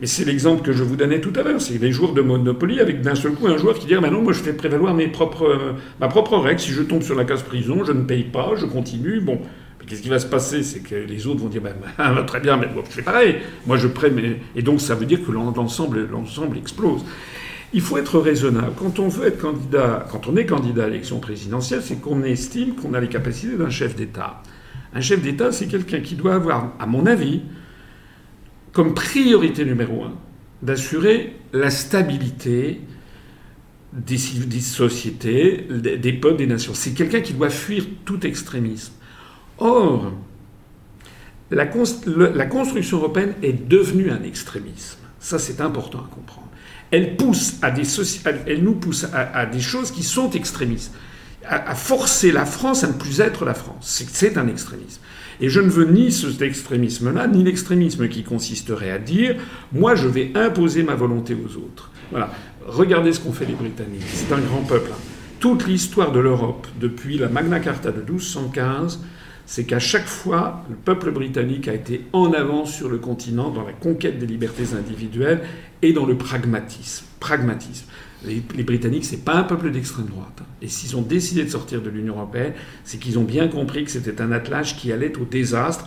Mais 0.00 0.06
c'est 0.06 0.24
l'exemple 0.24 0.62
que 0.62 0.72
je 0.72 0.82
vous 0.82 0.96
donnais 0.96 1.20
tout 1.20 1.32
à 1.36 1.42
l'heure. 1.42 1.60
C'est 1.60 1.78
les 1.78 1.92
joueurs 1.92 2.12
de 2.12 2.20
Monopoly 2.20 2.80
avec 2.80 3.00
d'un 3.00 3.14
seul 3.14 3.32
coup 3.32 3.48
un 3.48 3.56
joueur 3.56 3.78
qui 3.78 3.86
dit 3.86 3.94
ah, 3.94 4.00
non, 4.00 4.22
moi 4.22 4.32
je 4.32 4.40
fais 4.40 4.52
prévaloir 4.52 4.94
mes 4.94 5.08
propres, 5.08 5.46
euh, 5.46 5.72
ma 6.00 6.08
propre 6.08 6.36
règle. 6.36 6.60
Si 6.60 6.70
je 6.70 6.82
tombe 6.82 7.02
sur 7.02 7.16
la 7.16 7.24
case 7.24 7.42
prison, 7.42 7.84
je 7.84 7.92
ne 7.92 8.02
paye 8.02 8.24
pas, 8.24 8.52
je 8.56 8.66
continue. 8.66 9.20
Bon. 9.20 9.40
Qu'est-ce 9.86 10.02
qui 10.02 10.10
va 10.10 10.18
se 10.18 10.26
passer? 10.26 10.62
C'est 10.62 10.80
que 10.80 10.94
les 10.94 11.26
autres 11.26 11.40
vont 11.40 11.48
dire 11.48 11.62
bah, 11.62 12.22
très 12.26 12.40
bien, 12.40 12.58
mais 12.58 12.68
je 12.90 12.94
fais 12.94 13.02
pareil. 13.02 13.36
Moi 13.66 13.78
je 13.78 13.88
prends. 13.88 14.08
Et 14.54 14.62
donc 14.62 14.80
ça 14.80 14.94
veut 14.94 15.06
dire 15.06 15.24
que 15.24 15.32
l'ensemble 15.32 16.06
explose. 16.56 17.04
Il 17.72 17.80
faut 17.80 17.98
être 17.98 18.18
raisonnable. 18.18 18.72
Quand 18.78 18.98
on 18.98 19.08
veut 19.08 19.26
être 19.26 19.40
candidat, 19.40 20.06
quand 20.10 20.26
on 20.26 20.36
est 20.36 20.46
candidat 20.46 20.84
à 20.84 20.88
l'élection 20.88 21.20
présidentielle, 21.20 21.80
c'est 21.82 22.00
qu'on 22.00 22.22
estime 22.22 22.74
qu'on 22.74 22.94
a 22.94 23.00
les 23.00 23.08
capacités 23.08 23.56
d'un 23.56 23.70
chef 23.70 23.94
d'État. 23.94 24.42
Un 24.94 25.02
chef 25.02 25.20
d'État, 25.20 25.52
c'est 25.52 25.66
quelqu'un 25.66 26.00
qui 26.00 26.14
doit 26.14 26.34
avoir, 26.34 26.72
à 26.78 26.86
mon 26.86 27.04
avis, 27.04 27.42
comme 28.78 28.94
priorité 28.94 29.64
numéro 29.64 30.04
un 30.04 30.14
d'assurer 30.62 31.34
la 31.52 31.68
stabilité 31.68 32.80
des, 33.92 34.16
sociétés, 34.60 35.66
des, 35.68 36.12
peuples, 36.12 36.36
des 36.36 36.46
nations. 36.46 36.74
C'est 36.74 36.92
quelqu'un 36.92 37.20
qui 37.20 37.32
doit 37.32 37.50
fuir 37.50 37.84
tout 38.04 38.24
extrémisme. 38.24 38.92
Or, 39.58 40.12
la, 41.50 41.66
construction 41.66 42.98
européenne 42.98 43.34
est 43.42 43.66
devenue 43.66 44.12
un 44.12 44.22
extrémisme. 44.22 45.00
Ça, 45.18 45.40
c'est 45.40 45.60
important 45.60 45.98
à 45.98 46.14
comprendre. 46.14 46.46
Elle, 46.92 47.16
pousse 47.16 47.56
à 47.62 47.72
des 47.72 47.82
elle 48.46 48.62
nous 48.62 48.76
pousse 48.76 49.08
à, 49.12 49.44
des 49.46 49.60
choses 49.60 49.90
qui 49.90 50.04
sont 50.04 50.30
extrémistes, 50.30 50.94
à, 51.44 51.72
à, 51.72 51.74
forcer 51.74 52.30
la 52.30 52.46
France 52.46 52.84
à 52.84 52.86
ne 52.86 52.92
plus 52.92 53.18
être 53.18 53.44
la 53.44 53.54
France. 53.54 54.04
C'est 54.12 54.38
un 54.38 54.46
extrémisme. 54.46 55.00
Et 55.40 55.48
je 55.48 55.60
ne 55.60 55.68
veux 55.68 55.84
ni 55.84 56.10
cet 56.10 56.42
extrémisme-là, 56.42 57.26
ni 57.28 57.44
l'extrémisme 57.44 58.08
qui 58.08 58.24
consisterait 58.24 58.90
à 58.90 58.98
dire 58.98 59.36
moi 59.72 59.94
je 59.94 60.08
vais 60.08 60.32
imposer 60.34 60.82
ma 60.82 60.94
volonté 60.94 61.34
aux 61.34 61.56
autres. 61.56 61.90
Voilà. 62.10 62.30
Regardez 62.66 63.12
ce 63.12 63.20
qu'ont 63.20 63.32
fait 63.32 63.46
les 63.46 63.54
Britanniques. 63.54 64.02
C'est 64.06 64.32
un 64.32 64.40
grand 64.40 64.62
peuple. 64.62 64.90
Hein. 64.92 64.98
Toute 65.40 65.66
l'histoire 65.66 66.10
de 66.10 66.18
l'Europe, 66.18 66.66
depuis 66.80 67.16
la 67.16 67.28
Magna 67.28 67.60
Carta 67.60 67.92
de 67.92 68.00
1215, 68.00 69.00
c'est 69.46 69.64
qu'à 69.64 69.78
chaque 69.78 70.06
fois, 70.06 70.64
le 70.68 70.74
peuple 70.74 71.10
britannique 71.10 71.68
a 71.68 71.74
été 71.74 72.04
en 72.12 72.32
avance 72.32 72.74
sur 72.74 72.88
le 72.88 72.98
continent 72.98 73.50
dans 73.50 73.64
la 73.64 73.72
conquête 73.72 74.18
des 74.18 74.26
libertés 74.26 74.74
individuelles 74.76 75.40
et 75.80 75.92
dans 75.92 76.04
le 76.04 76.18
pragmatisme. 76.18 77.06
Pragmatisme. 77.20 77.86
Les, 78.24 78.42
les 78.56 78.62
Britanniques, 78.64 79.04
c'est 79.04 79.24
pas 79.24 79.34
un 79.34 79.44
peuple 79.44 79.70
d'extrême 79.70 80.06
droite. 80.06 80.40
Et 80.60 80.68
s'ils 80.68 80.96
ont 80.96 81.02
décidé 81.02 81.44
de 81.44 81.50
sortir 81.50 81.80
de 81.80 81.88
l'Union 81.88 82.16
européenne, 82.16 82.52
c'est 82.84 82.98
qu'ils 82.98 83.18
ont 83.18 83.24
bien 83.24 83.48
compris 83.48 83.84
que 83.84 83.90
c'était 83.90 84.20
un 84.20 84.32
attelage 84.32 84.76
qui 84.76 84.92
allait 84.92 85.16
au 85.18 85.24
désastre. 85.24 85.86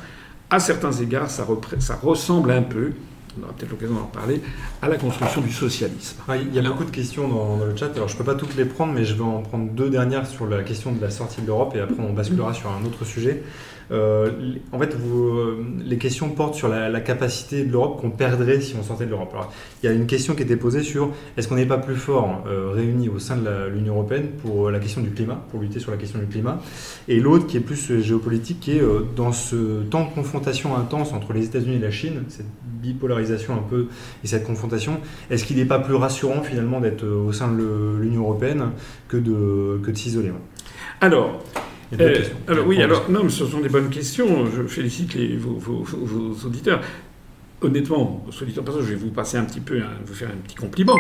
À 0.50 0.60
certains 0.60 0.92
égards, 0.94 1.30
ça, 1.30 1.46
ça 1.80 1.96
ressemble 1.96 2.52
un 2.52 2.62
peu, 2.62 2.92
on 3.40 3.44
aura 3.44 3.54
peut-être 3.54 3.72
l'occasion 3.72 3.96
d'en 3.96 4.02
parler, 4.02 4.42
à 4.82 4.90
la 4.90 4.98
construction 4.98 5.42
du 5.42 5.52
socialisme. 5.52 6.18
il 6.36 6.54
y 6.54 6.60
a 6.60 6.62
beaucoup 6.62 6.84
de 6.84 6.92
questions 6.92 7.28
dans, 7.28 7.66
le 7.66 7.76
chat, 7.76 7.92
alors 7.96 8.08
je 8.08 8.14
ne 8.14 8.18
peux 8.18 8.26
pas 8.26 8.36
toutes 8.36 8.56
les 8.56 8.66
prendre, 8.66 8.94
mais 8.94 9.06
je 9.06 9.14
vais 9.14 9.24
en 9.24 9.42
prendre 9.42 9.72
deux 9.72 9.90
dernières 9.90 10.28
sur 10.28 10.48
la 10.48 10.64
question 10.64 10.92
de 10.92 11.02
la 11.02 11.10
sortie 11.10 11.42
de 11.42 11.48
l'Europe, 11.48 11.74
et 11.76 11.80
après 11.80 12.02
on 12.04 12.14
basculera 12.14 12.54
sur 12.54 12.70
un 12.70 12.84
autre 12.86 13.06
sujet. 13.06 13.44
Euh, 13.92 14.32
en 14.72 14.80
fait, 14.80 14.96
euh, 14.96 15.64
les 15.84 15.98
questions 15.98 16.30
portent 16.30 16.56
sur 16.56 16.70
la, 16.70 17.02
capacité 17.02 17.66
de 17.66 17.72
l'Europe 17.72 18.00
qu'on 18.00 18.12
perdrait 18.12 18.62
si 18.62 18.76
on 18.80 18.84
sortait 18.84 19.06
de 19.06 19.10
l'Europe. 19.10 19.36
il 19.82 19.88
y 19.88 19.90
a 19.90 19.94
une 19.94 20.06
question 20.06 20.36
qui 20.36 20.44
était 20.44 20.56
posée 20.56 20.84
sur 20.84 21.12
est-ce 21.36 21.48
qu'on 21.48 21.56
n'est 21.56 21.66
pas 21.66 21.78
plus 21.78 21.96
fort 21.96 22.44
euh, 22.48 22.72
réunis 22.74 23.10
au 23.10 23.20
sein 23.20 23.38
de 23.38 23.68
l'Union 23.74 23.96
européenne 23.96 24.28
pour 24.42 24.70
la 24.70 24.80
question 24.80 25.02
du 25.02 25.10
climat, 25.10 25.44
pour 25.50 25.60
lutter 25.60 25.80
sur 25.80 25.92
la 25.92 25.98
question 25.98 26.20
du 26.20 26.28
climat, 26.28 26.62
et 27.08 27.20
l'autre 27.20 27.48
qui 27.48 27.58
est 27.58 27.62
plus 27.62 28.02
géopolitique, 28.02 28.60
qui 28.60 28.78
est 28.78 28.84
dans 29.16 29.32
ce 29.32 29.82
temps 29.84 30.06
de 30.06 30.14
confrontation 30.14 30.78
intense 30.78 31.12
entre 31.12 31.34
les 31.34 31.46
États-Unis 31.46 31.78
et 31.78 31.80
la 31.80 31.92
Chine, 31.92 32.24
cette 32.30 32.46
bipolarisation 32.82 33.56
un 33.56 33.64
peu 33.68 33.88
et 34.24 34.28
cette 34.28 34.46
confrontation, 34.46 35.00
est-ce 35.30 35.44
qu'il 35.44 35.58
n'est 35.58 35.66
pas 35.66 35.80
plus 35.80 35.96
rassurant 35.96 36.44
finalement 36.44 36.80
d'être 36.80 37.06
au 37.06 37.32
sein 37.34 37.52
de 37.52 37.98
l'Union 38.00 38.22
européenne 38.22 38.72
que 39.08 39.18
de, 39.18 39.80
que 39.84 39.92
de 39.92 39.98
s'isoler? 39.98 40.32
Alors, 41.02 41.42
euh, 42.00 42.24
alors 42.48 42.68
oui, 42.68 42.82
alors 42.82 43.10
non, 43.10 43.24
mais 43.24 43.30
ce 43.30 43.46
sont 43.46 43.60
des 43.60 43.70
bonnes 43.70 43.90
questions. 43.90 44.46
Je 44.46 44.64
félicite 44.64 45.14
les, 45.14 45.38
vos, 45.38 45.58
vos, 45.60 46.46
auditeurs. 46.46 46.82
Honnêtement, 47.62 48.24
vos 48.26 48.44
auditeurs, 48.44 48.66
je 48.82 48.88
vais 48.88 48.96
vous 48.96 49.12
passer 49.12 49.38
un 49.38 49.44
petit 49.44 49.60
peu, 49.60 49.82
vous 50.06 50.14
faire 50.14 50.30
un 50.30 50.42
petit 50.48 50.56
compliment. 50.56 50.96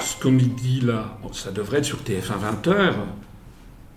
Ce 0.00 0.20
qu'on 0.20 0.32
dit 0.32 0.80
là, 0.82 1.18
ça 1.32 1.50
devrait 1.50 1.78
être 1.78 1.84
sur 1.84 1.98
TF1 1.98 2.64
20h. 2.64 2.92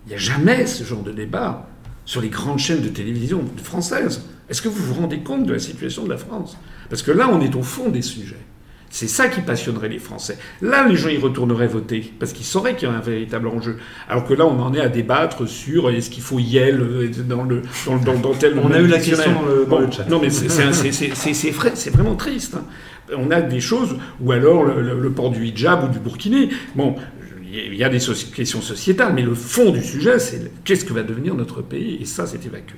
Il 0.06 0.10
n'y 0.10 0.16
a 0.16 0.18
jamais 0.18 0.66
ce 0.68 0.84
genre 0.84 1.04
de 1.04 1.12
débat 1.12 1.68
sur 2.06 2.22
les 2.22 2.30
grandes 2.30 2.60
chaînes 2.60 2.82
de 2.82 2.90
télévision 2.90 3.44
françaises. 3.62 4.26
Est-ce 4.50 4.62
que 4.62 4.70
vous 4.70 4.82
vous 4.82 5.02
rendez 5.02 5.20
compte 5.20 5.46
de 5.46 5.54
la 5.54 5.60
situation 5.60 6.06
de 6.06 6.10
la 6.10 6.18
France? 6.18 6.58
Parce 6.90 7.02
que 7.02 7.12
là, 7.12 7.30
on 7.30 7.42
est 7.42 7.56
au 7.56 7.64
fond 7.64 7.90
des 7.90 8.02
sujets. 8.02 8.40
C'est 8.90 9.08
ça 9.08 9.28
qui 9.28 9.42
passionnerait 9.42 9.90
les 9.90 10.00
Français. 10.00 10.38
Là, 10.62 10.88
les 10.88 10.96
gens 10.96 11.10
y 11.10 11.18
retourneraient 11.18 11.68
voter, 11.68 12.14
parce 12.20 12.32
qu'ils 12.34 12.46
sauraient 12.46 12.76
qu'il 12.76 12.88
y 12.88 12.92
a 12.92 12.96
un 12.96 13.02
véritable 13.02 13.48
enjeu. 13.48 13.78
Alors 14.08 14.26
que 14.26 14.34
là, 14.34 14.46
on 14.46 14.60
en 14.60 14.74
est 14.74 14.80
à 14.80 14.88
débattre 14.88 15.48
sur 15.48 15.90
est-ce 15.90 16.10
qu'il 16.10 16.24
faut 16.24 16.40
Yel 16.40 16.80
euh, 16.82 17.10
dans 17.28 17.44
le 17.44 17.64
dans, 17.86 17.98
dans, 17.98 18.20
dans 18.20 18.34
tel 18.34 18.58
On 18.58 18.72
a 18.72 18.80
eu 18.80 18.88
la 18.88 19.00
question 19.00 19.34
dans 19.34 19.46
le, 19.46 19.66
dans 19.66 19.80
le 19.80 19.92
chat. 19.92 20.06
Non, 20.10 20.20
mais 20.22 20.30
c'est 20.30 21.52
vrai, 21.52 21.72
c'est 21.76 21.90
vraiment 21.90 22.16
triste. 22.16 22.56
Hein. 22.56 22.64
On 23.18 23.32
a 23.32 23.42
des 23.42 23.62
choses, 23.62 23.96
ou 24.20 24.32
alors 24.32 24.64
le, 24.64 24.82
le, 24.82 25.00
le, 25.00 25.12
port 25.12 25.32
du 25.32 25.46
hijab 25.46 25.84
ou 25.86 25.88
du 25.88 26.00
burkini. 26.00 26.50
Bon, 26.76 26.96
il 27.52 27.76
y 27.76 27.84
a 27.84 27.90
des 27.90 28.00
questions 28.36 28.62
sociétales, 28.62 29.14
mais 29.14 29.22
le 29.22 29.34
fond 29.34 29.72
du 29.72 29.84
sujet, 29.84 30.20
c'est 30.20 30.52
qu'est-ce 30.64 30.86
que 30.86 30.94
va 30.94 31.04
devenir 31.04 31.36
notre 31.36 31.62
pays, 31.62 32.00
et 32.02 32.06
ça, 32.06 32.26
c'est 32.26 32.46
évacué. 32.46 32.78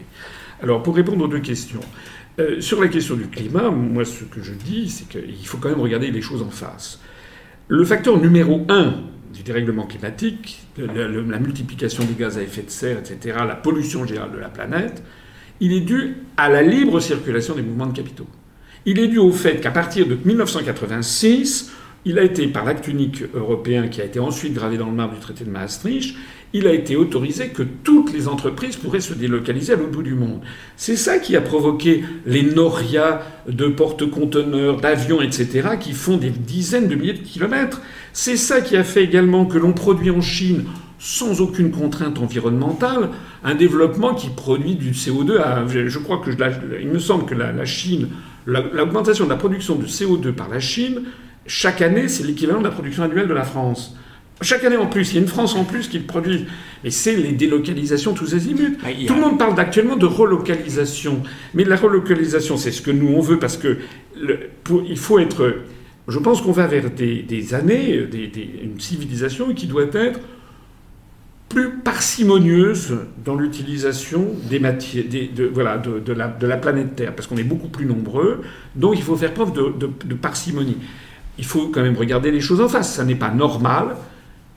Alors, 0.62 0.84
pour 0.84 0.96
répondre 0.96 1.24
aux 1.24 1.28
deux 1.28 1.40
questions, 1.40 1.80
euh, 2.40 2.62
sur 2.62 2.82
la 2.82 2.88
question 2.88 3.16
du 3.16 3.28
climat, 3.28 3.70
moi, 3.70 4.06
ce 4.06 4.24
que 4.24 4.42
je 4.42 4.54
dis, 4.54 4.90
c'est 4.90 5.08
qu'il 5.08 5.46
faut 5.46 5.58
quand 5.58 5.70
même 5.70 5.82
regarder 5.82 6.12
les 6.12 6.22
choses 6.22 6.42
en 6.42 6.50
face. 6.50 7.00
Le 7.68 7.84
facteur 7.84 8.20
numéro 8.20 8.66
un 8.70 8.96
du 9.34 9.44
dérèglement 9.44 9.86
climatique, 9.86 10.64
la, 10.78 11.08
la 11.08 11.40
multiplication 11.40 12.04
des 12.04 12.14
gaz 12.14 12.38
à 12.38 12.42
effet 12.42 12.64
de 12.64 12.70
serre, 12.70 13.00
etc., 13.00 13.38
la 13.48 13.56
pollution 13.56 14.06
générale 14.06 14.32
de 14.32 14.40
la 14.40 14.50
planète, 14.50 15.04
il 15.60 15.74
est 15.74 15.82
dû 15.82 16.16
à 16.38 16.50
la 16.50 16.62
libre 16.62 17.00
circulation 17.00 17.56
des 17.56 17.62
mouvements 17.62 17.88
de 17.88 17.96
capitaux. 17.96 18.28
Il 18.86 19.00
est 19.00 19.08
dû 19.08 19.18
au 19.18 19.32
fait 19.32 19.60
qu'à 19.60 19.72
partir 19.72 20.08
de 20.08 20.18
1986, 20.24 21.72
il 22.06 22.18
a 22.18 22.24
été, 22.24 22.48
par 22.48 22.64
l'acte 22.64 22.88
unique 22.88 23.24
européen 23.34 23.88
qui 23.88 24.02
a 24.02 24.06
été 24.06 24.20
ensuite 24.20 24.54
gravé 24.54 24.78
dans 24.78 24.88
le 24.88 24.96
marbre 24.96 25.16
du 25.16 25.20
traité 25.20 25.44
de 25.44 25.50
Maastricht, 25.50 26.16
il 26.54 26.68
a 26.68 26.74
été 26.74 26.96
autorisé 26.96 27.50
que 27.50 27.64
toutes 27.64 28.12
les 28.12 28.28
entreprises 28.28 28.76
pourraient 28.76 29.00
se 29.00 29.14
délocaliser 29.14 29.74
à 29.74 29.76
l'autre 29.76 29.92
bout 29.92 30.04
du 30.04 30.16
monde. 30.16 30.42
C'est 30.78 30.96
ça 30.96 31.20
qui 31.20 31.36
a 31.36 31.42
provoqué 31.42 32.04
les 32.26 32.42
norias 32.42 33.22
de 33.48 33.68
porte-conteneurs, 33.68 34.78
d'avions, 34.78 35.22
etc., 35.22 35.70
qui 35.80 35.94
font 35.94 36.18
des 36.18 36.32
dizaines 36.32 36.88
de 36.88 36.96
milliers 36.96 37.14
de 37.14 37.20
kilomètres. 37.20 37.82
C'est 38.14 38.38
ça 38.38 38.62
qui 38.62 38.78
a 38.78 38.84
fait 38.84 39.04
également 39.04 39.46
que 39.46 39.58
l'on 39.58 39.74
produit 39.74 40.10
en 40.10 40.22
Chine 40.22 40.66
sans 41.02 41.40
aucune 41.40 41.72
contrainte 41.72 42.20
environnementale, 42.20 43.10
un 43.44 43.56
développement 43.56 44.14
qui 44.14 44.30
produit 44.30 44.76
du 44.76 44.92
CO2 44.92 45.38
à, 45.38 45.66
je 45.66 45.98
crois 45.98 46.18
que, 46.18 46.30
il 46.82 46.90
me 46.90 47.00
semble 47.00 47.26
que 47.26 47.36
la 47.36 47.64
Chine, 47.64 48.10
l'augmentation 48.46 49.24
de 49.24 49.30
la 49.30 49.38
production 49.38 49.76
de 49.76 49.86
CO2 49.86 50.34
par 50.34 50.50
la 50.50 50.60
Chine, 50.60 51.04
chaque 51.46 51.82
année, 51.82 52.08
c'est 52.08 52.24
l'équivalent 52.24 52.60
de 52.60 52.66
la 52.66 52.72
production 52.72 53.04
annuelle 53.04 53.28
de 53.28 53.34
la 53.34 53.44
France. 53.44 53.96
Chaque 54.42 54.64
année 54.64 54.78
en 54.78 54.86
plus, 54.86 55.12
il 55.12 55.16
y 55.16 55.18
a 55.18 55.22
une 55.22 55.28
France 55.28 55.56
en 55.56 55.66
plus 55.66 55.90
qui 55.90 56.00
le 56.00 56.06
produit. 56.06 56.46
Mais 56.84 56.92
c'est 56.92 57.16
les 57.16 57.34
délocalisations 57.34 58.14
tous 58.14 58.34
azimuts. 58.34 58.78
Ah, 58.84 58.90
Tout 59.06 59.16
le 59.16 59.22
monde 59.22 59.38
parle 59.38 59.60
actuellement 59.60 59.98
de 59.98 60.06
relocalisation. 60.06 61.22
Mais 61.54 61.66
la 61.66 61.76
relocalisation, 61.76 62.56
c'est 62.56 62.72
ce 62.72 62.82
que 62.82 62.92
nous 62.92 63.10
on 63.10 63.22
veut 63.22 63.40
parce 63.40 63.58
que 63.58 63.78
le, 64.20 64.40
pour, 64.64 64.84
il 64.88 64.98
faut 64.98 65.20
être. 65.20 65.56
Je 66.08 66.20
pense 66.20 66.42
qu'on 66.42 66.54
va 66.54 66.68
vers 66.68 66.90
des, 66.90 67.22
des 67.22 67.54
années, 67.54 68.08
des, 68.10 68.28
des, 68.28 68.50
une 68.64 68.80
civilisation 68.80 69.54
qui 69.54 69.68
doit 69.68 69.86
être 69.94 70.20
plus 71.50 71.72
parcimonieuse 71.84 72.96
dans 73.26 73.36
l'utilisation 73.36 74.28
des 74.50 74.60
matières, 74.60 75.04
de, 75.10 75.46
voilà, 75.46 75.78
de, 75.78 76.00
de, 76.00 76.14
la, 76.14 76.28
de, 76.28 76.48
la, 76.48 76.58
planète 76.58 76.96
Terre, 76.96 77.16
parce 77.16 77.28
qu'on 77.28 77.38
est 77.38 77.44
beaucoup 77.44 77.68
plus 77.68 77.86
nombreux. 77.86 78.42
Donc 78.76 78.96
il 78.98 79.04
faut 79.04 79.16
faire 79.16 79.34
preuve 79.34 79.52
de 79.54 80.16
parcimonie 80.16 80.78
il 81.40 81.46
faut 81.46 81.70
quand 81.70 81.82
même 81.82 81.96
regarder 81.98 82.32
les 82.32 82.42
choses 82.42 82.60
en 82.62 82.68
face. 82.68 82.94
Ça 82.94 83.06
n'est 83.06 83.16
pas 83.16 83.32
normal 83.32 83.96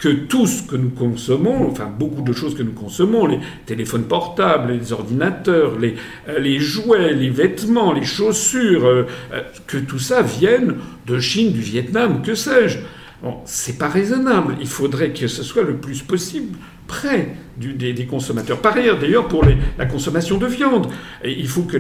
que 0.03 0.09
tout 0.09 0.49
ce 0.49 0.65
que 0.65 0.75
nous 0.75 0.91
consommons, 0.91 1.71
enfin 1.71 1.87
beaucoup 1.87 2.23
de 2.23 2.33
choses 2.33 2.57
que 2.57 2.65
nous 2.65 2.73
consommons, 2.73 3.27
les 3.27 3.39
téléphones 3.67 4.03
portables, 4.03 4.73
les 4.73 4.93
ordinateurs, 4.93 5.79
les, 5.79 5.95
euh, 6.29 6.59
jouets, 6.59 7.13
les 7.13 7.31
vêtements, 7.31 7.93
les 7.93 8.03
chaussures, 8.03 8.85
euh, 8.85 9.07
euh, 9.33 9.43
que 9.69 9.79
tout 9.79 10.01
ça 10.01 10.21
vienne 10.21 10.75
de 11.07 11.21
Chine, 11.21 11.53
du 11.53 11.61
Vietnam, 11.61 12.21
que 12.21 12.35
sais-je. 12.35 12.81
Bon, 13.23 13.37
c'est 13.45 13.79
pas 13.79 13.89
raisonnable. 13.89 14.57
Il 14.61 14.67
faudrait 14.67 15.13
que 15.13 15.29
ce 15.29 15.45
soit 15.45 15.63
le 15.63 15.77
plus 15.77 16.03
possible 16.03 16.59
près 16.89 17.37
des, 17.57 18.07
consommateurs. 18.07 18.61
Par 18.61 18.77
ailleurs, 18.77 18.99
d'ailleurs, 18.99 19.29
pour 19.29 19.45
la 19.79 19.87
consommation 19.87 20.37
de 20.37 20.47
viande, 20.47 20.89
il 21.25 21.47
faut 21.47 21.63
que 21.63 21.77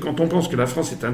quand 0.00 0.18
on 0.20 0.28
pense 0.28 0.48
que 0.48 0.56
la 0.56 0.64
France 0.64 0.92
est 0.92 1.06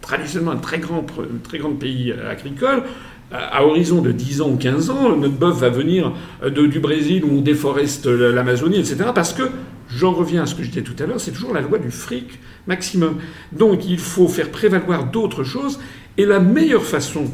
traditionnellement 0.00 0.52
un 0.52 0.56
très 0.56 0.78
grand, 0.78 1.04
un 1.20 1.38
très 1.44 1.58
grand 1.58 1.72
pays 1.72 2.10
agricole, 2.12 2.84
à 3.32 3.64
horizon 3.64 4.02
de 4.02 4.12
10 4.12 4.40
ans 4.42 4.50
ou 4.50 4.56
15 4.56 4.90
ans, 4.90 5.16
notre 5.16 5.34
bœuf 5.34 5.58
va 5.58 5.68
venir 5.68 6.12
de, 6.44 6.66
du 6.66 6.78
Brésil 6.78 7.24
où 7.24 7.38
on 7.38 7.40
déforeste 7.40 8.06
l'Amazonie, 8.06 8.78
etc. 8.78 9.10
Parce 9.14 9.32
que, 9.32 9.42
j'en 9.88 10.12
reviens 10.12 10.44
à 10.44 10.46
ce 10.46 10.54
que 10.54 10.62
je 10.62 10.68
disais 10.68 10.82
tout 10.82 10.94
à 11.02 11.06
l'heure, 11.06 11.20
c'est 11.20 11.32
toujours 11.32 11.52
la 11.52 11.60
loi 11.60 11.78
du 11.78 11.90
fric 11.90 12.38
maximum. 12.66 13.16
Donc 13.52 13.86
il 13.86 13.98
faut 13.98 14.28
faire 14.28 14.50
prévaloir 14.50 15.10
d'autres 15.10 15.44
choses. 15.44 15.78
Et 16.18 16.24
la 16.24 16.40
meilleure 16.40 16.84
façon 16.84 17.24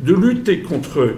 de 0.00 0.14
lutter 0.14 0.60
contre 0.60 1.14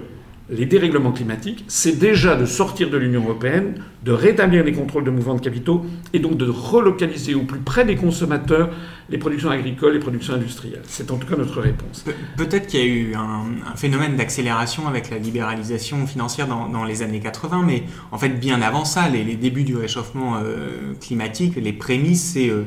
les 0.51 0.67
dérèglements 0.67 1.13
climatiques, 1.13 1.65
c'est 1.69 1.99
déjà 1.99 2.35
de 2.35 2.47
sortir 2.47 2.89
de 2.91 2.97
l'Union 2.97 3.23
européenne, 3.23 3.83
de 4.05 4.13
rétablir 4.13 4.65
les 4.65 4.73
contrôles 4.73 5.05
de 5.05 5.11
mouvements 5.11 5.35
de 5.35 5.41
capitaux 5.41 5.85
et 6.13 6.21
donc 6.21 6.37
de 6.39 6.49
relocaliser 6.49 7.35
au 7.35 7.43
plus 7.43 7.59
près 7.61 7.85
des 7.85 7.97
consommateurs 7.97 8.71
les 9.11 9.19
productions 9.19 9.51
agricoles, 9.51 9.95
les 9.95 9.99
productions 9.99 10.35
industrielles. 10.35 10.83
C'est 10.87 11.11
en 11.11 11.17
tout 11.17 11.27
cas 11.27 11.37
notre 11.37 11.61
réponse. 11.61 12.03
Pe 12.03 12.13
Peut-être 12.37 12.67
qu'il 12.67 12.81
y 12.81 12.83
a 12.83 12.87
eu 12.87 13.15
un, 13.15 13.75
phénomène 13.77 14.17
d'accélération 14.17 14.87
avec 14.87 15.11
la 15.11 15.19
libéralisation 15.19 16.07
financière 16.07 16.47
dans, 16.47 16.85
les 16.85 17.03
années 17.03 17.21
80, 17.21 17.65
mais 17.67 17.83
en 18.11 18.19
fait 18.19 18.31
bien 18.31 18.63
avant 18.63 18.85
ça, 18.85 19.09
les, 19.09 19.37
débuts 19.37 19.65
du 19.65 19.77
réchauffement 19.77 20.37
euh, 20.37 20.95
climatique, 21.01 21.57
les 21.57 21.73
prémices, 21.73 22.33
c'est 22.33 22.49
euh, 22.49 22.65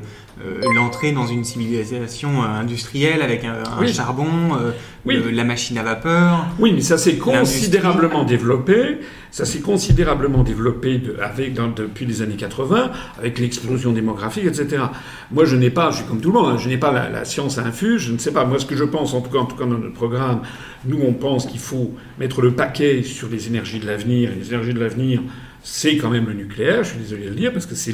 l'entrée 0.75 1.11
dans 1.11 1.27
une 1.27 1.43
civilisation 1.43 2.43
industrielle 2.43 3.21
avec 3.21 3.43
un, 3.43 3.53
un 3.53 3.81
oui. 3.81 3.93
charbon, 3.93 4.55
euh, 4.59 4.71
oui. 5.05 5.15
le, 5.17 5.29
la 5.29 5.43
machine 5.43 5.77
à 5.77 5.83
vapeur. 5.83 6.45
Oui, 6.59 6.71
mais 6.73 6.81
ça 6.81 6.97
s'est 6.97 7.17
considérablement 7.17 8.23
développé. 8.23 8.99
Ça 9.31 9.45
s'est 9.45 9.61
considérablement 9.61 10.43
développé 10.43 10.97
de, 10.97 11.15
avec, 11.21 11.53
dans, 11.53 11.69
depuis 11.69 12.05
les 12.05 12.21
années 12.21 12.35
80, 12.35 12.91
avec 13.17 13.39
l'explosion 13.39 13.93
démographique, 13.93 14.45
etc. 14.45 14.83
Moi, 15.31 15.45
je 15.45 15.55
n'ai 15.55 15.69
pas, 15.69 15.91
je 15.91 15.97
suis 15.97 16.05
comme 16.05 16.19
tout 16.19 16.31
le 16.31 16.39
monde, 16.39 16.51
hein, 16.53 16.57
je 16.57 16.67
n'ai 16.67 16.77
pas 16.77 16.91
la, 16.91 17.09
la, 17.09 17.23
science 17.23 17.57
infuse, 17.57 18.01
je 18.01 18.11
ne 18.11 18.17
sais 18.17 18.33
pas. 18.33 18.43
Moi, 18.43 18.59
ce 18.59 18.65
que 18.65 18.75
je 18.75 18.83
pense, 18.83 19.13
en 19.13 19.21
tout 19.21 19.31
cas, 19.31 19.39
en 19.39 19.45
tout 19.45 19.55
cas 19.55 19.65
dans 19.65 19.77
notre 19.77 19.93
programme, 19.93 20.41
nous, 20.85 20.99
on 21.01 21.13
pense 21.13 21.45
qu'il 21.45 21.59
faut 21.59 21.93
mettre 22.19 22.41
le 22.41 22.51
paquet 22.51 23.03
sur 23.03 23.29
les 23.29 23.47
énergies 23.47 23.79
de 23.79 23.87
l'avenir. 23.87 24.31
Les 24.37 24.49
énergies 24.49 24.73
de 24.73 24.79
l'avenir, 24.79 25.21
c'est 25.63 25.97
quand 25.97 26.09
même 26.09 26.25
le 26.27 26.33
nucléaire, 26.33 26.83
je 26.83 26.89
suis 26.89 26.99
désolé 26.99 27.25
de 27.25 27.29
le 27.29 27.35
dire, 27.35 27.53
parce 27.53 27.65
que 27.65 27.75
c'est, 27.75 27.93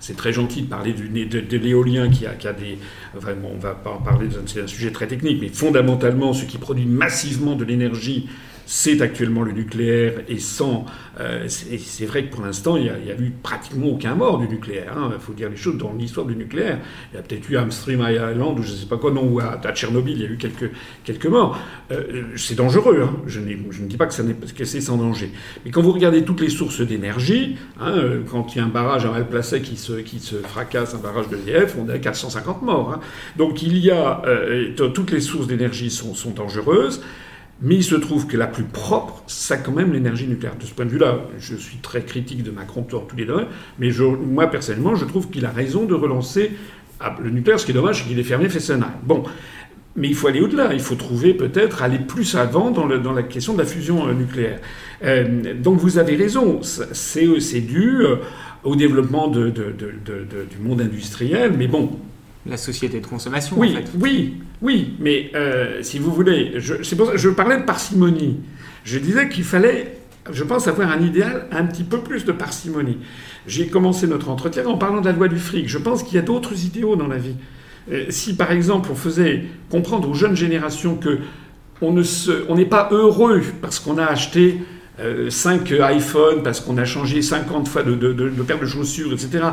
c'est 0.00 0.16
très 0.16 0.32
gentil 0.32 0.62
de 0.62 0.66
parler 0.66 0.92
du, 0.92 1.08
de, 1.08 1.40
de 1.40 1.56
l'éolien 1.56 2.10
qui 2.10 2.26
a, 2.26 2.34
qui 2.34 2.46
a 2.48 2.52
des... 2.52 2.78
Enfin, 3.16 3.32
bon, 3.34 3.52
on 3.54 3.58
va 3.58 3.74
pas 3.74 3.90
en 3.90 3.98
parler, 4.02 4.28
c'est 4.46 4.60
un 4.62 4.66
sujet 4.66 4.90
très 4.90 5.06
technique, 5.06 5.38
mais 5.40 5.48
fondamentalement, 5.48 6.32
ce 6.32 6.44
qui 6.44 6.58
produit 6.58 6.86
massivement 6.86 7.56
de 7.56 7.64
l'énergie, 7.64 8.28
c'est 8.70 9.00
actuellement 9.00 9.44
le 9.44 9.52
nucléaire 9.52 10.20
et 10.28 10.38
sans. 10.38 10.84
Euh, 11.18 11.46
c'est 11.48 12.04
vrai 12.04 12.26
que 12.26 12.34
pour 12.34 12.44
l'instant, 12.44 12.76
il 12.76 12.82
n'y 12.82 12.90
a, 12.90 13.14
a, 13.14 13.18
eu 13.18 13.32
pratiquement 13.42 13.86
aucun 13.86 14.14
mort 14.14 14.38
du 14.38 14.46
nucléaire. 14.46 14.92
Il 14.94 15.14
hein, 15.14 15.18
faut 15.18 15.32
dire 15.32 15.48
les 15.48 15.56
choses 15.56 15.78
dans 15.78 15.94
l'histoire 15.94 16.26
du 16.26 16.36
nucléaire. 16.36 16.78
Il 17.10 17.16
y 17.16 17.18
a 17.18 17.22
peut-être 17.22 17.48
eu 17.48 17.56
à 17.56 17.62
Amsterdam 17.62 18.06
Island 18.10 18.58
ou 18.58 18.62
je 18.62 18.72
ne 18.72 18.76
sais 18.76 18.84
pas 18.84 18.98
quoi, 18.98 19.10
non, 19.10 19.26
ou 19.26 19.40
à, 19.40 19.58
Tchernobyl, 19.72 20.16
il 20.16 20.22
y 20.22 20.26
a 20.26 20.28
eu 20.28 20.36
quelques, 20.36 20.70
quelques 21.02 21.26
morts. 21.26 21.58
Euh, 21.90 22.24
c'est 22.36 22.56
dangereux. 22.56 23.00
Hein. 23.02 23.16
Je, 23.26 23.40
ne 23.40 23.86
dis 23.86 23.96
pas 23.96 24.06
que, 24.06 24.12
c'est 24.12 24.80
sans 24.82 24.98
danger. 24.98 25.30
Mais 25.64 25.70
quand 25.70 25.80
vous 25.80 25.92
regardez 25.92 26.22
toutes 26.22 26.42
les 26.42 26.50
sources 26.50 26.82
d'énergie, 26.82 27.56
hein, 27.80 27.92
euh, 27.96 28.20
quand 28.30 28.54
il 28.54 28.58
y 28.58 28.60
a 28.60 28.64
un 28.64 28.68
barrage 28.68 29.06
à 29.06 29.10
Malplacet 29.10 29.62
qui 29.62 29.78
se, 29.78 29.94
qui 29.94 30.20
se 30.20 30.36
fracasse, 30.36 30.94
un 30.94 30.98
barrage 30.98 31.30
de 31.30 31.36
l'EDF, 31.36 31.74
on 31.78 31.88
à 31.88 31.98
450 31.98 32.60
morts. 32.60 33.00
Donc 33.38 33.62
il 33.62 33.78
y 33.78 33.90
a. 33.90 34.20
Toutes 34.92 35.10
les 35.10 35.22
sources 35.22 35.46
d'énergie 35.46 35.88
sont, 35.88 36.14
sont 36.14 36.32
dangereuses. 36.32 37.00
Mais 37.60 37.74
il 37.76 37.84
se 37.84 37.96
trouve 37.96 38.26
que 38.26 38.36
la 38.36 38.46
plus 38.46 38.64
propre, 38.64 39.22
c'est 39.26 39.64
quand 39.64 39.72
même 39.72 39.92
l'énergie 39.92 40.28
nucléaire. 40.28 40.54
De 40.56 40.64
ce 40.64 40.72
point 40.72 40.84
de 40.84 40.90
vue-là, 40.90 41.18
je 41.38 41.56
suis 41.56 41.78
très 41.78 42.02
critique 42.02 42.44
de 42.44 42.52
Macron 42.52 42.86
dans 42.88 43.00
tous 43.00 43.16
les 43.16 43.24
deux, 43.24 43.46
mais 43.78 43.90
moi 44.24 44.46
personnellement, 44.46 44.94
je 44.94 45.04
trouve 45.04 45.28
qu'il 45.28 45.44
a 45.44 45.50
raison 45.50 45.84
de 45.84 45.94
relancer 45.94 46.52
ah, 47.00 47.16
le 47.20 47.30
nucléaire. 47.30 47.58
Ce 47.58 47.64
qui 47.64 47.72
est 47.72 47.74
dommage, 47.74 48.02
c'est 48.02 48.08
qu'il 48.08 48.18
ait 48.18 48.24
fermé 48.24 48.48
Fessenheim. 48.48 48.92
Bon, 49.02 49.24
mais 49.96 50.08
il 50.08 50.14
faut 50.14 50.28
aller 50.28 50.40
au-delà. 50.40 50.72
Il 50.72 50.80
faut 50.80 50.94
trouver 50.94 51.34
peut-être 51.34 51.82
aller 51.82 51.98
plus 51.98 52.36
avant 52.36 52.70
dans, 52.70 52.86
la 52.86 53.22
question 53.24 53.54
de 53.54 53.58
la 53.58 53.64
fusion 53.64 54.06
euh, 54.06 54.14
nucléaire. 54.14 54.60
Euh, 55.02 55.54
donc 55.54 55.78
vous 55.78 55.98
avez 55.98 56.16
raison, 56.16 56.60
c'est 56.62 57.60
dû 57.60 58.00
euh, 58.02 58.16
au 58.64 58.76
développement 58.76 59.28
du 59.28 60.58
monde 60.60 60.80
industriel, 60.80 61.52
mais 61.56 61.66
bon, 61.66 61.98
la 62.48 62.56
société 62.56 63.00
de 63.00 63.06
consommation. 63.06 63.56
Oui, 63.58 63.72
en 63.72 63.76
fait. 63.76 63.90
oui, 64.00 64.36
oui, 64.62 64.94
mais 65.00 65.30
euh, 65.34 65.82
si 65.82 65.98
vous 65.98 66.12
voulez, 66.12 66.54
je, 66.56 66.74
pour 66.94 67.08
ça, 67.08 67.16
je 67.16 67.28
parlais 67.28 67.58
de 67.58 67.64
parcimonie. 67.64 68.38
Je 68.84 68.98
disais 68.98 69.28
qu'il 69.28 69.44
fallait, 69.44 69.98
je 70.30 70.44
pense, 70.44 70.66
avoir 70.66 70.90
un 70.90 71.00
idéal 71.00 71.46
un 71.50 71.64
petit 71.64 71.84
peu 71.84 71.98
plus 71.98 72.24
de 72.24 72.32
parcimonie. 72.32 72.98
J'ai 73.46 73.68
commencé 73.68 74.06
notre 74.06 74.30
entretien 74.30 74.66
en 74.66 74.78
parlant 74.78 75.00
de 75.00 75.06
la 75.06 75.12
loi 75.12 75.28
du 75.28 75.38
fric. 75.38 75.68
Je 75.68 75.78
pense 75.78 76.02
qu'il 76.02 76.14
y 76.14 76.18
a 76.18 76.22
d'autres 76.22 76.64
idéaux 76.64 76.96
dans 76.96 77.08
la 77.08 77.18
vie. 77.18 77.36
Euh, 77.90 78.06
si 78.10 78.36
par 78.36 78.52
exemple 78.52 78.90
on 78.92 78.94
faisait 78.94 79.44
comprendre 79.70 80.10
aux 80.10 80.14
jeunes 80.14 80.36
générations 80.36 80.96
que 80.96 81.20
on 81.80 81.92
ne 81.92 82.02
se, 82.02 82.44
on 82.48 82.56
n'est 82.56 82.66
pas 82.66 82.88
heureux 82.90 83.42
parce 83.62 83.78
qu'on 83.78 83.98
a 83.98 84.04
acheté 84.04 84.58
5 85.30 85.72
iPhones 85.92 86.42
parce 86.42 86.60
qu'on 86.60 86.76
a 86.76 86.84
changé 86.84 87.22
50 87.22 87.68
fois 87.68 87.82
de, 87.82 87.94
de, 87.94 88.12
de, 88.12 88.42
paire 88.42 88.58
de 88.58 88.66
chaussures, 88.66 89.12
etc. 89.12 89.44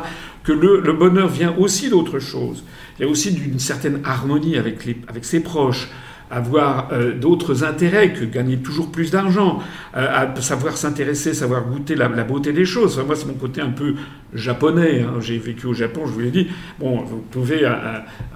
Que 0.42 0.52
le, 0.52 0.80
le 0.80 0.92
bonheur 0.92 1.28
vient 1.28 1.54
aussi 1.56 1.88
d'autre 1.88 2.18
chose. 2.18 2.64
Il 2.98 3.04
y 3.04 3.08
a 3.08 3.10
aussi 3.10 3.32
d'une 3.32 3.58
certaine 3.58 4.00
harmonie 4.04 4.56
avec, 4.56 4.84
les, 4.84 4.96
avec 5.08 5.24
ses 5.24 5.40
proches 5.40 5.88
avoir 6.30 6.88
euh, 6.92 7.12
d'autres 7.12 7.64
intérêts 7.64 8.12
que 8.12 8.24
gagner 8.24 8.58
toujours 8.58 8.90
plus 8.90 9.10
d'argent, 9.10 9.60
euh, 9.96 10.32
à 10.34 10.40
savoir 10.40 10.76
s'intéresser, 10.76 11.34
savoir 11.34 11.64
goûter 11.64 11.94
la, 11.94 12.08
beauté 12.08 12.52
des 12.52 12.64
choses. 12.64 12.94
Enfin, 12.94 13.06
moi, 13.06 13.16
c'est 13.16 13.26
mon 13.26 13.34
côté 13.34 13.60
un 13.60 13.70
peu 13.70 13.94
japonais. 14.34 15.02
Hein. 15.02 15.20
J'ai 15.20 15.38
vécu 15.38 15.66
au 15.66 15.74
Japon, 15.74 16.02
je 16.06 16.12
vous 16.12 16.20
l'ai 16.20 16.30
dit. 16.30 16.48
Bon, 16.78 17.02
vous 17.02 17.24
pouvez 17.30 17.64
euh, 17.64 17.70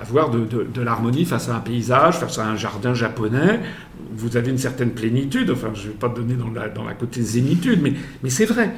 avoir 0.00 0.30
de, 0.30 0.46
l'harmonie 0.80 1.24
face 1.24 1.48
à 1.48 1.56
un 1.56 1.60
paysage, 1.60 2.18
face 2.18 2.38
à 2.38 2.46
un 2.46 2.56
jardin 2.56 2.94
japonais. 2.94 3.60
Vous 4.12 4.36
avez 4.36 4.50
une 4.50 4.58
certaine 4.58 4.90
plénitude. 4.90 5.50
Enfin, 5.50 5.70
je 5.74 5.86
ne 5.86 5.88
vais 5.88 5.98
pas 5.98 6.08
donner 6.08 6.34
dans 6.34 6.50
la, 6.50 6.68
dans 6.68 6.84
côté 6.98 7.22
zénitude, 7.22 7.80
mais, 7.82 8.30
c'est 8.30 8.46
vrai. 8.46 8.72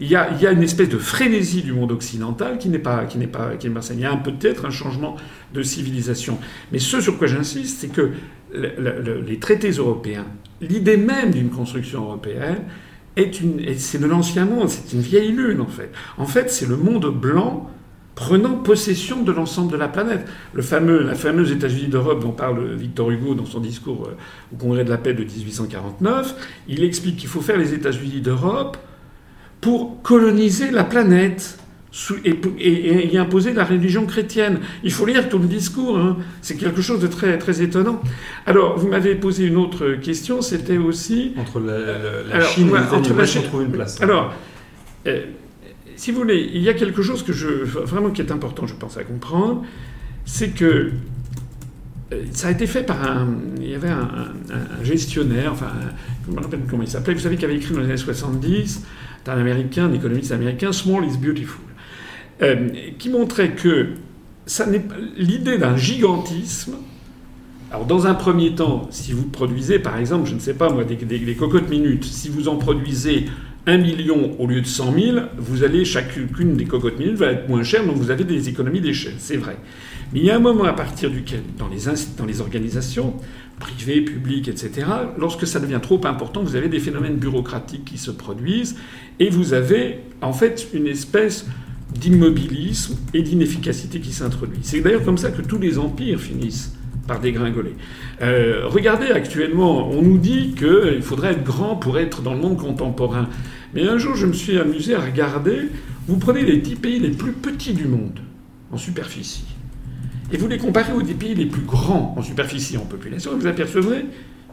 Il 0.00 0.06
y, 0.06 0.14
a, 0.14 0.52
une 0.52 0.62
espèce 0.62 0.88
de 0.88 0.98
frénésie 0.98 1.62
du 1.62 1.72
monde 1.72 1.90
occidental 1.90 2.58
qui 2.58 2.68
n'est 2.68 2.78
pas, 2.78 3.04
qui 3.04 3.18
n'est 3.18 3.26
pas, 3.26 3.56
qui 3.58 3.68
pas 3.68 3.80
Il 3.92 3.98
y 3.98 4.04
a 4.04 4.14
peut-être 4.14 4.64
un 4.64 4.70
changement 4.70 5.16
de 5.52 5.60
civilisation. 5.62 6.38
Mais 6.70 6.78
ce 6.78 7.00
sur 7.00 7.18
quoi 7.18 7.26
j'insiste, 7.26 7.80
c'est 7.80 7.88
que 7.88 8.12
le, 8.52 8.72
le, 8.78 9.20
les 9.20 9.38
traités 9.38 9.70
européens, 9.70 10.26
l'idée 10.60 10.96
même 10.96 11.30
d'une 11.30 11.50
construction 11.50 12.04
européenne, 12.04 12.62
est 13.16 13.40
une, 13.40 13.60
c'est 13.76 14.00
de 14.00 14.06
l'ancien 14.06 14.44
monde, 14.44 14.68
c'est 14.68 14.94
une 14.94 15.00
vieille 15.00 15.32
lune 15.32 15.60
en 15.60 15.66
fait. 15.66 15.90
En 16.16 16.26
fait, 16.26 16.50
c'est 16.50 16.66
le 16.66 16.76
monde 16.76 17.06
blanc 17.06 17.70
prenant 18.14 18.56
possession 18.56 19.22
de 19.22 19.30
l'ensemble 19.30 19.70
de 19.70 19.76
la 19.76 19.86
planète. 19.86 20.26
Le 20.52 20.62
fameux, 20.62 21.04
la 21.04 21.14
fameuse 21.14 21.52
États-Unis 21.52 21.86
d'Europe 21.86 22.20
dont 22.20 22.32
parle 22.32 22.74
Victor 22.74 23.10
Hugo 23.10 23.34
dans 23.34 23.44
son 23.44 23.60
discours 23.60 24.10
au 24.52 24.56
Congrès 24.56 24.84
de 24.84 24.90
la 24.90 24.98
paix 24.98 25.14
de 25.14 25.22
1849, 25.22 26.34
il 26.66 26.82
explique 26.82 27.16
qu'il 27.16 27.28
faut 27.28 27.40
faire 27.40 27.58
les 27.58 27.74
États-Unis 27.74 28.20
d'Europe 28.20 28.76
pour 29.60 30.02
coloniser 30.02 30.70
la 30.70 30.82
planète 30.82 31.58
et, 32.24 32.30
et, 32.58 33.14
et, 33.14 33.18
imposer 33.18 33.52
la 33.52 33.64
religion 33.64 34.06
chrétienne. 34.06 34.60
Il 34.84 34.92
faut 34.92 35.06
lire 35.06 35.28
tout 35.28 35.38
le 35.38 35.46
discours, 35.46 35.98
hein. 35.98 36.16
c'est 36.42 36.56
quelque 36.56 36.82
chose 36.82 37.00
de 37.00 37.06
très, 37.06 37.38
très 37.38 37.62
étonnant. 37.62 38.00
Alors, 38.46 38.78
vous 38.78 38.88
m'avez 38.88 39.14
posé 39.14 39.46
une 39.46 39.56
autre 39.56 39.94
question, 39.94 40.40
c'était 40.42 40.78
aussi... 40.78 41.32
Entre 41.36 41.60
la, 41.60 41.78
la, 41.78 41.86
la 42.28 42.34
alors, 42.34 42.48
Chine 42.48 42.68
et 42.68 43.10
les 43.10 43.16
la... 43.16 43.42
trouve 43.42 43.62
une 43.62 43.72
place. 43.72 44.00
Alors, 44.00 44.32
euh, 45.06 45.24
si 45.96 46.12
vous 46.12 46.18
voulez, 46.18 46.50
il 46.52 46.62
y 46.62 46.68
a 46.68 46.74
quelque 46.74 47.02
chose 47.02 47.22
que 47.22 47.32
je, 47.32 47.48
vraiment 47.48 48.10
qui 48.10 48.22
est 48.22 48.32
important, 48.32 48.66
je 48.66 48.74
pense, 48.74 48.96
à 48.96 49.04
comprendre, 49.04 49.64
c'est 50.24 50.50
que 50.50 50.92
ça 52.32 52.48
a 52.48 52.50
été 52.52 52.66
fait 52.66 52.84
par 52.84 53.02
un. 53.02 53.28
Il 53.60 53.68
y 53.68 53.74
avait 53.74 53.88
un, 53.88 54.08
un, 54.50 54.80
un 54.80 54.84
gestionnaire, 54.84 55.52
enfin, 55.52 55.72
je 56.26 56.34
me 56.34 56.40
rappelle 56.40 56.60
comment 56.70 56.82
il 56.82 56.88
s'appelait, 56.88 57.12
vous 57.12 57.20
savez, 57.20 57.36
qui 57.36 57.44
avait 57.44 57.56
écrit 57.56 57.74
dans 57.74 57.80
les 57.80 57.86
années 57.86 57.96
70 57.98 58.82
un 59.28 59.38
américain, 59.38 59.86
un 59.86 59.92
économiste 59.92 60.32
américain, 60.32 60.72
Small 60.72 61.04
is 61.04 61.16
Beautiful, 61.16 61.60
euh, 62.42 62.68
qui 62.98 63.08
montrait 63.10 63.50
que 63.50 63.88
l'idée 65.16 65.58
d'un 65.58 65.76
gigantisme. 65.76 66.76
Alors, 67.70 67.84
dans 67.84 68.06
un 68.06 68.14
premier 68.14 68.54
temps, 68.54 68.86
si 68.90 69.12
vous 69.12 69.24
produisez, 69.24 69.78
par 69.78 69.98
exemple, 69.98 70.28
je 70.28 70.34
ne 70.34 70.40
sais 70.40 70.54
pas 70.54 70.70
moi, 70.70 70.84
des, 70.84 71.34
cocottes 71.34 71.68
minutes, 71.68 72.04
si 72.04 72.28
vous 72.28 72.48
en 72.48 72.56
produisez 72.56 73.26
un 73.66 73.76
million 73.76 74.34
au 74.38 74.46
lieu 74.46 74.62
de 74.62 74.66
100 74.66 74.94
000, 74.94 75.18
vous 75.36 75.64
allez, 75.64 75.84
chacune 75.84 76.54
des 76.54 76.64
cocottes 76.64 76.98
minutes 76.98 77.16
va 77.16 77.26
être 77.32 77.48
moins 77.48 77.62
chère, 77.62 77.84
donc 77.84 77.96
vous 77.96 78.10
avez 78.10 78.24
des 78.24 78.48
économies 78.48 78.80
d'échelle, 78.80 79.16
c'est 79.18 79.36
vrai. 79.36 79.58
Mais 80.14 80.20
il 80.20 80.24
y 80.24 80.30
a 80.30 80.36
un 80.36 80.40
moment 80.40 80.64
à 80.64 80.72
partir 80.72 81.10
duquel, 81.10 81.42
dans 81.58 81.68
les 81.68 82.40
organisations, 82.40 83.14
privées, 83.58 84.00
publiques, 84.00 84.48
etc., 84.48 84.86
lorsque 85.18 85.46
ça 85.46 85.60
devient 85.60 85.80
trop 85.82 86.00
important, 86.04 86.42
vous 86.42 86.56
avez 86.56 86.68
des 86.68 86.78
phénomènes 86.78 87.16
bureaucratiques 87.16 87.84
qui 87.84 87.98
se 87.98 88.10
produisent, 88.10 88.76
et 89.18 89.28
vous 89.28 89.52
avez 89.52 89.98
en 90.22 90.32
fait 90.32 90.68
une 90.72 90.86
espèce 90.86 91.44
d'immobilisme 91.94 92.96
et 93.14 93.22
d'inefficacité 93.22 94.00
qui 94.00 94.12
s'introduit. 94.12 94.60
C'est 94.62 94.80
d'ailleurs 94.80 95.04
comme 95.04 95.18
ça 95.18 95.30
que 95.30 95.42
tous 95.42 95.58
les 95.58 95.78
empires 95.78 96.20
finissent 96.20 96.74
par 97.06 97.20
dégringoler. 97.20 97.74
Euh, 98.20 98.66
regardez 98.66 99.06
actuellement, 99.06 99.88
on 99.90 100.02
nous 100.02 100.18
dit 100.18 100.54
qu'il 100.56 101.02
faudrait 101.02 101.32
être 101.32 101.44
grand 101.44 101.76
pour 101.76 101.98
être 101.98 102.22
dans 102.22 102.34
le 102.34 102.40
monde 102.40 102.58
contemporain. 102.58 103.28
Mais 103.74 103.88
un 103.88 103.98
jour, 103.98 104.14
je 104.14 104.26
me 104.26 104.32
suis 104.32 104.58
amusé 104.58 104.94
à 104.94 105.00
regarder, 105.00 105.68
vous 106.06 106.18
prenez 106.18 106.42
les 106.42 106.58
dix 106.58 106.76
pays 106.76 106.98
les 107.00 107.10
plus 107.10 107.32
petits 107.32 107.72
du 107.72 107.86
monde 107.86 108.20
en 108.70 108.76
superficie, 108.76 109.46
et 110.30 110.36
vous 110.36 110.46
les 110.46 110.58
comparez 110.58 110.92
aux 110.92 111.02
dix 111.02 111.14
pays 111.14 111.34
les 111.34 111.46
plus 111.46 111.62
grands 111.62 112.14
en 112.18 112.22
superficie, 112.22 112.76
en 112.76 112.84
population, 112.84 113.32
et 113.32 113.36
vous 113.36 113.46
apercevrez 113.46 114.04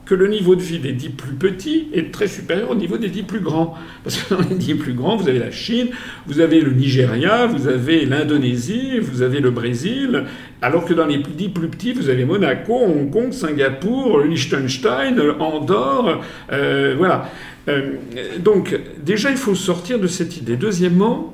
que 0.05 0.13
le 0.13 0.27
niveau 0.27 0.55
de 0.55 0.61
vie 0.61 0.79
des 0.79 0.91
dix 0.91 1.09
plus 1.09 1.33
petits 1.33 1.87
est 1.91 2.11
très 2.13 2.27
supérieur 2.27 2.69
au 2.69 2.75
niveau 2.75 2.97
des 2.97 3.09
dix 3.09 3.23
plus 3.23 3.39
grands. 3.39 3.73
Parce 4.03 4.17
que 4.17 4.35
dans 4.35 4.41
les 4.47 4.55
dix 4.55 4.75
plus 4.75 4.93
grands, 4.93 5.15
vous 5.15 5.27
avez 5.27 5.39
la 5.39 5.51
Chine, 5.51 5.87
vous 6.27 6.39
avez 6.39 6.61
le 6.61 6.71
Nigeria, 6.71 7.47
vous 7.47 7.67
avez 7.67 8.05
l'Indonésie, 8.05 8.99
vous 8.99 9.23
avez 9.23 9.39
le 9.39 9.49
Brésil, 9.49 10.25
alors 10.61 10.85
que 10.85 10.93
dans 10.93 11.07
les 11.07 11.17
dix 11.17 11.49
plus 11.49 11.67
petits, 11.67 11.93
vous 11.93 12.09
avez 12.09 12.23
Monaco, 12.23 12.73
Hong 12.73 13.09
Kong, 13.11 13.33
Singapour, 13.33 14.19
Liechtenstein, 14.19 15.19
Andorre, 15.39 16.21
euh, 16.51 16.93
voilà. 16.97 17.31
Euh, 17.67 17.93
donc 18.39 18.79
déjà, 19.03 19.31
il 19.31 19.37
faut 19.37 19.55
sortir 19.55 19.99
de 19.99 20.07
cette 20.07 20.37
idée. 20.37 20.55
Deuxièmement, 20.55 21.33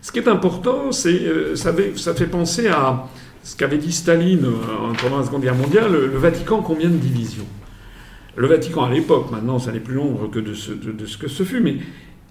ce 0.00 0.10
qui 0.10 0.20
est 0.20 0.28
important, 0.28 0.90
c'est 0.90 1.10
euh, 1.10 1.54
ça, 1.54 1.74
ça 1.96 2.14
fait 2.14 2.26
penser 2.26 2.68
à 2.68 3.06
ce 3.42 3.56
qu'avait 3.56 3.78
dit 3.78 3.92
Staline 3.92 4.46
pendant 5.02 5.18
la 5.18 5.24
Seconde 5.26 5.42
Guerre 5.42 5.54
mondiale, 5.54 5.92
le, 5.92 6.06
le 6.06 6.18
Vatican 6.18 6.62
combien 6.62 6.88
de 6.88 6.96
divisions? 6.96 7.44
Le 8.36 8.46
Vatican 8.46 8.84
à 8.84 8.90
l'époque, 8.90 9.30
maintenant 9.30 9.58
ça 9.58 9.72
n'est 9.72 9.80
plus 9.80 9.94
l'ombre 9.94 10.30
que 10.30 10.38
de 10.38 10.54
ce, 10.54 10.72
que 10.72 11.28
ce 11.28 11.42
fut, 11.42 11.60
mais 11.60 11.76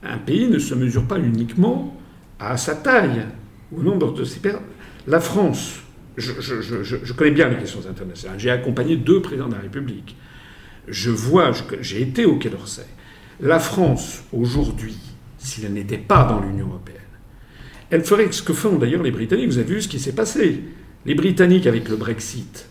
un 0.03 0.17
pays 0.17 0.47
ne 0.47 0.59
se 0.59 0.75
mesure 0.75 1.05
pas 1.05 1.17
uniquement 1.17 1.97
à 2.39 2.57
sa 2.57 2.75
taille, 2.75 3.25
au 3.75 3.81
nombre 3.81 4.13
de 4.13 4.23
ses 4.23 4.39
pères. 4.39 4.59
La 5.07 5.19
France, 5.19 5.79
je, 6.15 6.31
je, 6.39 7.13
connais 7.13 7.31
bien 7.31 7.49
les 7.49 7.57
questions 7.57 7.81
internationales, 7.89 8.39
j'ai 8.39 8.51
accompagné 8.51 8.95
deux 8.95 9.21
présidents 9.21 9.47
de 9.47 9.55
la 9.55 9.61
République. 9.61 10.15
Je 10.87 11.09
vois, 11.09 11.51
j'ai 11.81 12.01
été 12.01 12.25
au 12.25 12.37
Quai 12.37 12.49
d'Orsay. 12.49 12.85
La 13.39 13.59
France, 13.59 14.23
aujourd'hui, 14.31 14.97
si 15.37 15.65
elle 15.65 15.73
n'était 15.73 15.97
pas 15.97 16.23
dans 16.23 16.39
l'Union 16.39 16.67
européenne, 16.67 16.99
elle 17.89 18.03
ferait 18.03 18.31
ce 18.31 18.43
que 18.43 18.53
font 18.53 18.77
d'ailleurs 18.77 19.03
les 19.03 19.11
Britanniques. 19.11 19.47
Vous 19.47 19.57
avez 19.57 19.73
vu 19.73 19.81
ce 19.81 19.87
qui 19.87 19.99
s'est 19.99 20.13
passé. 20.13 20.61
Les 21.05 21.15
Britanniques, 21.15 21.67
avec 21.67 21.89
le 21.89 21.95
Brexit, 21.97 22.67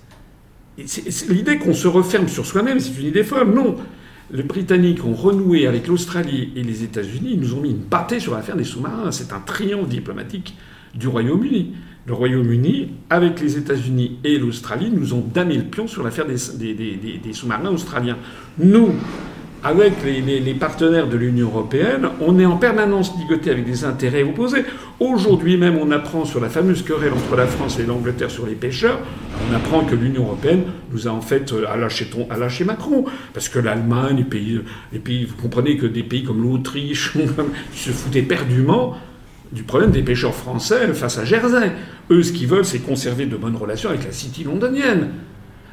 L'idée 0.76 1.58
qu'on 1.58 1.74
se 1.74 1.86
referme 1.86 2.28
sur 2.28 2.46
soi-même, 2.46 2.80
c'est 2.80 2.98
une 3.00 3.06
idée 3.06 3.24
folle. 3.24 3.54
Non. 3.54 3.76
Les 4.30 4.42
Britanniques 4.42 5.04
ont 5.04 5.14
renoué 5.14 5.66
avec 5.66 5.86
l'Australie 5.86 6.52
et 6.56 6.62
les 6.62 6.82
États-Unis. 6.82 7.30
Ils 7.34 7.40
nous 7.40 7.54
ont 7.54 7.60
mis 7.60 7.70
une 7.70 7.82
pâtée 7.82 8.20
sur 8.20 8.34
l'affaire 8.34 8.56
des 8.56 8.64
sous-marins. 8.64 9.12
C'est 9.12 9.32
un 9.32 9.40
triomphe 9.40 9.88
diplomatique 9.88 10.56
du 10.94 11.08
Royaume-Uni. 11.08 11.74
Le 12.06 12.12
Royaume-Uni, 12.12 12.90
avec 13.08 13.40
les 13.40 13.56
États-Unis 13.56 14.18
et 14.24 14.38
l'Australie, 14.38 14.90
nous 14.90 15.14
ont 15.14 15.24
damé 15.32 15.56
le 15.56 15.64
pion 15.64 15.86
sur 15.86 16.02
l'affaire 16.02 16.26
des, 16.26 16.74
des, 16.74 17.32
sous-marins 17.32 17.70
australiens. 17.70 18.18
Nous, 18.58 18.94
avec 19.64 19.94
les, 20.04 20.54
partenaires 20.54 21.08
de 21.08 21.16
l'Union 21.16 21.46
européenne, 21.48 22.10
on 22.20 22.38
est 22.38 22.44
en 22.44 22.58
permanence 22.58 23.12
ligoté 23.18 23.50
avec 23.50 23.64
des 23.64 23.84
intérêts 23.84 24.22
opposés. 24.22 24.62
Aujourd'hui 25.00 25.56
même, 25.56 25.78
on 25.78 25.90
apprend 25.90 26.26
sur 26.26 26.38
la 26.38 26.50
fameuse 26.50 26.82
querelle 26.82 27.14
entre 27.14 27.34
la 27.34 27.46
France 27.46 27.78
et 27.80 27.84
l'Angleterre 27.84 28.30
sur 28.30 28.46
les 28.46 28.54
pêcheurs, 28.54 28.98
on 29.50 29.54
apprend 29.54 29.80
que 29.84 29.94
l'Union 29.94 30.24
européenne 30.24 30.64
nous 30.92 31.08
a 31.08 31.10
en 31.10 31.22
fait 31.22 31.54
à 31.66 31.78
lâcher, 31.78 32.06
à 32.30 32.64
Macron. 32.64 33.06
Parce 33.32 33.48
que 33.48 33.58
l'Allemagne, 33.58 34.18
les 34.18 34.24
pays, 34.24 34.60
pays, 35.02 35.24
vous 35.24 35.36
comprenez 35.40 35.78
que 35.78 35.86
des 35.86 36.02
pays 36.02 36.24
comme 36.24 36.42
l'Autriche, 36.42 37.16
se 37.74 37.90
foutaient 37.90 38.22
perdument 38.22 38.96
du 39.50 39.62
problème 39.62 39.92
des 39.92 40.02
pêcheurs 40.02 40.34
français 40.34 40.92
face 40.92 41.18
à 41.18 41.24
Jersey. 41.24 41.72
Eux, 42.10 42.22
ce 42.22 42.32
qu'ils 42.32 42.48
veulent, 42.48 42.64
c'est 42.64 42.80
conserver 42.80 43.24
de 43.24 43.36
bonnes 43.36 43.56
relations 43.56 43.88
avec 43.88 44.04
la 44.04 44.12
City 44.12 44.44
londonienne. 44.44 45.10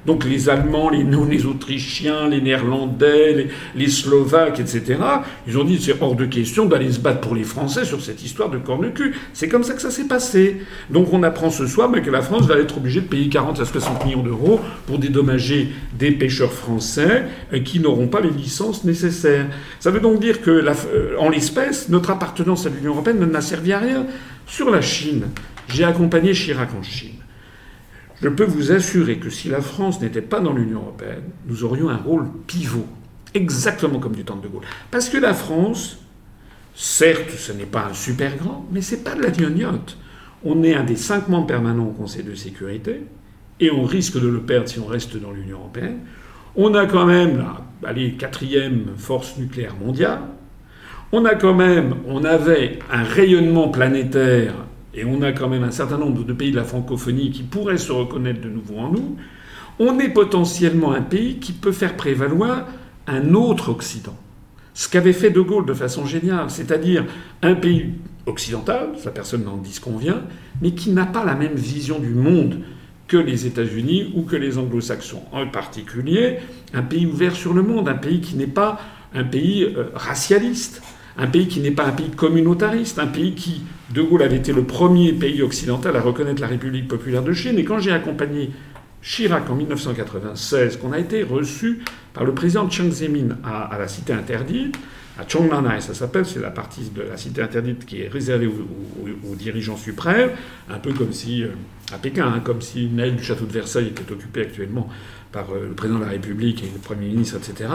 Donc 0.05 0.25
les 0.25 0.49
Allemands, 0.49 0.89
les, 0.89 1.45
Autrichiens, 1.45 2.27
les 2.27 2.41
Néerlandais, 2.41 3.47
les, 3.75 3.87
Slovaques, 3.87 4.59
etc., 4.59 4.99
ils 5.47 5.57
ont 5.57 5.63
dit 5.63 5.79
c'est 5.79 6.01
hors 6.01 6.15
de 6.15 6.25
question 6.25 6.65
d'aller 6.65 6.91
se 6.91 6.99
battre 6.99 7.21
pour 7.21 7.35
les 7.35 7.43
Français 7.43 7.85
sur 7.85 8.01
cette 8.01 8.23
histoire 8.23 8.49
de 8.49 8.57
corne-cul. 8.57 9.15
C'est 9.33 9.47
comme 9.47 9.63
ça 9.63 9.73
que 9.73 9.81
ça 9.81 9.91
s'est 9.91 10.07
passé. 10.07 10.61
Donc 10.89 11.13
on 11.13 11.21
apprend 11.23 11.49
ce 11.49 11.67
soir 11.67 11.91
que 11.91 12.09
la 12.09 12.21
France 12.21 12.47
va 12.47 12.57
être 12.57 12.77
obligée 12.77 13.01
de 13.01 13.07
payer 13.07 13.29
40 13.29 13.59
à 13.59 13.65
60 13.65 14.05
millions 14.05 14.23
d'euros 14.23 14.59
pour 14.87 14.97
dédommager 14.97 15.69
des 15.97 16.11
pêcheurs 16.11 16.53
français 16.53 17.25
euh, 17.53 17.59
qui 17.59 17.79
n'auront 17.79 18.07
pas 18.07 18.21
les 18.21 18.29
licences 18.29 18.83
nécessaires. 18.83 19.47
Ça 19.79 19.91
veut 19.91 19.99
donc 19.99 20.19
dire 20.19 20.41
que, 20.41 20.49
euh, 20.51 21.17
en 21.19 21.29
l'espèce, 21.29 21.89
notre 21.89 22.09
appartenance 22.09 22.65
à 22.65 22.69
l'Union 22.69 22.93
européenne 22.93 23.23
n'a 23.25 23.41
servi 23.41 23.73
à 23.73 23.79
rien. 23.79 24.05
Sur 24.47 24.69
la 24.71 24.81
Chine, 24.81 25.27
j'ai 25.67 25.83
accompagné 25.83 26.33
Chirac 26.33 26.69
en 26.77 26.83
Chine. 26.83 27.20
Je 28.21 28.29
peux 28.29 28.43
vous 28.45 28.71
assurer 28.71 29.17
que 29.17 29.31
si 29.31 29.49
la 29.49 29.61
France 29.61 29.99
n'était 29.99 30.21
pas 30.21 30.39
dans 30.39 30.53
l'Union 30.53 30.81
européenne, 30.81 31.23
nous 31.47 31.63
aurions 31.63 31.89
un 31.89 31.97
rôle 31.97 32.27
pivot, 32.45 32.85
exactement 33.33 33.99
comme 33.99 34.15
du 34.15 34.23
temps 34.23 34.35
de 34.35 34.47
Gaulle. 34.47 34.63
Parce 34.91 35.09
que 35.09 35.17
la 35.17 35.33
France, 35.33 35.97
certes, 36.75 37.31
ce 37.31 37.51
n'est 37.51 37.65
pas 37.65 37.87
un 37.89 37.93
super 37.93 38.37
grand, 38.37 38.67
mais 38.71 38.81
c'est 38.81 39.03
pas 39.03 39.15
de 39.15 39.23
la 39.23 39.31
gnognotte. 39.31 39.97
On 40.43 40.63
est 40.63 40.75
un 40.75 40.83
des 40.83 40.97
cinq 40.97 41.29
membres 41.29 41.47
permanents 41.47 41.87
au 41.87 41.93
Conseil 41.93 42.23
de 42.23 42.35
sécurité, 42.35 43.01
et 43.59 43.71
on 43.71 43.83
risque 43.83 44.19
de 44.21 44.27
le 44.27 44.41
perdre 44.41 44.69
si 44.69 44.79
on 44.79 44.85
reste 44.85 45.17
dans 45.17 45.31
l'Union 45.31 45.57
européenne. 45.57 45.99
On 46.55 46.75
a 46.75 46.85
quand 46.85 47.05
même 47.05 47.43
la 47.81 47.89
allez, 47.89 48.13
quatrième 48.13 48.93
force 48.97 49.37
nucléaire 49.37 49.75
mondiale. 49.75 50.21
On 51.11 51.25
a 51.25 51.35
quand 51.35 51.55
même, 51.55 51.95
on 52.07 52.23
avait 52.23 52.79
un 52.91 53.03
rayonnement 53.03 53.69
planétaire 53.69 54.53
et 54.93 55.05
on 55.05 55.21
a 55.21 55.31
quand 55.31 55.47
même 55.47 55.63
un 55.63 55.71
certain 55.71 55.97
nombre 55.97 56.23
de 56.23 56.33
pays 56.33 56.51
de 56.51 56.57
la 56.57 56.63
francophonie 56.63 57.31
qui 57.31 57.43
pourraient 57.43 57.77
se 57.77 57.91
reconnaître 57.91 58.41
de 58.41 58.49
nouveau 58.49 58.77
en 58.77 58.91
nous. 58.91 59.15
On 59.79 59.99
est 59.99 60.09
potentiellement 60.09 60.91
un 60.91 61.01
pays 61.01 61.37
qui 61.37 61.53
peut 61.53 61.71
faire 61.71 61.95
prévaloir 61.95 62.67
un 63.07 63.33
autre 63.33 63.69
Occident. 63.69 64.17
Ce 64.73 64.87
qu'avait 64.89 65.13
fait 65.13 65.29
De 65.31 65.41
Gaulle 65.41 65.65
de 65.65 65.73
façon 65.73 66.05
géniale, 66.05 66.49
c'est-à-dire 66.49 67.05
un 67.41 67.55
pays 67.55 67.93
occidental, 68.25 68.89
ça 68.97 69.11
personne 69.11 69.43
n'en 69.43 69.57
disconvient, 69.57 70.21
mais 70.61 70.71
qui 70.71 70.91
n'a 70.91 71.05
pas 71.05 71.25
la 71.25 71.35
même 71.35 71.55
vision 71.55 71.99
du 71.99 72.13
monde 72.13 72.59
que 73.07 73.17
les 73.17 73.45
États-Unis 73.45 74.13
ou 74.15 74.21
que 74.21 74.35
les 74.35 74.57
anglo-saxons. 74.57 75.23
En 75.31 75.47
particulier, 75.47 76.37
un 76.73 76.83
pays 76.83 77.05
ouvert 77.05 77.35
sur 77.35 77.53
le 77.53 77.61
monde, 77.61 77.89
un 77.89 77.95
pays 77.95 78.21
qui 78.21 78.35
n'est 78.35 78.47
pas 78.47 78.79
un 79.13 79.25
pays 79.25 79.63
euh, 79.63 79.89
racialiste, 79.93 80.81
un 81.17 81.27
pays 81.27 81.47
qui 81.47 81.59
n'est 81.59 81.71
pas 81.71 81.85
un 81.85 81.91
pays 81.91 82.09
communautariste, 82.11 82.99
un 82.99 83.07
pays 83.07 83.33
qui, 83.35 83.63
De 83.93 84.01
Gaulle 84.01 84.23
avait 84.23 84.37
été 84.37 84.53
le 84.53 84.63
premier 84.63 85.11
pays 85.11 85.41
occidental 85.41 85.95
à 85.97 86.01
reconnaître 86.01 86.41
la 86.41 86.47
République 86.47 86.87
populaire 86.87 87.23
de 87.23 87.33
Chine. 87.33 87.59
Et 87.59 87.65
quand 87.65 87.79
j'ai 87.79 87.91
accompagné 87.91 88.51
Chirac 89.01 89.49
en 89.49 89.55
1996, 89.55 90.77
qu'on 90.77 90.93
a 90.93 90.99
été 90.99 91.23
reçu 91.23 91.79
par 92.13 92.23
le 92.23 92.33
président 92.33 92.69
Chiang 92.69 92.89
Zemin 92.89 93.37
à, 93.43 93.77
la 93.77 93.87
cité 93.87 94.13
interdite, 94.13 94.77
à 95.19 95.27
Chonglanai, 95.27 95.81
ça 95.81 95.93
s'appelle, 95.93 96.25
c'est 96.25 96.39
la 96.39 96.51
partie 96.51 96.89
de 96.95 97.01
la 97.01 97.17
cité 97.17 97.41
interdite 97.41 97.85
qui 97.85 98.01
est 98.01 98.07
réservée 98.07 98.47
aux, 98.47 99.35
dirigeants 99.35 99.75
suprêmes, 99.75 100.31
un 100.69 100.77
peu 100.77 100.93
comme 100.93 101.11
si, 101.11 101.43
euh, 101.43 101.49
à 101.93 101.97
Pékin, 101.97 102.25
hein, 102.27 102.39
comme 102.41 102.61
si 102.61 102.85
une 102.85 102.99
aile 102.99 103.17
du 103.17 103.23
château 103.23 103.45
de 103.45 103.51
Versailles 103.51 103.87
était 103.87 104.09
occupée 104.09 104.41
actuellement 104.41 104.87
par 105.33 105.51
euh, 105.51 105.67
le 105.67 105.73
président 105.73 105.99
de 105.99 106.05
la 106.05 106.11
République 106.11 106.63
et 106.63 106.71
le 106.73 106.79
Premier 106.79 107.07
ministre, 107.07 107.37
etc. 107.37 107.69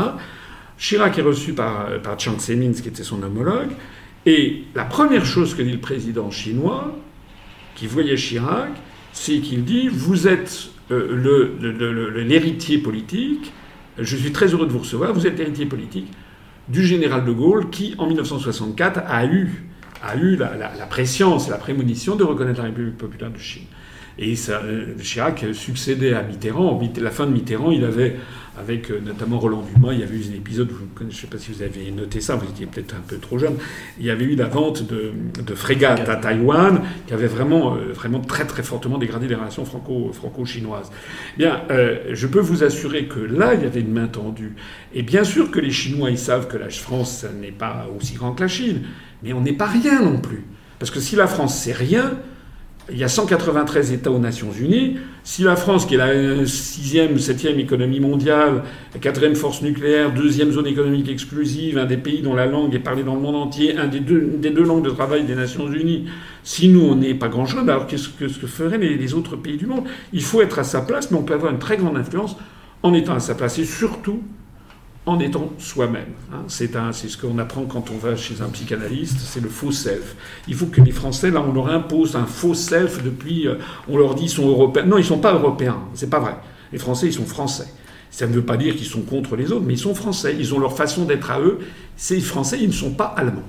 Chirac 0.78 1.18
est 1.18 1.22
reçu 1.22 1.52
par, 1.52 1.88
euh, 1.90 1.98
par 1.98 2.18
Chiang 2.18 2.38
Zemin, 2.38 2.72
qui 2.72 2.88
était 2.88 3.04
son 3.04 3.22
homologue, 3.22 3.72
et 4.26 4.64
la 4.74 4.84
première 4.84 5.24
chose 5.24 5.54
que 5.54 5.62
dit 5.62 5.72
le 5.72 5.78
président 5.78 6.30
chinois, 6.30 6.96
qui 7.76 7.86
voyait 7.86 8.16
Chirac, 8.16 8.70
c'est 9.12 9.38
qu'il 9.38 9.64
dit 9.64 9.88
Vous 9.88 10.26
êtes 10.26 10.70
l'héritier 10.90 12.78
politique, 12.78 13.52
je 13.98 14.16
suis 14.16 14.32
très 14.32 14.48
heureux 14.48 14.66
de 14.66 14.72
vous 14.72 14.80
recevoir, 14.80 15.12
vous 15.14 15.26
êtes 15.26 15.38
l'héritier 15.38 15.66
politique 15.66 16.08
du 16.68 16.84
général 16.84 17.24
de 17.24 17.32
Gaulle 17.32 17.70
qui, 17.70 17.94
en 17.98 18.06
1964, 18.06 19.00
a 19.06 19.24
eu, 19.26 19.64
a 20.02 20.16
eu 20.16 20.36
la, 20.36 20.56
la, 20.56 20.74
la 20.76 20.86
préscience 20.86 21.46
et 21.46 21.50
la 21.50 21.58
prémonition 21.58 22.16
de 22.16 22.24
reconnaître 22.24 22.58
la 22.58 22.66
République 22.66 22.98
populaire 22.98 23.30
de 23.30 23.38
Chine. 23.38 23.66
Et 24.18 24.34
ça, 24.34 24.62
euh, 24.64 24.94
Chirac 25.02 25.44
succédait 25.52 26.14
à 26.14 26.22
Mitterrand. 26.22 26.80
La 27.00 27.10
fin 27.10 27.26
de 27.26 27.32
Mitterrand, 27.32 27.70
il 27.70 27.84
avait, 27.84 28.16
avec 28.58 28.90
euh, 28.90 28.98
notamment 29.04 29.38
Roland 29.38 29.62
Dumas, 29.62 29.92
il 29.92 30.00
y 30.00 30.02
avait 30.02 30.16
eu 30.16 30.24
un 30.32 30.36
épisode, 30.36 30.70
je 30.98 31.04
ne 31.04 31.10
sais 31.10 31.26
pas 31.26 31.36
si 31.36 31.52
vous 31.52 31.60
avez 31.60 31.90
noté 31.90 32.22
ça, 32.22 32.34
vous 32.34 32.48
étiez 32.48 32.64
peut-être 32.64 32.94
un 32.94 33.02
peu 33.06 33.18
trop 33.18 33.36
jeune, 33.36 33.56
il 34.00 34.06
y 34.06 34.10
avait 34.10 34.24
eu 34.24 34.34
la 34.34 34.46
vente 34.46 34.84
de, 34.86 35.12
frégates 35.54 36.08
à 36.08 36.16
Taïwan, 36.16 36.80
qui 37.06 37.12
avait 37.12 37.26
vraiment, 37.26 37.76
euh, 37.76 37.92
vraiment 37.92 38.20
très 38.20 38.46
très 38.46 38.62
fortement 38.62 38.96
dégradé 38.96 39.28
les 39.28 39.34
relations 39.34 39.66
franco, 39.66 40.10
franco-chinoises. 40.14 40.90
Bien, 41.36 41.62
je 42.10 42.26
peux 42.26 42.40
vous 42.40 42.64
assurer 42.64 43.06
que 43.06 43.20
là, 43.20 43.54
il 43.54 43.62
y 43.62 43.66
avait 43.66 43.80
une 43.80 43.92
main 43.92 44.08
tendue. 44.08 44.54
Et 44.94 45.02
bien 45.02 45.24
sûr 45.24 45.50
que 45.50 45.60
les 45.60 45.70
Chinois, 45.70 46.10
ils 46.10 46.18
savent 46.18 46.48
que 46.48 46.56
la 46.56 46.70
France 46.70 47.26
n'est 47.38 47.52
pas 47.52 47.86
aussi 47.94 48.14
grand 48.14 48.32
que 48.32 48.42
la 48.42 48.48
Chine, 48.48 48.82
mais 49.22 49.34
on 49.34 49.42
n'est 49.42 49.52
pas 49.52 49.66
rien 49.66 50.00
non 50.02 50.18
plus. 50.18 50.44
Parce 50.78 50.90
que 50.90 51.00
si 51.00 51.16
la 51.16 51.26
France, 51.26 51.58
c'est 51.58 51.72
rien, 51.72 52.18
il 52.90 52.98
y 52.98 53.04
a 53.04 53.08
193 53.08 53.92
États 53.92 54.10
aux 54.10 54.18
Nations 54.18 54.52
Unies. 54.52 54.96
Si 55.24 55.42
la 55.42 55.56
France, 55.56 55.86
qui 55.86 55.94
est 55.94 55.98
la 55.98 56.46
sixième, 56.46 57.18
septième 57.18 57.58
économie 57.58 57.98
mondiale, 57.98 58.62
la 58.94 59.00
quatrième 59.00 59.34
force 59.34 59.62
nucléaire, 59.62 60.12
deuxième 60.12 60.52
zone 60.52 60.68
économique 60.68 61.08
exclusive, 61.08 61.78
un 61.78 61.84
des 61.84 61.96
pays 61.96 62.22
dont 62.22 62.34
la 62.34 62.46
langue 62.46 62.74
est 62.74 62.80
parlée 62.80 63.02
dans 63.02 63.16
le 63.16 63.20
monde 63.20 63.34
entier, 63.34 63.76
un 63.76 63.88
des 63.88 63.98
deux, 63.98 64.20
des 64.38 64.50
deux 64.50 64.62
langues 64.62 64.84
de 64.84 64.90
travail 64.90 65.24
des 65.24 65.34
Nations 65.34 65.70
Unies, 65.70 66.06
si 66.44 66.68
nous, 66.68 66.82
on 66.82 66.94
n'est 66.94 67.14
pas 67.14 67.28
grand-chose, 67.28 67.68
alors 67.68 67.88
qu'est-ce 67.88 68.08
que, 68.08 68.28
ce 68.28 68.46
feraient 68.46 68.78
les, 68.78 68.96
les 68.96 69.14
autres 69.14 69.34
pays 69.34 69.56
du 69.56 69.66
monde? 69.66 69.84
Il 70.12 70.22
faut 70.22 70.40
être 70.40 70.60
à 70.60 70.64
sa 70.64 70.80
place, 70.80 71.10
mais 71.10 71.18
on 71.18 71.24
peut 71.24 71.34
avoir 71.34 71.52
une 71.52 71.58
très 71.58 71.76
grande 71.76 71.96
influence 71.96 72.36
en 72.84 72.94
étant 72.94 73.14
à 73.14 73.20
sa 73.20 73.34
place. 73.34 73.58
Et 73.58 73.64
surtout, 73.64 74.22
en 75.06 75.20
étant 75.20 75.52
soi-même. 75.58 76.12
Hein. 76.32 76.42
C'est, 76.48 76.68
ce 76.72 77.16
qu'on 77.16 77.38
apprend 77.38 77.64
quand 77.64 77.90
on 77.92 77.96
va 77.96 78.16
chez 78.16 78.40
un 78.42 78.48
psychanalyste, 78.48 79.18
c'est 79.20 79.40
le 79.40 79.48
faux 79.48 79.70
self. 79.70 80.16
Il 80.48 80.54
faut 80.54 80.66
que 80.66 80.80
les 80.80 80.90
Français, 80.90 81.30
là, 81.30 81.42
on 81.46 81.52
leur 81.52 81.68
impose 81.68 82.16
un 82.16 82.26
faux 82.26 82.54
self 82.54 83.02
depuis, 83.04 83.46
euh, 83.46 83.54
on 83.88 83.96
leur 83.96 84.16
dit 84.16 84.24
ils 84.24 84.28
sont 84.28 84.48
européens. 84.48 84.84
Non, 84.84 84.96
ils 84.96 85.02
ne 85.02 85.06
sont 85.06 85.18
pas 85.18 85.32
européens, 85.32 85.78
c'est 85.94 86.10
pas 86.10 86.18
vrai. 86.18 86.36
Les 86.72 86.78
Français, 86.78 87.06
ils 87.06 87.12
sont 87.12 87.24
français. 87.24 87.66
Ça 88.10 88.26
ne 88.26 88.32
veut 88.32 88.42
pas 88.42 88.56
dire 88.56 88.74
qu'ils 88.74 88.86
sont 88.86 89.02
contre 89.02 89.36
les 89.36 89.52
autres, 89.52 89.64
mais 89.64 89.74
ils 89.74 89.78
sont 89.78 89.94
français. 89.94 90.34
Ils 90.38 90.54
ont 90.54 90.58
leur 90.58 90.76
façon 90.76 91.04
d'être 91.04 91.30
à 91.30 91.40
eux. 91.40 91.58
Ces 91.96 92.20
Français, 92.20 92.58
ils 92.60 92.68
ne 92.68 92.72
sont 92.72 92.92
pas 92.92 93.14
allemands. 93.16 93.42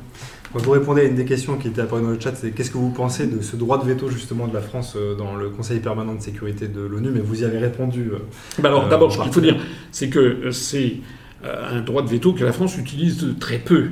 vous 0.54 0.72
répondez 0.72 1.02
à 1.02 1.04
une 1.06 1.16
des 1.16 1.26
questions 1.26 1.58
qui 1.58 1.70
était 1.70 1.82
apparue 1.82 2.02
dans 2.02 2.10
le 2.10 2.20
chat, 2.20 2.36
c'est 2.36 2.52
qu'est-ce 2.52 2.72
que 2.72 2.78
vous 2.78 2.92
pensez 2.92 3.28
de 3.28 3.42
ce 3.42 3.56
droit 3.56 3.78
de 3.78 3.86
veto 3.86 4.10
justement 4.10 4.48
de 4.48 4.54
la 4.54 4.62
France 4.62 4.94
euh, 4.96 5.16
dans 5.16 5.36
le 5.36 5.50
Conseil 5.50 5.80
permanent 5.80 6.16
de 6.16 6.22
sécurité 6.22 6.68
de 6.68 6.82
l'ONU? 6.82 7.10
Mais 7.14 7.22
vous 7.22 7.42
y 7.42 7.46
avez 7.46 7.58
répondu. 7.58 8.12
Euh, 8.12 8.20
bah 8.60 8.70
alors 8.70 8.88
d'abord, 8.88 9.12
ce 9.12 9.20
qu'il 9.22 9.32
faut 9.32 9.42
dire, 9.42 9.58
c'est 9.92 10.10
que 10.10 10.52
c'est 10.52 10.86
euh, 10.86 11.27
un 11.44 11.82
droit 11.82 12.02
de 12.02 12.10
veto 12.10 12.34
que 12.34 12.44
la 12.44 12.54
France 12.54 12.78
utilise 12.78 13.36
très 13.40 13.60
peu. 13.60 13.90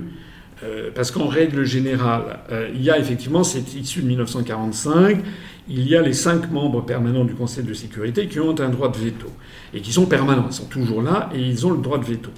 Euh, 0.63 0.89
parce 0.95 1.11
qu'en 1.11 1.27
règle 1.27 1.65
générale, 1.65 2.39
euh, 2.51 2.69
il 2.73 2.81
y 2.81 2.89
a 2.89 2.97
effectivement, 2.97 3.43
c'est 3.43 3.73
issu 3.75 4.01
de 4.01 4.07
1945, 4.07 5.19
il 5.67 5.87
y 5.87 5.95
a 5.97 6.01
les 6.01 6.13
cinq 6.13 6.49
membres 6.49 6.81
permanents 6.81 7.25
du 7.25 7.33
Conseil 7.33 7.65
de 7.65 7.73
sécurité 7.73 8.27
qui 8.27 8.39
ont 8.39 8.57
un 8.59 8.69
droit 8.69 8.89
de 8.89 8.97
veto, 8.97 9.27
et 9.73 9.81
qui 9.81 9.91
sont 9.91 10.05
permanents, 10.05 10.45
ils 10.49 10.53
sont 10.53 10.65
toujours 10.65 11.01
là, 11.01 11.29
et 11.35 11.41
ils 11.41 11.67
ont 11.67 11.71
le 11.71 11.81
droit 11.81 11.97
de 11.97 12.05
veto. 12.05 12.29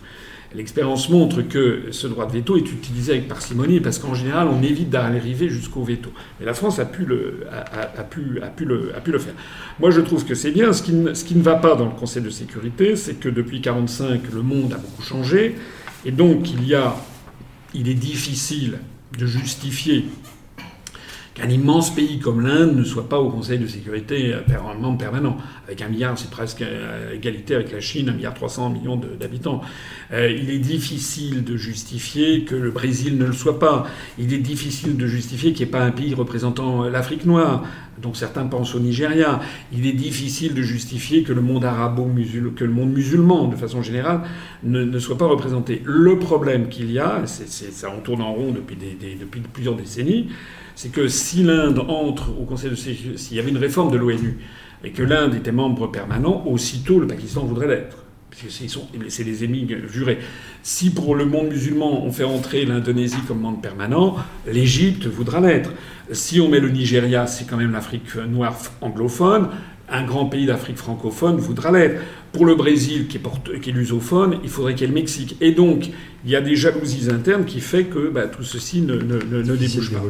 L'expérience 0.55 1.09
montre 1.09 1.41
que 1.41 1.83
ce 1.91 2.07
droit 2.07 2.25
de 2.25 2.31
veto 2.31 2.55
est 2.55 2.71
utilisé 2.71 3.13
avec 3.13 3.27
parcimonie 3.27 3.81
parce 3.81 3.99
qu'en 3.99 4.13
général, 4.13 4.47
on 4.47 4.63
évite 4.63 4.89
d'arriver 4.89 5.49
jusqu'au 5.49 5.83
veto. 5.83 6.09
Mais 6.39 6.45
la 6.45 6.53
France 6.53 6.79
a 6.79 6.85
pu 6.85 7.05
le, 7.05 7.45
faire. 9.19 9.33
Moi, 9.79 9.91
je 9.91 10.01
trouve 10.01 10.25
que 10.25 10.35
c'est 10.35 10.51
bien. 10.51 10.71
Ce 10.71 10.81
qui, 10.81 10.93
ne, 10.93 11.13
ce 11.13 11.25
qui 11.25 11.35
ne 11.35 11.43
va 11.43 11.55
pas 11.55 11.75
dans 11.75 11.85
le 11.85 11.91
Conseil 11.91 12.23
de 12.23 12.29
sécurité, 12.29 12.95
c'est 12.95 13.19
que 13.19 13.27
depuis 13.27 13.59
1945, 13.59 14.33
le 14.33 14.41
monde 14.41 14.73
a 14.73 14.77
beaucoup 14.77 15.01
changé. 15.01 15.55
Et 16.05 16.11
donc, 16.11 16.49
il, 16.51 16.65
y 16.65 16.75
a, 16.75 16.95
il 17.73 17.89
est 17.89 17.93
difficile 17.93 18.77
de 19.17 19.25
justifier 19.25 20.05
qu'un 21.37 21.49
immense 21.49 21.93
pays 21.93 22.19
comme 22.19 22.41
l'Inde 22.41 22.75
ne 22.75 22.83
soit 22.83 23.07
pas 23.07 23.19
au 23.19 23.29
Conseil 23.29 23.59
de 23.59 23.67
sécurité 23.67 24.33
membre 24.79 24.97
permanent. 24.97 25.37
Avec 25.67 25.81
un 25.81 25.87
milliard, 25.87 26.17
c'est 26.17 26.29
presque 26.29 26.61
à 26.61 27.13
égalité 27.13 27.55
avec 27.55 27.71
la 27.71 27.79
Chine, 27.79 28.09
un 28.09 28.13
milliard 28.13 28.33
300 28.33 28.69
millions 28.71 28.99
d'habitants. 29.19 29.61
Euh, 30.13 30.31
il 30.31 30.49
est 30.49 30.59
difficile 30.59 31.43
de 31.43 31.57
justifier 31.57 32.43
que 32.43 32.55
le 32.55 32.71
Brésil 32.71 33.17
ne 33.17 33.25
le 33.25 33.33
soit 33.33 33.59
pas. 33.59 33.87
Il 34.17 34.33
est 34.33 34.39
difficile 34.39 34.97
de 34.97 35.07
justifier 35.07 35.53
qu'il 35.53 35.65
n'y 35.65 35.69
ait 35.69 35.71
pas 35.71 35.83
un 35.83 35.91
pays 35.91 36.13
représentant 36.13 36.83
l'Afrique 36.83 37.25
noire, 37.25 37.63
dont 38.01 38.13
certains 38.13 38.45
pensent 38.45 38.75
au 38.75 38.79
Nigeria. 38.79 39.39
Il 39.73 39.85
est 39.85 39.93
difficile 39.93 40.53
de 40.53 40.61
justifier 40.61 41.23
que 41.23 41.33
le 41.33 41.41
monde 41.41 41.65
arabo-musulman, 41.65 42.51
que 42.55 42.63
le 42.63 42.71
monde 42.71 42.93
musulman, 42.93 43.47
de 43.47 43.55
façon 43.55 43.81
générale, 43.81 44.21
ne, 44.63 44.99
soit 44.99 45.17
pas 45.17 45.27
représenté. 45.27 45.81
Le 45.85 46.17
problème 46.19 46.69
qu'il 46.69 46.91
y 46.91 46.99
a, 46.99 47.23
ça 47.25 47.87
on 47.95 48.01
tourne 48.01 48.21
en 48.21 48.33
rond 48.33 48.51
depuis, 48.51 48.77
depuis 49.19 49.41
plusieurs 49.41 49.75
décennies, 49.75 50.29
c'est 50.77 50.89
que 50.89 51.07
si 51.07 51.41
l'Inde 51.41 51.79
entre 51.87 52.29
au 52.39 52.45
Conseil 52.45 52.69
de 52.69 52.75
sécurité, 52.75 53.17
s'il 53.17 53.35
y 53.35 53.39
avait 53.39 53.49
une 53.49 53.57
réforme 53.57 53.91
de 53.91 53.97
l'ONU 53.97 54.37
et 54.83 54.91
que 54.91 55.01
l'Inde 55.01 55.33
était 55.33 55.51
membre 55.51 55.87
permanent, 55.87 56.43
aussitôt 56.45 56.99
le 56.99 57.07
Pakistan 57.07 57.43
voudrait 57.45 57.67
l'être. 57.67 57.97
C'est 58.47 59.23
les 59.23 59.43
ennemis 59.43 59.67
jurés. 59.91 60.19
Si 60.61 60.91
pour 60.91 61.15
le 61.15 61.25
monde 61.25 61.47
musulman 61.47 62.05
on 62.05 62.11
fait 62.11 62.25
entrer 62.25 62.63
l'Indonésie 62.63 63.17
comme 63.27 63.39
membre 63.39 63.59
permanent, 63.59 64.17
l'Égypte 64.45 65.07
voudra 65.07 65.39
l'être. 65.39 65.71
Si 66.11 66.39
on 66.39 66.47
met 66.47 66.59
le 66.59 66.69
Nigeria, 66.69 67.25
c'est 67.25 67.47
quand 67.47 67.57
même 67.57 67.71
l'Afrique 67.71 68.15
noire 68.15 68.55
anglophone, 68.81 69.49
un 69.89 70.03
grand 70.03 70.27
pays 70.27 70.45
d'Afrique 70.45 70.77
francophone 70.77 71.37
voudra 71.37 71.71
l'être. 71.71 71.99
Pour 72.33 72.45
le 72.45 72.53
Brésil, 72.53 73.07
qui 73.07 73.17
est, 73.17 73.19
porte, 73.19 73.59
qui 73.61 73.71
est 73.71 73.73
lusophone, 73.73 74.37
il 74.43 74.49
faudrait 74.49 74.75
qu'il 74.75 74.81
y 74.81 74.83
ait 74.85 74.93
le 74.93 74.93
Mexique. 74.93 75.37
Et 75.41 75.53
donc, 75.53 75.89
il 76.23 76.29
y 76.29 76.35
a 76.35 76.41
des 76.41 76.55
jalousies 76.55 77.09
internes 77.09 77.45
qui 77.45 77.61
fait 77.61 77.85
que 77.85 78.09
bah, 78.09 78.27
tout 78.27 78.43
ceci 78.43 78.81
ne, 78.81 78.95
ne, 78.95 79.41
ne, 79.41 79.55
débouche 79.55 79.91
pas. 79.91 80.03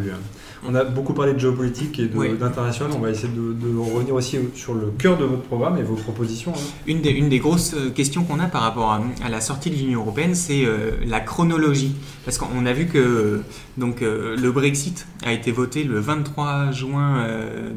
On 0.70 0.76
a 0.76 0.84
beaucoup 0.84 1.14
parlé 1.14 1.34
de 1.34 1.40
géopolitique 1.40 1.98
et 1.98 2.08
d'international. 2.08 2.92
On 2.94 3.00
va 3.00 3.10
essayer 3.10 3.30
de, 3.30 3.78
revenir 3.78 4.14
aussi 4.14 4.38
sur 4.54 4.74
le 4.74 4.88
cœur 4.98 5.18
de 5.18 5.24
votre 5.24 5.44
programme 5.44 5.78
et 5.78 5.84
vos 5.84 5.96
propositions. 5.96 6.52
Hein. 6.54 6.60
Une, 6.88 7.02
des, 7.02 7.12
une, 7.12 7.30
des, 7.30 7.40
grosses 7.40 7.74
euh, 7.74 7.90
questions 7.90 8.26
qu'on 8.26 8.40
a 8.40 8.48
par 8.48 8.64
rapport 8.64 8.92
à, 8.92 9.30
la 9.30 9.40
sortie 9.40 9.70
de 9.70 9.76
l'Union 9.76 10.02
européenne, 10.02 10.36
c'est 10.36 10.66
euh, 10.66 10.92
la 11.06 11.22
chronologie. 11.22 11.96
Parce 12.26 12.38
qu'on 12.38 12.66
a 12.66 12.74
vu 12.74 12.88
que 12.88 13.42
donc, 13.78 14.02
euh, 14.02 14.36
le 14.36 14.52
Brexit 14.52 15.08
a 15.26 15.32
été 15.32 15.54
voté 15.54 15.86
le 15.86 16.02
23 16.02 16.72
juin 16.72 17.26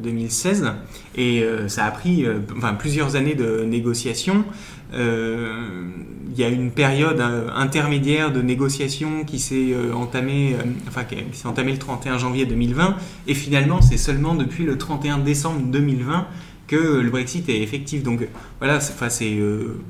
2016 0.03 0.73
et 1.17 1.45
ça 1.69 1.85
a 1.85 1.91
pris 1.91 2.27
enfin, 2.57 2.75
plusieurs 2.75 3.15
années 3.15 3.35
de 3.35 3.65
négociations. 3.65 4.45
Il 4.93 6.39
y 6.39 6.45
a 6.45 6.49
une 6.49 6.71
période 6.71 7.21
intermédiaire 7.55 8.33
de 8.33 8.41
négociations 8.41 9.25
qui 9.25 9.39
s'est 9.39 9.75
entamée, 9.95 10.57
enfin, 10.89 11.05
qui 11.05 11.17
s'est 11.33 11.47
entamée 11.47 11.73
le 11.73 11.79
31 11.79 12.19
janvier 12.19 12.47
2020 12.47 12.97
et 13.27 13.35
finalement 13.35 13.83
c'est 13.83 13.97
seulement 13.97 14.35
depuis 14.35 14.65
le 14.65 14.79
31 14.79 15.19
décembre 15.19 15.61
2020 15.63 16.27
que 16.71 17.01
le 17.01 17.11
Brexit 17.11 17.49
est 17.49 17.61
effectif. 17.61 18.05
Donc 18.05 18.27
voilà, 18.61 18.79
c'est 18.81 19.37
euh, 19.37 19.81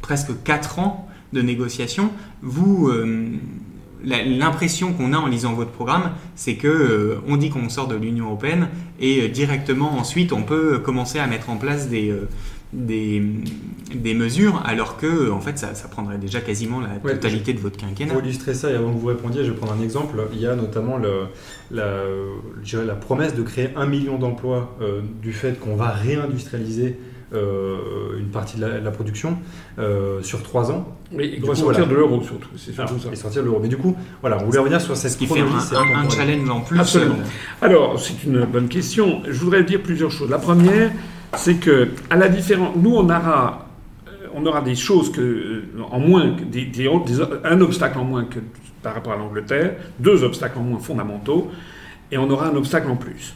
presque 0.00 0.30
4 0.44 0.78
ans 0.78 1.08
de 1.32 1.42
négociations. 1.42 2.12
Vous, 2.42 2.88
euh, 2.88 3.26
l'impression 4.04 4.92
qu'on 4.92 5.12
a 5.14 5.16
en 5.16 5.26
lisant 5.26 5.54
votre 5.54 5.72
programme, 5.72 6.12
c'est 6.36 6.54
que 6.54 6.68
euh, 6.68 7.20
on 7.26 7.36
dit 7.36 7.50
qu'on 7.50 7.68
sort 7.68 7.88
de 7.88 7.96
l'Union 7.96 8.26
européenne 8.26 8.68
et 9.00 9.28
directement 9.28 9.98
ensuite 9.98 10.32
on 10.32 10.42
peut 10.42 10.78
commencer 10.78 11.18
à 11.18 11.26
mettre 11.26 11.50
en 11.50 11.56
place 11.56 11.88
des, 11.88 12.14
des, 12.72 13.22
des, 13.94 14.14
mesures, 14.14 14.62
alors 14.64 14.96
que 14.96 15.30
en 15.30 15.40
fait 15.40 15.58
ça, 15.58 15.74
ça 15.74 15.88
prendrait 15.88 16.18
déjà 16.18 16.40
quasiment 16.40 16.80
la 16.80 16.96
totalité 16.96 17.52
de 17.52 17.60
votre 17.60 17.76
quinquennat. 17.76 18.12
Pour 18.14 18.22
illustrer 18.22 18.54
ça, 18.54 18.70
et 18.70 18.74
avant 18.74 18.92
que 18.92 18.98
vous 18.98 19.08
répondiez, 19.08 19.44
je 19.44 19.50
vais 19.50 19.56
prendre 19.56 19.74
un 19.74 19.82
exemple. 19.82 20.16
Il 20.32 20.40
y 20.40 20.46
a 20.46 20.56
notamment 20.56 20.96
le, 20.96 21.26
la, 21.70 22.04
la 22.84 22.94
promesse 22.94 23.34
de 23.34 23.42
créer 23.42 23.70
un 23.76 23.86
million 23.86 24.18
d'emplois 24.18 24.76
euh, 24.80 25.00
du 25.22 25.32
fait 25.32 25.58
qu'on 25.60 25.76
va 25.76 25.88
réindustrialiser 25.88 26.98
euh, 27.34 28.18
une 28.18 28.28
partie 28.28 28.58
de 28.58 28.66
la, 28.66 28.90
production 28.90 29.38
euh, 29.78 30.22
sur 30.22 30.42
trois 30.42 30.70
ans. 30.70 30.96
Oui, 31.12 31.40
et 31.42 31.54
sortir 31.54 31.86
de 31.86 31.94
l'euro 31.94 32.22
surtout. 32.22 32.50
C'est 32.58 32.74
surtout 32.74 32.98
ça. 32.98 33.08
Et 33.10 33.16
sortir 33.16 33.42
de 33.42 33.46
l'euro. 33.46 33.58
Mais 33.60 33.68
du 33.68 33.78
coup, 33.78 33.96
voilà, 34.20 34.38
on 34.42 34.44
voulait 34.44 34.58
revenir 34.58 34.80
sur 34.82 34.96
cette 34.96 35.16
qui 35.16 35.26
fait 35.26 35.40
un, 35.40 35.46
un 35.46 36.10
challenge 36.10 36.50
en 36.50 36.60
plus. 36.60 36.78
Absolument. 36.78 37.16
Alors, 37.62 37.98
c'est 37.98 38.24
une 38.24 38.44
bonne 38.44 38.68
question. 38.68 39.22
Je 39.26 39.38
voudrais 39.44 39.64
dire 39.64 39.82
plusieurs 39.82 40.10
choses. 40.10 40.28
La 40.28 40.38
première, 40.38 40.90
c'est 41.36 41.56
que, 41.56 41.88
à 42.10 42.16
la 42.16 42.28
différence, 42.28 42.76
nous, 42.76 42.94
on 42.94 43.04
aura, 43.04 43.68
euh, 44.08 44.26
on 44.34 44.44
aura 44.46 44.60
des 44.60 44.74
choses 44.74 45.10
que, 45.10 45.20
euh, 45.20 45.62
en 45.90 46.00
moins, 46.00 46.36
un 47.44 47.60
obstacle 47.60 47.98
en 47.98 48.04
moins 48.04 48.24
que 48.24 48.38
par 48.82 48.94
rapport 48.94 49.12
à 49.12 49.16
l'Angleterre, 49.16 49.76
deux 49.98 50.24
obstacles 50.24 50.58
en 50.58 50.62
moins 50.62 50.80
fondamentaux, 50.80 51.50
et 52.10 52.18
on 52.18 52.28
aura 52.30 52.48
un 52.48 52.56
obstacle 52.56 52.90
en 52.90 52.96
plus. 52.96 53.34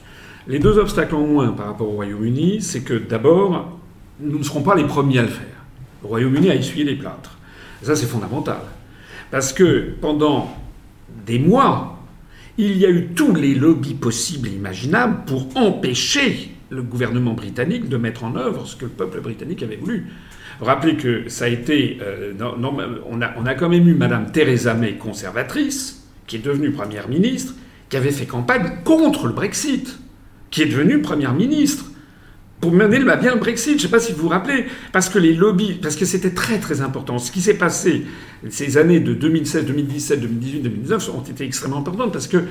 Les 0.48 0.58
deux 0.58 0.78
obstacles 0.78 1.14
en 1.14 1.26
moins 1.26 1.48
par 1.48 1.66
rapport 1.66 1.88
au 1.88 1.92
Royaume-Uni, 1.92 2.60
c'est 2.60 2.82
que 2.82 2.94
d'abord, 2.94 3.78
nous 4.20 4.38
ne 4.38 4.44
serons 4.44 4.62
pas 4.62 4.74
les 4.74 4.84
premiers 4.84 5.20
à 5.20 5.22
le 5.22 5.28
faire. 5.28 5.46
Le 6.02 6.08
Royaume-Uni 6.08 6.50
a 6.50 6.54
essuyé 6.54 6.84
les 6.84 6.96
plâtres. 6.96 7.38
ça, 7.82 7.96
c'est 7.96 8.06
fondamental. 8.06 8.60
Parce 9.30 9.52
que 9.52 9.94
pendant 10.00 10.54
des 11.26 11.38
mois, 11.38 11.98
il 12.58 12.76
y 12.76 12.86
a 12.86 12.90
eu 12.90 13.08
tous 13.14 13.34
les 13.34 13.54
lobbies 13.54 13.94
possibles 13.94 14.48
et 14.48 14.52
imaginables 14.52 15.24
pour 15.26 15.48
empêcher 15.56 16.55
le 16.70 16.82
gouvernement 16.82 17.34
britannique 17.34 17.88
de 17.88 17.96
mettre 17.96 18.24
en 18.24 18.36
œuvre 18.36 18.66
ce 18.66 18.76
que 18.76 18.84
le 18.84 18.90
peuple 18.90 19.20
britannique 19.20 19.62
avait 19.62 19.76
voulu. 19.76 20.06
Rappelez 20.60 20.96
que 20.96 21.28
ça 21.28 21.44
a 21.44 21.48
été. 21.48 21.98
Euh, 22.00 22.32
on, 22.40 23.20
a, 23.20 23.54
quand 23.54 23.68
même 23.68 23.86
eu 23.88 23.94
Madame 23.94 24.32
Theresa 24.32 24.74
May, 24.74 24.94
conservatrice, 24.94 26.06
qui 26.26 26.36
est 26.36 26.44
devenue 26.44 26.72
Première 26.72 27.08
ministre, 27.08 27.54
qui 27.88 27.96
avait 27.96 28.10
fait 28.10 28.26
campagne 28.26 28.78
contre 28.84 29.26
le 29.26 29.32
Brexit, 29.32 29.98
qui 30.50 30.62
est 30.62 30.66
devenue 30.66 31.02
Première 31.02 31.34
ministre 31.34 31.84
pour 32.60 32.72
mener 32.72 32.98
bien 32.98 33.34
le 33.34 33.38
Brexit. 33.38 33.72
Je 33.72 33.74
ne 33.74 33.80
sais 33.80 33.88
pas 33.88 34.00
si 34.00 34.12
vous 34.12 34.22
vous 34.22 34.28
rappelez, 34.28 34.64
parce 34.92 35.08
que 35.08 35.18
les 35.18 35.34
lobbies, 35.34 35.74
parce 35.74 35.94
que 35.94 36.06
c'était 36.06 36.30
très 36.30 36.58
très 36.58 36.80
important. 36.80 37.18
Ce 37.18 37.30
qui 37.30 37.42
s'est 37.42 37.58
passé 37.58 38.06
ces 38.48 38.78
années 38.78 39.00
de 39.00 39.12
2016, 39.12 39.66
2017, 39.66 40.20
2018, 40.20 40.60
2019 40.60 41.10
ont 41.14 41.20
été 41.20 41.44
extrêmement 41.44 41.78
importantes 41.78 42.12
parce 42.12 42.28
que 42.28 42.44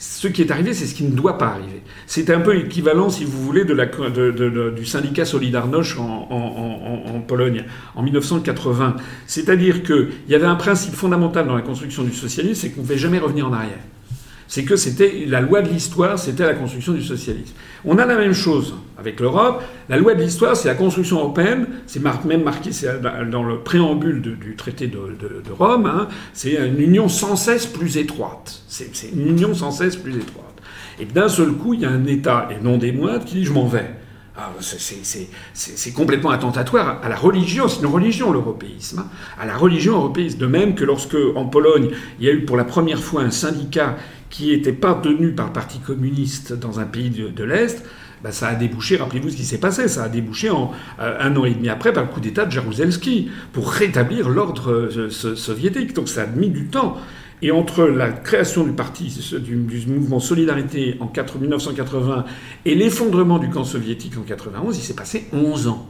ce 0.00 0.28
qui 0.28 0.40
est 0.40 0.50
arrivé, 0.50 0.72
c'est 0.72 0.86
ce 0.86 0.94
qui 0.94 1.04
ne 1.04 1.14
doit 1.14 1.36
pas 1.36 1.48
arriver. 1.48 1.82
C'est 2.06 2.30
un 2.30 2.40
peu 2.40 2.54
l'équivalent, 2.54 3.10
si 3.10 3.26
vous 3.26 3.42
voulez, 3.42 3.66
de 3.66 4.70
du 4.70 4.86
syndicat 4.86 5.26
Solidarność 5.26 5.98
en, 5.98 6.26
en, 6.30 7.16
en, 7.16 7.20
Pologne 7.20 7.64
en 7.94 8.02
1980. 8.02 8.96
C'est-à-dire 9.26 9.82
qu'il 9.82 10.08
y 10.28 10.34
avait 10.34 10.46
un 10.46 10.54
principe 10.54 10.94
fondamental 10.94 11.46
dans 11.46 11.54
la 11.54 11.60
construction 11.60 12.02
du 12.02 12.14
socialisme, 12.14 12.54
c'est 12.54 12.70
qu'on 12.70 12.80
ne 12.80 12.86
pouvait 12.86 12.98
jamais 12.98 13.18
revenir 13.18 13.46
en 13.46 13.52
arrière 13.52 13.78
c'est 14.50 14.64
que 14.64 14.74
c'était 14.74 15.26
la 15.28 15.40
loi 15.40 15.62
de 15.62 15.68
l'histoire, 15.68 16.18
c'était 16.18 16.44
la 16.44 16.54
construction 16.54 16.92
du 16.92 17.04
socialisme. 17.04 17.54
On 17.84 17.98
a 17.98 18.04
la 18.04 18.16
même 18.16 18.32
chose 18.32 18.74
avec 18.98 19.20
l'Europe. 19.20 19.62
La 19.88 19.96
loi 19.96 20.14
de 20.14 20.22
l'histoire, 20.22 20.56
c'est 20.56 20.66
la 20.66 20.74
construction 20.74 21.20
européenne. 21.20 21.68
C'est 21.86 22.02
même 22.24 22.42
marqué 22.42 22.70
dans 23.30 23.44
le 23.44 23.60
préambule 23.60 24.20
du 24.20 24.56
traité 24.56 24.88
de, 24.88 24.98
Rome. 25.56 25.86
Hein. 25.86 26.08
c'est 26.32 26.54
une 26.54 26.80
union 26.80 27.08
sans 27.08 27.36
cesse 27.36 27.64
plus 27.64 27.96
étroite. 27.96 28.62
C'est 28.66 28.90
une 29.14 29.28
union 29.28 29.54
sans 29.54 29.70
cesse 29.70 29.94
plus 29.94 30.16
étroite. 30.16 30.46
Et 30.98 31.04
d'un 31.04 31.28
seul 31.28 31.52
coup, 31.52 31.74
il 31.74 31.82
y 31.82 31.84
a 31.84 31.90
un 31.90 32.04
État, 32.06 32.48
et 32.50 32.60
non 32.60 32.76
des 32.76 32.90
moindres, 32.90 33.24
qui 33.24 33.36
dit 33.36 33.44
je 33.44 33.52
m'en 33.52 33.66
vais. 33.66 33.88
Ah, 34.36 34.50
c'est 34.60 35.92
complètement 35.92 36.30
attentatoire 36.30 37.00
à 37.02 37.08
la 37.08 37.16
religion, 37.16 37.68
c'est 37.68 37.80
une 37.80 37.86
religion 37.86 38.32
l'européisme, 38.32 39.00
hein. 39.00 39.06
à 39.38 39.44
la 39.44 39.56
religion 39.56 39.96
européiste. 39.96 40.38
De 40.38 40.46
même 40.46 40.74
que 40.74 40.84
lorsque 40.84 41.16
en 41.36 41.44
Pologne, 41.44 41.90
il 42.18 42.26
y 42.26 42.28
a 42.28 42.32
eu 42.32 42.44
pour 42.44 42.56
la 42.56 42.64
première 42.64 43.00
fois 43.00 43.22
un 43.22 43.30
syndicat 43.30 43.96
qui 44.30 44.48
n'était 44.48 44.72
pas 44.72 44.94
tenu 44.94 45.32
par 45.32 45.48
le 45.48 45.52
Parti 45.52 45.78
communiste 45.80 46.52
dans 46.52 46.80
un 46.80 46.84
pays 46.84 47.10
de, 47.10 47.44
l'Est, 47.44 47.84
ben 48.22 48.30
ça 48.30 48.48
a 48.48 48.54
débouché, 48.54 48.96
rappelez-vous 48.96 49.30
ce 49.30 49.36
qui 49.36 49.44
s'est 49.44 49.58
passé, 49.58 49.88
ça 49.88 50.04
a 50.04 50.08
débouché 50.08 50.50
en, 50.50 50.72
euh, 51.00 51.16
un 51.20 51.36
an 51.36 51.44
et 51.44 51.54
demi 51.54 51.68
après 51.68 51.92
par 51.92 52.04
le 52.04 52.10
coup 52.10 52.20
d'État 52.20 52.44
de 52.44 52.52
Jaruzelski 52.52 53.30
pour 53.52 53.70
rétablir 53.70 54.28
l'ordre 54.28 54.70
euh, 54.70 55.10
soviétique. 55.10 55.94
Donc 55.94 56.08
ça 56.08 56.22
a 56.22 56.26
mis 56.26 56.48
du 56.48 56.66
temps. 56.66 56.96
Et 57.42 57.50
entre 57.50 57.84
la 57.84 58.10
création 58.10 58.64
du 58.64 58.72
parti, 58.72 59.18
du, 59.40 59.56
mouvement 59.86 60.20
Solidarité 60.20 60.98
en 61.00 61.10
1980 61.38 62.24
et 62.66 62.74
l'effondrement 62.74 63.38
du 63.38 63.48
camp 63.48 63.64
soviétique 63.64 64.18
en 64.18 64.22
91, 64.22 64.76
il 64.76 64.82
s'est 64.82 64.94
passé 64.94 65.26
11 65.32 65.68
ans. 65.68 65.88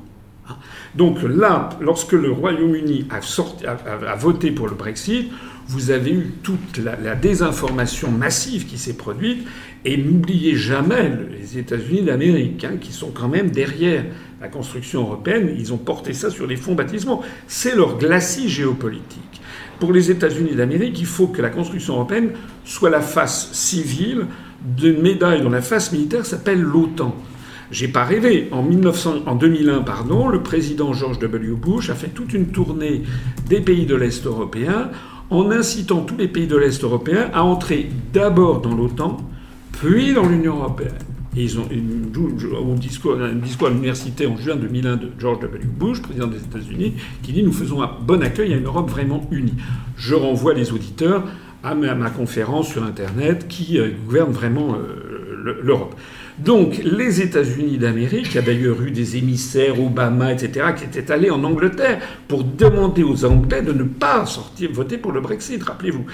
Hein. 0.49 0.55
Donc 0.95 1.23
là, 1.23 1.71
lorsque 1.81 2.13
le 2.13 2.31
Royaume-Uni 2.31 3.09
a, 3.11 4.17
voté 4.17 4.53
pour 4.53 4.69
le 4.69 4.77
Brexit, 4.77 5.31
vous 5.71 5.93
avez 5.93 6.11
eu 6.11 6.33
toute 6.43 6.79
la, 6.79 7.15
désinformation 7.15 8.11
massive 8.11 8.67
qui 8.67 8.77
s'est 8.77 8.97
produite. 8.97 9.47
Et 9.85 9.97
n'oubliez 9.97 10.57
jamais 10.57 11.13
les 11.31 11.59
États-Unis 11.59 12.03
d'Amérique, 12.03 12.65
hein, 12.65 12.77
qui 12.81 12.93
sont 12.93 13.13
quand 13.13 13.29
même 13.29 13.51
derrière 13.51 14.05
la 14.41 14.49
construction 14.49 15.03
européenne. 15.03 15.55
Ils 15.57 15.73
ont 15.73 15.79
porté 15.79 16.13
ça 16.13 16.29
sur 16.29 16.49
les 16.49 16.57
fonds 16.57 16.75
baptismaux. 16.75 17.23
C'est 17.47 17.77
leur 17.77 17.99
glacis 17.99 18.49
géopolitique. 18.49 19.41
Pour 19.79 19.93
les 19.93 20.11
États-Unis 20.11 20.57
d'Amérique, 20.57 20.99
il 20.99 21.07
faut 21.07 21.29
que 21.29 21.41
la 21.41 21.51
construction 21.51 21.95
européenne 21.95 22.31
soit 22.65 22.91
la 22.91 23.01
face 23.01 23.53
civile 23.53 24.27
d'une 24.77 25.01
médaille 25.01 25.41
dont 25.41 25.51
la 25.51 25.63
face 25.63 25.93
militaire 25.93 26.27
s'appelle 26.27 26.61
l'OTAN. 26.61 27.15
J'ai 27.71 27.87
pas 27.87 28.05
rêvé. 28.05 28.49
En, 28.51 28.63
1900, 28.63 29.23
en 29.27 29.37
2001, 29.37 29.83
pardon, 29.83 30.29
le 30.29 30.43
président 30.43 30.93
George 30.93 31.21
W. 31.21 31.53
Bush 31.53 31.91
a 31.91 31.95
fait 31.95 32.09
toute 32.09 32.35
une 32.35 32.49
tournée 32.49 33.03
des 33.49 33.61
pays 33.61 33.87
de 33.87 33.95
l'Est 33.95 34.27
européen 34.27 34.91
en 35.31 35.51
incitant 35.51 36.03
tous 36.03 36.17
les 36.17 36.29
pays 36.29 36.47
de 36.47 36.57
l'Est 36.57 36.83
européen 36.83 37.31
à 37.33 37.45
entrer 37.45 37.89
d'abord 38.13 38.61
dans 38.61 38.75
l'OTAN, 38.75 39.19
puis 39.73 40.13
dans 40.13 40.29
l'Union 40.29 40.57
européenne. 40.57 40.95
Et 41.37 41.45
ils 41.45 41.61
ont 41.61 41.69
un 41.71 42.75
discours, 42.75 43.15
à 43.15 43.71
l'université 43.71 44.27
en 44.27 44.37
juin 44.37 44.57
2001 44.57 44.97
de 44.97 45.11
George 45.17 45.39
W. 45.41 45.65
Bush, 45.65 46.03
président 46.03 46.27
des 46.27 46.39
États-Unis, 46.39 46.95
qui 47.23 47.33
dit 47.33 47.45
Nous 47.45 47.53
faisons 47.53 47.83
un 47.83 47.91
bon 48.01 48.21
accueil 48.23 48.53
à 48.53 48.57
une 48.57 48.67
Europe 48.67 48.91
vraiment 48.91 49.25
unie. 49.31 49.55
Je 49.97 50.17
renvoie 50.17 50.55
les 50.55 50.73
auditeurs 50.73 51.23
à 51.63 51.75
ma, 51.77 52.11
conférence 52.11 52.69
sur 52.69 52.83
Internet 52.83 53.47
qui 53.49 53.79
euh, 53.79 53.91
gouverne 54.07 54.33
vraiment 54.33 54.75
euh, 54.75 55.61
l'Europe. 55.63 55.95
Donc, 56.45 56.81
les 56.83 57.21
États-Unis 57.21 57.77
d'Amérique, 57.77 58.35
a 58.37 58.43
d'ailleurs 58.43 58.81
eu 58.83 58.91
des 58.91 59.17
émissaires, 59.17 59.79
Obama, 59.81 60.33
etc., 60.33 60.69
qui 60.77 60.85
étaient 60.85 61.13
allés 61.13 61.31
en 61.31 61.45
Angleterre 61.45 62.01
pour 62.29 62.45
demander 62.45 63.03
aux 63.03 63.25
Anglais 63.27 63.63
de 63.63 63.73
ne 63.73 63.85
pas 63.85 64.25
sortir, 64.25 64.71
voter 64.73 64.97
pour 64.97 65.13
le 65.13 65.21
Brexit, 65.21 65.63
rappelez-vous. 65.63 66.07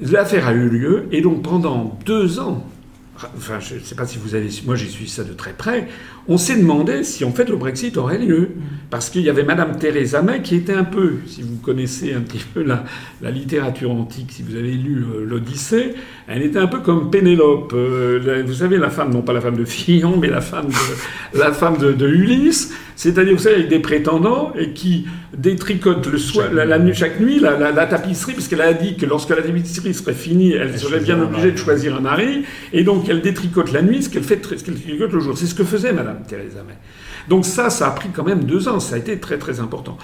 L'affaire 0.00 0.48
a 0.48 0.52
eu 0.52 0.68
lieu, 0.68 1.06
et 1.12 1.20
donc 1.20 1.42
pendant 1.42 1.98
deux 2.06 2.40
ans, 2.40 2.66
enfin, 3.36 3.60
je 3.60 3.74
ne 3.74 3.80
sais 3.80 3.94
pas 3.94 4.06
si 4.06 4.18
vous 4.18 4.34
avez, 4.34 4.48
moi 4.64 4.76
j'ai 4.76 4.88
suivi 4.88 5.10
ça 5.10 5.24
de 5.24 5.34
très 5.34 5.52
près, 5.52 5.88
on 6.30 6.38
s'est 6.38 6.56
demandé 6.56 7.02
si 7.02 7.24
en 7.24 7.32
fait 7.32 7.48
le 7.48 7.56
Brexit 7.56 7.96
aurait 7.96 8.18
lieu. 8.18 8.50
Parce 8.88 9.08
qu'il 9.08 9.22
y 9.22 9.30
avait 9.30 9.44
Madame 9.44 9.76
Theresa 9.76 10.20
May 10.20 10.42
qui 10.42 10.56
était 10.56 10.74
un 10.74 10.82
peu, 10.82 11.18
si 11.26 11.42
vous 11.42 11.56
connaissez 11.56 12.12
un 12.12 12.20
petit 12.20 12.44
peu 12.52 12.64
la, 12.64 12.82
littérature 13.30 13.92
antique, 13.92 14.32
si 14.32 14.42
vous 14.42 14.56
avez 14.56 14.72
lu 14.72 15.04
euh, 15.04 15.24
l'Odyssée, 15.24 15.94
elle 16.26 16.42
était 16.42 16.58
un 16.58 16.66
peu 16.66 16.80
comme 16.80 17.08
Pénélope. 17.08 17.72
Euh, 17.72 18.42
vous 18.44 18.54
savez, 18.54 18.78
la 18.78 18.90
femme, 18.90 19.12
non 19.12 19.22
pas 19.22 19.32
la 19.32 19.40
femme 19.40 19.56
de 19.56 19.64
Fillon, 19.64 20.16
mais 20.16 20.28
la 20.28 20.40
femme 20.40 20.66
de, 20.66 21.38
la 21.38 21.52
femme 21.52 21.78
de, 21.78 22.08
Ulysse. 22.08 22.72
C'est-à-dire, 22.96 23.34
vous 23.34 23.42
savez, 23.42 23.56
avec 23.56 23.68
des 23.68 23.78
prétendants 23.78 24.52
et 24.58 24.72
qui 24.72 25.06
détricotent 25.36 26.06
le 26.08 26.18
soir, 26.18 26.52
la, 26.52 26.78
nuit, 26.78 26.92
chaque 26.92 27.20
nuit 27.20 27.38
la, 27.38 27.86
tapisserie, 27.86 28.32
puisqu'elle 28.32 28.60
a 28.60 28.72
dit 28.72 28.96
que 28.96 29.06
lorsque 29.06 29.30
la 29.30 29.36
tapisserie 29.36 29.94
serait 29.94 30.14
finie, 30.14 30.52
elle, 30.52 30.76
serait 30.78 31.00
bien 31.00 31.20
obligée 31.20 31.52
de 31.52 31.56
choisir 31.56 31.96
un 31.96 32.00
mari. 32.00 32.44
Et 32.72 32.82
donc, 32.82 33.08
elle 33.08 33.20
détricote 33.20 33.72
la 33.72 33.82
nuit 33.82 34.02
ce 34.02 34.10
qu'elle 34.10 34.24
fait, 34.24 34.44
ce 34.44 34.64
qu'elle 34.64 34.74
détricote 34.74 35.12
le 35.12 35.20
jour. 35.20 35.38
C'est 35.38 35.46
ce 35.46 35.54
que 35.54 35.64
faisait 35.64 35.92
Madame 35.92 36.19
Theresa 36.26 36.62
May. 36.66 36.74
Donc 37.28 37.44
ça, 37.44 37.70
ça 37.70 37.88
a 37.88 37.90
pris 37.90 38.10
quand 38.10 38.24
même 38.24 38.44
deux 38.44 38.68
ans, 38.68 38.80
ça 38.80 38.96
a 38.96 38.98
été 38.98 39.18
très 39.18 39.38
très 39.38 39.60
important. 39.60 39.98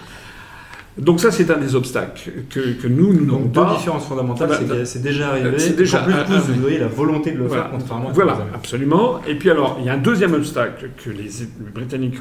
Donc 0.98 1.20
ça, 1.20 1.30
c'est 1.30 1.50
un 1.50 1.58
des 1.58 1.74
obstacles 1.74 2.30
que, 2.48 2.72
que 2.72 2.88
nous, 2.88 3.12
nous 3.12 3.26
n'avons 3.26 3.48
pas. 3.48 3.70
Deux 3.70 3.76
différences 3.76 4.06
fondamentales, 4.06 4.56
c'est 4.58 4.66
que 4.66 4.84
c'est 4.86 5.02
déjà 5.02 5.28
arrivé. 5.28 5.58
C'est 5.58 5.76
déjà. 5.76 6.02
En 6.02 6.24
plus, 6.24 6.36
vous 6.36 6.60
voyez 6.60 6.78
la 6.78 6.88
volonté 6.88 7.32
de 7.32 7.38
le 7.38 7.48
faire, 7.48 7.70
contrairement 7.70 8.08
à 8.08 8.12
Voilà, 8.12 8.38
absolument. 8.54 9.20
Et 9.26 9.34
puis 9.34 9.50
alors, 9.50 9.76
il 9.78 9.86
y 9.86 9.90
a 9.90 9.92
un 9.92 9.98
deuxième 9.98 10.32
obstacle 10.32 10.90
que 10.96 11.10
les 11.10 11.28
Britanniques 11.74 12.18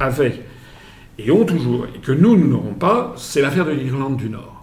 avaient 0.00 0.42
et 1.18 1.30
ont 1.30 1.44
toujours, 1.44 1.86
et 1.94 1.98
que 1.98 2.12
nous, 2.12 2.36
nous 2.36 2.48
n'aurons 2.48 2.74
pas, 2.74 3.14
c'est 3.16 3.40
l'affaire 3.40 3.66
de 3.66 3.72
l'Irlande 3.72 4.16
du 4.16 4.28
Nord 4.28 4.53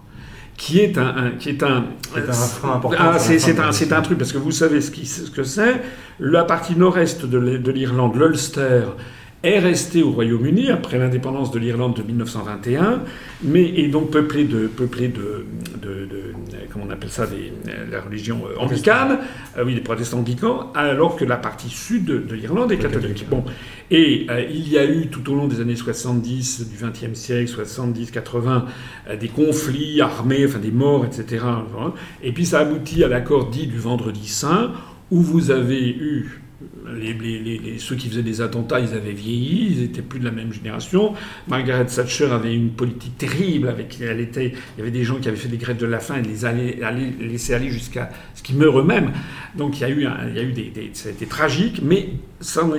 qui 0.62 0.78
est 0.78 0.96
un, 0.96 1.32
qui 1.40 1.48
est 1.48 1.62
un, 1.64 1.82
frein 2.12 2.74
important. 2.76 2.96
Ah, 3.00 3.18
c'est 3.18 3.58
un, 3.58 3.98
un, 3.98 4.02
truc 4.02 4.16
parce 4.16 4.30
que 4.30 4.38
vous 4.38 4.52
savez 4.52 4.80
ce, 4.80 4.92
qui, 4.92 5.06
ce 5.06 5.28
que 5.28 5.42
c'est. 5.42 5.82
La 6.20 6.44
partie 6.44 6.76
nord-est 6.76 7.26
de 7.26 7.72
l'Irlande, 7.72 8.14
l'Ulster, 8.14 8.84
est 9.42 9.58
resté 9.58 10.02
au 10.02 10.12
Royaume-Uni 10.12 10.70
après 10.70 10.98
l'indépendance 10.98 11.50
de 11.50 11.58
l'Irlande 11.58 11.96
de 11.96 12.02
1921, 12.02 13.02
mais 13.42 13.64
est 13.80 13.88
donc 13.88 14.10
peuplé 14.10 14.44
de, 14.44 14.68
peuplé 14.68 15.08
de, 15.08 15.46
de, 15.80 16.08
comment 16.72 16.84
on 16.88 16.90
appelle 16.90 17.10
ça, 17.10 17.26
des, 17.26 17.52
la 17.90 18.00
religion 18.00 18.42
euh, 18.46 18.58
anglicane, 18.58 19.18
euh, 19.58 19.64
oui, 19.64 19.74
des 19.74 19.80
protestants 19.80 20.18
anglicans, 20.18 20.70
alors 20.74 21.16
que 21.16 21.24
la 21.24 21.36
partie 21.36 21.70
sud 21.70 22.04
de, 22.04 22.34
l'Irlande 22.34 22.70
est 22.70 22.78
catholique. 22.78 23.26
Bon, 23.28 23.44
et 23.90 24.26
euh, 24.30 24.44
il 24.48 24.68
y 24.68 24.78
a 24.78 24.84
eu 24.84 25.08
tout 25.08 25.28
au 25.30 25.34
long 25.34 25.48
des 25.48 25.60
années 25.60 25.76
70 25.76 26.68
du 26.68 26.76
XXe 26.84 27.18
siècle, 27.18 27.52
70-80, 27.52 28.62
des 29.18 29.28
conflits 29.28 30.00
armés, 30.00 30.46
enfin 30.46 30.60
des 30.60 30.70
morts, 30.70 31.04
etc. 31.04 31.44
Et 32.22 32.32
puis 32.32 32.46
ça 32.46 32.60
aboutit 32.60 33.02
à 33.02 33.08
l'accord 33.08 33.50
dit 33.50 33.66
du 33.66 33.78
Vendredi 33.78 34.28
Saint, 34.28 34.72
où 35.10 35.20
vous 35.20 35.50
avez 35.50 35.88
eu 35.88 36.41
les, 36.96 37.78
ceux 37.78 37.96
qui 37.96 38.08
faisaient 38.08 38.22
des 38.22 38.40
attentats, 38.40 38.80
ils 38.80 38.94
avaient 38.94 39.12
vieilli, 39.12 39.76
ils 39.76 39.82
étaient 39.82 40.02
plus 40.02 40.20
de 40.20 40.24
la 40.24 40.30
même 40.30 40.52
génération. 40.52 41.14
Margaret 41.48 41.86
Thatcher 41.86 42.30
avait 42.30 42.54
une 42.54 42.70
politique 42.70 43.16
terrible, 43.18 43.68
avec 43.68 43.98
elle 44.00 44.20
était, 44.20 44.48
il 44.48 44.78
y 44.78 44.80
avait 44.82 44.90
des 44.90 45.04
gens 45.04 45.16
qui 45.16 45.28
avaient 45.28 45.36
fait 45.36 45.48
des 45.48 45.56
grèves 45.56 45.78
de 45.78 45.86
la 45.86 46.00
faim 46.00 46.16
et 46.18 46.22
les 46.26 46.44
allaient, 46.44 46.78
laisser 47.20 47.54
aller 47.54 47.70
jusqu'à 47.70 48.10
ce 48.34 48.42
qu'ils 48.42 48.56
meurent 48.56 48.80
eux-mêmes. 48.80 49.12
Donc 49.56 49.78
il 49.78 49.82
y 49.82 49.84
a 49.84 49.90
eu, 49.90 50.06
il 50.28 50.36
y 50.36 50.38
a 50.38 50.42
eu 50.42 50.52
des, 50.52 50.72
ça 50.92 51.08
a 51.08 51.12
été 51.12 51.26
tragique, 51.26 51.80
mais 51.82 52.10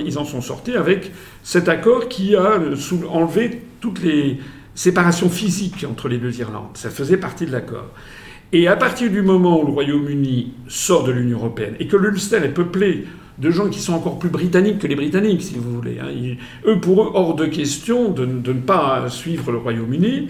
ils 0.04 0.18
en 0.18 0.24
sont 0.24 0.40
sortis 0.40 0.74
avec 0.74 1.10
cet 1.42 1.68
accord 1.68 2.08
qui 2.08 2.36
a 2.36 2.58
enlevé 3.10 3.62
toutes 3.80 4.02
les 4.02 4.38
séparations 4.74 5.30
physiques 5.30 5.86
entre 5.88 6.08
les 6.08 6.18
deux 6.18 6.38
Irlandes. 6.40 6.76
Ça 6.76 6.90
faisait 6.90 7.16
partie 7.16 7.46
de 7.46 7.52
l'accord. 7.52 7.90
Et 8.52 8.68
à 8.68 8.76
partir 8.76 9.10
du 9.10 9.22
moment 9.22 9.60
où 9.60 9.66
le 9.66 9.72
Royaume-Uni 9.72 10.52
sort 10.68 11.04
de 11.04 11.12
l'Union 11.12 11.38
européenne 11.38 11.74
et 11.80 11.86
que 11.86 11.96
l'Ulster 11.96 12.36
est 12.36 12.54
peuplé 12.54 13.04
de 13.38 13.50
gens 13.50 13.68
qui 13.68 13.80
sont 13.80 13.94
encore 13.94 14.18
plus 14.18 14.28
britanniques 14.28 14.78
que 14.78 14.86
les 14.86 14.94
Britanniques, 14.94 15.42
si 15.42 15.54
vous 15.56 15.74
voulez. 15.74 15.98
Hein. 16.00 16.36
eux, 16.66 16.80
pour 16.80 17.02
eux, 17.02 17.10
hors 17.14 17.34
de 17.34 17.46
question 17.46 18.10
de, 18.10 18.26
ne 18.26 18.52
pas 18.52 19.08
suivre 19.08 19.50
le 19.50 19.58
Royaume-Uni. 19.58 20.28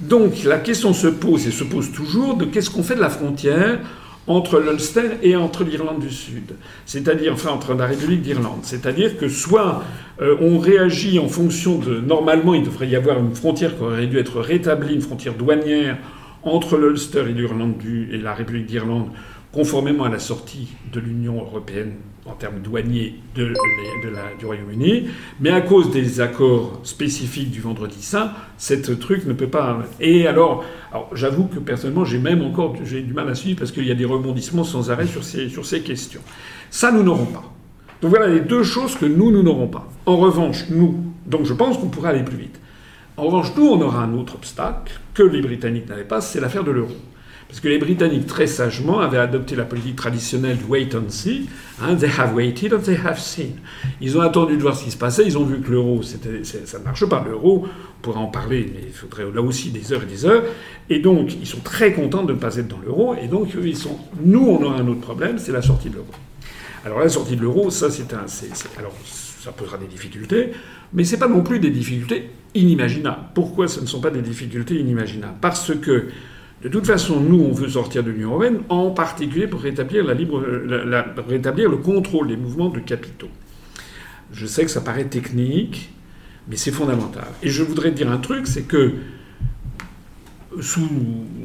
Donc 0.00 0.44
la 0.44 0.58
question 0.58 0.92
se 0.92 1.06
pose, 1.06 1.46
et 1.46 1.50
se 1.50 1.64
pose 1.64 1.92
toujours, 1.92 2.36
de 2.36 2.44
qu'est-ce 2.44 2.70
qu'on 2.70 2.82
fait 2.82 2.94
de 2.94 3.00
la 3.00 3.10
frontière 3.10 3.80
entre 4.26 4.58
l'Ulster 4.58 5.18
et 5.22 5.36
entre 5.36 5.62
l'Irlande 5.62 6.00
du 6.00 6.10
Sud, 6.10 6.54
c'est-à-dire 6.84 7.32
enfin 7.32 7.50
entre 7.50 7.74
la 7.74 7.86
République 7.86 8.22
d'Irlande. 8.22 8.58
C'est-à-dire 8.62 9.16
que 9.16 9.28
soit 9.28 9.84
euh, 10.20 10.36
on 10.40 10.58
réagit 10.58 11.20
en 11.20 11.28
fonction 11.28 11.78
de 11.78 12.00
normalement 12.00 12.52
il 12.52 12.64
devrait 12.64 12.88
y 12.88 12.96
avoir 12.96 13.20
une 13.20 13.36
frontière 13.36 13.76
qui 13.76 13.84
aurait 13.84 14.06
dû 14.08 14.18
être 14.18 14.40
rétablie, 14.40 14.94
une 14.94 15.00
frontière 15.00 15.34
douanière 15.34 15.96
entre 16.42 16.76
l'Ulster 16.76 17.24
et 17.28 17.32
l'Irlande 17.32 17.74
et 18.12 18.18
la 18.18 18.34
République 18.34 18.66
d'Irlande, 18.66 19.10
conformément 19.52 20.04
à 20.04 20.10
la 20.10 20.18
sortie 20.18 20.68
de 20.92 20.98
l'Union 20.98 21.36
européenne 21.36 21.92
en 22.26 22.34
termes 22.34 22.60
douaniers 22.60 23.14
du 23.34 24.46
Royaume-Uni, 24.46 25.08
mais 25.40 25.50
à 25.50 25.60
cause 25.60 25.90
des 25.90 26.20
accords 26.20 26.80
spécifiques 26.82 27.50
du 27.50 27.60
Vendredi 27.60 28.02
Saint, 28.02 28.32
cette 28.58 28.98
truc 28.98 29.26
ne 29.26 29.32
peut 29.32 29.48
pas. 29.48 29.78
Et 30.00 30.26
alors, 30.26 30.64
j'avoue 31.12 31.44
que 31.44 31.58
personnellement, 31.58 32.04
j'ai 32.04 32.18
même 32.18 32.42
encore 32.42 32.74
du 32.74 33.12
mal 33.12 33.28
à 33.28 33.34
suivre 33.34 33.58
parce 33.58 33.72
qu'il 33.72 33.86
y 33.86 33.90
a 33.90 33.94
des 33.94 34.04
rebondissements 34.04 34.64
sans 34.64 34.90
arrêt 34.90 35.06
sur 35.06 35.24
ces, 35.24 35.48
sur 35.48 35.64
ces 35.64 35.80
questions. 35.80 36.22
Ça, 36.70 36.90
nous 36.90 37.02
n'aurons 37.02 37.26
pas. 37.26 37.44
Donc 38.02 38.10
voilà 38.10 38.28
les 38.28 38.40
deux 38.40 38.62
choses 38.62 38.96
que 38.96 39.06
nous, 39.06 39.30
nous 39.30 39.42
n'aurons 39.42 39.68
pas. 39.68 39.88
En 40.04 40.16
revanche, 40.16 40.64
nous, 40.70 41.02
donc 41.26 41.44
je 41.44 41.54
pense 41.54 41.78
qu'on 41.78 41.88
pourrait 41.88 42.10
aller 42.10 42.24
plus 42.24 42.36
vite. 42.36 42.60
En 43.16 43.24
revanche, 43.24 43.52
nous, 43.56 43.66
on 43.66 43.80
aura 43.80 44.02
un 44.02 44.12
autre 44.14 44.34
obstacle 44.34 45.00
que 45.14 45.22
les 45.22 45.40
Britanniques 45.40 45.88
n'avaient 45.88 46.04
pas, 46.04 46.20
c'est 46.20 46.40
l'affaire 46.40 46.64
de 46.64 46.70
l'euro. 46.70 46.92
Parce 47.48 47.60
que 47.60 47.68
les 47.68 47.78
Britanniques, 47.78 48.26
très 48.26 48.48
sagement, 48.48 48.98
avaient 48.98 49.18
adopté 49.18 49.54
la 49.54 49.64
politique 49.64 49.94
traditionnelle 49.94 50.58
du 50.58 50.64
wait 50.64 50.94
and 50.96 51.08
see. 51.10 51.48
Hein, 51.80 51.94
they 51.94 52.10
have 52.18 52.34
waited 52.34 52.74
and 52.74 52.80
they 52.80 52.96
have 52.96 53.20
seen. 53.20 53.52
Ils 54.00 54.18
ont 54.18 54.20
attendu 54.20 54.56
de 54.56 54.62
voir 54.62 54.76
ce 54.76 54.84
qui 54.84 54.90
se 54.90 54.96
passait. 54.96 55.24
Ils 55.24 55.38
ont 55.38 55.44
vu 55.44 55.60
que 55.60 55.70
l'euro, 55.70 56.02
ça 56.02 56.16
ne 56.78 56.84
marche 56.84 57.06
pas. 57.06 57.24
L'euro, 57.28 57.64
on 57.66 58.02
pourrait 58.02 58.18
en 58.18 58.26
parler, 58.26 58.70
mais 58.74 58.80
il 58.88 58.92
faudrait 58.92 59.24
là 59.32 59.40
aussi 59.40 59.70
des 59.70 59.92
heures 59.92 60.02
et 60.02 60.06
des 60.06 60.26
heures. 60.26 60.42
Et 60.90 60.98
donc, 60.98 61.34
ils 61.40 61.46
sont 61.46 61.60
très 61.60 61.92
contents 61.92 62.24
de 62.24 62.32
ne 62.32 62.38
pas 62.38 62.56
être 62.56 62.68
dans 62.68 62.80
l'euro. 62.84 63.14
Et 63.22 63.28
donc, 63.28 63.50
ils 63.62 63.76
sont. 63.76 63.96
Nous, 64.24 64.44
on 64.44 64.62
aura 64.64 64.78
un 64.78 64.88
autre 64.88 65.00
problème, 65.00 65.38
c'est 65.38 65.52
la 65.52 65.62
sortie 65.62 65.88
de 65.88 65.94
l'euro. 65.94 66.08
Alors, 66.84 66.98
la 66.98 67.08
sortie 67.08 67.36
de 67.36 67.42
l'euro, 67.42 67.70
ça, 67.70 67.90
c'est 67.90 68.12
un. 68.12 68.26
alors, 68.76 68.94
ça 69.40 69.52
posera 69.52 69.78
des 69.78 69.86
difficultés, 69.86 70.50
mais 70.92 71.04
ce 71.04 71.12
n'est 71.12 71.20
pas 71.20 71.28
non 71.28 71.42
plus 71.42 71.60
des 71.60 71.70
difficultés 71.70 72.30
inimaginables. 72.54 73.26
Pourquoi 73.32 73.68
ce 73.68 73.80
ne 73.80 73.86
sont 73.86 74.00
pas 74.00 74.10
des 74.10 74.22
difficultés 74.22 74.74
inimaginables? 74.74 75.36
Parce 75.40 75.72
que 75.76 76.08
de 76.62 76.68
toute 76.68 76.86
façon, 76.86 77.20
nous, 77.20 77.40
on 77.40 77.52
veut 77.52 77.68
sortir 77.68 78.02
de 78.02 78.10
l'Union 78.10 78.30
européenne, 78.30 78.60
en 78.68 78.90
particulier 78.90 79.46
pour 79.46 79.60
rétablir, 79.60 80.04
le 80.04 81.76
contrôle 81.76 82.28
des 82.28 82.36
mouvements 82.36 82.70
de 82.70 82.80
capitaux. 82.80 83.28
Je 84.32 84.46
sais 84.46 84.64
que 84.64 84.70
ça 84.70 84.80
paraît 84.80 85.04
technique, 85.04 85.90
mais 86.48 86.56
c'est 86.56 86.70
fondamental. 86.70 87.26
Et 87.42 87.50
je 87.50 87.62
voudrais 87.62 87.90
dire 87.90 88.10
un 88.10 88.18
truc, 88.18 88.46
c'est 88.46 88.62
que 88.62 88.94
sous, 90.60 90.88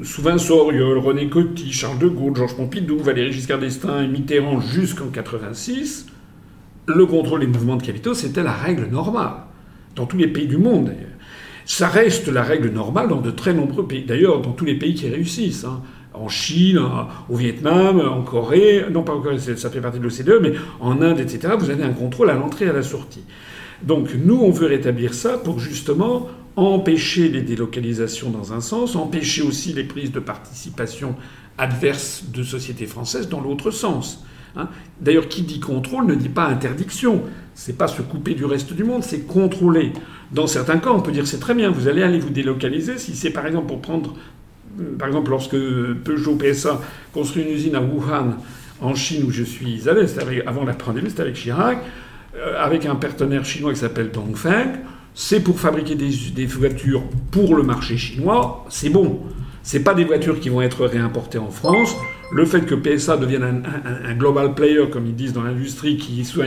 sous 0.04 0.22
Vincent 0.22 0.56
Auriol, 0.56 0.98
René 0.98 1.28
Coty, 1.28 1.72
Charles 1.74 2.00
de 2.00 2.08
Gaulle, 2.08 2.36
Georges 2.36 2.56
Pompidou, 2.56 2.98
Valéry 3.00 3.34
Giscard 3.34 3.60
d'Estaing 3.60 4.04
et 4.04 4.08
Mitterrand 4.08 4.62
jusqu'en 4.62 5.08
86, 5.08 6.08
le 6.88 7.06
contrôle 7.06 7.42
des 7.42 7.48
mouvements 7.48 7.76
de 7.76 7.84
capitaux, 7.84 8.14
c'était 8.14 8.44
la 8.44 8.54
règle 8.54 8.88
normale. 8.88 9.44
Dans 9.96 10.06
tous 10.06 10.18
les 10.18 10.28
pays 10.28 10.48
du 10.48 10.58
monde, 10.58 10.86
d'ailleurs. 10.86 11.11
Ça 11.66 11.88
reste 11.88 12.28
la 12.28 12.44
règle 12.44 12.70
normale 12.70 13.08
dans 13.08 13.22
de 13.22 13.32
très 13.32 13.54
nombreux 13.54 13.88
pays. 13.88 14.04
D'ailleurs, 14.04 14.42
dans 14.42 14.52
tous 14.52 14.66
les 14.66 14.76
pays 14.76 14.94
qui 14.94 15.08
réussissent. 15.10 15.66
Hein. 15.66 15.82
En 16.14 16.28
Chine, 16.28 16.80
au 17.30 17.36
Vietnam, 17.36 18.02
en 18.02 18.22
Corée, 18.22 18.86
non 18.92 19.04
pas 19.04 19.14
en 19.14 19.22
Corée, 19.22 19.40
ça 19.40 19.70
fait 19.70 19.80
partie 19.80 20.00
de 20.00 20.04
l'OCDE, 20.04 20.42
mais 20.42 20.54
en 20.82 21.02
Inde, 21.02 21.22
etc., 21.22 21.54
vous 21.58 21.70
avez 21.70 21.84
un 21.84 21.94
contrôle 21.94 22.30
à 22.30 22.34
l'entrée 22.34 22.66
et 22.66 22.70
à 22.70 22.74
la 22.74 22.84
sortie. 22.84 23.24
Donc 23.82 24.10
nous, 24.14 24.36
on 24.36 24.52
veut 24.52 24.68
rétablir 24.68 25.14
ça 25.14 25.38
pour 25.38 25.60
justement 25.60 26.28
empêcher 26.58 27.30
les 27.30 27.42
délocalisations 27.42 28.30
dans 28.30 28.52
un 28.52 28.60
sens, 28.60 28.96
empêcher 28.96 29.42
aussi 29.42 29.74
les 29.74 29.86
prises 29.86 30.12
de 30.12 30.20
participation 30.20 31.16
adverses 31.58 32.26
de 32.34 32.44
sociétés 32.44 32.88
françaises 32.88 33.30
dans 33.30 33.40
l'autre 33.40 33.72
sens. 33.72 34.26
Hein. 34.56 34.68
D'ailleurs, 35.00 35.28
qui 35.28 35.44
dit 35.44 35.60
contrôle 35.60 36.06
ne 36.06 36.16
dit 36.16 36.30
pas 36.30 36.46
interdiction. 36.46 37.24
C'est 37.54 37.78
pas 37.78 37.88
se 37.88 38.02
couper 38.02 38.34
du 38.34 38.46
reste 38.46 38.74
du 38.74 38.84
monde, 38.84 39.04
c'est 39.04 39.22
contrôler. 39.22 39.94
Dans 40.32 40.48
certains 40.48 40.78
cas, 40.78 40.92
on 40.92 41.02
peut 41.02 41.12
dire 41.12 41.28
c'est 41.28 41.40
très 41.40 41.54
bien, 41.54 41.70
vous 41.70 41.88
allez 41.88 42.02
aller 42.02 42.20
vous 42.20 42.30
délocaliser. 42.30 42.98
Si 42.98 43.16
c'est 43.16 43.30
par 43.30 43.46
exemple 43.46 43.68
pour 43.68 43.82
prendre, 43.82 44.16
par 44.98 45.08
exemple, 45.08 45.30
lorsque 45.30 45.58
Peugeot 46.04 46.36
PSA 46.36 46.80
construit 47.14 47.44
une 47.44 47.50
usine 47.50 47.76
à 47.76 47.82
Wuhan, 47.82 48.38
en 48.82 48.96
Chine, 48.96 49.24
où 49.28 49.32
je 49.32 49.44
suis 49.44 49.88
allé, 49.88 50.06
avant 50.46 50.64
la 50.64 50.74
pandémie, 50.74 51.10
c'était 51.10 51.22
avec 51.22 51.36
Chirac, 51.36 51.78
euh, 52.36 52.64
avec 52.64 52.86
un 52.86 52.96
partenaire 52.96 53.46
chinois 53.46 53.74
qui 53.74 53.80
s'appelle 53.80 54.10
Dongfeng. 54.12 54.80
C'est 55.14 55.42
pour 55.42 55.60
fabriquer 55.60 55.96
des, 55.96 56.12
des 56.34 56.46
voitures 56.46 57.04
pour 57.32 57.56
le 57.56 57.64
marché 57.64 57.98
chinois, 57.98 58.66
c'est 58.70 58.90
bon. 58.90 59.20
C'est 59.62 59.82
pas 59.84 59.94
des 59.94 60.06
voitures 60.06 60.40
qui 60.40 60.50
vont 60.50 60.62
être 60.62 60.86
réimportées 60.86 61.38
en 61.38 61.52
France 61.52 61.96
le 62.34 62.46
fait 62.46 62.62
que 62.62 62.76
PSA 62.76 63.18
devienne 63.18 63.64
un, 64.06 64.14
global 64.14 64.54
player, 64.54 64.90
comme 64.90 65.06
ils 65.06 65.16
disent 65.16 65.34
dans 65.34 65.44
l'industrie, 65.44 65.98
qui 65.98 66.24
soit, 66.24 66.46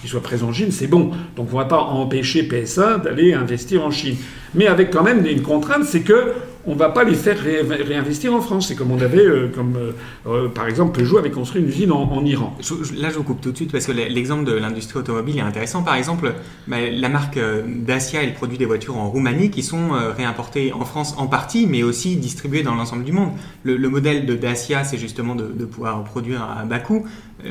qui 0.00 0.08
soit 0.08 0.22
présent 0.22 0.48
en 0.48 0.52
Chine, 0.52 0.72
c'est 0.72 0.88
bon. 0.88 1.12
Donc 1.36 1.48
on 1.52 1.56
ne 1.56 1.62
va 1.62 1.64
pas 1.66 1.80
empêcher 1.80 2.42
PSA 2.42 2.98
d'aller 2.98 3.32
investir 3.32 3.84
en 3.84 3.90
Chine. 3.90 4.16
Mais 4.54 4.66
avec 4.66 4.90
quand 4.90 5.02
même 5.02 5.24
une 5.24 5.42
contrainte, 5.42 5.84
c'est 5.84 6.02
que 6.02 6.32
on 6.66 6.74
ne 6.74 6.78
va 6.78 6.90
pas 6.90 7.04
les 7.04 7.14
faire 7.14 7.38
réinvestir 7.38 8.34
en 8.34 8.40
France. 8.40 8.68
C'est 8.68 8.74
comme 8.74 8.90
on 8.90 9.00
avait, 9.00 9.24
euh, 9.24 9.48
comme 9.52 9.76
euh, 9.76 9.92
euh, 10.26 10.48
par 10.48 10.68
exemple 10.68 10.98
Peugeot 10.98 11.18
avait 11.18 11.30
construit 11.30 11.60
une 11.60 11.68
usine 11.68 11.92
en, 11.92 12.24
Iran. 12.24 12.56
là, 12.96 13.10
je 13.10 13.16
vous 13.16 13.24
coupe 13.24 13.40
tout 13.40 13.50
de 13.50 13.56
suite 13.56 13.72
parce 13.72 13.86
que 13.86 13.92
l'exemple 13.92 14.44
de 14.44 14.52
l'industrie 14.52 15.00
automobile 15.00 15.38
est 15.38 15.42
intéressant. 15.42 15.82
Par 15.82 15.96
exemple, 15.96 16.32
bah, 16.68 16.76
la 16.90 17.08
marque 17.08 17.38
Dacia, 17.66 18.22
elle 18.22 18.34
produit 18.34 18.58
des 18.58 18.66
voitures 18.66 18.96
en 18.96 19.10
Roumanie 19.10 19.50
qui 19.50 19.62
sont 19.62 19.90
réimportées 20.16 20.72
en 20.72 20.84
France 20.84 21.14
en 21.18 21.26
partie, 21.26 21.66
mais 21.66 21.82
aussi 21.82 22.16
distribuées 22.16 22.62
dans 22.62 22.74
l'ensemble 22.74 23.04
du 23.04 23.12
monde. 23.12 23.30
Le, 23.64 23.88
modèle 23.88 24.24
de 24.24 24.34
Dacia, 24.34 24.84
c'est 24.84 24.98
justement 24.98 25.34
de, 25.34 25.64
pouvoir 25.64 26.04
produire 26.04 26.42
à 26.42 26.64
bas 26.64 26.78
coût. 26.78 27.06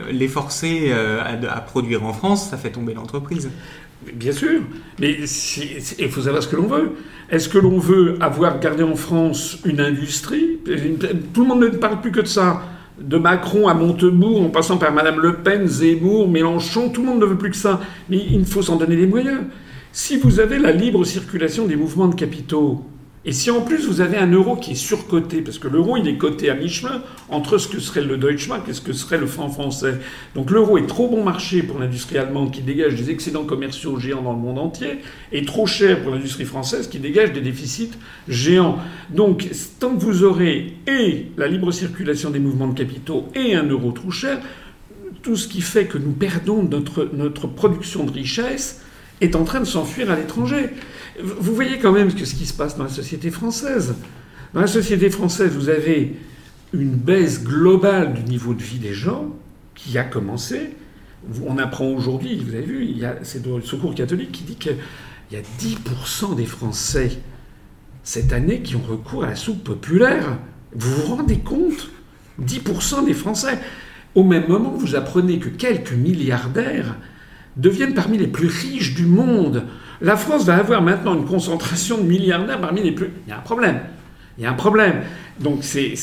les 0.09 0.27
forcer 0.27 0.91
à, 0.93 1.61
produire 1.61 2.05
en 2.05 2.13
France, 2.13 2.49
ça 2.49 2.57
fait 2.57 2.71
tomber 2.71 2.93
l'entreprise. 2.93 3.49
Bien 4.13 4.31
sûr, 4.31 4.61
mais 4.99 5.15
il 5.99 6.09
faut 6.09 6.21
savoir 6.21 6.41
ce 6.41 6.47
que 6.47 6.55
l'on 6.55 6.67
veut. 6.67 6.93
Est-ce 7.29 7.47
que 7.47 7.59
l'on 7.59 7.77
veut 7.77 8.15
avoir 8.19 8.59
gardé 8.59 8.83
en 8.83 8.95
France 8.95 9.59
une 9.63 9.79
industrie? 9.79 10.59
Tout 11.33 11.41
le 11.41 11.47
monde 11.47 11.61
ne 11.61 11.67
parle 11.69 12.01
plus 12.01 12.11
que 12.11 12.21
de 12.21 12.27
ça. 12.27 12.63
De 12.99 13.17
Macron 13.17 13.67
à 13.67 13.73
Montebourg, 13.73 14.41
en 14.41 14.49
passant 14.49 14.77
par 14.77 14.91
Madame 14.91 15.19
Le 15.19 15.37
Pen, 15.37 15.67
Zemmour, 15.67 16.27
Mélenchon, 16.29 16.89
tout 16.89 17.01
le 17.01 17.07
monde 17.07 17.21
ne 17.21 17.25
veut 17.25 17.37
plus 17.37 17.51
que 17.51 17.55
ça. 17.55 17.79
Mais 18.09 18.17
il 18.17 18.45
faut 18.45 18.61
s'en 18.61 18.75
donner 18.75 18.95
les 18.95 19.07
moyens. 19.07 19.41
Si 19.91 20.17
vous 20.17 20.39
avez 20.39 20.57
la 20.57 20.71
libre 20.71 21.03
circulation 21.03 21.65
des 21.65 21.75
mouvements 21.75 22.07
de 22.07 22.15
capitaux, 22.15 22.85
et 23.23 23.33
si 23.33 23.51
en 23.51 23.61
plus 23.61 23.85
vous 23.85 24.01
avez 24.01 24.17
un 24.17 24.31
euro 24.31 24.55
qui 24.55 24.71
est 24.71 24.75
surcoté, 24.75 25.41
parce 25.41 25.59
que 25.59 25.67
l'euro 25.67 25.95
il 25.95 26.07
est 26.07 26.17
coté 26.17 26.49
à 26.49 26.55
mi-chemin 26.55 27.03
entre 27.29 27.59
ce 27.59 27.67
que 27.67 27.79
serait 27.79 28.01
le 28.01 28.17
Deutschmark 28.17 28.67
et 28.67 28.73
ce 28.73 28.81
que 28.81 28.93
serait 28.93 29.19
le 29.19 29.27
franc 29.27 29.49
français. 29.49 29.99
Donc 30.33 30.49
l'euro 30.49 30.79
est 30.79 30.87
trop 30.87 31.07
bon 31.07 31.23
marché 31.23 31.61
pour 31.61 31.77
l'industrie 31.77 32.17
allemande 32.17 32.51
qui 32.51 32.61
dégage 32.61 32.95
des 32.95 33.11
excédents 33.11 33.43
commerciaux 33.43 33.99
géants 33.99 34.23
dans 34.23 34.33
le 34.33 34.39
monde 34.39 34.57
entier, 34.57 34.99
et 35.31 35.45
trop 35.45 35.67
cher 35.67 36.01
pour 36.01 36.11
l'industrie 36.11 36.45
française 36.45 36.87
qui 36.87 36.97
dégage 36.97 37.31
des 37.31 37.41
déficits 37.41 37.91
géants. 38.27 38.79
Donc 39.11 39.47
tant 39.79 39.95
que 39.95 40.01
vous 40.01 40.23
aurez 40.23 40.73
et 40.87 41.27
la 41.37 41.47
libre 41.47 41.71
circulation 41.71 42.31
des 42.31 42.39
mouvements 42.39 42.69
de 42.69 42.77
capitaux 42.77 43.27
et 43.35 43.53
un 43.53 43.67
euro 43.67 43.91
trop 43.91 44.09
cher, 44.11 44.39
tout 45.21 45.35
ce 45.35 45.47
qui 45.47 45.61
fait 45.61 45.85
que 45.85 45.99
nous 45.99 46.11
perdons 46.11 46.63
notre, 46.63 47.07
notre 47.13 47.45
production 47.45 48.03
de 48.03 48.11
richesse, 48.11 48.81
est 49.21 49.35
en 49.35 49.43
train 49.43 49.59
de 49.59 49.65
s'enfuir 49.65 50.09
à 50.09 50.15
l'étranger. 50.15 50.71
Vous 51.19 51.53
voyez 51.53 51.79
quand 51.79 51.91
même 51.91 52.09
ce 52.09 52.35
qui 52.35 52.45
se 52.45 52.53
passe 52.53 52.77
dans 52.77 52.85
la 52.85 52.89
société 52.89 53.31
française. 53.31 53.95
Dans 54.53 54.61
la 54.61 54.67
société 54.67 55.09
française, 55.09 55.51
vous 55.53 55.69
avez 55.69 56.15
une 56.73 56.91
baisse 56.91 57.43
globale 57.43 58.13
du 58.13 58.23
niveau 58.23 58.53
de 58.53 58.61
vie 58.61 58.79
des 58.79 58.93
gens 58.93 59.35
qui 59.75 59.97
a 59.97 60.03
commencé. 60.03 60.71
On 61.45 61.57
apprend 61.57 61.87
aujourd'hui, 61.87 62.41
vous 62.43 62.55
avez 62.55 62.65
vu, 62.65 62.95
c'est 63.23 63.45
le 63.45 63.61
Secours 63.61 63.93
catholique 63.93 64.31
qui 64.31 64.43
dit 64.43 64.55
qu'il 64.55 64.77
y 65.31 65.35
a 65.35 65.41
10% 65.41 66.35
des 66.35 66.45
Français 66.45 67.11
cette 68.03 68.33
année 68.33 68.61
qui 68.61 68.75
ont 68.75 68.81
recours 68.81 69.23
à 69.23 69.27
la 69.27 69.35
soupe 69.35 69.63
populaire. 69.63 70.39
Vous 70.73 70.91
vous 70.95 71.15
rendez 71.15 71.39
compte? 71.39 71.89
10% 72.41 73.05
des 73.05 73.13
Français. 73.13 73.59
Au 74.15 74.23
même 74.23 74.47
moment, 74.47 74.71
vous 74.71 74.95
apprenez 74.95 75.39
que 75.39 75.49
quelques 75.49 75.93
milliardaires 75.93 76.97
deviennent 77.57 77.93
parmi 77.93 78.17
les 78.17 78.27
plus 78.27 78.47
riches 78.47 78.95
du 78.95 79.05
monde. 79.05 79.65
La 80.01 80.17
France 80.17 80.45
va 80.45 80.57
avoir 80.57 80.81
maintenant 80.81 81.15
une 81.15 81.25
concentration 81.25 81.97
de 81.97 82.03
milliardaires 82.03 82.59
parmi 82.59 82.81
les 82.81 82.91
plus... 82.91 83.09
Il 83.27 83.29
y 83.29 83.33
a 83.33 83.37
un 83.37 83.41
problème. 83.41 83.79
Il 84.37 84.43
y 84.43 84.47
a 84.47 84.51
un 84.51 84.55
problème. 84.55 85.01
Donc 85.39 85.59
c'est... 85.63 85.93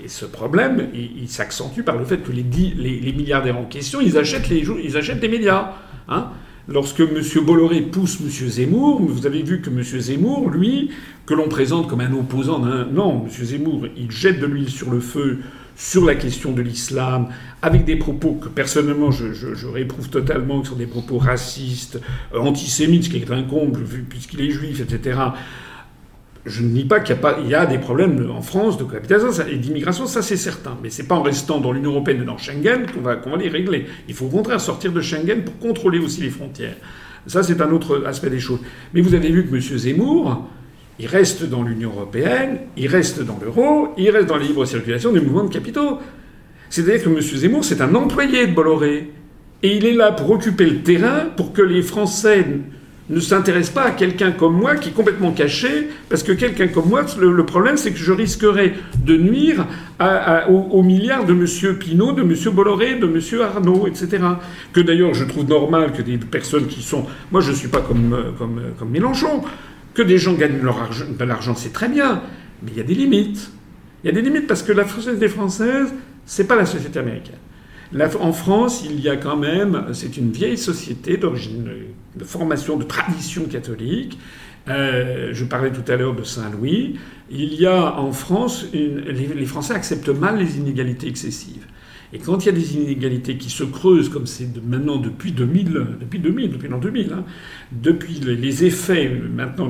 Et 0.00 0.06
ce 0.06 0.24
problème, 0.26 0.90
il, 0.94 1.28
s'accentue 1.28 1.82
par 1.82 1.96
le 1.96 2.04
fait 2.04 2.18
que 2.18 2.30
les, 2.30 2.44
les, 2.44 3.12
milliardaires 3.12 3.58
en 3.58 3.64
question, 3.64 4.00
ils 4.00 4.16
achètent, 4.16 4.48
les, 4.48 4.64
ils 4.84 4.96
achètent 4.96 5.18
des 5.18 5.28
médias. 5.28 5.72
Hein 6.08 6.28
Lorsque 6.68 7.00
M. 7.00 7.20
Bolloré 7.44 7.80
pousse 7.80 8.18
M. 8.20 8.28
Zemmour, 8.28 9.00
vous 9.00 9.26
avez 9.26 9.42
vu 9.42 9.60
que 9.60 9.70
M. 9.70 9.82
Zemmour, 9.82 10.50
lui, 10.50 10.90
que 11.26 11.34
l'on 11.34 11.48
présente 11.48 11.88
comme 11.88 12.00
un 12.00 12.12
opposant, 12.12 12.60
non, 12.60 13.24
M. 13.24 13.44
Zemmour, 13.44 13.86
il 13.96 14.10
jette 14.10 14.38
de 14.38 14.46
l'huile 14.46 14.68
sur 14.68 14.90
le 14.90 15.00
feu 15.00 15.40
sur 15.78 16.04
la 16.04 16.16
question 16.16 16.50
de 16.50 16.60
l'islam, 16.60 17.28
avec 17.62 17.84
des 17.84 17.94
propos 17.94 18.32
que 18.32 18.48
personnellement 18.48 19.12
je, 19.12 19.66
réprouve 19.68 20.10
totalement, 20.10 20.60
qui 20.60 20.70
sont 20.70 20.76
des 20.76 20.88
propos 20.88 21.18
racistes, 21.18 22.00
euh, 22.34 22.40
antisémites, 22.40 23.04
ce 23.04 23.10
qui 23.10 23.18
est 23.18 23.30
un 23.30 23.44
comble, 23.44 23.84
puisqu'il 24.08 24.40
est 24.40 24.50
juif, 24.50 24.80
etc. 24.80 25.20
Je 26.44 26.62
ne 26.62 26.68
nie 26.70 26.84
pas 26.84 26.98
qu'il 26.98 27.16
y, 27.46 27.54
a 27.54 27.64
des 27.64 27.78
problèmes 27.78 28.28
en 28.28 28.42
France 28.42 28.76
de 28.76 28.82
cohabitation 28.82 29.30
et 29.48 29.56
d'immigration, 29.56 30.06
ça 30.06 30.20
c'est 30.20 30.36
certain. 30.36 30.76
Mais 30.82 30.90
c'est 30.90 31.06
pas 31.06 31.14
en 31.14 31.22
restant 31.22 31.60
dans 31.60 31.70
l'Union 31.70 31.92
européenne 31.92 32.22
et 32.22 32.24
dans 32.24 32.38
Schengen 32.38 32.86
qu'on 32.92 33.00
va 33.00 33.36
les 33.38 33.48
régler. 33.48 33.86
Il 34.08 34.14
faut 34.14 34.26
au 34.26 34.30
contraire 34.30 34.60
sortir 34.60 34.92
de 34.92 35.00
Schengen 35.00 35.44
pour 35.44 35.58
contrôler 35.58 36.00
aussi 36.00 36.22
les 36.22 36.30
frontières. 36.30 36.76
Ça 37.26 37.44
c'est 37.44 37.60
un 37.60 37.70
autre 37.70 38.04
aspect 38.04 38.30
des 38.30 38.40
choses. 38.40 38.60
Mais 38.94 39.00
vous 39.00 39.14
avez 39.14 39.30
vu 39.30 39.46
que 39.46 39.54
M. 39.54 39.60
Zemmour, 39.60 40.48
il 40.98 41.06
reste 41.06 41.44
dans 41.44 41.62
l'Union 41.62 41.90
européenne, 41.90 42.58
il 42.76 42.88
reste 42.88 43.22
dans 43.22 43.38
l'euro, 43.42 43.94
il 43.96 44.10
reste 44.10 44.26
dans 44.26 44.36
la 44.36 44.44
libre 44.44 44.64
circulation 44.64 45.12
des 45.12 45.20
mouvements 45.20 45.44
de 45.44 45.52
capitaux. 45.52 45.98
C'est-à-dire 46.70 47.04
que 47.04 47.08
M. 47.08 47.20
Zemmour, 47.20 47.64
c'est 47.64 47.80
un 47.80 47.94
employé 47.94 48.46
de 48.46 48.52
Bolloré. 48.52 49.10
Et 49.62 49.76
il 49.76 49.86
est 49.86 49.94
là 49.94 50.12
pour 50.12 50.30
occuper 50.30 50.66
le 50.66 50.82
terrain 50.82 51.26
pour 51.36 51.52
que 51.52 51.62
les 51.62 51.82
Français 51.82 52.44
ne 53.10 53.20
s'intéressent 53.20 53.74
pas 53.74 53.84
à 53.84 53.90
quelqu'un 53.92 54.32
comme 54.32 54.54
moi 54.54 54.76
qui 54.76 54.90
est 54.90 54.92
complètement 54.92 55.32
caché, 55.32 55.88
parce 56.10 56.22
que 56.22 56.32
quelqu'un 56.32 56.68
comme 56.68 56.88
moi, 56.88 57.06
le, 57.18 57.46
problème, 57.46 57.76
c'est 57.76 57.92
que 57.92 57.98
je 57.98 58.12
risquerais 58.12 58.74
de 59.02 59.16
nuire 59.16 59.66
aux, 60.48 60.82
milliards 60.82 61.24
de 61.24 61.32
M. 61.32 61.76
Pinault, 61.78 62.12
de 62.12 62.22
M. 62.22 62.34
Bolloré, 62.52 62.96
de 62.96 63.06
M. 63.06 63.40
Arnaud, 63.40 63.86
etc. 63.86 64.18
Que 64.72 64.80
d'ailleurs, 64.80 65.14
je 65.14 65.24
trouve 65.24 65.48
normal 65.48 65.92
que 65.92 66.02
des 66.02 66.18
personnes 66.18 66.66
qui 66.66 66.82
sont... 66.82 67.06
Moi, 67.32 67.40
je 67.40 67.50
ne 67.50 67.56
suis 67.56 67.68
pas 67.68 67.80
comme, 67.80 68.34
comme, 68.36 68.60
comme 68.78 68.90
Mélenchon. 68.90 69.42
Que 69.98 70.04
des 70.04 70.16
gens 70.16 70.34
gagnent 70.34 70.62
leur 70.62 70.80
argent, 70.80 71.06
de 71.10 71.24
l'argent, 71.24 71.56
c'est 71.56 71.72
très 71.72 71.88
bien, 71.88 72.22
mais 72.62 72.70
il 72.70 72.76
y 72.76 72.80
a 72.80 72.84
des 72.84 72.94
limites. 72.94 73.50
Il 74.04 74.06
y 74.06 74.10
a 74.10 74.12
des 74.12 74.22
limites 74.22 74.46
parce 74.46 74.62
que 74.62 74.70
la 74.70 74.86
société 74.86 75.26
française, 75.26 75.92
c'est 76.24 76.46
pas 76.46 76.54
la 76.54 76.66
société 76.66 77.00
américaine. 77.00 77.40
en 78.20 78.32
France, 78.32 78.84
il 78.88 79.00
y 79.00 79.08
a 79.08 79.16
quand 79.16 79.36
même, 79.36 79.86
c'est 79.94 80.16
une 80.16 80.30
vieille 80.30 80.56
société 80.56 81.16
d'origine, 81.16 81.68
de 82.14 82.22
formation, 82.22 82.76
de 82.76 82.84
tradition 82.84 83.46
catholique. 83.46 84.16
Euh, 84.68 85.30
je 85.32 85.44
parlais 85.44 85.72
tout 85.72 85.90
à 85.90 85.96
l'heure 85.96 86.14
de 86.14 86.22
Saint-Louis. 86.22 87.00
Il 87.28 87.54
y 87.54 87.66
a 87.66 87.98
en 87.98 88.12
France, 88.12 88.66
les 88.72 89.46
Français 89.46 89.74
acceptent 89.74 90.10
mal 90.10 90.38
les 90.38 90.58
inégalités 90.58 91.08
excessives. 91.08 91.66
Et 92.12 92.18
quand 92.18 92.44
il 92.44 92.46
y 92.46 92.48
a 92.48 92.52
des 92.52 92.76
inégalités 92.76 93.36
qui 93.36 93.50
se 93.50 93.64
creusent, 93.64 94.08
comme 94.08 94.26
c'est 94.26 94.48
maintenant 94.64 94.96
depuis 94.96 95.32
2000, 95.32 95.86
depuis 96.00 96.18
2000, 96.18 96.52
depuis 96.52 96.68
l'an 96.68 96.78
2000, 96.78 97.12
hein, 97.12 97.24
depuis 97.70 98.14
les 98.14 98.64
effets, 98.64 99.10
maintenant 99.10 99.68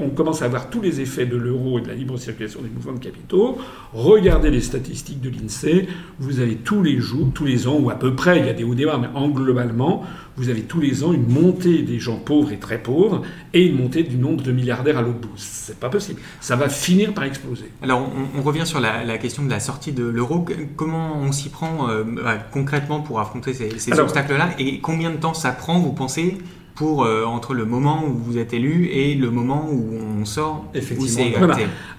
on 0.00 0.10
commence 0.10 0.42
à 0.42 0.44
avoir 0.44 0.70
tous 0.70 0.80
les 0.80 1.00
effets 1.00 1.26
de 1.26 1.36
l'euro 1.36 1.78
et 1.78 1.82
de 1.82 1.88
la 1.88 1.94
libre 1.94 2.16
circulation 2.16 2.62
des 2.62 2.68
mouvements 2.68 2.92
de 2.92 3.00
capitaux, 3.00 3.58
regardez 3.92 4.50
les 4.50 4.60
statistiques 4.60 5.20
de 5.20 5.30
l'INSEE, 5.30 5.88
vous 6.20 6.38
avez 6.38 6.56
tous 6.56 6.82
les 6.82 6.98
jours, 7.00 7.32
tous 7.34 7.44
les 7.44 7.66
ans, 7.66 7.78
ou 7.80 7.90
à 7.90 7.98
peu 7.98 8.14
près, 8.14 8.38
il 8.38 8.46
y 8.46 8.50
a 8.50 8.54
des 8.54 8.64
hauts 8.64 8.76
débats, 8.76 8.98
mais 8.98 9.08
en 9.14 9.28
globalement, 9.28 10.04
vous 10.36 10.48
avez 10.48 10.62
tous 10.62 10.80
les 10.80 11.04
ans 11.04 11.12
une 11.12 11.28
montée 11.28 11.82
des 11.82 11.98
gens 11.98 12.16
pauvres 12.16 12.52
et 12.52 12.58
très 12.58 12.78
pauvres 12.78 13.22
et 13.52 13.66
une 13.66 13.76
montée 13.76 14.02
du 14.02 14.16
nombre 14.16 14.42
de 14.42 14.52
milliardaires 14.52 14.98
à 14.98 15.02
l'autre 15.02 15.18
bout. 15.18 15.32
C'est 15.36 15.78
pas 15.78 15.88
possible. 15.88 16.20
Ça 16.40 16.56
va 16.56 16.68
finir 16.68 17.12
par 17.12 17.24
exploser. 17.24 17.70
Alors, 17.82 18.10
on, 18.36 18.42
revient 18.42 18.66
sur 18.66 18.80
la, 18.80 19.18
question 19.18 19.44
de 19.44 19.50
la 19.50 19.60
sortie 19.60 19.92
de 19.92 20.04
l'euro. 20.04 20.44
Comment 20.76 21.16
on 21.16 21.32
s'y 21.32 21.48
prend 21.48 21.88
euh, 21.88 22.04
bah, 22.04 22.38
concrètement 22.50 23.00
pour 23.00 23.20
affronter 23.20 23.52
ces, 23.54 24.00
obstacles-là 24.00 24.50
et 24.58 24.80
combien 24.80 25.10
de 25.10 25.16
temps 25.16 25.34
ça 25.34 25.52
prend, 25.52 25.78
vous 25.78 25.92
pensez, 25.92 26.38
pour 26.74 27.04
euh, 27.04 27.24
entre 27.24 27.52
le 27.52 27.66
moment 27.66 28.04
où 28.06 28.14
vous 28.14 28.38
êtes 28.38 28.54
élu 28.54 28.86
et 28.86 29.14
le 29.14 29.30
moment 29.30 29.68
où 29.70 29.98
on 30.18 30.24
sort 30.24 30.64
Effectivement. 30.74 31.48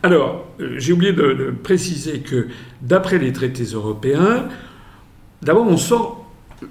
Alors, 0.01 0.47
euh, 0.59 0.75
j'ai 0.77 0.93
oublié 0.93 1.13
de 1.13 1.53
préciser 1.61 2.21
que 2.21 2.47
d'après 2.81 3.19
les 3.19 3.31
traités 3.31 3.65
européens, 3.65 4.47
d'abord 5.43 5.67
on 5.67 5.77
sort 5.77 6.20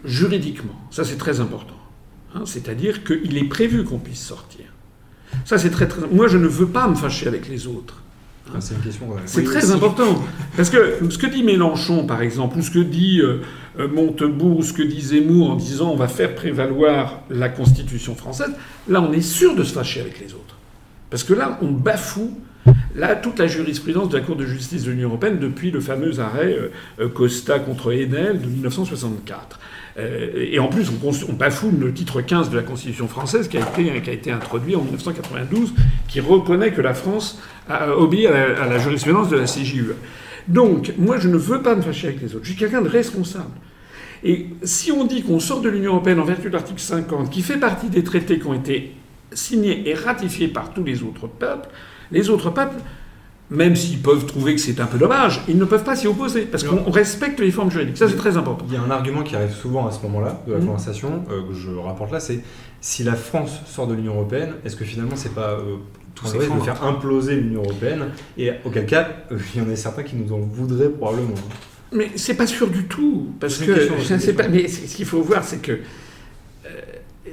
juridiquement. 0.05 0.75
Ça, 0.91 1.05
c'est 1.05 1.17
très 1.17 1.41
important. 1.41 1.77
Hein. 2.35 2.43
C'est-à-dire 2.47 3.05
qu'il 3.05 3.37
est 3.37 3.49
prévu 3.49 3.85
qu'on 3.85 3.99
puisse 3.99 4.25
sortir. 4.25 4.67
Ça, 5.45 5.59
c'est 5.59 5.71
très, 5.71 5.89
très. 5.89 6.07
Moi, 6.09 6.29
je 6.29 6.39
ne 6.39 6.47
veux 6.47 6.69
pas 6.69 6.89
me 6.89 6.95
fâcher 6.95 7.29
avec 7.29 7.49
les 7.49 7.67
autres. 7.67 8.03
Hein. 8.47 8.53
Ah, 8.57 8.61
c'est 8.61 8.75
une 8.75 8.81
question. 8.81 9.07
C'est 9.27 9.45
très 9.45 9.71
important. 9.71 10.23
Parce 10.57 10.71
que 10.71 10.99
ce 11.09 11.19
que 11.19 11.27
dit 11.27 11.43
Mélenchon, 11.43 12.07
par 12.07 12.23
exemple, 12.23 12.59
ou 12.59 12.63
ce 12.63 12.71
que 12.71 12.79
dit 12.79 13.21
euh, 13.21 13.43
euh, 13.79 13.89
Montebourg, 13.89 14.65
ce 14.65 14.73
que 14.73 14.83
dit 14.83 15.01
Zemmour 15.01 15.51
en 15.51 15.57
disant 15.57 15.91
on 15.91 15.97
va 15.97 16.09
faire 16.09 16.35
prévaloir 16.35 17.21
la 17.31 17.49
Constitution 17.49 18.15
française, 18.15 18.53
là, 18.89 19.01
on 19.01 19.13
est 19.13 19.21
sûr 19.21 19.55
de 19.55 19.65
se 19.65 19.73
fâcher 19.73 20.01
avec 20.01 20.21
les 20.21 20.35
autres. 20.35 20.57
Parce 21.11 21.25
que 21.25 21.35
là, 21.35 21.59
on 21.63 21.71
bafoue 21.71 22.37
Là, 22.95 23.17
toute 23.17 23.39
la 23.39 23.47
jurisprudence 23.47 24.11
de 24.11 24.19
la 24.19 24.25
Cour 24.25 24.37
de 24.37 24.45
justice 24.45 24.85
de 24.85 24.91
l'Union 24.91 25.09
européenne 25.09 25.39
depuis 25.39 25.71
le 25.71 25.81
fameux 25.81 26.21
arrêt 26.21 26.57
euh, 27.01 27.09
Costa 27.09 27.59
contre 27.59 27.93
Enel 27.93 28.41
de 28.41 28.47
1964. 28.47 29.59
Euh, 30.01 30.49
et 30.51 30.59
en 30.59 30.69
plus, 30.69 30.91
on, 30.91 31.33
bafoue 31.33 31.71
le 31.79 31.93
titre 31.93 32.21
15 32.21 32.51
de 32.51 32.57
la 32.57 32.63
Constitution 32.63 33.09
française 33.09 33.49
qui 33.49 33.59
a 33.59 33.61
été, 33.61 34.01
qui 34.01 34.11
a 34.11 34.13
été 34.13 34.31
introduit 34.31 34.77
en 34.77 34.83
1992, 34.83 35.75
qui 36.09 36.21
reconnaît 36.21 36.73
que 36.73 36.81
la 36.81 36.95
France 36.95 37.41
a 37.69 37.95
obéi 37.97 38.27
à 38.27 38.67
la, 38.67 38.79
jurisprudence 38.79 39.29
de 39.29 39.37
la 39.37 39.45
CJUE. 39.45 39.95
Donc, 40.49 40.95
moi, 40.99 41.19
je 41.19 41.29
ne 41.29 41.37
veux 41.37 41.63
pas 41.63 41.75
me 41.75 41.83
fâcher 41.83 42.09
avec 42.09 42.21
les 42.23 42.35
autres. 42.35 42.45
Je 42.45 42.51
suis 42.51 42.59
quelqu'un 42.59 42.83
de 42.83 42.89
responsable. 42.89 43.51
Et 44.25 44.49
si 44.63 44.93
on 44.93 45.05
dit 45.05 45.23
qu'on 45.23 45.41
sort 45.41 45.61
de 45.61 45.69
l'Union 45.69 45.93
européenne 45.93 46.21
en 46.21 46.25
vertu 46.25 46.49
de 46.49 46.53
l'article 46.53 46.81
50, 46.81 47.31
qui 47.31 47.43
fait 47.43 47.57
partie 47.59 47.89
des 47.89 48.05
traités 48.05 48.39
qui 48.39 48.47
ont 48.47 48.55
été 48.55 48.93
signés 49.33 49.89
et 49.89 49.95
ratifiés 49.95 50.49
par 50.49 50.73
tous 50.73 50.85
les 50.85 51.03
autres 51.03 51.27
peuples, 51.27 51.69
les 52.11 52.29
autres 52.29 52.51
peuples 52.51 52.77
même 53.51 53.75
s'ils 53.75 53.99
peuvent 53.99 54.27
trouver 54.27 54.55
que 54.55 54.61
c'est 54.61 54.81
un 54.81 54.87
peu 54.87 54.99
dommage, 54.99 55.43
ils 55.49 55.59
ne 55.59 55.65
peuvent 55.65 55.83
pas 55.83 55.97
s'y 55.97 56.07
opposer, 56.07 56.43
parce 56.43 56.63
qu'on 56.63 56.91
respecte 56.91 57.41
les 57.41 57.51
formes 57.51 57.71
juridiques. 57.71 57.97
Ça, 57.97 58.09
c'est 58.09 58.17
très 58.17 58.37
important. 58.37 58.65
Il 58.69 58.75
y 58.75 58.77
a 58.77 58.83
un 58.83 58.91
argument 58.91 59.23
qui 59.23 59.35
arrive 59.35 59.53
souvent 59.53 59.87
à 59.87 59.91
ce 59.91 60.01
moment-là 60.03 60.43
de 60.47 60.53
la 60.53 60.59
mmh. 60.59 60.67
conversation, 60.67 61.25
euh, 61.31 61.43
que 61.49 61.55
je 61.55 61.71
rapporte 61.71 62.13
là, 62.13 62.21
c'est 62.21 62.41
si 62.81 63.03
la 63.03 63.15
France 63.15 63.61
sort 63.67 63.87
de 63.89 63.95
l'Union 63.95 64.15
Européenne, 64.15 64.55
est-ce 64.65 64.77
que 64.77 64.85
finalement, 64.85 65.17
c'est 65.17 65.35
pas 65.35 65.51
euh, 65.51 65.77
tout 66.15 66.27
ça 66.27 66.39
de 66.39 66.43
faire 66.63 66.85
imploser 66.85 67.37
l'Union 67.37 67.63
Européenne 67.63 68.07
Et 68.39 68.53
auquel 68.65 68.87
cas, 68.87 69.09
euh, 69.33 69.39
il 69.55 69.63
y 69.63 69.65
en 69.65 69.71
a 69.71 69.77
certains 69.77 70.05
qui 70.05 70.17
nous 70.17 70.33
en 70.33 70.39
voudraient 70.39 70.89
probablement. 70.89 71.35
Mais 71.93 72.11
c'est 72.15 72.35
pas 72.35 72.47
sûr 72.47 72.69
du 72.69 72.85
tout, 72.85 73.31
parce 73.41 73.59
que 73.59 73.89
je 74.01 74.15
ne 74.15 74.19
sais 74.19 74.33
pas. 74.33 74.47
Mais 74.47 74.69
ce 74.69 74.95
qu'il 74.95 75.07
faut 75.07 75.23
voir, 75.23 75.43
c'est 75.43 75.61
que 75.61 75.81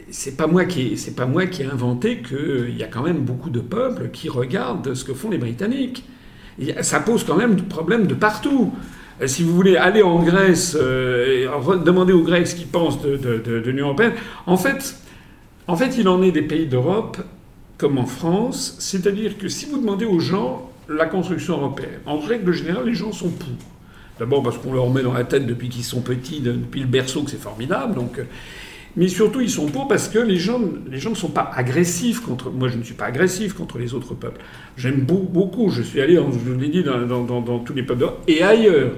c'est 0.10 0.38
pas 0.38 0.48
moi 0.48 0.66
qui 0.66 0.98
c'est 0.98 1.16
pas 1.16 1.26
moi 1.26 1.46
qui 1.46 1.64
ai 1.64 1.66
inventé 1.66 2.22
qu'il 2.22 2.76
y 2.78 2.84
a 2.84 2.88
quand 2.88 3.04
même 3.04 3.20
beaucoup 3.20 3.50
de 3.50 3.60
peuples 3.60 4.10
qui 4.12 4.30
regardent 4.30 4.94
ce 4.94 5.04
que 5.04 5.14
font 5.14 5.30
les 5.30 5.38
Britanniques. 5.38 6.06
ça 6.82 7.00
pose 7.00 7.24
quand 7.24 7.36
même 7.36 7.56
des 7.56 7.64
problèmes 7.64 8.08
de 8.08 8.14
partout. 8.14 8.74
Euh, 9.22 9.28
si 9.28 9.44
vous 9.44 9.54
voulez 9.54 9.78
aller 9.78 10.04
en 10.04 10.22
Grèce 10.24 10.78
euh, 10.80 11.78
demander 11.84 12.14
aux 12.14 12.24
Grecs 12.24 12.48
ce 12.48 12.56
qu'ils 12.56 12.68
pensent 12.68 13.02
de, 13.02 13.64
l'Union 13.66 13.88
européenne, 13.88 14.14
en 14.46 14.58
fait, 14.58 14.96
en 15.68 15.76
fait, 15.76 15.98
il 15.98 16.08
en 16.08 16.22
est 16.22 16.32
des 16.32 16.44
pays 16.44 16.68
d'Europe 16.68 17.18
comme 17.78 17.98
en 17.98 18.06
France, 18.06 18.76
c'est-à-dire 18.80 19.38
que 19.38 19.48
si 19.50 19.66
vous 19.66 19.78
demandez 19.78 20.06
aux 20.06 20.20
gens 20.20 20.72
la 20.90 21.06
construction 21.06 21.58
européenne, 21.58 22.00
en 22.06 22.20
règle 22.20 22.52
générale, 22.54 22.86
les 22.86 22.94
gens 22.94 23.12
sont 23.12 23.30
pour. 23.30 23.50
D'abord 24.20 24.42
parce 24.42 24.58
qu'on 24.58 24.74
leur 24.74 24.90
met 24.90 25.04
dans 25.04 25.14
la 25.14 25.26
tête 25.26 25.46
depuis 25.46 25.70
qu'ils 25.70 25.84
sont 25.84 26.02
petits, 26.02 26.40
depuis 26.40 26.82
le 26.82 26.88
berceau, 26.88 27.24
que 27.24 27.30
c'est 27.30 27.42
formidable. 27.42 27.94
Donc, 27.94 28.20
mais 28.98 29.08
surtout, 29.10 29.42
ils 29.42 29.50
sont 29.50 29.68
pour 29.68 29.88
parce 29.88 30.10
que 30.10 30.18
les 30.18 30.38
gens, 30.38 30.60
les 30.90 30.98
gens 30.98 31.12
ne 31.12 31.16
sont 31.16 31.30
pas 31.30 31.52
agressifs 31.56 32.20
contre. 32.20 32.50
Moi, 32.50 32.68
je 32.68 32.78
ne 32.78 32.84
suis 32.84 32.96
pas 32.96 33.06
agressif 33.06 33.54
contre 33.54 33.78
les 33.78 33.94
autres 33.94 34.16
peuples. 34.16 34.42
J'aime 34.76 35.02
beaucoup. 35.02 35.70
Je 35.70 35.84
suis 35.84 36.02
allé, 36.02 36.16
je 36.16 36.52
l'ai 36.54 36.70
dit, 36.70 36.84
dans, 36.84 37.60
tous 37.60 37.74
les 37.74 37.84
peuples 37.84 38.08
et 38.28 38.42
ailleurs. 38.42 38.94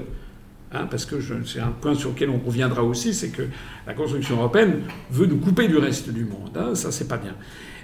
Hein, 0.71 0.87
parce 0.89 1.05
que 1.05 1.15
c'est 1.45 1.59
un 1.59 1.73
point 1.81 1.95
sur 1.95 2.11
lequel 2.11 2.29
on 2.29 2.37
reviendra 2.37 2.83
aussi, 2.83 3.13
c'est 3.13 3.29
que 3.29 3.41
la 3.87 3.93
construction 3.93 4.37
européenne 4.37 4.81
veut 5.11 5.25
nous 5.25 5.37
couper 5.37 5.67
du 5.67 5.77
reste 5.77 6.11
du 6.11 6.23
monde. 6.23 6.55
Hein, 6.55 6.75
ça, 6.75 6.91
c'est 6.91 7.07
pas 7.07 7.17
bien. 7.17 7.35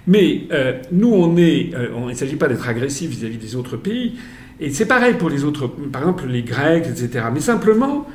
Mais 0.07 0.43
euh, 0.51 0.79
nous, 0.91 1.11
on 1.11 1.35
est, 1.35 1.73
euh, 1.75 1.89
il 1.99 2.07
ne 2.07 2.13
s'agit 2.13 2.35
pas 2.37 2.47
d'être 2.47 2.69
agressif 2.69 3.09
vis-à-vis 3.09 3.37
des 3.37 3.55
autres 3.57 3.75
pays. 3.75 4.13
Et 4.61 4.69
c'est 4.69 4.85
pareil 4.85 5.15
pour 5.15 5.29
les 5.29 5.43
autres, 5.43 5.67
par 5.67 6.03
exemple 6.03 6.27
les 6.27 6.43
Grecs, 6.43 6.85
etc. 6.87 7.25
Mais 7.33 7.41
simplement, 7.41 8.07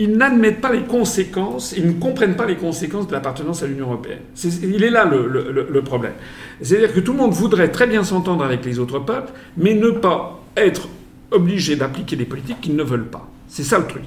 ils 0.00 0.16
n'admettent 0.16 0.62
pas 0.62 0.72
les 0.72 0.84
conséquences, 0.84 1.74
ils 1.76 1.86
ne 1.86 1.92
comprennent 1.92 2.34
pas 2.34 2.46
les 2.46 2.56
conséquences 2.56 3.06
de 3.06 3.12
l'appartenance 3.12 3.62
à 3.62 3.66
l'Union 3.66 3.86
européenne. 3.86 4.20
il 4.62 4.82
est 4.82 4.88
là 4.90 5.04
le, 5.04 5.82
problème. 5.82 6.14
C'est-à-dire 6.62 6.94
que 6.94 7.00
tout 7.00 7.12
le 7.12 7.18
monde 7.18 7.32
voudrait 7.32 7.70
très 7.70 7.86
bien 7.86 8.02
s'entendre 8.02 8.42
avec 8.42 8.64
les 8.64 8.78
autres 8.78 8.98
peuples, 8.98 9.30
mais 9.58 9.74
ne 9.74 9.90
pas 9.90 10.42
être 10.56 10.88
obligé 11.30 11.76
d'appliquer 11.76 12.16
des 12.16 12.24
politiques 12.24 12.62
qu'ils 12.62 12.76
ne 12.76 12.82
veulent 12.82 13.08
pas. 13.08 13.28
C'est 13.46 13.62
ça 13.62 13.78
le 13.78 13.86
truc. 13.86 14.02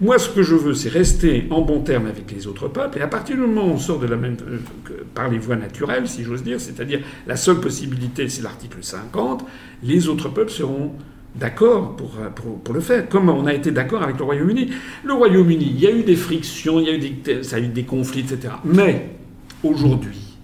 Moi, 0.00 0.18
ce 0.18 0.28
que 0.28 0.42
je 0.42 0.56
veux, 0.56 0.74
c'est 0.74 0.88
rester 0.88 1.46
en 1.50 1.62
bon 1.62 1.80
terme 1.80 2.06
avec 2.06 2.30
les 2.32 2.48
autres 2.48 2.66
peuples. 2.66 2.98
Et 2.98 3.02
à 3.02 3.06
partir 3.06 3.36
du 3.36 3.42
moment 3.42 3.66
où 3.66 3.70
on 3.70 3.78
sort 3.78 4.00
de 4.00 4.06
la 4.06 4.16
même, 4.16 4.36
euh, 4.48 4.58
par 5.14 5.30
les 5.30 5.38
voies 5.38 5.56
naturelles, 5.56 6.08
si 6.08 6.24
j'ose 6.24 6.42
dire, 6.42 6.60
c'est-à-dire 6.60 7.00
la 7.26 7.36
seule 7.36 7.60
possibilité, 7.60 8.28
c'est 8.28 8.42
l'article 8.42 8.78
50, 8.82 9.44
les 9.84 10.08
autres 10.08 10.28
peuples 10.28 10.50
seront 10.50 10.92
d'accord 11.38 11.96
pour, 11.96 12.10
pour, 12.64 12.74
le 12.74 12.80
faire, 12.80 13.08
comme 13.08 13.28
on 13.28 13.46
a 13.46 13.54
été 13.54 13.70
d'accord 13.70 14.02
avec 14.02 14.18
le 14.18 14.24
Royaume-Uni. 14.24 14.70
Le 15.04 15.12
Royaume-Uni, 15.12 15.72
il 15.74 15.80
y 15.80 15.86
a 15.86 15.90
eu 15.90 16.02
des 16.02 16.16
frictions, 16.16 16.80
il 16.80 16.86
y 16.86 16.90
a 16.90 16.94
eu 16.94 16.98
des, 16.98 17.42
ça 17.42 17.56
a 17.56 17.58
eu 17.60 17.68
des 17.68 17.84
conflits, 17.84 18.20
etc. 18.20 18.54
Mais 18.64 19.10
aujourd'hui, 19.62 20.36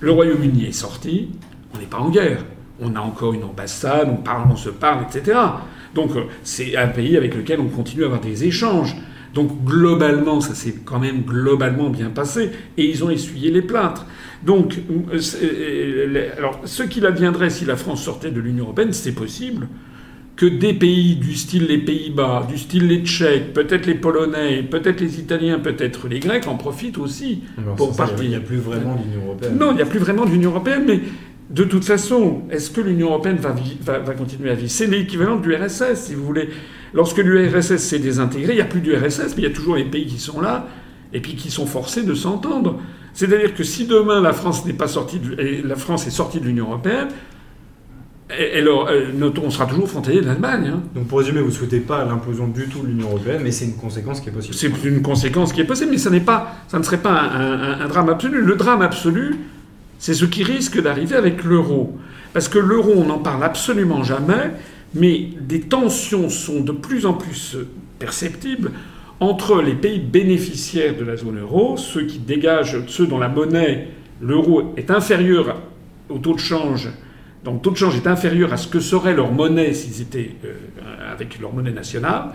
le 0.00 0.10
Royaume-Uni 0.10 0.66
est 0.66 0.72
sorti, 0.72 1.30
on 1.74 1.78
n'est 1.78 1.86
pas 1.86 1.98
en 1.98 2.10
guerre. 2.10 2.44
On 2.82 2.96
a 2.96 3.00
encore 3.00 3.34
une 3.34 3.44
ambassade, 3.44 4.08
on 4.10 4.22
parle, 4.22 4.48
on 4.50 4.56
se 4.56 4.70
parle, 4.70 5.04
etc. 5.04 5.38
Donc 5.94 6.16
euh, 6.16 6.22
c'est 6.42 6.76
un 6.76 6.88
pays 6.88 7.16
avec 7.16 7.34
lequel 7.34 7.60
on 7.60 7.68
continue 7.68 8.04
à 8.04 8.06
avoir 8.06 8.20
des 8.20 8.44
échanges. 8.44 8.96
Donc 9.34 9.64
globalement, 9.64 10.40
ça 10.40 10.54
s'est 10.54 10.76
quand 10.84 10.98
même 10.98 11.20
globalement 11.22 11.90
bien 11.90 12.08
passé, 12.08 12.50
et 12.76 12.88
ils 12.88 13.04
ont 13.04 13.10
essuyé 13.10 13.50
les 13.50 13.62
plâtres. 13.62 14.06
Donc, 14.42 14.78
euh, 15.12 15.20
euh, 15.42 16.30
alors, 16.38 16.60
ce 16.64 16.82
qu'il 16.82 17.04
adviendrait 17.06 17.50
si 17.50 17.64
la 17.64 17.76
France 17.76 18.02
sortait 18.02 18.30
de 18.30 18.40
l'Union 18.40 18.64
européenne, 18.64 18.92
c'est 18.92 19.12
possible 19.12 19.68
que 20.40 20.46
des 20.46 20.72
pays 20.72 21.16
du 21.16 21.34
style 21.34 21.66
les 21.66 21.76
Pays-Bas, 21.76 22.46
du 22.48 22.56
style 22.56 22.86
les 22.86 23.04
Tchèques, 23.04 23.52
peut-être 23.52 23.84
les 23.84 23.94
Polonais, 23.94 24.62
peut-être 24.62 25.02
les 25.02 25.20
Italiens, 25.20 25.58
peut-être 25.58 26.08
les 26.08 26.18
Grecs 26.18 26.48
en 26.48 26.56
profitent 26.56 26.96
aussi 26.96 27.42
pour 27.76 27.94
partir. 27.94 28.24
Il 28.24 28.30
n'y 28.30 28.36
a 28.36 28.40
plus 28.40 28.56
vraiment 28.56 28.96
l'Union 28.96 29.26
européenne. 29.26 29.58
Non, 29.58 29.72
il 29.72 29.76
n'y 29.76 29.82
a 29.82 29.86
plus 29.86 29.98
vraiment 29.98 30.24
l'Union 30.24 30.48
européenne, 30.48 30.84
mais 30.86 31.00
de 31.50 31.64
toute 31.64 31.84
façon, 31.84 32.44
est-ce 32.50 32.70
que 32.70 32.80
l'Union 32.80 33.08
européenne 33.08 33.36
va, 33.36 34.14
continuer 34.14 34.48
à 34.48 34.54
vivre? 34.54 34.70
C'est 34.70 34.86
l'équivalent 34.86 35.36
du 35.36 35.54
RSS, 35.54 36.06
si 36.06 36.14
vous 36.14 36.24
voulez. 36.24 36.48
Lorsque 36.94 37.18
l'URSS 37.18 37.76
s'est 37.76 37.98
désintégré, 37.98 38.54
il 38.54 38.56
n'y 38.56 38.62
a 38.62 38.64
plus 38.64 38.80
du 38.80 38.96
RSS, 38.96 39.36
mais 39.36 39.42
il 39.42 39.44
y 39.44 39.46
a 39.46 39.54
toujours 39.54 39.76
les 39.76 39.84
pays 39.84 40.06
qui 40.06 40.18
sont 40.18 40.40
là 40.40 40.68
et 41.12 41.20
puis 41.20 41.34
qui 41.34 41.50
sont 41.50 41.66
forcés 41.66 42.02
de 42.02 42.14
s'entendre. 42.14 42.80
C'est-à-dire 43.12 43.54
que 43.54 43.62
si 43.62 43.86
demain 43.86 44.22
la 44.22 44.32
France 44.32 44.64
n'est 44.64 44.72
pas 44.72 44.88
sortie, 44.88 45.18
de, 45.18 45.68
la 45.68 45.76
France 45.76 46.06
est 46.06 46.10
sortie 46.10 46.40
de 46.40 46.46
l'Union 46.46 46.68
européenne, 46.68 47.08
alors, 48.58 48.88
on 49.42 49.50
sera 49.50 49.66
toujours 49.66 49.88
frontalier 49.88 50.20
de 50.20 50.26
l'Allemagne. 50.26 50.72
Hein. 50.74 50.82
Donc 50.94 51.06
pour 51.08 51.18
résumer, 51.18 51.40
vous 51.40 51.48
ne 51.48 51.52
souhaitez 51.52 51.80
pas 51.80 52.04
l'implosion 52.04 52.46
du 52.48 52.66
tout 52.68 52.80
de 52.80 52.86
l'Union 52.86 53.08
européenne, 53.08 53.40
mais 53.42 53.50
c'est 53.50 53.64
une 53.64 53.76
conséquence 53.76 54.20
qui 54.20 54.28
est 54.28 54.32
possible. 54.32 54.54
C'est 54.54 54.88
une 54.88 55.02
conséquence 55.02 55.52
qui 55.52 55.60
est 55.60 55.64
possible, 55.64 55.90
mais 55.90 55.98
ça, 55.98 56.10
pas, 56.20 56.54
ça 56.68 56.78
ne 56.78 56.82
serait 56.82 57.02
pas 57.02 57.20
un 57.20 57.88
drame 57.88 58.08
absolu. 58.08 58.42
Le 58.42 58.56
drame 58.56 58.82
absolu, 58.82 59.36
c'est 59.98 60.14
ce 60.14 60.24
qui 60.24 60.42
risque 60.42 60.80
d'arriver 60.80 61.16
avec 61.16 61.44
l'euro. 61.44 61.98
Parce 62.32 62.48
que 62.48 62.58
l'euro, 62.58 62.92
on 62.96 63.04
n'en 63.04 63.18
parle 63.18 63.42
absolument 63.44 64.02
jamais, 64.02 64.52
mais 64.94 65.28
des 65.40 65.60
tensions 65.60 66.28
sont 66.28 66.60
de 66.60 66.72
plus 66.72 67.06
en 67.06 67.14
plus 67.14 67.56
perceptibles 67.98 68.72
entre 69.20 69.60
les 69.60 69.74
pays 69.74 70.00
bénéficiaires 70.00 70.96
de 70.96 71.04
la 71.04 71.16
zone 71.16 71.40
euro, 71.40 71.76
ceux 71.76 72.06
qui 72.06 72.18
dégagent, 72.18 72.86
ceux 72.86 73.06
dont 73.06 73.18
la 73.18 73.28
monnaie, 73.28 73.88
l'euro, 74.20 74.72
est 74.76 74.90
inférieur 74.90 75.56
au 76.08 76.18
taux 76.18 76.34
de 76.34 76.40
change, 76.40 76.88
donc 77.44 77.54
le 77.56 77.60
taux 77.60 77.70
de 77.70 77.76
change 77.76 77.96
est 77.96 78.06
inférieur 78.06 78.52
à 78.52 78.56
ce 78.56 78.68
que 78.68 78.80
serait 78.80 79.14
leur 79.14 79.32
monnaie 79.32 79.72
s'ils 79.72 80.02
étaient 80.02 80.36
euh, 80.44 81.12
avec 81.12 81.40
leur 81.40 81.52
monnaie 81.52 81.72
nationale. 81.72 82.32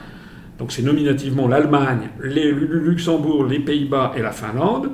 Donc 0.58 0.72
c'est 0.72 0.82
nominativement 0.82 1.48
l'Allemagne, 1.48 2.10
le 2.20 2.52
Luxembourg, 2.52 3.46
les 3.46 3.60
Pays-Bas 3.60 4.14
et 4.16 4.22
la 4.22 4.32
Finlande 4.32 4.90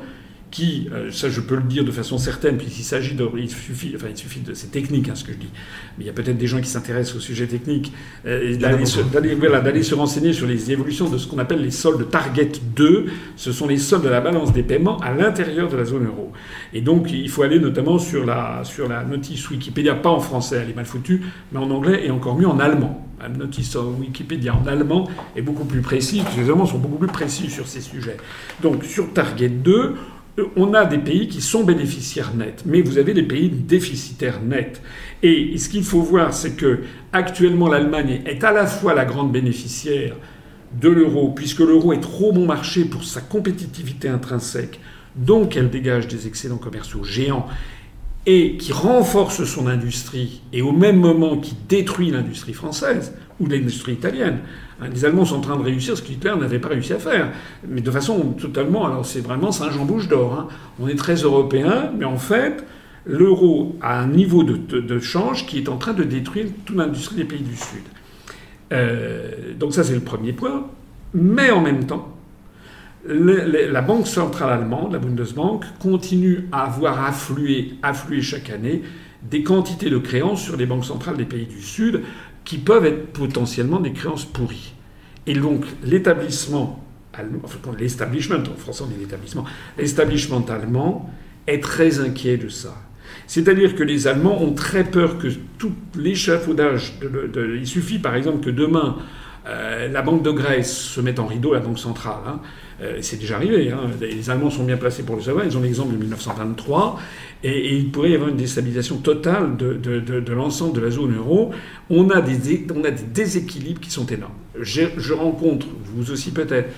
qui, 0.51 0.89
euh, 0.91 1.11
ça 1.11 1.29
je 1.29 1.39
peux 1.39 1.55
le 1.55 1.63
dire 1.63 1.85
de 1.85 1.91
façon 1.91 2.17
certaine, 2.17 2.57
puisqu'il 2.57 2.83
s'agit 2.83 3.15
de, 3.15 3.27
il 3.37 3.49
suffit, 3.49 3.93
enfin 3.95 4.07
il 4.09 4.17
suffit 4.17 4.41
de, 4.41 4.53
c'est 4.53 4.69
technique 4.69 5.07
hein, 5.07 5.15
ce 5.15 5.23
que 5.23 5.31
je 5.31 5.37
dis, 5.37 5.49
mais 5.97 6.03
il 6.03 6.07
y 6.07 6.09
a 6.09 6.13
peut-être 6.13 6.37
des 6.37 6.47
gens 6.47 6.59
qui 6.59 6.69
s'intéressent 6.69 7.15
au 7.15 7.19
sujet 7.21 7.47
technique, 7.47 7.93
euh, 8.25 8.55
d'aller, 8.57 8.85
se, 8.85 8.99
voilà, 8.99 9.83
se 9.83 9.95
renseigner 9.95 10.33
sur 10.33 10.45
les 10.47 10.71
évolutions 10.71 11.09
de 11.09 11.17
ce 11.17 11.25
qu'on 11.27 11.39
appelle 11.39 11.61
les 11.61 11.71
soldes 11.71 12.09
Target 12.09 12.51
2, 12.75 13.05
ce 13.37 13.51
sont 13.53 13.67
les 13.67 13.77
soldes 13.77 14.03
de 14.03 14.09
la 14.09 14.19
balance 14.19 14.51
des 14.51 14.63
paiements 14.63 14.97
à 14.97 15.13
l'intérieur 15.13 15.69
de 15.69 15.77
la 15.77 15.85
zone 15.85 16.05
euro. 16.05 16.33
Et 16.73 16.81
donc 16.81 17.11
il 17.11 17.29
faut 17.29 17.43
aller 17.43 17.59
notamment 17.59 17.97
sur 17.97 18.25
la, 18.25 18.61
sur 18.65 18.89
la 18.89 19.03
notice 19.05 19.49
Wikipédia, 19.49 19.95
pas 19.95 20.09
en 20.09 20.19
français, 20.19 20.59
elle 20.61 20.69
est 20.69 20.75
mal 20.75 20.85
foutue, 20.85 21.21
mais 21.53 21.59
en 21.59 21.71
anglais 21.71 22.05
et 22.05 22.11
encore 22.11 22.37
mieux 22.37 22.47
en 22.47 22.59
allemand. 22.59 23.07
La 23.21 23.29
notice 23.29 23.77
Wikipédia 23.99 24.55
en 24.55 24.65
allemand 24.65 25.07
est 25.35 25.43
beaucoup 25.43 25.65
plus 25.65 25.81
précise, 25.81 26.23
les 26.35 26.49
Allemands 26.49 26.65
sont 26.65 26.79
beaucoup 26.79 26.97
plus 26.97 27.07
précis 27.07 27.49
sur 27.49 27.67
ces 27.67 27.79
sujets. 27.81 28.17
Donc 28.63 28.83
sur 28.83 29.13
Target 29.13 29.49
2, 29.49 29.95
on 30.55 30.73
a 30.73 30.85
des 30.85 30.97
pays 30.97 31.27
qui 31.27 31.41
sont 31.41 31.63
bénéficiaires 31.63 32.33
nets, 32.35 32.63
mais 32.65 32.81
vous 32.81 32.97
avez 32.97 33.13
des 33.13 33.23
pays 33.23 33.49
déficitaires 33.49 34.41
nets. 34.41 34.81
Et 35.23 35.57
ce 35.57 35.69
qu'il 35.69 35.83
faut 35.83 36.01
voir, 36.01 36.33
c'est 36.33 36.55
que 36.55 36.81
actuellement 37.11 37.67
l'Allemagne 37.67 38.21
est 38.25 38.43
à 38.43 38.51
la 38.51 38.65
fois 38.65 38.93
la 38.93 39.05
grande 39.05 39.31
bénéficiaire 39.31 40.15
de 40.79 40.89
l'euro, 40.89 41.31
puisque 41.35 41.59
l'euro 41.59 41.93
est 41.93 41.99
trop 41.99 42.31
bon 42.31 42.45
marché 42.45 42.85
pour 42.85 43.03
sa 43.03 43.21
compétitivité 43.21 44.07
intrinsèque, 44.07 44.79
donc 45.15 45.57
elle 45.57 45.69
dégage 45.69 46.07
des 46.07 46.27
excédents 46.27 46.57
commerciaux 46.57 47.03
géants 47.03 47.47
et 48.25 48.55
qui 48.57 48.71
renforce 48.71 49.43
son 49.43 49.67
industrie, 49.67 50.41
et 50.53 50.61
au 50.61 50.71
même 50.71 50.97
moment 50.97 51.37
qui 51.37 51.55
détruit 51.67 52.11
l'industrie 52.11 52.53
française 52.53 53.13
ou 53.39 53.47
l'industrie 53.47 53.93
italienne. 53.93 54.39
Hein, 54.81 54.87
les 54.93 55.05
Allemands 55.05 55.25
sont 55.25 55.37
en 55.37 55.41
train 55.41 55.57
de 55.57 55.63
réussir 55.63 55.95
ce 55.95 56.01
qu'Hitler 56.01 56.33
n'avait 56.39 56.59
pas 56.59 56.69
réussi 56.69 56.93
à 56.93 56.99
faire, 56.99 57.31
mais 57.67 57.81
de 57.81 57.91
façon 57.91 58.33
totalement. 58.33 58.85
Alors 58.85 59.05
c'est 59.05 59.21
vraiment 59.21 59.51
Saint-Jean-Bouche 59.51 60.07
d'or. 60.07 60.33
Hein. 60.33 60.47
On 60.79 60.87
est 60.87 60.95
très 60.95 61.15
européen, 61.15 61.91
mais 61.97 62.05
en 62.05 62.17
fait, 62.17 62.65
l'euro 63.05 63.75
a 63.81 63.99
un 63.99 64.07
niveau 64.07 64.43
de, 64.43 64.99
change 64.99 65.45
qui 65.45 65.57
est 65.57 65.69
en 65.69 65.77
train 65.77 65.93
de 65.93 66.03
détruire 66.03 66.47
toute 66.65 66.75
l'industrie 66.75 67.17
des 67.17 67.25
pays 67.25 67.41
du 67.41 67.55
Sud. 67.55 67.83
Euh, 68.73 69.53
donc 69.57 69.73
ça 69.73 69.83
c'est 69.83 69.93
le 69.93 70.01
premier 70.01 70.33
point. 70.33 70.65
Mais 71.13 71.51
en 71.51 71.61
même 71.61 71.85
temps, 71.85 72.15
la 73.05 73.81
Banque 73.81 74.07
centrale 74.07 74.51
allemande, 74.51 74.93
la 74.93 74.99
Bundesbank, 74.99 75.65
continue 75.79 76.47
à 76.51 76.65
avoir 76.65 77.03
afflué, 77.05 77.73
afflué 77.83 78.21
chaque 78.21 78.49
année 78.49 78.83
des 79.29 79.43
quantités 79.43 79.89
de 79.89 79.97
créances 79.97 80.41
sur 80.41 80.57
les 80.57 80.65
banques 80.65 80.85
centrales 80.85 81.17
des 81.17 81.25
pays 81.25 81.45
du 81.45 81.61
Sud 81.61 82.01
qui 82.45 82.57
peuvent 82.57 82.85
être 82.85 83.13
potentiellement 83.13 83.79
des 83.79 83.93
créances 83.93 84.25
pourries. 84.25 84.73
Et 85.27 85.33
donc 85.33 85.65
l'établissement, 85.83 86.83
enfin 87.43 87.57
l'establishment, 87.77 88.39
en 88.39 88.57
français 88.57 88.83
on 88.83 88.87
dit 88.87 88.99
l'établissement, 88.99 89.45
l'establishment 89.77 90.45
allemand 90.49 91.09
est 91.47 91.61
très 91.61 91.99
inquiet 91.99 92.37
de 92.37 92.49
ça. 92.49 92.75
C'est-à-dire 93.27 93.75
que 93.75 93.83
les 93.83 94.07
Allemands 94.07 94.41
ont 94.41 94.53
très 94.53 94.83
peur 94.83 95.17
que 95.17 95.27
tout 95.57 95.73
l'échafaudage, 95.95 96.93
il 97.01 97.67
suffit 97.67 97.99
par 97.99 98.15
exemple 98.15 98.43
que 98.43 98.49
demain 98.49 98.97
euh, 99.51 99.87
la 99.89 100.01
Banque 100.01 100.23
de 100.23 100.31
Grèce 100.31 100.75
se 100.77 101.01
mette 101.01 101.19
en 101.19 101.25
rideau, 101.25 101.53
la 101.53 101.59
Banque 101.59 101.79
centrale. 101.79 102.21
Hein. 102.25 102.39
Euh, 102.81 102.97
c'est 103.01 103.17
déjà 103.17 103.35
arrivé. 103.35 103.71
Hein. 103.71 103.89
Les 103.99 104.29
Allemands 104.29 104.49
sont 104.49 104.63
bien 104.63 104.77
placés 104.77 105.03
pour 105.03 105.15
le 105.15 105.21
savoir. 105.21 105.45
Ils 105.45 105.57
ont 105.57 105.61
l'exemple 105.61 105.93
de 105.93 105.97
1923. 105.97 106.99
Et, 107.43 107.75
il 107.75 107.91
pourrait 107.91 108.11
y 108.11 108.15
avoir 108.15 108.29
une 108.29 108.37
déstabilisation 108.37 108.97
totale 108.97 109.57
de, 109.57 110.33
l'ensemble 110.33 110.75
de 110.75 110.81
la 110.81 110.91
zone 110.91 111.15
euro. 111.15 111.51
On 111.89 112.09
a, 112.09 112.21
des, 112.21 112.65
on 112.73 112.83
a 112.83 112.91
des 112.91 113.03
déséquilibres 113.03 113.81
qui 113.81 113.91
sont 113.91 114.05
énormes. 114.05 114.33
Je, 114.59 115.13
rencontre, 115.13 115.67
vous 115.95 116.11
aussi 116.11 116.31
peut-être, 116.31 116.69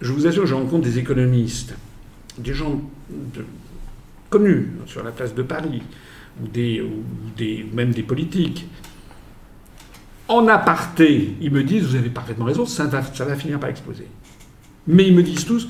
je 0.00 0.12
vous 0.12 0.26
assure, 0.26 0.46
je 0.46 0.54
rencontre 0.54 0.84
des 0.84 0.98
économistes, 0.98 1.74
des 2.38 2.54
gens 2.54 2.80
connus 4.28 4.68
sur 4.86 5.02
la 5.02 5.10
place 5.10 5.34
de 5.34 5.42
Paris, 5.42 5.82
ou, 6.42 6.48
des, 6.48 6.80
ou 6.82 7.74
même 7.74 7.92
des 7.92 8.02
politiques. 8.02 8.66
En 10.30 10.46
aparté, 10.46 11.34
ils 11.40 11.50
me 11.50 11.64
disent, 11.64 11.86
vous 11.86 11.96
avez 11.96 12.08
parfaitement 12.08 12.44
raison, 12.44 12.64
ça 12.64 12.86
va, 12.86 13.00
va 13.00 13.34
finir 13.34 13.58
par 13.58 13.68
exploser. 13.68 14.06
Mais 14.86 15.08
ils 15.08 15.14
me 15.14 15.24
disent 15.24 15.44
tous, 15.44 15.68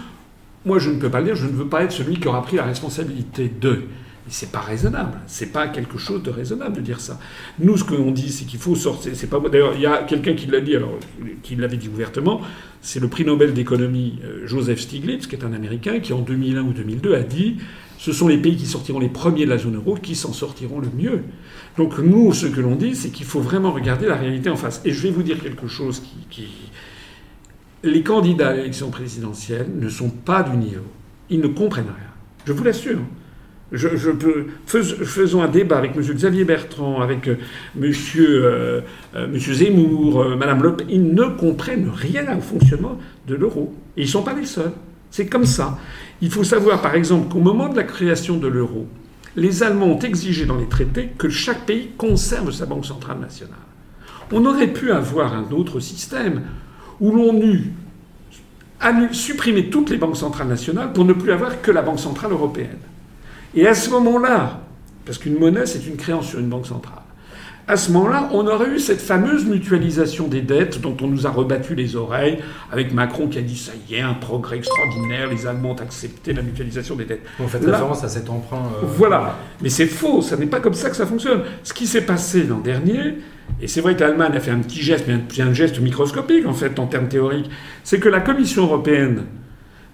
moi 0.67 0.79
je 0.79 0.91
ne 0.91 1.01
peux 1.01 1.09
pas 1.09 1.21
le 1.21 1.29
dire, 1.29 1.35
je 1.35 1.47
ne 1.47 1.53
veux 1.53 1.67
pas 1.67 1.83
être 1.83 1.93
celui 1.93 2.21
qui 2.21 2.29
aura 2.29 2.43
pris 2.43 2.57
la 2.57 2.65
responsabilité 2.65 3.49
d'eux. 3.49 3.89
C'est 4.29 4.53
pas 4.53 4.61
raisonnable. 4.61 5.19
C'est 5.27 5.53
pas 5.53 5.69
quelque 5.69 5.99
chose 5.99 6.23
de 6.23 6.31
raisonnable 6.31 6.77
de 6.77 6.81
dire 6.81 7.01
ça. 7.01 7.19
Nous, 7.59 7.77
ce 7.77 7.85
qu'on 7.85 8.11
dit, 8.13 8.31
c'est 8.31 8.45
qu'il 8.45 8.61
faut 8.61 8.77
sortir. 8.77 9.13
C'est 9.15 9.27
pas 9.29 9.41
D'ailleurs, 9.41 9.73
il 9.75 9.81
y 9.81 9.87
a 9.87 10.03
quelqu'un 10.03 10.35
qui 10.35 10.47
l'a 10.47 10.61
dit, 10.61 10.77
alors 10.77 10.99
qui 11.43 11.57
l'avait 11.57 11.77
dit 11.77 11.89
ouvertement. 11.89 12.41
C'est 12.83 13.01
le 13.01 13.09
prix 13.09 13.25
Nobel 13.25 13.55
d'économie 13.55 14.19
euh, 14.25 14.47
Joseph 14.47 14.81
Stiglitz, 14.81 15.27
qui 15.27 15.37
est 15.37 15.45
un 15.45 15.53
Américain, 15.53 16.01
qui 16.01 16.13
en 16.13 16.21
2001 16.21 16.63
ou 16.63 16.73
2002 16.73 17.15
a 17.15 17.23
dit 17.23 17.57
ce 17.99 18.13
sont 18.13 18.29
les 18.29 18.39
pays 18.39 18.57
qui 18.57 18.65
sortiront 18.65 18.99
les 18.99 19.11
premiers 19.11 19.45
de 19.45 19.51
la 19.51 19.59
zone 19.59 19.77
euro 19.77 19.95
qui 19.95 20.15
s'en 20.15 20.33
sortiront 20.33 20.81
le 20.81 20.89
mieux. 20.97 21.23
Donc 21.77 21.99
nous, 21.99 22.33
ce 22.33 22.47
que 22.47 22.61
l'on 22.63 22.75
dit, 22.75 22.95
c'est 22.95 23.11
qu'il 23.11 23.27
faut 23.27 23.41
vraiment 23.41 23.73
regarder 23.73 24.07
la 24.07 24.17
réalité 24.17 24.49
en 24.49 24.57
face. 24.57 24.81
Et 24.87 24.93
je 24.93 25.03
vais 25.03 25.11
vous 25.11 25.23
dire 25.23 25.39
quelque 25.39 25.67
chose 25.67 26.03
qui 26.31 26.47
les 27.83 28.03
candidats 28.03 28.51
à 28.51 28.55
l'élection 28.55 28.91
présidentielle 28.91 29.69
ne 29.75 29.89
sont 29.89 30.11
pas 30.11 30.43
du 30.43 30.57
niveau. 30.57 30.85
Ils 31.31 31.41
ne 31.41 31.47
comprennent 31.47 31.87
rien. 31.87 32.11
Je 32.45 32.53
vous 32.53 32.65
l'assure. 32.65 33.01
Je, 33.73 33.89
faisons 34.67 35.43
un 35.43 35.49
débat 35.49 35.79
avec 35.79 35.95
M. 35.95 36.03
Xavier 36.03 36.45
Bertrand, 36.45 37.01
avec 37.01 37.29
euh, 37.29 37.37
M. 37.81 37.93
Euh, 38.19 38.81
euh, 39.15 39.39
Zemmour, 39.39 40.37
Mme 40.37 40.63
Le. 40.63 40.77
Ils 40.89 41.15
ne 41.15 41.25
comprennent 41.25 41.91
rien 41.95 42.37
au 42.37 42.41
fonctionnement 42.41 42.99
de 43.29 43.35
l'euro. 43.37 43.73
Et 43.97 44.03
ils 44.03 44.07
ne 44.07 44.11
sont 44.11 44.23
pas 44.23 44.35
les 44.35 44.47
seuls. 44.47 44.73
C'est 45.11 45.27
comme 45.27 45.47
ça. 45.47 45.79
Il 46.21 46.31
faut 46.31 46.45
savoir, 46.45 46.83
par 46.83 46.95
exemple, 46.95 47.33
qu'au 47.33 47.39
moment 47.41 47.69
de 47.69 47.77
la 47.77 47.85
création 47.85 48.37
de 48.39 48.49
l'euro, 48.49 48.87
les 49.37 49.63
Allemands 49.63 49.87
ont 49.87 49.99
exigé 50.01 50.47
dans 50.47 50.57
les 50.57 50.69
traités 50.69 51.11
que 51.17 51.29
chaque 51.29 51.65
pays 51.67 51.91
conserve 51.97 52.51
sa 52.51 52.67
banque 52.67 52.87
centrale 52.87 53.21
nationale. 53.21 53.55
On 54.33 54.45
aurait 54.47 54.73
pu 54.73 54.91
avoir 54.91 55.35
un 55.35 55.51
autre 55.53 55.81
système 55.81 56.43
où 57.01 57.13
l'on 57.13 57.41
eût 57.41 57.73
supprimé 59.13 59.71
toutes 59.71 59.91
les 59.91 59.97
banques 59.97 60.17
centrales 60.17 60.49
nationales 60.49 60.93
pour 60.93 61.05
ne 61.05 61.13
plus 61.13 61.33
avoir 61.33 61.61
que 61.61 61.71
la 61.71 61.83
Banque 61.83 62.01
centrale 62.01 62.33
européenne. 62.33 62.79
Et 63.55 63.67
à 63.67 63.75
ce 63.75 63.91
moment-là, 63.91 64.61
parce 65.05 65.19
qu'une 65.19 65.39
monnaie, 65.39 65.67
c'est 65.67 65.87
une 65.87 65.97
créance 65.97 66.29
sur 66.29 66.39
une 66.39 66.49
banque 66.49 66.67
centrale, 66.67 67.03
à 67.71 67.77
ce 67.77 67.93
moment-là, 67.93 68.29
on 68.33 68.49
aurait 68.49 68.71
eu 68.71 68.81
cette 68.81 69.01
fameuse 69.01 69.47
mutualisation 69.47 70.27
des 70.27 70.41
dettes 70.41 70.81
dont 70.81 70.97
on 71.03 71.07
nous 71.07 71.29
a 71.29 71.31
rebattu 71.31 71.77
les 71.77 71.95
oreilles, 71.95 72.39
avec 72.73 72.93
Macron 72.93 73.29
qui 73.29 73.39
a 73.39 73.43
dit 73.43 73.57
ça 73.57 73.71
y 73.89 73.95
est, 73.95 74.01
un 74.01 74.15
progrès 74.15 74.57
extraordinaire, 74.57 75.31
les 75.31 75.47
Allemands 75.47 75.71
ont 75.71 75.81
accepté 75.81 76.33
la 76.33 76.43
mutualisation 76.43 76.97
des 76.97 77.05
dettes. 77.05 77.23
On 77.39 77.47
fait 77.47 77.59
référence 77.59 78.03
à 78.03 78.09
cet 78.09 78.29
emprunt. 78.29 78.73
Euh, 78.83 78.87
voilà, 78.87 79.37
mais 79.63 79.69
c'est 79.69 79.87
faux, 79.87 80.21
ça 80.21 80.37
n'est 80.37 80.47
pas 80.47 80.59
comme 80.59 80.75
ça 80.75 80.91
que 80.91 80.97
ça 80.97 81.07
fonctionne. 81.07 81.43
Ce 81.63 81.73
qui 81.73 81.87
s'est 81.87 82.01
passé 82.01 82.43
l'an 82.43 82.59
dernier, 82.59 83.19
et 83.63 83.69
c'est 83.69 83.81
vrai 83.81 83.95
que 83.95 84.01
l'Allemagne 84.01 84.33
a 84.35 84.41
fait 84.41 84.51
un 84.51 84.59
petit 84.59 84.83
geste, 84.83 85.05
mais 85.07 85.41
un 85.41 85.53
geste 85.53 85.79
microscopique 85.79 86.47
en 86.47 86.55
fait 86.55 86.77
en 86.81 86.87
termes 86.87 87.09
théoriques, 87.09 87.51
c'est 87.85 88.01
que 88.01 88.09
la 88.09 88.21
Commission 88.21 88.65
européenne 88.65 89.27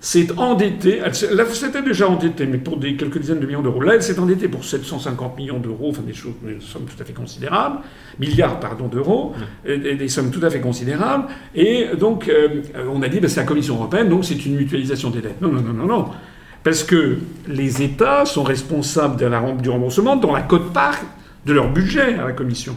s'est 0.00 0.28
endettée, 0.36 1.00
elle 1.04 1.14
s'était 1.14 1.82
déjà 1.82 2.08
endettée, 2.08 2.46
mais 2.46 2.58
pour 2.58 2.76
des, 2.76 2.96
quelques 2.96 3.18
dizaines 3.18 3.40
de 3.40 3.46
millions 3.46 3.62
d'euros. 3.62 3.80
Là, 3.80 3.94
elle 3.94 4.02
s'est 4.02 4.18
endettée 4.18 4.48
pour 4.48 4.64
750 4.64 5.36
millions 5.36 5.58
d'euros, 5.58 5.88
enfin 5.90 6.02
des, 6.02 6.14
choses, 6.14 6.34
des 6.42 6.58
sommes 6.60 6.84
tout 6.84 7.00
à 7.00 7.04
fait 7.04 7.12
considérables, 7.12 7.78
milliards, 8.20 8.60
pardon, 8.60 8.88
d'euros, 8.88 9.32
des 9.64 10.08
sommes 10.08 10.30
tout 10.30 10.44
à 10.44 10.50
fait 10.50 10.60
considérables. 10.60 11.26
Et 11.54 11.86
donc, 11.98 12.28
euh, 12.28 12.62
on 12.92 13.02
a 13.02 13.08
dit, 13.08 13.20
ben, 13.20 13.28
c'est 13.28 13.40
la 13.40 13.46
Commission 13.46 13.76
européenne, 13.76 14.08
donc 14.08 14.24
c'est 14.24 14.44
une 14.46 14.56
mutualisation 14.56 15.10
des 15.10 15.20
dettes. 15.22 15.40
Non, 15.40 15.50
non, 15.50 15.62
non, 15.62 15.72
non, 15.72 15.86
non. 15.86 16.08
Parce 16.62 16.82
que 16.82 17.18
les 17.48 17.82
États 17.82 18.24
sont 18.26 18.42
responsables 18.42 19.16
de 19.16 19.26
la, 19.26 19.40
du 19.52 19.70
remboursement 19.70 20.16
dans 20.16 20.32
la 20.32 20.42
cote-part 20.42 21.00
de 21.46 21.52
leur 21.52 21.72
budget 21.72 22.14
à 22.14 22.26
la 22.26 22.32
Commission. 22.32 22.76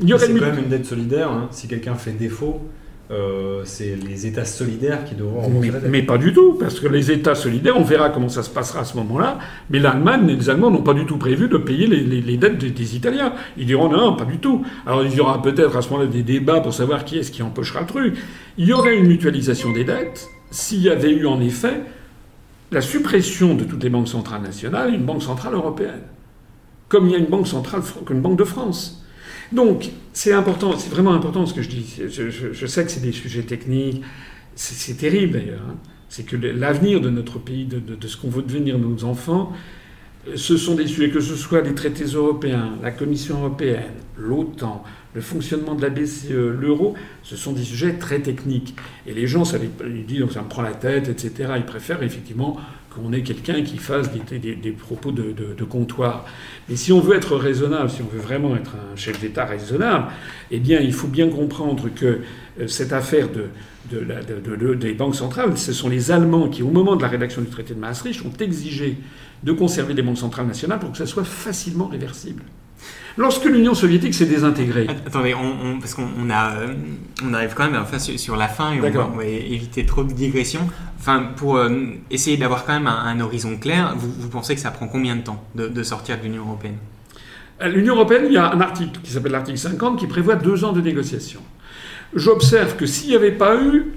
Il 0.00 0.08
y 0.08 0.12
aurait 0.12 0.26
c'est 0.26 0.34
quand 0.34 0.46
même 0.46 0.58
une 0.58 0.68
dette 0.68 0.86
solidaire. 0.86 1.30
Hein. 1.30 1.48
Si 1.50 1.68
quelqu'un 1.68 1.94
fait 1.94 2.12
défaut, 2.12 2.60
euh, 3.14 3.62
c'est 3.64 3.96
les 3.96 4.26
États 4.26 4.44
solidaires 4.44 5.04
qui 5.04 5.14
devront 5.14 5.48
mais, 5.48 5.70
mais 5.88 6.02
pas 6.02 6.18
du 6.18 6.32
tout, 6.32 6.54
parce 6.54 6.80
que 6.80 6.88
les 6.88 7.12
États 7.12 7.36
solidaires, 7.36 7.76
on 7.76 7.84
verra 7.84 8.10
comment 8.10 8.28
ça 8.28 8.42
se 8.42 8.50
passera 8.50 8.80
à 8.80 8.84
ce 8.84 8.96
moment-là, 8.96 9.38
mais 9.70 9.78
l'Allemagne 9.78 10.28
et 10.28 10.36
les 10.36 10.50
Allemands 10.50 10.70
n'ont 10.70 10.82
pas 10.82 10.94
du 10.94 11.06
tout 11.06 11.16
prévu 11.16 11.48
de 11.48 11.56
payer 11.56 11.86
les, 11.86 12.36
dettes 12.36 12.58
des, 12.58 12.96
Italiens. 12.96 13.32
Ils 13.56 13.66
diront 13.66 13.88
non, 13.88 14.16
pas 14.16 14.24
du 14.24 14.38
tout. 14.38 14.64
Alors 14.84 15.04
il 15.04 15.14
y 15.14 15.20
aura 15.20 15.40
peut-être 15.40 15.76
à 15.76 15.82
ce 15.82 15.90
moment-là 15.90 16.08
des 16.08 16.22
débats 16.22 16.60
pour 16.60 16.74
savoir 16.74 17.04
qui 17.04 17.18
est-ce 17.18 17.30
qui 17.30 17.42
empochera 17.42 17.82
le 17.82 17.86
truc. 17.86 18.16
Il 18.58 18.66
y 18.66 18.72
aurait 18.72 18.96
une 18.96 19.06
mutualisation 19.06 19.72
des 19.72 19.84
dettes 19.84 20.28
s'il 20.50 20.80
y 20.80 20.90
avait 20.90 21.12
eu 21.12 21.26
en 21.26 21.40
effet 21.40 21.82
la 22.72 22.80
suppression 22.80 23.54
de 23.54 23.64
toutes 23.64 23.84
les 23.84 23.90
banques 23.90 24.08
centrales 24.08 24.42
nationales 24.42 24.92
et 24.92 24.96
une 24.96 25.04
banque 25.04 25.22
centrale 25.22 25.54
européenne. 25.54 26.02
Comme 26.88 27.06
il 27.06 27.12
y 27.12 27.14
a 27.14 27.18
une 27.18 27.26
banque 27.26 27.46
centrale, 27.46 27.82
une 28.10 28.20
banque 28.20 28.38
de 28.38 28.44
France. 28.44 29.03
Donc, 29.52 29.90
c'est 30.12 30.32
important, 30.32 30.76
c'est 30.78 30.90
vraiment 30.90 31.12
important 31.14 31.46
ce 31.46 31.54
que 31.54 31.62
je 31.62 31.68
dis. 31.68 32.00
Je, 32.08 32.66
sais 32.66 32.84
que 32.84 32.90
c'est 32.90 33.02
des 33.02 33.12
sujets 33.12 33.42
techniques, 33.42 34.02
c'est 34.54 34.96
terrible 34.96 35.34
d'ailleurs. 35.34 35.62
Hein. 35.68 35.76
C'est 36.08 36.24
que 36.24 36.36
l'avenir 36.36 37.00
de 37.00 37.10
notre 37.10 37.38
pays, 37.38 37.64
de, 37.64 38.06
ce 38.06 38.16
qu'on 38.16 38.28
veut 38.28 38.42
devenir 38.42 38.78
nos 38.78 39.04
enfants, 39.04 39.52
ce 40.36 40.56
sont 40.56 40.74
des 40.74 40.86
sujets, 40.86 41.10
que 41.10 41.20
ce 41.20 41.34
soit 41.34 41.60
les 41.60 41.74
traités 41.74 42.04
européens, 42.04 42.78
la 42.82 42.92
Commission 42.92 43.40
européenne, 43.40 43.94
l'OTAN, 44.16 44.84
le 45.14 45.20
fonctionnement 45.20 45.74
de 45.74 45.82
la 45.82 45.90
BCE, 45.90 46.30
l'euro, 46.30 46.94
ce 47.22 47.36
sont 47.36 47.52
des 47.52 47.62
sujets 47.62 47.94
très 47.94 48.20
techniques. 48.20 48.74
Et 49.06 49.14
les 49.14 49.26
gens, 49.26 49.44
ça 49.44 49.58
ils 49.86 50.06
disent, 50.06 50.24
ça 50.32 50.42
me 50.42 50.48
prend 50.48 50.62
la 50.62 50.72
tête, 50.72 51.08
etc. 51.08 51.52
Ils 51.56 51.64
préfèrent 51.64 52.02
effectivement 52.02 52.58
qu'on 52.94 53.12
ait 53.12 53.22
quelqu'un 53.22 53.62
qui 53.62 53.78
fasse 53.78 54.10
des, 54.12 54.72
propos 54.72 55.12
de, 55.12 55.64
comptoir. 55.64 56.24
Mais 56.68 56.76
si 56.76 56.92
on 56.92 57.00
veut 57.00 57.16
être 57.16 57.36
raisonnable, 57.36 57.90
si 57.90 58.02
on 58.02 58.06
veut 58.06 58.20
vraiment 58.20 58.56
être 58.56 58.72
un 58.74 58.96
chef 58.96 59.20
d'État 59.20 59.44
raisonnable, 59.44 60.06
eh 60.50 60.58
bien, 60.58 60.80
il 60.80 60.92
faut 60.92 61.08
bien 61.08 61.28
comprendre 61.28 61.88
que 61.94 62.20
euh, 62.60 62.68
cette 62.68 62.92
affaire 62.92 63.28
de, 63.30 64.74
des 64.74 64.94
banques 64.94 65.16
centrales, 65.16 65.56
ce 65.56 65.72
sont 65.72 65.88
les 65.88 66.10
Allemands 66.10 66.48
qui, 66.48 66.62
au 66.62 66.70
moment 66.70 66.96
de 66.96 67.02
la 67.02 67.08
rédaction 67.08 67.42
du 67.42 67.48
traité 67.48 67.74
de 67.74 67.80
Maastricht, 67.80 68.24
ont 68.24 68.36
exigé 68.40 68.96
de 69.42 69.52
conserver 69.52 69.94
les 69.94 70.02
banques 70.02 70.18
centrales 70.18 70.46
nationales 70.46 70.78
pour 70.78 70.92
que 70.92 70.98
ça 70.98 71.06
soit 71.06 71.24
facilement 71.24 71.86
réversible. 71.86 72.42
Lorsque 73.16 73.44
l'Union 73.44 73.74
soviétique 73.74 74.12
s'est 74.12 74.26
désintégrée. 74.26 74.88
Attendez, 75.06 75.34
on, 75.34 75.78
parce 75.78 75.94
qu'on 75.94 76.30
a, 76.30 76.54
on 77.24 77.32
arrive 77.32 77.54
quand 77.54 77.70
même 77.70 77.80
enfin, 77.80 77.98
sur, 77.98 78.36
la 78.36 78.48
fin 78.48 78.72
et 78.72 78.80
on 78.80 79.16
va, 79.16 79.24
éviter 79.24 79.86
trop 79.86 80.02
de 80.02 80.12
digressions. 80.12 80.68
Enfin, 80.98 81.28
pour 81.36 81.56
euh, 81.56 81.70
essayer 82.10 82.36
d'avoir 82.36 82.64
quand 82.64 82.72
même 82.72 82.88
un, 82.88 83.20
horizon 83.20 83.56
clair, 83.56 83.94
vous, 83.96 84.28
pensez 84.28 84.56
que 84.56 84.60
ça 84.60 84.72
prend 84.72 84.88
combien 84.88 85.14
de 85.14 85.22
temps 85.22 85.44
de, 85.54 85.82
sortir 85.84 86.18
de 86.18 86.24
l'Union 86.24 86.42
européenne? 86.44 86.78
L'Union 87.64 87.94
européenne, 87.94 88.24
il 88.26 88.32
y 88.32 88.36
a 88.36 88.50
un 88.50 88.60
article 88.60 88.98
qui 89.00 89.12
s'appelle 89.12 89.32
l'article 89.32 89.58
50 89.58 89.98
qui 89.98 90.08
prévoit 90.08 90.34
deux 90.34 90.64
ans 90.64 90.72
de 90.72 90.80
négociations. 90.80 91.42
J'observe 92.14 92.74
que 92.74 92.86
s'il 92.86 93.10
n'y 93.10 93.16
avait 93.16 93.32
pas 93.32 93.56
eu 93.56 93.92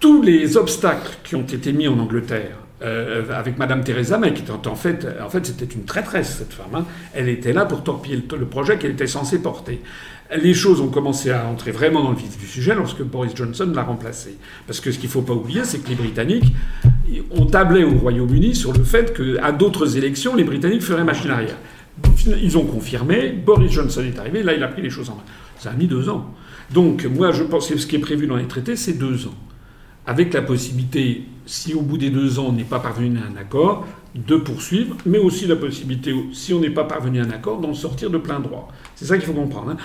tous 0.00 0.20
les 0.20 0.58
obstacles 0.58 1.16
qui 1.24 1.34
ont 1.34 1.46
été 1.46 1.72
mis 1.72 1.88
en 1.88 1.98
Angleterre 1.98 2.56
euh, 2.82 3.24
avec 3.34 3.58
Madame 3.58 3.84
Theresa 3.84 4.16
May, 4.16 4.32
qui 4.32 4.42
en 4.50 4.74
fait, 4.74 5.06
en 5.22 5.28
fait 5.28 5.44
c'était 5.46 5.66
une 5.66 5.84
traîtresse, 5.84 6.36
cette 6.38 6.52
femme. 6.52 6.74
Hein. 6.74 6.84
Elle 7.14 7.28
était 7.28 7.52
là 7.52 7.66
pour 7.66 7.82
torpiller 7.82 8.16
le, 8.16 8.46
projet 8.46 8.78
qu'elle 8.78 8.92
était 8.92 9.06
censée 9.06 9.42
porter. 9.42 9.82
Les 10.42 10.54
choses 10.54 10.80
ont 10.80 10.88
commencé 10.88 11.30
à 11.30 11.46
entrer 11.46 11.72
vraiment 11.72 12.02
dans 12.02 12.10
le 12.10 12.16
vif 12.16 12.38
du 12.38 12.46
sujet 12.46 12.74
lorsque 12.74 13.02
Boris 13.02 13.34
Johnson 13.34 13.70
l'a 13.74 13.82
remplacé. 13.82 14.38
Parce 14.66 14.80
que 14.80 14.92
ce 14.92 14.98
qu'il 14.98 15.08
ne 15.08 15.12
faut 15.12 15.22
pas 15.22 15.34
oublier, 15.34 15.64
c'est 15.64 15.80
que 15.80 15.88
les 15.88 15.94
Britanniques 15.94 16.52
ont 17.32 17.46
tablé 17.46 17.84
au 17.84 17.98
Royaume-Uni 17.98 18.54
sur 18.54 18.72
le 18.72 18.84
fait 18.84 19.12
qu'à 19.12 19.52
d'autres 19.52 19.96
élections, 19.96 20.36
les 20.36 20.44
Britanniques 20.44 20.82
feraient 20.82 21.04
machine 21.04 21.30
arrière. 21.30 21.56
Ils 22.26 22.56
ont 22.56 22.64
confirmé, 22.64 23.30
Boris 23.30 23.72
Johnson 23.72 24.02
est 24.02 24.18
arrivé, 24.18 24.42
là 24.42 24.54
il 24.54 24.62
a 24.62 24.68
pris 24.68 24.82
les 24.82 24.90
choses 24.90 25.10
en 25.10 25.16
main. 25.16 25.24
Ça 25.58 25.70
a 25.70 25.74
mis 25.74 25.86
deux 25.86 26.08
ans. 26.08 26.32
Donc 26.72 27.04
moi 27.04 27.32
je 27.32 27.42
pense 27.42 27.68
que 27.68 27.76
ce 27.76 27.86
qui 27.86 27.96
est 27.96 28.00
prévu 28.00 28.26
dans 28.26 28.36
les 28.36 28.46
traités, 28.46 28.76
c'est 28.76 28.94
deux 28.94 29.26
ans 29.26 29.34
avec 30.06 30.32
la 30.32 30.42
possibilité, 30.42 31.22
si 31.50 31.74
au 31.74 31.80
bout 31.80 31.98
des 31.98 32.10
deux 32.10 32.38
ans 32.38 32.46
on 32.48 32.52
n'est 32.52 32.62
pas 32.62 32.78
parvenu 32.78 33.18
à 33.18 33.22
un 33.22 33.36
accord, 33.36 33.84
de 34.14 34.36
poursuivre, 34.36 34.96
mais 35.04 35.18
aussi 35.18 35.46
la 35.46 35.56
possibilité, 35.56 36.14
si 36.32 36.54
on 36.54 36.60
n'est 36.60 36.70
pas 36.70 36.84
parvenu 36.84 37.20
à 37.20 37.24
un 37.24 37.30
accord, 37.30 37.60
d'en 37.60 37.74
sortir 37.74 38.08
de 38.08 38.18
plein 38.18 38.38
droit. 38.38 38.68
C'est 38.94 39.04
ça 39.04 39.18
qu'il 39.18 39.26
faut 39.26 39.32
comprendre. 39.32 39.72
Hein. 39.72 39.76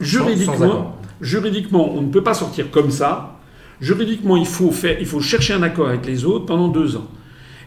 Juridiquement, 0.00 0.96
juridiquement, 1.20 1.94
on 1.94 2.02
ne 2.02 2.08
peut 2.08 2.22
pas 2.22 2.34
sortir 2.34 2.70
comme 2.70 2.90
ça. 2.90 3.38
Juridiquement, 3.80 4.36
il 4.36 4.46
faut, 4.46 4.72
faire, 4.72 4.96
il 5.00 5.06
faut 5.06 5.20
chercher 5.20 5.54
un 5.54 5.62
accord 5.62 5.88
avec 5.88 6.06
les 6.06 6.24
autres 6.24 6.46
pendant 6.46 6.68
deux 6.68 6.96
ans. 6.96 7.06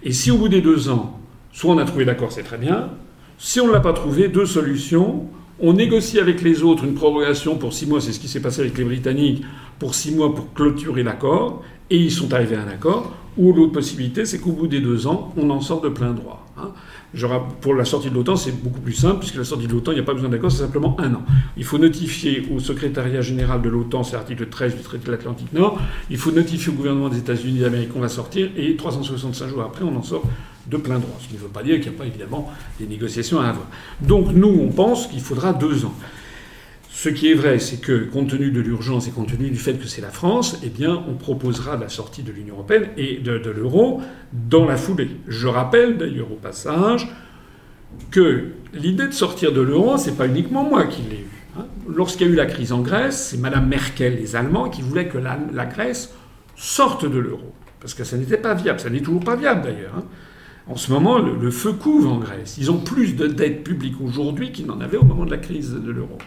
Et 0.03 0.11
si 0.11 0.31
au 0.31 0.37
bout 0.37 0.49
des 0.49 0.61
deux 0.61 0.89
ans, 0.89 1.19
soit 1.53 1.73
on 1.73 1.77
a 1.77 1.85
trouvé 1.85 2.03
l'accord, 2.05 2.31
c'est 2.31 2.43
très 2.43 2.57
bien. 2.57 2.89
Si 3.37 3.61
on 3.61 3.67
ne 3.67 3.71
l'a 3.71 3.79
pas 3.79 3.93
trouvé, 3.93 4.27
deux 4.27 4.45
solutions. 4.45 5.27
On 5.61 5.73
négocie 5.73 6.19
avec 6.19 6.41
les 6.41 6.63
autres 6.63 6.83
une 6.85 6.93
prorogation 6.93 7.57
pour 7.57 7.73
six 7.73 7.85
mois, 7.85 7.99
c'est 7.99 8.13
ce 8.13 8.19
qui 8.19 8.27
s'est 8.29 8.41
passé 8.41 8.61
avec 8.61 8.77
les 8.77 8.85
Britanniques, 8.85 9.43
pour 9.77 9.93
six 9.93 10.11
mois 10.11 10.33
pour 10.33 10.53
clôturer 10.53 11.03
l'accord 11.03 11.61
et 11.89 11.97
ils 11.97 12.11
sont 12.11 12.33
arrivés 12.33 12.55
à 12.55 12.61
un 12.61 12.67
accord, 12.67 13.11
ou 13.37 13.53
l'autre 13.53 13.73
possibilité, 13.73 14.25
c'est 14.25 14.39
qu'au 14.39 14.51
bout 14.51 14.67
des 14.67 14.81
deux 14.81 15.07
ans, 15.07 15.33
on 15.37 15.49
en 15.49 15.61
sort 15.61 15.81
de 15.81 15.89
plein 15.89 16.11
droit. 16.11 16.45
Hein. 16.57 16.71
Pour 17.61 17.73
la 17.73 17.85
sortie 17.85 18.09
de 18.09 18.15
l'OTAN, 18.15 18.35
c'est 18.35 18.51
beaucoup 18.63 18.81
plus 18.81 18.93
simple, 18.93 19.19
puisque 19.19 19.35
la 19.35 19.43
sortie 19.43 19.67
de 19.67 19.71
l'OTAN, 19.71 19.91
il 19.91 19.95
n'y 19.95 20.01
a 20.01 20.03
pas 20.03 20.13
besoin 20.13 20.29
d'accord, 20.29 20.51
c'est 20.51 20.63
simplement 20.63 20.95
un 20.99 21.13
an. 21.15 21.21
Il 21.57 21.63
faut 21.63 21.77
notifier 21.77 22.47
au 22.53 22.59
secrétariat 22.59 23.21
général 23.21 23.61
de 23.61 23.69
l'OTAN, 23.69 24.03
c'est 24.03 24.15
l'article 24.15 24.47
13 24.47 24.75
du 24.75 24.81
traité 24.81 25.07
de 25.07 25.11
l'Atlantique 25.11 25.51
Nord, 25.53 25.79
il 26.09 26.17
faut 26.17 26.31
notifier 26.31 26.71
au 26.71 26.75
gouvernement 26.75 27.09
des 27.09 27.19
États-Unis 27.19 27.59
d'Amérique 27.59 27.89
qu'on 27.93 27.99
va 27.99 28.09
sortir, 28.09 28.49
et 28.55 28.75
365 28.75 29.47
jours 29.47 29.61
après, 29.61 29.83
on 29.83 29.95
en 29.95 30.03
sort 30.03 30.23
de 30.67 30.77
plein 30.77 30.99
droit. 30.99 31.17
Ce 31.19 31.27
qui 31.27 31.33
ne 31.33 31.39
veut 31.39 31.47
pas 31.47 31.63
dire 31.63 31.79
qu'il 31.79 31.89
n'y 31.89 31.97
a 31.97 31.99
pas 31.99 32.05
évidemment 32.05 32.51
des 32.79 32.85
négociations 32.85 33.39
à 33.39 33.47
avoir. 33.47 33.67
Donc 34.01 34.31
nous, 34.33 34.59
on 34.61 34.67
pense 34.69 35.07
qu'il 35.07 35.21
faudra 35.21 35.53
deux 35.53 35.85
ans. 35.85 35.93
Ce 36.91 37.07
qui 37.07 37.31
est 37.31 37.35
vrai, 37.35 37.59
c'est 37.59 37.79
que 37.79 38.05
compte 38.05 38.31
tenu 38.31 38.51
de 38.51 38.59
l'urgence 38.59 39.07
et 39.07 39.11
compte 39.11 39.29
tenu 39.29 39.51
du 39.51 39.57
fait 39.57 39.75
que 39.75 39.87
c'est 39.87 40.01
la 40.01 40.09
France, 40.09 40.59
eh 40.63 40.69
bien, 40.69 41.03
on 41.07 41.13
proposera 41.13 41.77
la 41.77 41.87
sortie 41.87 42.23
de 42.23 42.31
l'Union 42.31 42.55
européenne 42.55 42.87
et 42.97 43.17
de, 43.17 43.49
l'euro 43.51 44.01
dans 44.33 44.65
la 44.65 44.75
foulée. 44.75 45.09
Je 45.27 45.47
rappelle 45.47 45.97
d'ailleurs 45.97 46.31
au 46.31 46.35
passage 46.35 47.07
que 48.09 48.47
l'idée 48.73 49.07
de 49.07 49.13
sortir 49.13 49.53
de 49.53 49.61
l'euro, 49.61 49.97
c'est 49.97 50.17
pas 50.17 50.27
uniquement 50.27 50.63
moi 50.63 50.87
qui 50.87 51.03
l'ai 51.03 51.19
eu. 51.19 51.29
Hein. 51.59 51.65
Lorsqu'il 51.87 52.27
y 52.27 52.29
a 52.31 52.33
eu 52.33 52.35
la 52.35 52.47
crise 52.47 52.73
en 52.73 52.81
Grèce, 52.81 53.29
c'est 53.29 53.37
Mme 53.37 53.67
Merkel, 53.67 54.15
les 54.15 54.35
Allemands, 54.35 54.69
qui 54.69 54.81
voulaient 54.81 55.07
que 55.07 55.19
la, 55.19 55.65
Grèce 55.65 56.13
sorte 56.55 57.05
de 57.05 57.19
l'euro. 57.19 57.53
Parce 57.79 57.93
que 57.93 58.03
ça 58.03 58.17
n'était 58.17 58.37
pas 58.37 58.55
viable. 58.55 58.79
Ça 58.79 58.89
n'est 58.89 59.01
toujours 59.01 59.23
pas 59.23 59.35
viable 59.35 59.61
d'ailleurs. 59.61 59.93
Hein. 59.95 60.03
En 60.67 60.75
ce 60.75 60.91
moment, 60.91 61.19
le, 61.19 61.35
le, 61.35 61.51
feu 61.51 61.73
couvre 61.73 62.11
en 62.11 62.17
Grèce. 62.17 62.57
Ils 62.57 62.71
ont 62.71 62.79
plus 62.79 63.15
de 63.15 63.27
dettes 63.27 63.63
publiques 63.63 64.01
aujourd'hui 64.01 64.51
qu'ils 64.51 64.65
n'en 64.65 64.81
avaient 64.81 64.97
au 64.97 65.05
moment 65.05 65.25
de 65.25 65.31
la 65.31 65.37
crise 65.37 65.71
de 65.71 65.91
l'euro. 65.91 66.17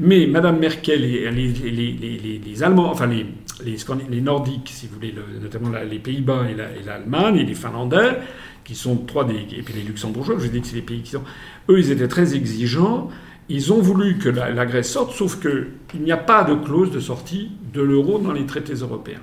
Mais 0.00 0.26
Mme 0.26 0.60
Merkel 0.60 1.04
et 1.04 1.30
les, 1.30 2.62
Allemands, 2.62 2.90
enfin 2.90 3.08
les, 3.08 4.20
Nordiques, 4.20 4.70
si 4.72 4.86
vous 4.86 4.94
voulez, 4.94 5.14
notamment 5.42 5.70
les 5.90 5.98
Pays-Bas 5.98 6.46
et 6.48 6.84
l'Allemagne 6.84 7.36
et 7.36 7.44
les 7.44 7.54
Finlandais, 7.54 8.18
qui 8.64 8.76
sont 8.76 8.96
trois 8.96 9.24
des. 9.24 9.34
et 9.34 9.62
puis 9.62 9.74
les 9.74 9.82
Luxembourgeois, 9.82 10.36
je 10.38 10.46
dis 10.46 10.60
que 10.60 10.66
c'est 10.66 10.76
les 10.76 10.82
pays 10.82 11.00
qui 11.02 11.12
sont. 11.12 11.24
Eux, 11.68 11.78
ils 11.78 11.90
étaient 11.90 12.08
très 12.08 12.36
exigeants. 12.36 13.08
Ils 13.48 13.72
ont 13.72 13.80
voulu 13.80 14.18
que 14.18 14.28
la, 14.28 14.66
Grèce 14.66 14.90
sorte, 14.90 15.14
sauf 15.14 15.40
qu'il 15.40 16.02
n'y 16.02 16.12
a 16.12 16.18
pas 16.18 16.44
de 16.44 16.54
clause 16.54 16.92
de 16.92 17.00
sortie 17.00 17.50
de 17.72 17.80
l'euro 17.80 18.18
dans 18.18 18.32
les 18.32 18.44
traités 18.44 18.74
européens. 18.74 19.22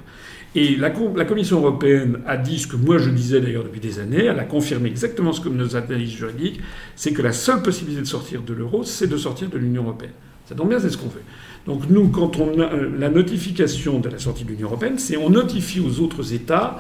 Et 0.56 0.76
la, 0.76 0.92
la, 1.16 1.26
Commission 1.26 1.60
européenne 1.60 2.22
a 2.26 2.36
dit 2.36 2.60
ce 2.60 2.66
que 2.66 2.76
moi 2.76 2.98
je 2.98 3.12
disais 3.12 3.40
d'ailleurs 3.40 3.66
depuis 3.66 3.82
des 3.82 4.00
années, 4.00 4.26
elle 4.26 4.40
a 4.40 4.46
confirmé 4.46 4.90
exactement 4.90 5.32
ce 5.32 5.42
que 5.42 5.50
nos 5.50 5.76
analyses 5.76 6.16
juridiques, 6.16 6.60
c'est 6.96 7.14
que 7.14 7.22
la 7.22 7.34
seule 7.34 7.62
possibilité 7.62 8.02
de 8.02 8.08
sortir 8.08 8.42
de 8.42 8.54
l'euro, 8.54 8.84
c'est 8.84 9.08
de 9.08 9.18
sortir 9.18 9.50
de 9.50 9.58
l'Union 9.58 9.84
européenne. 9.84 10.14
Ça 10.46 10.54
tombe 10.56 10.70
bien, 10.70 10.80
c'est 10.80 10.90
ce 10.90 10.98
qu'on 10.98 11.10
fait. 11.10 11.24
Donc 11.66 11.90
nous, 11.90 12.10
quand 12.10 12.38
on 12.38 12.60
a 12.60 12.72
euh, 12.72 12.92
la 12.98 13.10
notification 13.10 14.00
de 14.00 14.10
la 14.10 14.20
sortie 14.20 14.44
de 14.44 14.50
l'Union 14.50 14.68
européenne, 14.68 15.00
c'est 15.00 15.18
on 15.18 15.30
notifie 15.30 15.80
aux 15.80 16.00
autres 16.00 16.34
États, 16.34 16.80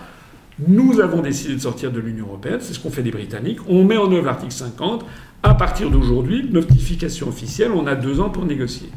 nous 0.67 0.99
avons 1.01 1.21
décidé 1.21 1.55
de 1.55 1.59
sortir 1.59 1.91
de 1.91 1.99
l'Union 1.99 2.27
européenne, 2.27 2.59
c'est 2.61 2.73
ce 2.73 2.79
qu'ont 2.79 2.91
fait 2.91 3.01
les 3.01 3.11
Britanniques, 3.11 3.59
on 3.67 3.83
met 3.83 3.97
en 3.97 4.11
œuvre 4.11 4.25
l'article 4.25 4.53
50, 4.53 5.05
à 5.43 5.53
partir 5.55 5.89
d'aujourd'hui, 5.89 6.47
notification 6.49 7.27
officielle, 7.27 7.71
on 7.71 7.87
a 7.87 7.95
deux 7.95 8.19
ans 8.19 8.29
pour 8.29 8.45
négocier. 8.45 8.89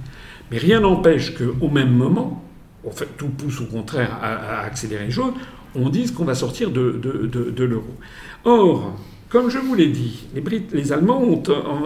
Mais 0.51 0.59
rien 0.59 0.81
n'empêche 0.81 1.35
qu'au 1.35 1.69
même 1.69 1.91
moment, 1.91 2.45
en 2.87 2.91
fait, 2.91 3.09
tout 3.17 3.29
pousse 3.29 3.61
au 3.61 3.67
contraire 3.67 4.19
à, 4.23 4.61
accélérer 4.61 5.07
les 5.07 5.11
choses, 5.11 5.33
on 5.75 5.89
dise 5.89 6.13
qu'on 6.13 6.25
va 6.25 6.35
sortir 6.35 6.71
de, 6.71 7.65
l'euro. 7.65 7.95
Or, 8.45 8.97
comme 9.29 9.51
je 9.51 9.59
vous 9.59 9.75
l'ai 9.75 9.89
dit, 9.89 10.27
les, 10.35 10.43
les 10.73 10.93
Allemands 10.93 11.23
ont, 11.23 11.43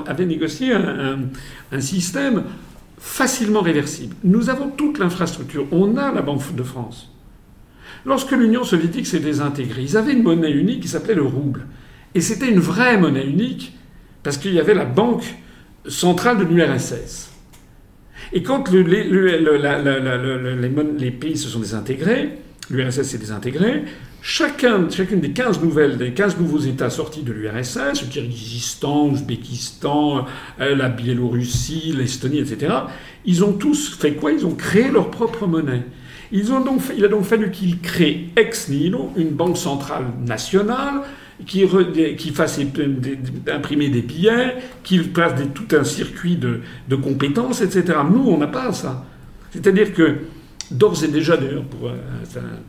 avaient 0.06 0.26
négocié 0.26 0.72
un, 0.72 1.18
un 1.72 1.80
système 1.80 2.44
facilement 3.02 3.62
réversible. 3.62 4.14
Nous 4.22 4.48
avons 4.48 4.70
toute 4.70 4.98
l'infrastructure. 4.98 5.66
On 5.72 5.96
a 5.96 6.12
la 6.12 6.22
Banque 6.22 6.54
de 6.54 6.62
France. 6.62 7.10
Lorsque 8.06 8.30
l'Union 8.30 8.62
soviétique 8.62 9.08
s'est 9.08 9.18
désintégrée, 9.18 9.82
ils 9.82 9.96
avaient 9.96 10.12
une 10.12 10.22
monnaie 10.22 10.52
unique 10.52 10.78
qui 10.80 10.88
s'appelait 10.88 11.16
le 11.16 11.24
rouble. 11.24 11.66
Et 12.14 12.20
c'était 12.20 12.48
une 12.48 12.60
vraie 12.60 12.98
monnaie 12.98 13.26
unique 13.26 13.76
parce 14.22 14.38
qu'il 14.38 14.54
y 14.54 14.60
avait 14.60 14.74
la 14.74 14.84
banque 14.84 15.24
centrale 15.86 16.38
de 16.38 16.44
l'URSS. 16.44 17.32
Et 18.32 18.44
quand 18.44 18.70
les, 18.70 18.84
les, 18.84 19.02
pays 21.10 21.36
se 21.36 21.48
sont 21.48 21.58
désintégrés, 21.58 22.38
l'URSS 22.70 23.02
s'est 23.02 23.18
désintégrée, 23.18 23.82
chacun, 24.22 24.88
chacune 24.88 25.20
des 25.20 25.32
15 25.32 25.60
nouvelles, 25.60 25.98
des 25.98 26.12
15 26.12 26.38
nouveaux 26.38 26.60
États 26.60 26.88
sortis 26.88 27.22
de 27.22 27.32
l'URSS, 27.32 28.02
le 28.02 28.08
Kyrgyzstan, 28.08 29.08
l'Ouzbékistan, 29.08 30.26
euh, 30.60 30.76
la 30.76 30.88
Biélorussie, 30.88 31.92
l'Estonie, 31.94 32.38
etc., 32.38 32.72
ils 33.24 33.44
ont 33.44 33.52
tous 33.52 33.96
fait 33.98 34.14
quoi? 34.14 34.32
Ils 34.32 34.46
ont 34.46 34.54
créé 34.54 34.90
leur 34.90 35.10
propre 35.10 35.46
monnaie. 35.46 35.82
Ils 36.30 36.50
ont 36.52 36.60
donc, 36.60 36.80
il 36.96 37.04
a 37.04 37.08
donc 37.08 37.24
fallu 37.24 37.50
qu'ils 37.50 37.80
créent 37.80 38.28
ex 38.36 38.68
nihilo 38.68 39.12
une 39.16 39.30
banque 39.30 39.58
centrale 39.58 40.06
nationale 40.24 41.02
qui, 41.44 41.66
fasse 42.32 42.60
imprimer 43.50 43.88
des 43.88 44.02
billets, 44.02 44.54
qui 44.82 44.98
place 45.00 45.32
tout 45.54 45.76
un 45.76 45.84
circuit 45.84 46.36
de 46.36 46.96
compétences, 46.96 47.60
etc. 47.60 47.98
Nous, 48.10 48.24
on 48.28 48.38
n'a 48.38 48.46
pas 48.46 48.72
ça. 48.72 49.04
C'est-à-dire 49.50 49.92
que 49.92 50.18
d'ores 50.72 51.04
et 51.04 51.08
déjà, 51.08 51.36
d'ailleurs, 51.36 51.64
pour 51.64 51.88
un, 51.88 51.94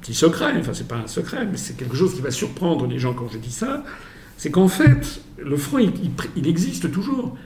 petit 0.02 0.14
secret, 0.14 0.54
enfin 0.60 0.74
c'est 0.74 0.88
pas 0.88 0.98
un 0.98 1.08
secret, 1.08 1.48
mais 1.50 1.58
c'est 1.58 1.76
quelque 1.76 1.96
chose 1.96 2.14
qui 2.14 2.22
va 2.22 2.32
surprendre 2.32 2.88
les 2.88 3.00
gens 3.00 3.14
quand 3.14 3.28
je 3.32 3.38
dis 3.38 3.52
ça, 3.52 3.84
c'est 4.38 4.52
qu'en 4.52 4.68
fait, 4.68 5.22
le 5.38 5.56
franc, 5.58 5.80
il, 5.80 6.48
existe 6.48 6.92
toujours. 6.92 7.38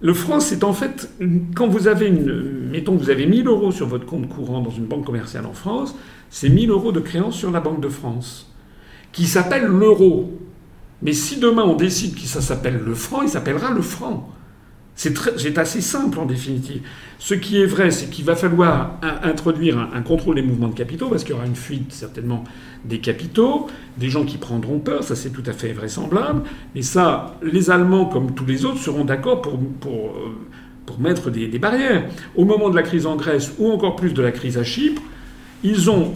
Le 0.00 0.12
franc, 0.12 0.40
c'est 0.40 0.64
en 0.64 0.72
fait, 0.72 1.10
quand 1.54 1.68
vous 1.68 1.88
avez 1.88 2.08
une, 2.08 2.68
mettons 2.70 2.96
vous 2.96 3.10
avez 3.10 3.26
1000 3.26 3.46
euros 3.46 3.72
sur 3.72 3.86
votre 3.86 4.04
compte 4.04 4.28
courant 4.28 4.60
dans 4.60 4.70
une 4.70 4.84
banque 4.84 5.06
commerciale 5.06 5.46
en 5.46 5.54
France, 5.54 5.94
c'est 6.28 6.48
1000 6.48 6.70
euros 6.70 6.92
de 6.92 7.00
créance 7.00 7.36
sur 7.36 7.50
la 7.50 7.60
Banque 7.60 7.80
de 7.80 7.88
France, 7.88 8.52
qui 9.12 9.26
s'appelle 9.26 9.64
l'euro. 9.64 10.38
Mais 11.02 11.12
si 11.12 11.38
demain 11.38 11.64
on 11.64 11.76
décide 11.76 12.14
que 12.14 12.22
ça 12.22 12.40
s'appelle 12.40 12.80
le 12.84 12.94
franc, 12.94 13.22
il 13.22 13.28
s'appellera 13.28 13.72
le 13.72 13.82
franc. 13.82 14.30
C'est 14.96 15.58
assez 15.58 15.82
simple 15.82 16.18
en 16.18 16.24
définitive. 16.24 16.80
Ce 17.18 17.34
qui 17.34 17.60
est 17.60 17.66
vrai, 17.66 17.90
c'est 17.90 18.08
qu'il 18.08 18.24
va 18.24 18.34
falloir 18.34 18.98
introduire 19.22 19.78
un, 19.78 20.00
contrôle 20.00 20.36
des 20.36 20.42
mouvements 20.42 20.68
de 20.68 20.74
capitaux, 20.74 21.08
parce 21.08 21.22
qu'il 21.22 21.34
y 21.34 21.38
aura 21.38 21.46
une 21.46 21.54
fuite 21.54 21.92
certainement 21.92 22.44
des 22.84 22.98
capitaux, 22.98 23.66
des 23.98 24.08
gens 24.08 24.24
qui 24.24 24.38
prendront 24.38 24.78
peur, 24.78 25.04
ça 25.04 25.14
c'est 25.14 25.30
tout 25.30 25.42
à 25.44 25.52
fait 25.52 25.72
vraisemblable. 25.74 26.42
Et 26.74 26.82
ça, 26.82 27.36
les 27.42 27.70
Allemands, 27.70 28.06
comme 28.06 28.34
tous 28.34 28.46
les 28.46 28.64
autres, 28.64 28.78
seront 28.78 29.04
d'accord 29.04 29.42
euh, 29.46 29.90
pour, 30.86 30.98
mettre 30.98 31.30
des, 31.30 31.46
des 31.46 31.58
barrières. 31.58 32.08
Au 32.34 32.46
moment 32.46 32.70
de 32.70 32.76
la 32.76 32.82
crise 32.82 33.04
en 33.04 33.16
Grèce, 33.16 33.52
ou 33.58 33.70
encore 33.70 33.96
plus 33.96 34.14
de 34.14 34.22
la 34.22 34.32
crise 34.32 34.56
à 34.56 34.64
Chypre, 34.64 35.02
ils 35.62 35.90
ont 35.90 36.14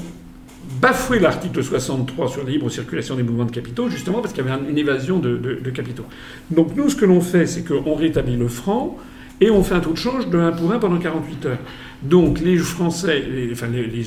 bafouer 0.81 1.19
l'article 1.19 1.63
63 1.63 2.29
sur 2.29 2.45
la 2.45 2.51
libre 2.51 2.69
circulation 2.71 3.17
des 3.17 3.23
mouvements 3.23 3.45
de 3.45 3.51
capitaux, 3.51 3.89
justement 3.89 4.21
parce 4.21 4.33
qu'il 4.33 4.45
y 4.45 4.49
avait 4.49 4.71
une 4.71 4.79
évasion 4.79 5.19
de, 5.19 5.71
capitaux. 5.71 6.05
Donc 6.51 6.77
nous, 6.77 6.91
ce 6.91 6.97
que 6.97 7.05
l'on 7.05 7.21
fait, 7.21 7.47
c'est 7.47 7.65
qu'on 7.65 7.95
rétablit 7.95 8.37
le 8.37 8.49
franc 8.49 8.97
et 9.41 9.51
on 9.51 9.63
fait 9.63 9.75
un 9.75 9.81
taux 9.81 9.93
de 9.93 9.99
change 9.99 10.29
de 10.29 10.39
1 10.39 10.53
pour 10.53 10.73
1 10.73 10.79
pendant 10.79 10.99
48 10.99 11.47
heures. 11.47 11.59
Donc 12.03 12.41
les 12.41 12.57
Français, 12.57 13.25
enfin 13.53 13.69
les, 13.69 14.07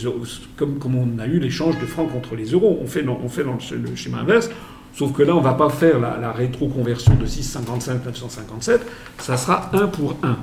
comme, 0.58 0.78
comme, 0.80 0.96
on 0.96 1.20
a 1.20 1.28
eu 1.28 1.40
l'échange 1.40 1.80
de 1.80 1.86
francs 1.86 2.12
contre 2.12 2.36
les 2.36 2.46
euros, 2.52 2.80
on 2.82 2.88
fait 2.88 3.06
on 3.08 3.30
fait 3.30 3.44
le, 3.44 3.96
schéma 3.96 4.20
inverse. 4.20 4.50
Sauf 4.96 5.12
que 5.12 5.24
là, 5.24 5.34
on 5.34 5.40
ne 5.40 5.44
va 5.44 5.56
pas 5.56 5.70
faire 5.70 6.00
la, 6.00 6.20
la 6.22 6.32
rétroconversion 6.32 7.16
de 7.16 7.26
6,55-957, 7.26 8.80
ça 9.18 9.38
sera 9.38 9.72
1 9.74 9.88
pour 9.88 10.18
1. 10.22 10.38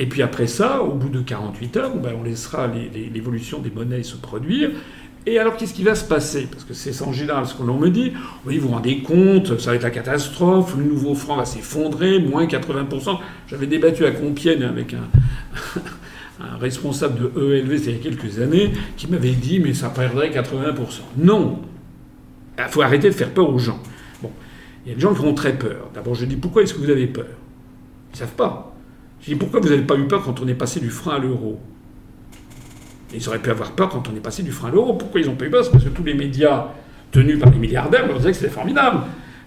Et 0.00 0.06
puis 0.06 0.22
après 0.22 0.46
ça, 0.46 0.82
au 0.82 0.94
bout 0.94 1.10
de 1.10 1.20
48 1.20 1.76
heures, 1.76 1.94
ben 1.94 2.14
on 2.18 2.22
laissera 2.22 2.66
l'évolution 2.68 3.58
des 3.58 3.70
monnaies 3.70 4.02
se 4.02 4.16
produire. 4.16 4.70
Et 5.26 5.38
alors, 5.38 5.56
qu'est-ce 5.56 5.74
qui 5.74 5.82
va 5.82 5.94
se 5.94 6.04
passer? 6.04 6.48
Parce 6.50 6.64
que 6.64 6.72
c'est 6.72 7.02
en 7.02 7.12
général 7.12 7.46
ce 7.46 7.54
que 7.54 7.62
l'on 7.62 7.76
me 7.76 7.90
dit. 7.90 8.12
Oui, 8.46 8.56
vous 8.56 8.68
vous 8.68 8.74
rendez 8.74 9.00
compte, 9.00 9.58
ça 9.58 9.70
va 9.70 9.76
être 9.76 9.82
la 9.82 9.90
catastrophe, 9.90 10.76
le 10.76 10.84
nouveau 10.84 11.14
franc 11.14 11.36
va 11.36 11.44
s'effondrer, 11.44 12.18
moins 12.20 12.46
80%. 12.46 13.18
J'avais 13.46 13.66
débattu 13.66 14.06
à 14.06 14.12
Compiègne 14.12 14.62
avec 14.62 14.94
un, 14.94 15.08
responsable 16.58 17.20
de 17.20 17.54
ELV, 17.54 17.86
il 17.86 17.92
y 17.92 17.94
a 17.96 17.98
quelques 17.98 18.38
années, 18.38 18.72
qui 18.96 19.08
m'avait 19.08 19.32
dit, 19.32 19.60
mais 19.60 19.74
ça 19.74 19.90
perdrait 19.90 20.30
80%. 20.30 20.74
Non 21.18 21.60
Il 22.58 22.64
faut 22.70 22.80
arrêter 22.80 23.10
de 23.10 23.14
faire 23.14 23.30
peur 23.30 23.50
aux 23.50 23.58
gens. 23.58 23.78
Bon, 24.22 24.30
il 24.86 24.88
y 24.88 24.92
a 24.92 24.94
des 24.94 25.02
gens 25.02 25.12
qui 25.12 25.20
ont 25.20 25.34
très 25.34 25.52
peur. 25.52 25.90
D'abord, 25.92 26.14
je 26.14 26.24
dis, 26.24 26.36
pourquoi 26.36 26.62
est-ce 26.62 26.72
que 26.72 26.78
vous 26.78 26.90
avez 26.90 27.06
peur? 27.06 27.26
Ils 28.08 28.14
ne 28.14 28.18
savent 28.20 28.34
pas. 28.36 28.74
Je 29.20 29.26
dis, 29.26 29.34
pourquoi 29.34 29.60
vous 29.60 29.68
n'avez 29.68 29.82
pas 29.82 29.96
eu 29.96 30.06
peur 30.06 30.22
quand 30.24 30.40
on 30.40 30.48
est 30.48 30.54
passé 30.54 30.80
du 30.80 30.88
franc 30.88 31.10
à 31.10 31.18
l'euro? 31.18 31.60
Ils 33.14 33.28
auraient 33.28 33.38
pu 33.38 33.50
avoir 33.50 33.72
peur 33.72 33.88
quand 33.88 34.08
on 34.12 34.16
est 34.16 34.20
passé 34.20 34.42
du 34.42 34.52
franc 34.52 34.68
à 34.68 34.70
l'euro. 34.70 34.94
Pourquoi 34.94 35.20
ils 35.20 35.28
ont 35.28 35.34
pas 35.34 35.46
eu 35.46 35.50
peur? 35.50 35.68
Parce 35.70 35.84
que 35.84 35.88
tous 35.88 36.04
les 36.04 36.14
médias 36.14 36.68
tenus 37.10 37.38
par 37.38 37.50
les 37.50 37.58
milliardaires 37.58 38.06
leur 38.06 38.18
disaient 38.18 38.30
que 38.30 38.36
c'était 38.36 38.52
formidable. 38.52 38.98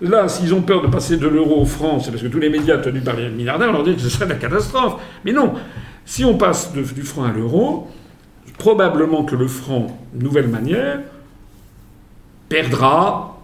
Là, 0.02 0.27
s'ils 0.27 0.53
ont 0.53 0.61
peur 0.61 0.81
de 0.81 0.88
passer 0.88 1.18
de 1.18 1.27
l'euro 1.27 1.61
au 1.61 1.65
franc, 1.65 1.99
c'est 1.99 2.11
parce 2.11 2.23
que 2.23 2.27
tous 2.27 2.40
les 2.40 2.49
médias 2.49 2.77
tenus 2.77 3.03
par 3.03 3.15
les 3.15 3.30
milliardaires 3.30 3.72
leur 3.72 3.84
disent 3.84 3.95
que 3.95 4.02
ce 4.02 4.10
serait 4.10 4.27
la 4.27 4.35
catastrophe. 4.35 5.02
Mais 5.23 5.31
non, 5.31 5.53
si 6.06 6.26
on 6.26 6.38
passe 6.38 6.73
du 6.73 7.03
franc 7.03 7.23
à 7.23 7.31
l'euro, 7.31 7.88
probablement 8.57 9.23
que 9.23 9.35
le 9.35 9.48
franc, 9.48 9.88
nouvelle 10.14 10.48
manière, 10.48 10.99
perdra. 12.49 13.40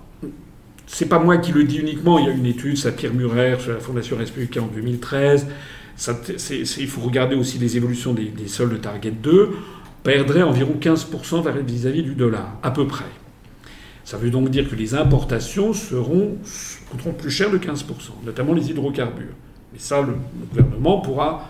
C'est 0.85 1.07
pas 1.07 1.19
moi 1.19 1.37
qui 1.37 1.51
le 1.51 1.63
dis 1.63 1.77
uniquement, 1.77 2.19
il 2.19 2.25
y 2.25 2.29
a 2.29 2.31
une 2.31 2.45
étude, 2.45 2.77
ça 2.77 2.91
Pierre 2.91 3.13
Murer, 3.13 3.57
sur 3.59 3.73
la 3.73 3.79
Fondation 3.79 4.17
Républicaine 4.17 4.63
en 4.63 4.67
2013. 4.67 5.47
il 6.49 6.87
faut 6.87 7.01
regarder 7.01 7.35
aussi 7.35 7.57
les 7.59 7.77
évolutions 7.77 8.13
des, 8.13 8.25
des 8.25 8.47
soldes 8.47 8.81
Target 8.81 9.11
2 9.11 9.51
perdrait 10.03 10.41
environ 10.41 10.75
15% 10.79 11.63
vis-à-vis 11.65 12.03
du 12.03 12.15
dollar, 12.15 12.57
à 12.63 12.71
peu 12.71 12.87
près. 12.87 13.05
Ça 14.03 14.17
veut 14.17 14.31
donc 14.31 14.49
dire 14.49 14.67
que 14.69 14.75
les 14.75 14.95
importations 14.95 15.73
seront, 15.73 16.37
coûteront 16.89 17.13
plus 17.13 17.29
cher 17.29 17.51
de 17.51 17.57
15%, 17.57 17.83
notamment 18.25 18.53
les 18.53 18.69
hydrocarbures. 18.69 19.35
Mais 19.71 19.79
ça, 19.79 20.01
le, 20.01 20.15
gouvernement 20.49 20.99
pourra 21.01 21.47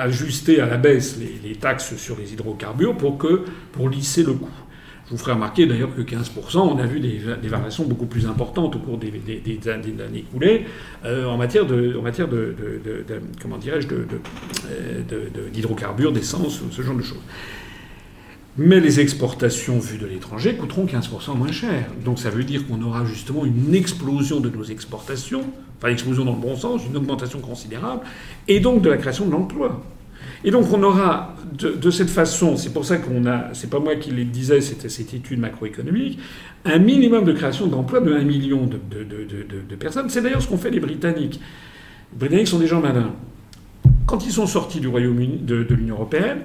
ajuster 0.00 0.60
à 0.60 0.66
la 0.66 0.76
baisse 0.76 1.16
les, 1.16 1.54
taxes 1.54 1.96
sur 1.96 2.18
les 2.18 2.32
hydrocarbures 2.32 2.96
pour, 2.96 3.18
que, 3.18 3.44
pour 3.72 3.88
lisser 3.88 4.22
le 4.22 4.34
coût. 4.34 4.48
Je 5.08 5.14
vous 5.14 5.18
ferai 5.18 5.32
remarquer 5.32 5.64
d'ailleurs 5.64 5.94
que 5.96 6.02
15%, 6.02 6.58
on 6.58 6.78
a 6.78 6.84
vu 6.84 7.00
des, 7.00 7.48
variations 7.48 7.84
beaucoup 7.84 8.04
plus 8.04 8.26
importantes 8.26 8.76
au 8.76 8.78
cours 8.78 8.98
des, 8.98 9.08
années 9.70 10.18
écoulées 10.18 10.66
euh, 11.06 11.24
en 11.24 11.38
matière 11.38 11.64
de, 11.64 11.98
comment 13.40 13.56
dirais-je, 13.56 13.88
d'hydrocarbures, 15.50 16.12
d'essence, 16.12 16.60
ce 16.70 16.82
genre 16.82 16.96
de 16.96 17.02
choses. 17.02 17.22
Mais 18.58 18.80
les 18.80 19.00
exportations 19.00 19.78
vues 19.78 19.96
de 19.96 20.06
l'étranger 20.06 20.56
coûteront 20.56 20.84
15% 20.84 21.38
moins 21.38 21.52
cher. 21.52 21.86
Donc 22.04 22.18
ça 22.18 22.28
veut 22.28 22.44
dire 22.44 22.66
qu'on 22.66 22.82
aura 22.82 23.06
justement 23.06 23.46
une 23.46 23.74
explosion 23.74 24.40
de 24.40 24.50
nos 24.50 24.64
exportations, 24.64 25.44
enfin 25.78 25.88
explosion 25.88 26.26
dans 26.26 26.34
le 26.34 26.40
bon 26.40 26.54
sens, 26.54 26.82
une 26.84 26.98
augmentation 26.98 27.38
considérable, 27.38 28.02
et 28.46 28.60
donc 28.60 28.82
de 28.82 28.90
la 28.90 28.98
création 28.98 29.24
de 29.24 29.30
l'emploi. 29.30 29.80
Et 30.44 30.50
donc 30.50 30.72
on 30.72 30.82
aura 30.82 31.34
de, 31.52 31.90
cette 31.90 32.10
façon, 32.10 32.56
c'est 32.56 32.72
pour 32.72 32.84
ça 32.84 32.98
qu'on 32.98 33.26
a, 33.26 33.52
c'est 33.54 33.70
pas 33.70 33.80
moi 33.80 33.96
qui 33.96 34.10
le 34.10 34.24
disais, 34.24 34.60
c'était 34.60 34.88
cette 34.88 35.12
étude 35.14 35.40
macroéconomique, 35.40 36.18
un 36.64 36.78
minimum 36.78 37.24
de 37.24 37.32
création 37.32 37.66
d'emplois 37.66 38.00
de 38.00 38.12
1 38.12 38.22
million 38.22 38.66
de, 38.66 39.74
personnes. 39.76 40.08
C'est 40.08 40.22
d'ailleurs 40.22 40.42
ce 40.42 40.48
qu'ont 40.48 40.58
fait 40.58 40.70
les 40.70 40.80
Britanniques. 40.80 41.40
Les 42.12 42.18
Britanniques 42.18 42.48
sont 42.48 42.58
des 42.58 42.66
gens 42.66 42.80
malins. 42.80 43.12
Quand 44.06 44.24
ils 44.24 44.32
sont 44.32 44.46
sortis 44.46 44.80
du 44.80 44.88
Royaume-Uni, 44.88 45.38
de, 45.42 45.66
l'Union 45.70 45.96
européenne, 45.96 46.40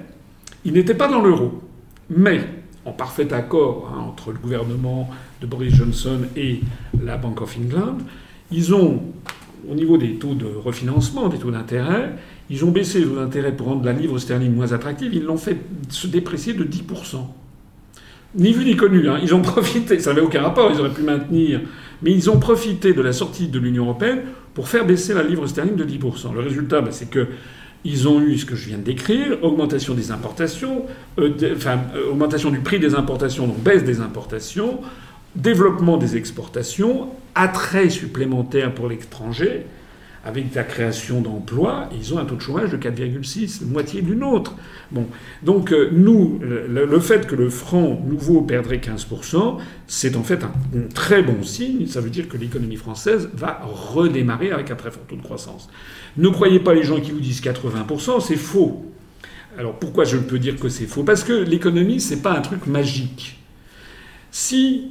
ils 0.64 0.72
n'étaient 0.72 0.94
pas 0.94 1.08
dans 1.08 1.22
l'euro. 1.22 1.62
Mais, 2.10 2.40
en 2.84 2.92
parfait 2.92 3.32
accord 3.32 3.92
hein, 3.94 4.00
entre 4.00 4.32
le 4.32 4.38
gouvernement 4.38 5.08
de 5.40 5.46
Boris 5.46 5.74
Johnson 5.74 6.20
et 6.36 6.60
la 7.02 7.16
Bank 7.16 7.40
of 7.40 7.56
England, 7.56 7.98
ils 8.50 8.74
ont, 8.74 9.02
au 9.70 9.74
niveau 9.74 9.96
des 9.96 10.16
taux 10.16 10.34
de 10.34 10.46
refinancement, 10.46 11.28
des 11.28 11.38
taux 11.38 11.50
d'intérêt, 11.50 12.12
ils 12.50 12.64
ont 12.64 12.70
baissé 12.70 13.00
les 13.00 13.06
taux 13.06 13.16
d'intérêt 13.16 13.52
pour 13.52 13.68
rendre 13.68 13.84
la 13.84 13.92
livre 13.92 14.18
sterling 14.18 14.54
moins 14.54 14.72
attractive. 14.72 15.14
Ils 15.14 15.24
l'ont 15.24 15.36
fait 15.36 15.56
se 15.88 16.06
déprécier 16.06 16.52
de 16.52 16.64
10%. 16.64 17.16
Ni 18.36 18.52
vu 18.52 18.64
ni 18.64 18.76
connu. 18.76 19.08
Hein. 19.08 19.18
Ils 19.22 19.34
ont 19.34 19.42
profité, 19.42 19.98
ça 19.98 20.10
n'avait 20.10 20.26
aucun 20.26 20.42
rapport, 20.42 20.70
ils 20.72 20.80
auraient 20.80 20.92
pu 20.92 21.02
maintenir, 21.02 21.60
mais 22.02 22.12
ils 22.12 22.28
ont 22.30 22.38
profité 22.38 22.92
de 22.92 23.00
la 23.00 23.12
sortie 23.12 23.48
de 23.48 23.58
l'Union 23.58 23.84
européenne 23.84 24.22
pour 24.52 24.68
faire 24.68 24.86
baisser 24.86 25.14
la 25.14 25.22
livre 25.22 25.46
sterling 25.46 25.76
de 25.76 25.84
10%. 25.84 26.34
Le 26.34 26.40
résultat, 26.40 26.80
ben, 26.80 26.92
c'est 26.92 27.10
que 27.10 27.28
ils 27.84 28.08
ont 28.08 28.20
eu 28.20 28.38
ce 28.38 28.46
que 28.46 28.56
je 28.56 28.68
viens 28.68 28.78
de 28.78 28.82
décrire, 28.82 29.42
augmentation 29.42 29.94
des 29.94 30.10
importations, 30.10 30.86
euh, 31.18 31.30
enfin, 31.54 31.80
euh, 31.94 32.10
augmentation 32.10 32.50
du 32.50 32.60
prix 32.60 32.78
des 32.78 32.94
importations, 32.94 33.46
donc 33.46 33.62
baisse 33.62 33.84
des 33.84 34.00
importations, 34.00 34.80
développement 35.36 35.98
des 35.98 36.16
exportations, 36.16 37.08
attrait 37.34 37.90
supplémentaire 37.90 38.72
pour 38.74 38.88
l'étranger, 38.88 39.66
avec 40.24 40.54
la 40.54 40.64
création 40.64 41.20
d'emplois, 41.20 41.88
ils 41.94 42.14
ont 42.14 42.18
un 42.18 42.24
taux 42.24 42.36
de 42.36 42.40
chômage 42.40 42.70
de 42.70 42.78
4,6, 42.78 43.66
moitié 43.66 44.00
d'une 44.00 44.24
autre. 44.24 44.54
Bon. 44.90 45.06
Donc 45.42 45.70
euh, 45.70 45.90
nous, 45.92 46.40
le, 46.40 47.00
fait 47.00 47.26
que 47.26 47.34
le 47.34 47.50
franc 47.50 48.00
nouveau 48.06 48.40
perdrait 48.40 48.78
15%, 48.78 49.58
c'est 49.86 50.16
en 50.16 50.22
fait 50.22 50.42
un, 50.42 50.52
très 50.94 51.22
bon 51.22 51.42
signe. 51.42 51.86
Ça 51.86 52.00
veut 52.00 52.08
dire 52.08 52.28
que 52.28 52.38
l'économie 52.38 52.76
française 52.76 53.28
va 53.34 53.60
redémarrer 53.64 54.50
avec 54.50 54.70
un 54.70 54.76
très 54.76 54.90
fort 54.90 55.04
taux 55.06 55.16
de 55.16 55.22
croissance. 55.22 55.68
Ne 56.16 56.30
croyez 56.30 56.60
pas 56.60 56.72
les 56.72 56.84
gens 56.84 57.00
qui 57.00 57.10
vous 57.10 57.20
disent 57.20 57.42
80%, 57.42 58.20
c'est 58.20 58.36
faux. 58.36 58.86
Alors 59.58 59.78
pourquoi 59.78 60.04
je 60.04 60.16
peux 60.16 60.38
dire 60.38 60.58
que 60.58 60.70
c'est 60.70 60.86
faux? 60.86 61.04
Parce 61.04 61.22
que 61.22 61.34
l'économie, 61.34 62.00
c'est 62.00 62.22
pas 62.22 62.32
un 62.32 62.40
truc 62.40 62.66
magique. 62.66 63.38
Si 64.30 64.90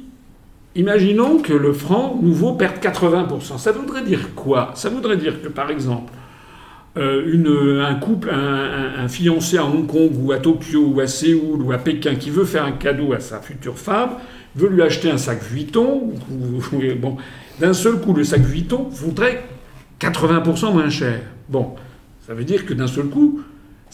Imaginons 0.76 1.38
que 1.38 1.52
le 1.52 1.72
franc 1.72 2.18
nouveau 2.20 2.54
perde 2.54 2.76
80%. 2.76 3.58
Ça 3.58 3.72
voudrait 3.72 4.02
dire 4.02 4.34
quoi? 4.34 4.72
Ça 4.74 4.88
voudrait 4.88 5.16
dire 5.16 5.40
que, 5.40 5.48
par 5.48 5.70
exemple, 5.70 6.12
euh, 6.96 7.84
un 7.84 7.94
couple, 7.96 8.30
un, 8.30 9.08
fiancé 9.08 9.58
à 9.58 9.64
Hong 9.64 9.86
Kong 9.86 10.12
ou 10.16 10.32
à 10.32 10.38
Tokyo 10.38 10.92
ou 10.94 11.00
à 11.00 11.06
Séoul 11.06 11.62
ou 11.62 11.72
à 11.72 11.78
Pékin 11.78 12.14
qui 12.14 12.30
veut 12.30 12.44
faire 12.44 12.64
un 12.64 12.72
cadeau 12.72 13.12
à 13.12 13.20
sa 13.20 13.40
future 13.40 13.78
femme, 13.78 14.10
veut 14.56 14.68
lui 14.68 14.82
acheter 14.82 15.10
un 15.10 15.18
sac 15.18 15.42
Vuitton, 15.42 16.12
bon, 17.00 17.16
d'un 17.60 17.72
seul 17.72 18.00
coup, 18.00 18.12
le 18.12 18.24
sac 18.24 18.40
Vuitton 18.40 18.86
voudrait 18.90 19.44
80% 20.00 20.72
moins 20.72 20.90
cher. 20.90 21.20
Bon, 21.48 21.74
ça 22.26 22.34
veut 22.34 22.44
dire 22.44 22.64
que 22.64 22.74
d'un 22.74 22.86
seul 22.86 23.06
coup, 23.06 23.40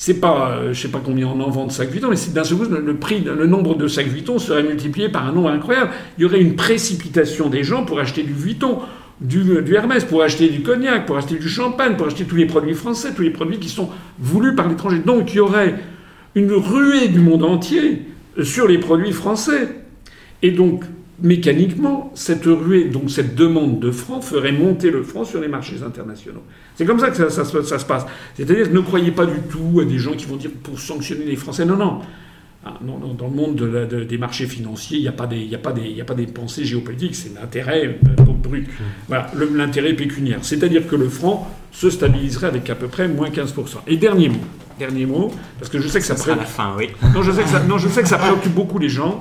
c'est 0.03 0.15
pas, 0.15 0.53
euh, 0.53 0.73
je 0.73 0.81
sais 0.81 0.89
pas 0.89 1.03
combien 1.05 1.27
on 1.27 1.39
en 1.41 1.51
vend 1.51 1.67
de 1.67 1.73
sacs 1.73 1.91
Vuitton, 1.91 2.09
mais 2.09 2.17
d'un 2.33 2.43
seul 2.43 2.57
coup, 2.57 2.65
le 2.65 2.97
prix, 2.97 3.21
le 3.21 3.47
nombre 3.47 3.75
de 3.75 3.87
sacs 3.87 4.07
Vuitton 4.07 4.39
serait 4.39 4.63
multiplié 4.63 5.11
par 5.11 5.29
un 5.29 5.33
nombre 5.33 5.51
incroyable. 5.51 5.91
Il 6.17 6.23
y 6.23 6.25
aurait 6.25 6.41
une 6.41 6.57
précipitation 6.57 7.51
des 7.51 7.65
gens 7.65 7.85
pour 7.85 8.01
acheter 8.01 8.23
du 8.23 8.33
Vuitton, 8.33 8.79
du, 9.21 9.45
du, 9.61 9.75
Hermès, 9.75 10.07
pour 10.07 10.23
acheter 10.23 10.49
du 10.49 10.63
cognac, 10.63 11.05
pour 11.05 11.19
acheter 11.19 11.35
du 11.35 11.51
champagne, 11.51 11.97
pour 11.97 12.07
acheter 12.07 12.25
tous 12.25 12.37
les 12.37 12.47
produits 12.47 12.73
français, 12.73 13.11
tous 13.15 13.21
les 13.21 13.29
produits 13.29 13.59
qui 13.59 13.69
sont 13.69 13.91
voulus 14.19 14.55
par 14.55 14.71
l'étranger. 14.71 15.01
Donc 15.05 15.35
il 15.35 15.37
y 15.37 15.41
aurait 15.41 15.75
une 16.35 16.51
ruée 16.51 17.09
du 17.09 17.21
monde 17.21 17.45
entier 17.45 18.07
sur 18.43 18.67
les 18.67 18.79
produits 18.79 19.13
français. 19.13 19.69
Et 20.41 20.51
donc, 20.51 20.85
mécaniquement, 21.23 22.13
cette 22.15 22.45
ruée, 22.45 22.85
donc 22.85 23.11
cette 23.11 23.35
demande 23.35 23.81
de 23.81 23.91
francs, 23.91 24.23
ferait 24.23 24.53
monter 24.53 24.91
le 24.91 25.03
franc 25.03 25.25
sur 25.25 25.41
les 25.41 25.49
marchés 25.49 25.83
internationaux. 25.85 26.43
C'est 26.77 26.85
comme 26.85 26.99
ça 26.99 27.11
que 27.11 27.29
ça, 27.29 27.45
se 27.45 27.85
passe. 27.85 28.07
C'est-à-dire 28.37 28.71
ne 28.71 28.81
croyez 28.81 29.11
pas 29.11 29.27
du 29.27 29.41
tout 29.51 29.81
à 29.81 29.85
des 29.85 29.99
gens 29.99 30.13
qui 30.13 30.27
vont 30.27 30.37
dire 30.37 30.51
pour 30.63 30.79
sanctionner 30.79 31.25
les 31.25 31.37
Français. 31.37 31.65
Non, 31.65 31.77
non. 31.77 32.01
Ah, 32.65 32.75
dans 32.83 33.29
le 33.29 33.35
monde 33.35 34.07
des 34.07 34.19
marchés 34.19 34.47
financiers, 34.47 34.99
il 34.99 35.03
n'y 35.03 35.09
a, 35.09 35.13
pas 35.13 35.27
des, 35.27 35.49
a, 35.55 35.59
pas 35.59 35.73
des, 35.73 35.99
a 35.99 36.05
pas 36.05 36.13
des 36.15 36.27
pensées 36.27 36.65
géopolitiques, 36.67 37.17
c'est 37.17 37.35
l'intérêt 37.35 37.87
euh, 37.87 38.33
brut. 38.33 38.69
Voilà, 39.09 39.31
l'intérêt 39.55 39.95
pécuniaire. 39.95 40.41
C'est-à-dire 40.43 40.87
que 40.87 40.95
le 40.95 41.09
franc 41.09 41.51
se 41.73 41.89
stabiliserait 41.89 42.49
avec 42.49 42.69
à 42.69 42.75
peu 42.75 42.87
près 42.87 43.09
moins 43.09 43.31
15%. 43.31 43.79
Et 43.87 43.97
dernier 43.97 44.29
mot, 44.29 44.41
dernier 44.79 45.07
mot, 45.07 45.33
parce 45.59 45.71
que 45.71 45.81
je 45.81 45.89
sais 45.89 46.01
que 46.01 46.05
ça, 46.05 46.17
ça 46.17 46.23
préoccupe... 46.23 46.43
la 46.43 46.47
fin, 46.47 46.75
oui. 46.77 46.89
Non, 47.15 47.23
je 47.23 47.33
sais 47.33 47.43
que 47.43 47.49
ça, 47.49 47.63
non, 47.63 47.79
je 47.79 47.89
sais 47.89 48.03
que 48.03 48.09
ça 48.09 48.19
préoccupe 48.19 48.53
beaucoup 48.53 48.79
les 48.79 48.91
gens 48.91 49.21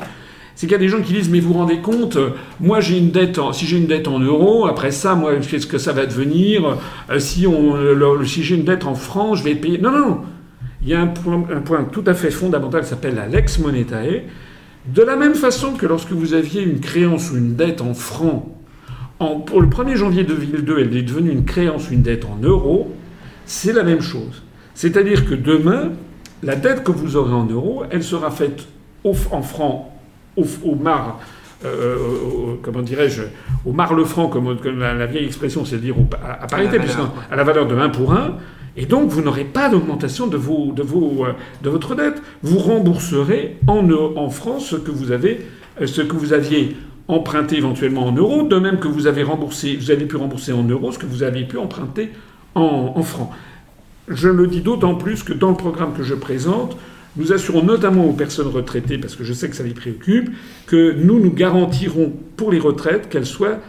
c'est 0.59 0.67
qu'il 0.67 0.73
y 0.73 0.75
a 0.75 0.79
des 0.79 0.89
gens 0.89 1.01
qui 1.01 1.13
disent 1.13 1.29
mais 1.29 1.39
vous 1.39 1.53
vous 1.53 1.59
rendez 1.59 1.77
compte, 1.77 2.17
moi 2.59 2.81
j'ai 2.81 2.97
une 2.97 3.11
dette, 3.11 3.39
si 3.53 3.65
j'ai 3.65 3.77
une 3.77 3.87
dette 3.87 4.09
en 4.09 4.19
euros, 4.19 4.67
après 4.67 4.91
ça, 4.91 5.15
moi 5.15 5.37
qu'est-ce 5.37 5.65
que 5.65 5.77
ça 5.77 5.93
va 5.93 6.05
devenir 6.05 6.77
euh, 7.09 7.17
Si 7.17 7.47
on, 7.47 7.77
si 8.25 8.43
j'ai 8.43 8.55
une 8.55 8.65
dette 8.65 8.83
en 8.83 8.93
francs, 8.93 9.37
je 9.37 9.43
vais 9.45 9.55
payer. 9.55 9.77
Non, 9.77 9.91
non, 9.91 10.19
il 10.81 10.89
y 10.89 10.93
a 10.93 10.99
un 10.99 11.07
point, 11.07 11.85
tout 11.85 12.03
à 12.05 12.13
fait 12.13 12.29
fondamental 12.29 12.81
qui 12.81 12.89
s'appelle 12.89 13.15
la 13.15 13.27
lex 13.27 13.57
monetae. 13.59 14.23
De 14.85 15.01
la 15.01 15.15
même 15.15 15.33
façon 15.33 15.75
que 15.75 15.85
lorsque 15.85 16.11
vous 16.11 16.33
aviez 16.33 16.61
une 16.61 16.81
créance 16.81 17.31
ou 17.31 17.37
une 17.37 17.55
dette 17.55 17.79
en 17.79 17.93
francs, 17.93 18.43
en, 19.19 19.39
pour 19.39 19.61
le 19.61 19.67
1er 19.69 19.95
janvier 19.95 20.25
2002, 20.25 20.79
elle 20.79 20.97
est 20.97 21.03
devenue 21.03 21.31
une 21.31 21.45
créance 21.45 21.89
ou 21.89 21.93
une 21.93 22.01
dette 22.01 22.25
en 22.25 22.37
euros, 22.43 22.93
c'est 23.45 23.71
la 23.71 23.83
même 23.83 24.01
chose. 24.01 24.43
C'est-à-dire 24.73 25.25
que 25.25 25.35
demain, 25.35 25.93
la 26.43 26.57
dette 26.57 26.83
que 26.83 26.91
vous 26.91 27.15
aurez 27.15 27.31
en 27.31 27.45
euros, 27.45 27.83
elle 27.91 28.03
sera 28.03 28.29
faite 28.29 28.67
en 29.05 29.41
francs 29.41 29.85
au, 30.63 30.75
mar, 30.75 31.19
euh, 31.65 32.55
comment 32.61 32.81
dirais-je, 32.81 33.23
au 33.65 33.71
mar 33.71 33.93
le 33.93 34.05
franc, 34.05 34.27
comme, 34.27 34.57
la, 34.79 35.05
vieille 35.05 35.25
expression, 35.25 35.65
c'est-à-dire 35.65 35.95
à, 36.23 36.47
parité, 36.47 36.77
à 37.31 37.35
la, 37.35 37.43
valeur 37.43 37.67
de 37.67 37.75
1 37.75 37.89
pour 37.89 38.13
1. 38.13 38.35
Et 38.77 38.85
donc, 38.85 39.09
vous 39.09 39.21
n'aurez 39.21 39.43
pas 39.43 39.69
d'augmentation 39.69 40.27
de, 40.27 40.37
vos, 40.37 40.71
de, 40.71 40.83
vos, 40.83 41.25
euh, 41.25 41.33
de 41.63 41.69
votre 41.69 41.95
dette. 41.95 42.21
Vous 42.43 42.59
rembourserez 42.59 43.57
en, 43.67 43.89
en 43.91 44.29
France 44.29 44.67
ce 44.67 44.75
que 44.75 44.91
vous 44.91 45.11
avez, 45.11 45.45
euh, 45.81 45.87
ce 45.87 46.01
que 46.01 46.15
vous 46.15 46.33
aviez 46.33 46.77
emprunté 47.09 47.57
éventuellement 47.57 48.05
en 48.05 48.11
euros, 48.11 48.43
de 48.43 48.57
même 48.57 48.79
que 48.79 48.87
vous 48.87 49.07
avez 49.07 49.23
remboursé, 49.23 49.75
vous 49.75 49.91
avez 49.91 50.05
pu 50.05 50.15
rembourser 50.15 50.53
en 50.53 50.63
euros 50.63 50.91
ce 50.91 50.99
que 50.99 51.07
vous 51.07 51.23
avez 51.23 51.43
pu 51.43 51.57
emprunter 51.57 52.11
en, 52.55 52.93
en 52.95 53.03
francs. 53.03 53.31
Je 54.07 54.29
le 54.29 54.47
dis 54.47 54.61
d'autant 54.61 54.95
plus 54.95 55.23
que 55.23 55.33
dans 55.33 55.49
le 55.49 55.55
programme 55.55 55.93
que 55.93 56.03
je 56.03 56.13
présente, 56.15 56.77
nous 57.17 57.33
assurons 57.33 57.63
notamment 57.63 58.05
aux 58.05 58.13
personnes 58.13 58.47
retraitées, 58.47 58.97
parce 58.97 59.15
que 59.15 59.23
je 59.23 59.33
sais 59.33 59.49
que 59.49 59.55
ça 59.55 59.63
les 59.63 59.73
préoccupe, 59.73 60.29
que 60.67 60.93
nous 60.93 61.19
nous 61.19 61.31
garantirons 61.31 62.13
pour 62.37 62.51
les 62.51 62.59
retraites 62.59 63.09
qu'elles 63.09 63.25
soient 63.25 63.59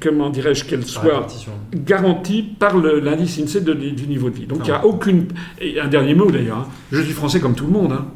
comment 0.00 0.30
dirais-je, 0.30 0.64
qu'elles 0.64 0.86
soient 0.86 1.26
garanties 1.74 2.42
par 2.42 2.78
l'indice 2.78 3.38
INSEE 3.38 3.60
du 3.60 4.06
niveau 4.06 4.30
de 4.30 4.36
vie. 4.36 4.46
Donc 4.46 4.60
il 4.60 4.70
n'y 4.70 4.70
a 4.70 4.84
aucune... 4.86 5.26
Et 5.60 5.78
un 5.80 5.88
dernier 5.88 6.14
mot 6.14 6.30
d'ailleurs, 6.30 6.58
hein. 6.58 6.68
je 6.90 7.02
suis 7.02 7.12
français 7.12 7.40
comme 7.40 7.54
tout 7.54 7.66
le 7.66 7.72
monde. 7.72 7.92
Hein. 7.92 8.06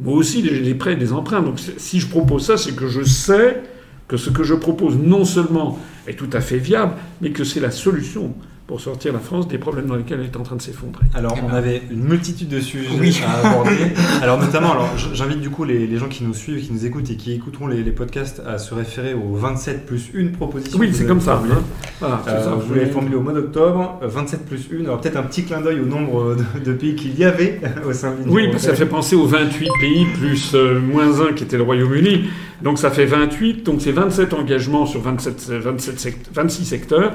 Moi 0.00 0.14
aussi, 0.14 0.44
j'ai 0.46 0.60
des 0.60 0.74
prêts 0.74 0.92
et 0.92 0.96
des 0.96 1.12
emprunts. 1.12 1.40
Donc 1.40 1.58
si 1.76 2.00
je 2.00 2.06
propose 2.06 2.44
ça, 2.44 2.56
c'est 2.56 2.76
que 2.76 2.86
je 2.86 3.02
sais 3.02 3.62
que 4.06 4.16
ce 4.16 4.30
que 4.30 4.42
je 4.42 4.54
propose 4.54 4.96
non 4.96 5.24
seulement 5.24 5.78
est 6.06 6.14
tout 6.14 6.30
à 6.32 6.40
fait 6.40 6.58
viable, 6.58 6.92
mais 7.20 7.30
que 7.30 7.44
c'est 7.44 7.60
la 7.60 7.70
solution 7.70 8.34
pour 8.68 8.82
sortir 8.82 9.14
la 9.14 9.18
France 9.18 9.48
des 9.48 9.56
problèmes 9.56 9.86
dans 9.86 9.96
lesquels 9.96 10.20
elle 10.20 10.26
est 10.26 10.36
en 10.36 10.42
train 10.42 10.56
de 10.56 10.60
s'effondrer. 10.60 11.02
Alors, 11.14 11.34
on 11.42 11.54
avait 11.54 11.80
une 11.90 12.04
multitude 12.04 12.48
de 12.48 12.60
sujets 12.60 13.24
à 13.24 13.48
aborder. 13.48 13.70
alors, 14.22 14.38
notamment, 14.38 14.72
alors, 14.72 14.90
j'invite 15.14 15.40
du 15.40 15.48
coup 15.48 15.64
les, 15.64 15.96
gens 15.96 16.06
qui 16.06 16.22
nous 16.22 16.34
suivent, 16.34 16.62
qui 16.62 16.70
nous 16.70 16.84
écoutent 16.84 17.10
et 17.10 17.16
qui 17.16 17.32
écouteront 17.32 17.66
les, 17.66 17.82
podcasts 17.90 18.42
à 18.46 18.58
se 18.58 18.74
référer 18.74 19.14
aux 19.14 19.34
27 19.34 19.86
plus 19.86 20.10
1 20.14 20.36
proposition. 20.36 20.78
Oui, 20.78 20.90
c'est 20.92 21.06
comme 21.06 21.22
ça. 21.22 21.42
Hein. 21.42 21.62
Voilà, 21.98 22.22
euh, 22.28 22.44
ça. 22.44 22.50
Vous 22.50 22.74
l'avez 22.74 22.90
formulé 22.90 23.16
au 23.16 23.22
mois 23.22 23.32
d'octobre, 23.32 24.00
27 24.02 24.44
plus 24.44 24.68
1. 24.70 24.84
Alors, 24.84 25.00
peut-être 25.00 25.16
un 25.16 25.22
petit 25.22 25.44
clin 25.44 25.62
d'œil 25.62 25.80
au 25.80 25.86
nombre 25.86 26.36
de, 26.62 26.72
pays 26.74 26.94
qu'il 26.94 27.18
y 27.18 27.24
avait 27.24 27.62
au 27.88 27.94
sein 27.94 28.10
de 28.10 28.28
Oui, 28.28 28.50
ça 28.58 28.74
fait 28.74 28.84
penser 28.84 29.16
aux 29.16 29.26
28 29.26 29.66
pays 29.80 30.04
plus 30.20 30.52
euh, 30.54 30.78
moins 30.78 31.22
1 31.22 31.32
qui 31.32 31.44
était 31.44 31.56
le 31.56 31.62
Royaume-Uni. 31.62 32.28
Donc, 32.62 32.78
ça 32.78 32.90
fait 32.90 33.06
28. 33.06 33.64
Donc, 33.64 33.80
c'est 33.80 33.92
27 33.92 34.34
engagements 34.34 34.84
sur 34.84 35.00
27, 35.00 35.52
27 35.52 36.30
26 36.34 36.64
secteurs. 36.66 37.12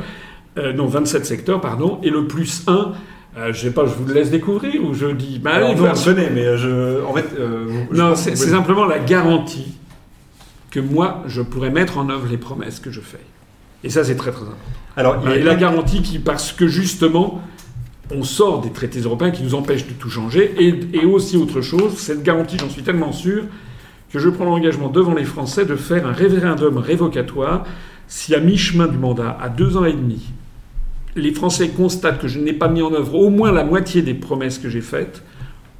Euh, 0.57 0.73
non, 0.73 0.85
27 0.85 1.25
secteurs, 1.25 1.61
pardon, 1.61 1.99
et 2.03 2.09
le 2.09 2.27
plus 2.27 2.63
1, 2.67 2.91
euh, 3.37 3.53
je 3.53 3.59
sais 3.59 3.71
pas, 3.71 3.85
je 3.85 3.93
vous 3.93 4.05
le 4.05 4.13
laisse 4.13 4.29
découvrir 4.29 4.83
ou 4.83 4.93
je 4.93 5.07
dis. 5.07 5.39
Bah, 5.39 5.51
Alors, 5.55 5.75
non, 5.75 5.93
venez, 5.93 6.29
mais 6.29 6.45
euh, 6.45 6.57
je, 6.57 7.03
en 7.05 7.13
fait. 7.13 7.25
non, 7.91 8.15
c'est 8.15 8.35
simplement 8.35 8.85
la 8.85 8.99
garantie 8.99 9.73
que 10.69 10.79
moi, 10.79 11.23
je 11.27 11.41
pourrais 11.41 11.71
mettre 11.71 11.97
en 11.97 12.09
œuvre 12.09 12.27
les 12.29 12.37
promesses 12.37 12.79
que 12.79 12.91
je 12.91 13.01
fais. 13.01 13.19
Et 13.83 13.89
ça, 13.89 14.03
c'est 14.03 14.15
très 14.15 14.31
très 14.31 14.41
important. 14.41 14.57
Alors, 14.95 15.17
il 15.25 15.29
y 15.29 15.41
a 15.41 15.43
la 15.43 15.55
garantie 15.55 16.01
qui, 16.01 16.19
parce 16.19 16.51
que 16.51 16.67
justement, 16.67 17.41
on 18.11 18.23
sort 18.23 18.61
des 18.61 18.71
traités 18.71 18.99
européens 19.01 19.31
qui 19.31 19.43
nous 19.43 19.55
empêchent 19.55 19.87
de 19.87 19.93
tout 19.93 20.09
changer, 20.09 20.53
et, 20.59 20.79
et 20.93 21.05
aussi 21.05 21.37
autre 21.37 21.61
chose, 21.61 21.97
cette 21.97 22.21
garantie, 22.21 22.57
j'en 22.59 22.69
suis 22.69 22.83
tellement 22.83 23.11
sûr, 23.11 23.43
que 24.11 24.19
je 24.19 24.29
prends 24.29 24.45
l'engagement 24.45 24.89
devant 24.89 25.15
les 25.15 25.23
Français 25.23 25.65
de 25.65 25.75
faire 25.75 26.05
un 26.05 26.11
référendum 26.11 26.77
révocatoire 26.77 27.65
si 28.07 28.35
à 28.35 28.39
mi-chemin 28.39 28.87
du 28.87 28.97
mandat, 28.97 29.35
à 29.41 29.49
deux 29.49 29.75
ans 29.75 29.85
et 29.85 29.93
demi, 29.93 30.31
les 31.15 31.33
Français 31.33 31.69
constatent 31.69 32.19
que 32.19 32.27
je 32.27 32.39
n'ai 32.39 32.53
pas 32.53 32.67
mis 32.67 32.81
en 32.81 32.93
œuvre 32.93 33.15
au 33.15 33.29
moins 33.29 33.51
la 33.51 33.63
moitié 33.63 34.01
des 34.01 34.13
promesses 34.13 34.57
que 34.57 34.69
j'ai 34.69 34.81
faites, 34.81 35.23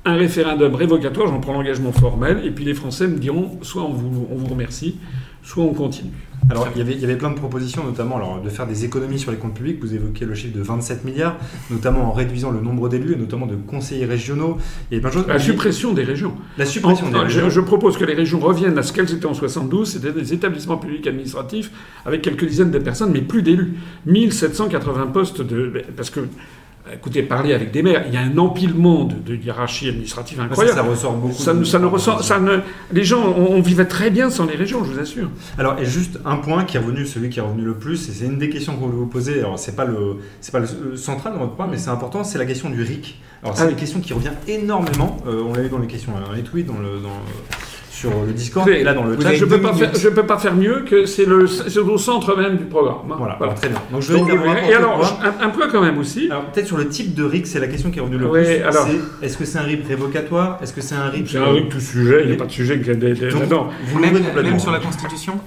un 0.06 0.16
référendum 0.16 0.76
révocatoire, 0.76 1.28
j'en 1.28 1.40
prends 1.40 1.54
l'engagement 1.54 1.92
formel, 1.92 2.42
et 2.46 2.52
puis 2.52 2.66
les 2.66 2.74
Français 2.74 3.08
me 3.08 3.18
diront 3.18 3.60
soit 3.62 3.84
on 3.84 3.94
vous, 3.94 4.28
on 4.32 4.36
vous 4.36 4.48
remercie, 4.48 4.98
soit 5.44 5.64
on 5.64 5.74
continue. 5.74 6.12
Alors, 6.50 6.68
il 6.76 6.80
y, 6.80 6.82
avait, 6.82 6.94
il 6.94 7.00
y 7.00 7.06
avait 7.06 7.16
plein 7.16 7.30
de 7.30 7.36
propositions, 7.36 7.86
notamment 7.86 8.18
alors, 8.18 8.42
de 8.42 8.50
faire 8.50 8.68
des 8.68 8.84
économies 8.84 9.18
sur 9.18 9.32
les 9.32 9.38
comptes 9.38 9.54
publics. 9.54 9.78
Vous 9.80 9.94
évoquez 9.96 10.26
le 10.26 10.36
chiffre 10.36 10.54
de 10.58 10.62
27 10.62 11.06
milliards, 11.06 11.38
notamment 11.72 12.10
en 12.10 12.12
réduisant 12.12 12.52
le 12.52 12.60
nombre 12.60 12.90
d'élus 12.90 13.14
et 13.14 13.16
notamment 13.16 13.46
de 13.46 13.56
conseillers 13.56 14.06
régionaux. 14.06 14.58
Plein 14.90 15.00
de 15.00 15.10
choses. 15.10 15.28
La 15.28 15.40
suppression 15.40 15.94
des 15.94 16.04
régions. 16.04 16.34
La 16.58 16.66
suppression 16.66 17.08
des 17.10 17.16
Enfin, 17.16 17.30
je, 17.30 17.40
régions. 17.40 17.50
je 17.50 17.62
propose 17.62 17.98
que 17.98 18.04
les 18.04 18.14
régions 18.14 18.40
reviennent 18.40 18.78
à 18.78 18.84
ce 18.84 18.92
qu'elles 18.92 19.14
étaient 19.14 19.26
en 19.26 19.34
72, 19.34 19.90
c'était 19.90 20.12
des 20.12 20.34
établissements 20.34 20.78
publics 20.78 21.08
administratifs 21.08 21.72
avec 22.06 22.22
quelques 22.22 22.46
dizaines 22.46 22.72
de 22.72 22.80
personnes, 22.80 23.12
mais 23.14 23.22
plus 23.22 23.42
d'élus. 23.42 23.76
1780 24.06 25.08
postes 25.08 25.42
de. 25.42 25.72
Parce 25.96 26.10
que, 26.10 26.20
écoutez, 26.92 27.24
parler 27.24 27.54
avec 27.54 27.72
des 27.72 27.82
maires, 27.82 28.04
il 28.08 28.14
y 28.14 28.18
a 28.18 28.22
un 28.22 28.38
empilement 28.38 29.06
de, 29.06 29.16
de 29.16 29.36
hiérarchie 29.36 29.88
administrative 29.88 30.40
incroyable. 30.42 30.76
ça 30.78 30.84
ressort 30.84 31.14
beaucoup. 31.14 31.34
Ça, 31.34 31.54
de- 31.54 31.64
ça 31.64 31.80
ne 31.80 31.86
ressent, 31.86 32.20
ça 32.22 32.40
ne, 32.40 32.60
les 32.92 33.04
gens, 33.04 33.24
on, 33.26 33.54
on 33.56 33.62
vivait 33.62 33.86
très 33.86 34.10
bien 34.10 34.30
sans 34.30 34.46
les 34.46 34.56
régions, 34.56 34.84
je 34.84 34.92
vous 34.92 35.00
assure. 35.00 35.30
Alors, 35.58 35.80
et 35.80 35.86
juste 35.86 36.20
un 36.26 36.36
point 36.38 36.66
qui 36.66 36.76
est 36.78 36.80
revenu, 36.80 37.06
celui 37.06 37.30
qui 37.30 37.40
est 37.40 37.44
revenu 37.44 37.64
le 37.64 37.76
plus, 37.76 38.10
et 38.10 38.12
c'est 38.12 38.26
une 38.26 38.38
des 38.38 38.50
questions 38.50 38.76
qu'on 38.76 38.88
voulait 38.88 38.98
vous 38.98 39.06
poser. 39.08 39.40
Alors, 39.40 39.58
c'est 39.60 39.76
pas 39.76 39.86
le, 39.86 40.18
c'est 40.42 40.52
pas 40.52 40.60
le, 40.60 40.68
le 40.92 40.98
central 40.98 41.34
dans 41.34 41.40
votre 41.40 41.54
point, 41.56 41.68
mais 41.70 41.78
c'est 41.78 41.90
important, 41.90 42.24
c'est 42.24 42.38
la 42.38 42.46
question 42.46 42.70
du 42.70 42.82
RIC. 42.82 43.18
Alors, 43.44 43.58
c'est 43.58 43.64
Ah 43.66 43.70
une 43.70 43.76
question 43.76 44.00
qui 44.00 44.14
revient 44.14 44.32
énormément. 44.48 45.18
Euh, 45.28 45.42
on 45.46 45.54
l'a 45.54 45.64
eu 45.64 45.70
dans 45.70 45.78
les 45.80 45.88
questions, 45.88 46.12
dans 46.26 46.32
les 46.34 46.44
tweets, 46.44 46.66
dans 46.68 46.74
le, 46.80 47.00
dans, 47.02 47.10
sur 47.94 48.10
le 48.26 48.34
Discord, 48.34 48.68
et 48.70 48.84
là 48.84 48.94
dans 48.96 49.04
le 49.04 49.16
vous 49.16 49.22
chat. 49.22 49.28
avez 49.30 49.38
Je 49.38 49.46
peux, 49.46 49.62
pas 49.62 49.72
faire, 49.74 49.88
minutes. 49.90 50.02
je 50.02 50.10
peux 50.10 50.26
pas 50.26 50.38
faire 50.40 50.56
mieux 50.56 50.80
que 50.90 51.06
c'est 51.06 51.26
le- 51.26 51.46
c'est 51.46 51.78
au 51.78 51.98
centre 52.00 52.36
même 52.36 52.58
du 52.58 52.66
programme. 52.66 52.96
hein. 53.12 53.16
Voilà, 53.20 53.36
Voilà. 53.38 53.54
très 53.54 53.70
bien. 53.70 53.78
Donc, 53.92 54.02
je 54.02 54.14
vais 54.14 54.20
Donc, 54.20 54.30
et 54.68 54.74
alors, 54.74 55.20
un, 55.24 55.46
un 55.46 55.50
point 55.50 55.68
quand 55.72 55.82
même 55.82 56.00
aussi. 56.00 56.28
Alors, 56.32 56.46
peut-être 56.46 56.66
sur 56.66 56.78
le 56.78 56.88
type 56.88 57.14
de 57.14 57.24
RIC, 57.24 57.46
c'est 57.46 57.60
la 57.60 57.68
question 57.68 57.92
qui 57.92 58.00
est 58.00 58.02
revenue 58.02 58.18
le 58.18 58.28
Ouais, 58.28 58.44
plus. 58.58 58.64
alors- 58.66 58.88
Est-ce 59.22 59.38
que 59.38 59.46
c'est 59.46 59.60
un 59.60 59.64
RIC 59.64 59.88
révocatoire? 59.88 60.58
Est-ce 60.64 60.74
que 60.74 60.82
c'est 60.82 60.96
un 60.96 61.08
RIC 61.10 61.28
C'est 61.30 61.38
un 61.38 61.54
tout 61.70 61.80
sujet, 61.80 62.22
il 62.24 62.28
n'y 62.30 62.34
a 62.34 62.38
pas 62.38 62.46
de 62.46 62.52
sujet 62.52 62.80
qui 62.82 62.88
là-dedans. 62.90 63.70
vous 63.86 64.00
Même, 64.00 64.20
même 64.44 64.60
sur 64.60 64.72
la 64.72 64.80
Constitution? 64.80 65.40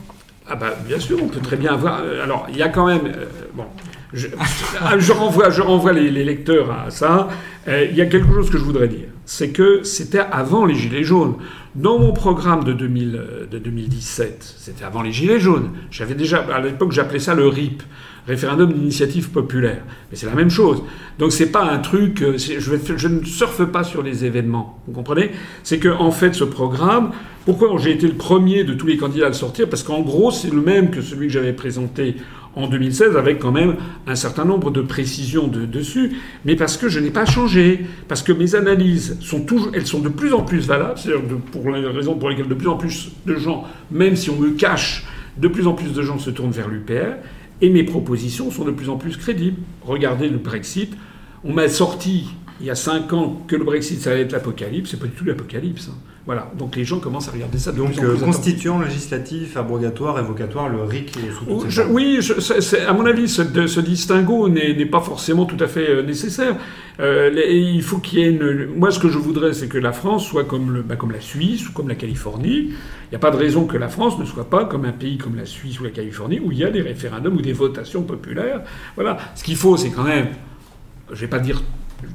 Ah 0.48 0.54
bah 0.54 0.68
bien 0.86 1.00
sûr, 1.00 1.18
on 1.20 1.26
peut 1.26 1.40
très 1.40 1.56
bien 1.56 1.72
avoir. 1.72 2.02
euh, 2.04 2.22
Alors 2.22 2.46
il 2.48 2.56
y 2.56 2.62
a 2.62 2.68
quand 2.68 2.86
même 2.86 3.06
euh, 3.06 3.24
bon. 3.54 3.64
Je, 4.12 4.28
je 4.98 5.12
renvoie, 5.12 5.50
je 5.50 5.60
renvoie 5.60 5.92
les, 5.92 6.08
les 6.08 6.22
lecteurs 6.22 6.70
à 6.70 6.90
ça. 6.90 7.26
Euh, 7.66 7.86
il 7.90 7.96
y 7.96 8.00
a 8.00 8.06
quelque 8.06 8.32
chose 8.32 8.48
que 8.48 8.56
je 8.56 8.62
voudrais 8.62 8.86
dire, 8.86 9.08
c'est 9.24 9.48
que 9.48 9.82
c'était 9.82 10.20
avant 10.30 10.64
les 10.64 10.76
gilets 10.76 11.02
jaunes. 11.02 11.34
Dans 11.76 11.98
mon 11.98 12.14
programme 12.14 12.64
de, 12.64 12.72
2000, 12.72 13.16
euh, 13.16 13.46
2017, 13.46 14.54
c'était 14.58 14.84
avant 14.84 15.02
les 15.02 15.12
gilets 15.12 15.38
jaunes. 15.38 15.72
J'avais 15.90 16.14
déjà, 16.14 16.38
à 16.38 16.58
l'époque, 16.62 16.90
j'appelais 16.90 17.18
ça 17.18 17.34
le 17.34 17.46
RIP, 17.46 17.82
référendum 18.26 18.72
d'initiative 18.72 19.28
populaire. 19.28 19.82
Mais 20.10 20.16
c'est 20.16 20.24
la 20.24 20.34
même 20.34 20.48
chose. 20.48 20.82
Donc 21.18 21.32
c'est 21.32 21.52
pas 21.52 21.64
un 21.64 21.76
truc. 21.76 22.22
euh, 22.22 22.38
je 22.38 23.08
ne 23.08 23.24
surfe 23.24 23.62
pas 23.66 23.84
sur 23.84 24.02
les 24.02 24.24
événements. 24.24 24.80
Vous 24.86 24.94
comprenez? 24.94 25.32
C'est 25.64 25.78
que 25.78 25.90
en 25.90 26.12
fait, 26.12 26.34
ce 26.34 26.44
programme, 26.44 27.10
pourquoi 27.44 27.76
j'ai 27.76 27.90
été 27.90 28.06
le 28.06 28.14
premier 28.14 28.64
de 28.64 28.72
tous 28.72 28.86
les 28.86 28.96
candidats 28.96 29.26
à 29.26 29.28
le 29.28 29.34
sortir? 29.34 29.68
Parce 29.68 29.82
qu'en 29.82 30.00
gros, 30.00 30.30
c'est 30.30 30.50
le 30.50 30.62
même 30.62 30.90
que 30.90 31.02
celui 31.02 31.26
que 31.26 31.32
j'avais 31.34 31.52
présenté 31.52 32.16
en 32.56 32.66
2016, 32.68 33.16
avec 33.16 33.38
quand 33.38 33.52
même 33.52 33.76
un 34.06 34.14
certain 34.16 34.44
nombre 34.44 34.70
de 34.70 34.80
précisions 34.80 35.46
de- 35.46 35.66
dessus, 35.66 36.12
mais 36.44 36.56
parce 36.56 36.76
que 36.76 36.88
je 36.88 36.98
n'ai 37.00 37.10
pas 37.10 37.26
changé, 37.26 37.86
parce 38.08 38.22
que 38.22 38.32
mes 38.32 38.54
analyses 38.54 39.18
sont 39.20 39.40
toujours, 39.42 39.70
elles 39.74 39.86
sont 39.86 40.00
de 40.00 40.08
plus 40.08 40.32
en 40.32 40.40
plus 40.42 40.66
valables, 40.66 40.98
c'est-à-dire 40.98 41.22
pour 41.52 41.70
les 41.70 41.86
raisons 41.86 42.14
pour 42.16 42.30
lesquelles 42.30 42.48
de 42.48 42.54
plus 42.54 42.68
en 42.68 42.76
plus 42.76 43.10
de 43.26 43.36
gens, 43.36 43.64
même 43.90 44.16
si 44.16 44.30
on 44.30 44.36
me 44.36 44.50
cache, 44.50 45.04
de 45.36 45.48
plus 45.48 45.66
en 45.66 45.74
plus 45.74 45.92
de 45.92 46.02
gens 46.02 46.18
se 46.18 46.30
tournent 46.30 46.50
vers 46.50 46.68
l'UPR, 46.68 47.16
et 47.60 47.68
mes 47.70 47.84
propositions 47.84 48.50
sont 48.50 48.64
de 48.64 48.70
plus 48.70 48.88
en 48.88 48.96
plus 48.96 49.16
crédibles. 49.16 49.58
Regardez 49.82 50.28
le 50.28 50.38
Brexit, 50.38 50.94
on 51.44 51.52
m'a 51.52 51.68
sorti 51.68 52.26
il 52.60 52.66
y 52.66 52.70
a 52.70 52.74
cinq 52.74 53.12
ans 53.12 53.42
que 53.46 53.54
le 53.54 53.64
Brexit 53.64 54.00
ça 54.00 54.12
allait 54.12 54.22
être 54.22 54.32
l'apocalypse, 54.32 54.90
c'est 54.90 54.98
pas 54.98 55.06
du 55.06 55.12
tout 55.12 55.24
l'apocalypse. 55.26 55.88
hein. 55.90 55.96
Voilà, 56.26 56.50
donc 56.58 56.74
les 56.74 56.84
gens 56.84 56.98
commencent 56.98 57.28
à 57.28 57.30
regarder 57.30 57.56
ça 57.56 57.70
de 57.70 57.76
Donc, 57.76 57.92
plus 57.92 58.00
en 58.00 58.02
euh, 58.02 58.06
plus 58.08 58.16
attentivement. 58.16 58.32
constituant, 58.32 58.80
législatif, 58.80 59.56
abrogatoire, 59.56 60.16
révocatoire, 60.16 60.68
le 60.68 60.82
RIC 60.82 61.16
est 61.18 61.30
sous 61.30 61.44
Oh, 61.48 61.64
je- 61.68 61.82
oui, 61.82 62.18
je- 62.20 62.40
c'est- 62.40 62.84
à 62.84 62.92
mon 62.92 63.06
avis, 63.06 63.28
ce, 63.28 63.42
de- 63.42 63.68
ce 63.68 63.78
distinguo 63.78 64.48
n'est 64.48 64.86
pas 64.86 64.98
forcément 65.00 65.44
tout 65.44 65.56
à 65.62 65.68
fait 65.68 65.88
euh, 65.88 66.02
nécessaire. 66.02 66.56
Euh, 66.98 67.30
les- 67.30 67.54
il 67.56 67.80
faut 67.80 67.98
qu'il 67.98 68.18
y 68.18 68.22
ait 68.22 68.30
une. 68.30 68.66
Moi, 68.76 68.90
ce 68.90 68.98
que 68.98 69.08
je 69.08 69.18
voudrais, 69.18 69.52
c'est 69.52 69.68
que 69.68 69.78
la 69.78 69.92
France 69.92 70.26
soit 70.26 70.42
comme, 70.42 70.74
le, 70.74 70.82
bah, 70.82 70.96
comme 70.96 71.12
la 71.12 71.20
Suisse 71.20 71.68
ou 71.68 71.72
comme 71.72 71.88
la 71.88 71.94
Californie. 71.94 72.70
Il 72.70 73.10
n'y 73.12 73.16
a 73.16 73.20
pas 73.20 73.30
de 73.30 73.36
raison 73.36 73.64
que 73.66 73.76
la 73.76 73.86
France 73.86 74.18
ne 74.18 74.24
soit 74.24 74.50
pas 74.50 74.64
comme 74.64 74.84
un 74.84 74.90
pays 74.92 75.18
comme 75.18 75.36
la 75.36 75.46
Suisse 75.46 75.78
ou 75.78 75.84
la 75.84 75.90
Californie 75.90 76.40
où 76.40 76.50
il 76.50 76.58
y 76.58 76.64
a 76.64 76.70
des 76.70 76.82
référendums 76.82 77.36
ou 77.36 77.40
des 77.40 77.52
votations 77.52 78.02
populaires. 78.02 78.62
Voilà. 78.96 79.16
Ce 79.36 79.44
qu'il 79.44 79.54
faut, 79.54 79.76
c'est 79.76 79.90
quand 79.90 80.02
même. 80.02 80.26
Je 81.12 81.20
vais 81.20 81.28
pas 81.28 81.38
dire. 81.38 81.62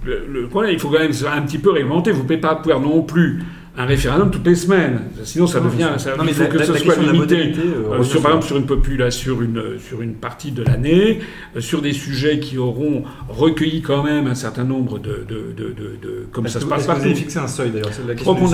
Le, 0.05 0.25
le 0.29 0.47
problème, 0.47 0.73
il 0.73 0.79
faut 0.79 0.89
quand 0.89 0.99
même 0.99 1.11
un 1.33 1.41
petit 1.43 1.59
peu 1.59 1.71
réglementer. 1.71 2.11
Vous 2.11 2.17
ne 2.17 2.23
pouvez 2.23 2.38
pas 2.38 2.55
pouvoir 2.55 2.81
non 2.81 3.03
plus 3.03 3.41
un 3.82 3.86
référendum 3.86 4.30
toutes 4.32 4.45
les 4.45 4.56
semaines. 4.56 5.02
Sinon, 5.24 5.48
ça 5.48 5.60
Non, 5.60 5.66
devient. 5.70 5.90
ça- 5.98 6.16
Non, 6.16 6.24
mais 6.24 6.32
il 6.32 6.36
faut 6.36 6.44
la- 6.44 6.49
que 6.49 6.58
la- 6.58 6.66
ce 6.66 6.72
la 6.74 6.78
soit 6.80 6.95
limité. 6.95 7.18
modalité, 7.18 7.60
euh, 7.64 7.99
Euh, 7.99 8.03
sur, 8.03 8.22
par 8.22 8.32
exemple, 8.32 8.45
sur 8.48 8.58
une 8.58 8.66
population, 8.66 9.22
sur 9.34 9.41
une, 9.41 9.64
sur 9.80 10.02
une 10.02 10.14
partie 10.16 10.52
de 10.52 10.64
l'année, 10.64 11.20
euh, 11.56 11.62
sur 11.62 11.82
des 11.82 11.94
sujets 11.94 12.40
qui 12.40 12.58
auront 12.58 13.03
recueilli 13.30 13.82
quand 13.82 14.03
même 14.03 14.28
un 14.28 14.36
certain 14.36 14.64
nombre 14.64 14.99
de, 14.99 15.26
de, 15.28 15.53
de, 15.58 15.74
de- 15.74 16.26
comme 16.32 16.48
ça 16.48 16.60
que- 16.60 16.66
se 16.66 16.70
passe 16.70 16.86
que 16.88 16.91
vous 16.91 17.06
avez 17.06 17.16
fixé 17.16 17.40
un 17.40 17.48
seuil 17.48 17.72
d'ailleurs 17.72 17.90
seuil 17.94 18.06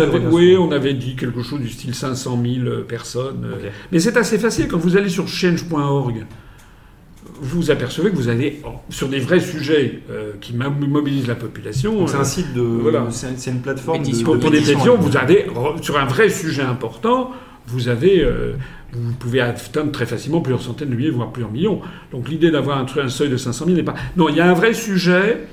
avait, 0.02 0.20
oui, 0.32 0.56
on 0.58 0.72
avait 0.72 0.94
dit 0.94 1.16
quelque 1.16 1.42
chose 1.42 1.60
du 1.60 1.70
style 1.70 1.94
500 1.94 2.40
000 2.42 2.82
personnes. 2.88 3.46
Mais 3.92 4.00
c'est 4.00 4.16
assez 4.18 4.38
facile 4.40 4.68
quand 4.68 4.78
vous 4.78 4.96
allez 4.98 5.10
sur 5.10 5.28
change.org. 5.28 6.26
Vous 7.40 7.72
apercevez 7.72 8.10
que 8.12 8.16
vous 8.16 8.30
allez 8.30 8.62
sur 8.90 9.08
des 9.10 9.20
vrais 9.20 9.40
sujets 9.40 10.02
euh, 10.10 10.34
qui 10.42 10.56
mo- 10.56 10.70
mobilisent 10.70 11.28
la 11.28 11.36
population. 11.36 12.08
C'est 12.08 12.16
euh, 12.18 12.22
un 12.22 12.24
site 12.24 12.54
de. 12.54 12.62
Voilà. 12.62 13.08
C'est 13.12 13.52
une 13.52 13.62
plateforme 13.62 14.00
de, 14.00 14.06
Pétition. 14.06 14.26
pour, 14.26 14.36
de 14.36 14.40
pour 14.42 14.52
des 14.52 14.58
pétition, 14.58 14.98
pétitions, 14.98 14.98
vous 14.98 15.10
re- 15.46 15.82
sur 15.84 15.98
un 15.98 16.06
vrai 16.06 16.30
sujet 16.30 16.62
important, 16.64 17.32
vous 17.68 17.88
avez, 17.90 18.24
euh, 18.24 18.54
vous 18.94 19.14
pouvez 19.14 19.42
atteindre 19.42 19.92
très 19.92 20.06
facilement 20.06 20.42
plusieurs 20.42 20.62
centaines 20.62 20.90
de 20.90 20.96
milliers, 20.96 21.10
voire 21.10 21.32
plusieurs 21.32 21.52
millions. 21.52 21.82
Donc 22.12 22.30
l'idée 22.30 22.50
d'avoir 22.52 22.80
un 22.80 23.08
seuil 23.10 23.30
de 23.30 23.38
500 23.38 23.66
000 23.66 23.78
n'est 23.78 23.84
pas. 23.84 23.96
Non, 24.16 24.30
il 24.30 24.36
y 24.36 24.40
a 24.40 24.50
un 24.50 24.54
vrai 24.54 24.74
sujet. 24.74 25.48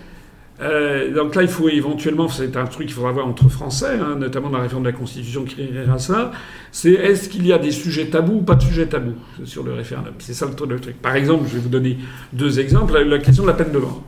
Euh, 0.60 1.12
donc 1.12 1.34
là, 1.34 1.42
il 1.42 1.48
faut 1.48 1.68
éventuellement, 1.68 2.28
c'est 2.28 2.56
un 2.56 2.66
truc 2.66 2.86
qu'il 2.86 2.94
faudra 2.94 3.10
voir 3.10 3.26
entre 3.26 3.48
Français, 3.48 3.98
hein, 4.00 4.16
notamment 4.16 4.50
dans 4.50 4.58
la 4.58 4.62
réforme 4.64 4.84
de 4.84 4.90
la 4.90 4.96
Constitution 4.96 5.44
qui 5.44 5.56
régulera 5.56 5.98
ça. 5.98 6.30
C'est 6.70 6.92
est-ce 6.92 7.28
qu'il 7.28 7.44
y 7.46 7.52
a 7.52 7.58
des 7.58 7.72
sujets 7.72 8.06
tabous 8.06 8.34
ou 8.36 8.42
pas 8.42 8.54
de 8.54 8.62
sujets 8.62 8.86
tabous 8.86 9.14
sur 9.44 9.64
le 9.64 9.72
référendum? 9.74 10.14
C'est 10.18 10.34
ça 10.34 10.46
le, 10.46 10.52
tru- 10.52 10.68
le 10.68 10.78
truc. 10.78 11.00
Par 11.02 11.16
exemple, 11.16 11.46
je 11.48 11.54
vais 11.54 11.60
vous 11.60 11.68
donner 11.68 11.98
deux 12.32 12.60
exemples. 12.60 12.96
La, 12.96 13.18
question 13.18 13.42
de 13.42 13.48
la 13.48 13.54
peine 13.54 13.72
de 13.72 13.78
mort. 13.78 14.02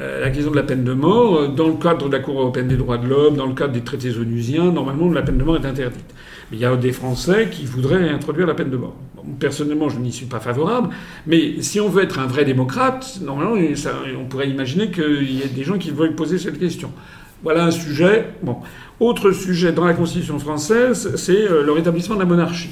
Euh, 0.00 0.20
la 0.20 0.30
question 0.30 0.50
de 0.50 0.56
la 0.56 0.62
peine 0.62 0.84
de 0.84 0.92
mort, 0.92 1.36
euh, 1.36 1.48
dans 1.48 1.68
le 1.68 1.74
cadre 1.74 2.06
de 2.08 2.12
la 2.12 2.20
Cour 2.22 2.40
européenne 2.40 2.68
des 2.68 2.76
droits 2.76 2.98
de 2.98 3.06
l'homme, 3.06 3.36
dans 3.36 3.46
le 3.46 3.54
cadre 3.54 3.72
des 3.72 3.82
traités 3.82 4.14
onusiens, 4.16 4.72
normalement 4.72 5.10
la 5.10 5.22
peine 5.22 5.38
de 5.38 5.44
mort 5.44 5.56
est 5.56 5.66
interdite. 5.66 6.14
Mais 6.50 6.58
il 6.58 6.60
y 6.60 6.64
a 6.66 6.76
des 6.76 6.92
Français 6.92 7.48
qui 7.50 7.64
voudraient 7.64 8.08
introduire 8.10 8.46
la 8.46 8.54
peine 8.54 8.70
de 8.70 8.76
mort. 8.76 8.96
Personnellement, 9.38 9.88
je 9.88 9.98
n'y 9.98 10.12
suis 10.12 10.26
pas 10.26 10.40
favorable, 10.40 10.90
mais 11.26 11.62
si 11.62 11.80
on 11.80 11.88
veut 11.88 12.02
être 12.02 12.18
un 12.18 12.26
vrai 12.26 12.44
démocrate, 12.44 13.18
normalement, 13.22 13.54
on 14.18 14.24
pourrait 14.24 14.48
imaginer 14.48 14.90
qu'il 14.90 15.32
y 15.32 15.42
ait 15.42 15.48
des 15.48 15.64
gens 15.64 15.78
qui 15.78 15.90
veulent 15.90 16.14
poser 16.14 16.38
cette 16.38 16.58
question. 16.58 16.90
Voilà 17.42 17.64
un 17.64 17.70
sujet. 17.70 18.26
Bon. 18.42 18.58
Autre 19.00 19.32
sujet 19.32 19.72
dans 19.72 19.84
la 19.84 19.94
Constitution 19.94 20.38
française, 20.38 21.16
c'est 21.16 21.48
euh, 21.48 21.64
le 21.64 21.72
rétablissement 21.72 22.14
de 22.14 22.20
la 22.20 22.26
monarchie. 22.26 22.70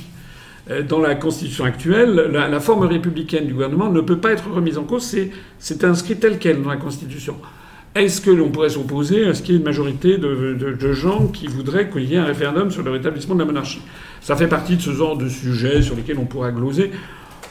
Euh, 0.71 0.83
Dans 0.83 1.01
la 1.01 1.17
Constitution 1.17 1.65
actuelle, 1.65 2.31
la, 2.33 2.61
forme 2.61 2.87
républicaine 2.87 3.47
du 3.47 3.53
gouvernement 3.53 3.91
ne 3.91 4.01
peut 4.01 4.19
pas 4.19 4.31
être 4.31 4.49
remise 4.51 4.79
en 4.79 4.85
cause. 4.85 5.17
C'est 5.59 5.85
inscrit 5.85 6.17
tel 6.17 6.39
quel 6.39 6.63
dans 6.63 6.69
la 6.71 6.77
Constitution. 6.77 7.37
Est-ce 7.95 8.21
que 8.21 8.31
l'on 8.31 8.51
pourrait 8.51 8.69
s'opposer 8.69 9.25
à 9.25 9.35
ce 9.35 9.43
qu'il 9.43 9.55
y 9.55 9.57
ait 9.57 9.59
une 9.59 9.67
majorité 9.67 10.17
de, 10.17 10.93
gens 10.93 11.27
qui 11.27 11.49
voudraient 11.49 11.91
qu'il 11.91 12.05
y 12.05 12.15
ait 12.15 12.19
un 12.19 12.25
référendum 12.25 12.71
sur 12.71 12.83
le 12.83 12.91
rétablissement 12.93 13.35
de 13.35 13.41
la 13.41 13.47
monarchie? 13.47 13.81
Ça 14.21 14.37
fait 14.37 14.47
partie 14.47 14.77
de 14.77 14.83
ce 14.83 14.93
genre 14.93 15.17
de 15.17 15.29
sujets 15.29 15.83
sur 15.83 15.97
lesquels 15.97 16.19
on 16.19 16.25
pourra 16.25 16.53
gloser. 16.53 16.93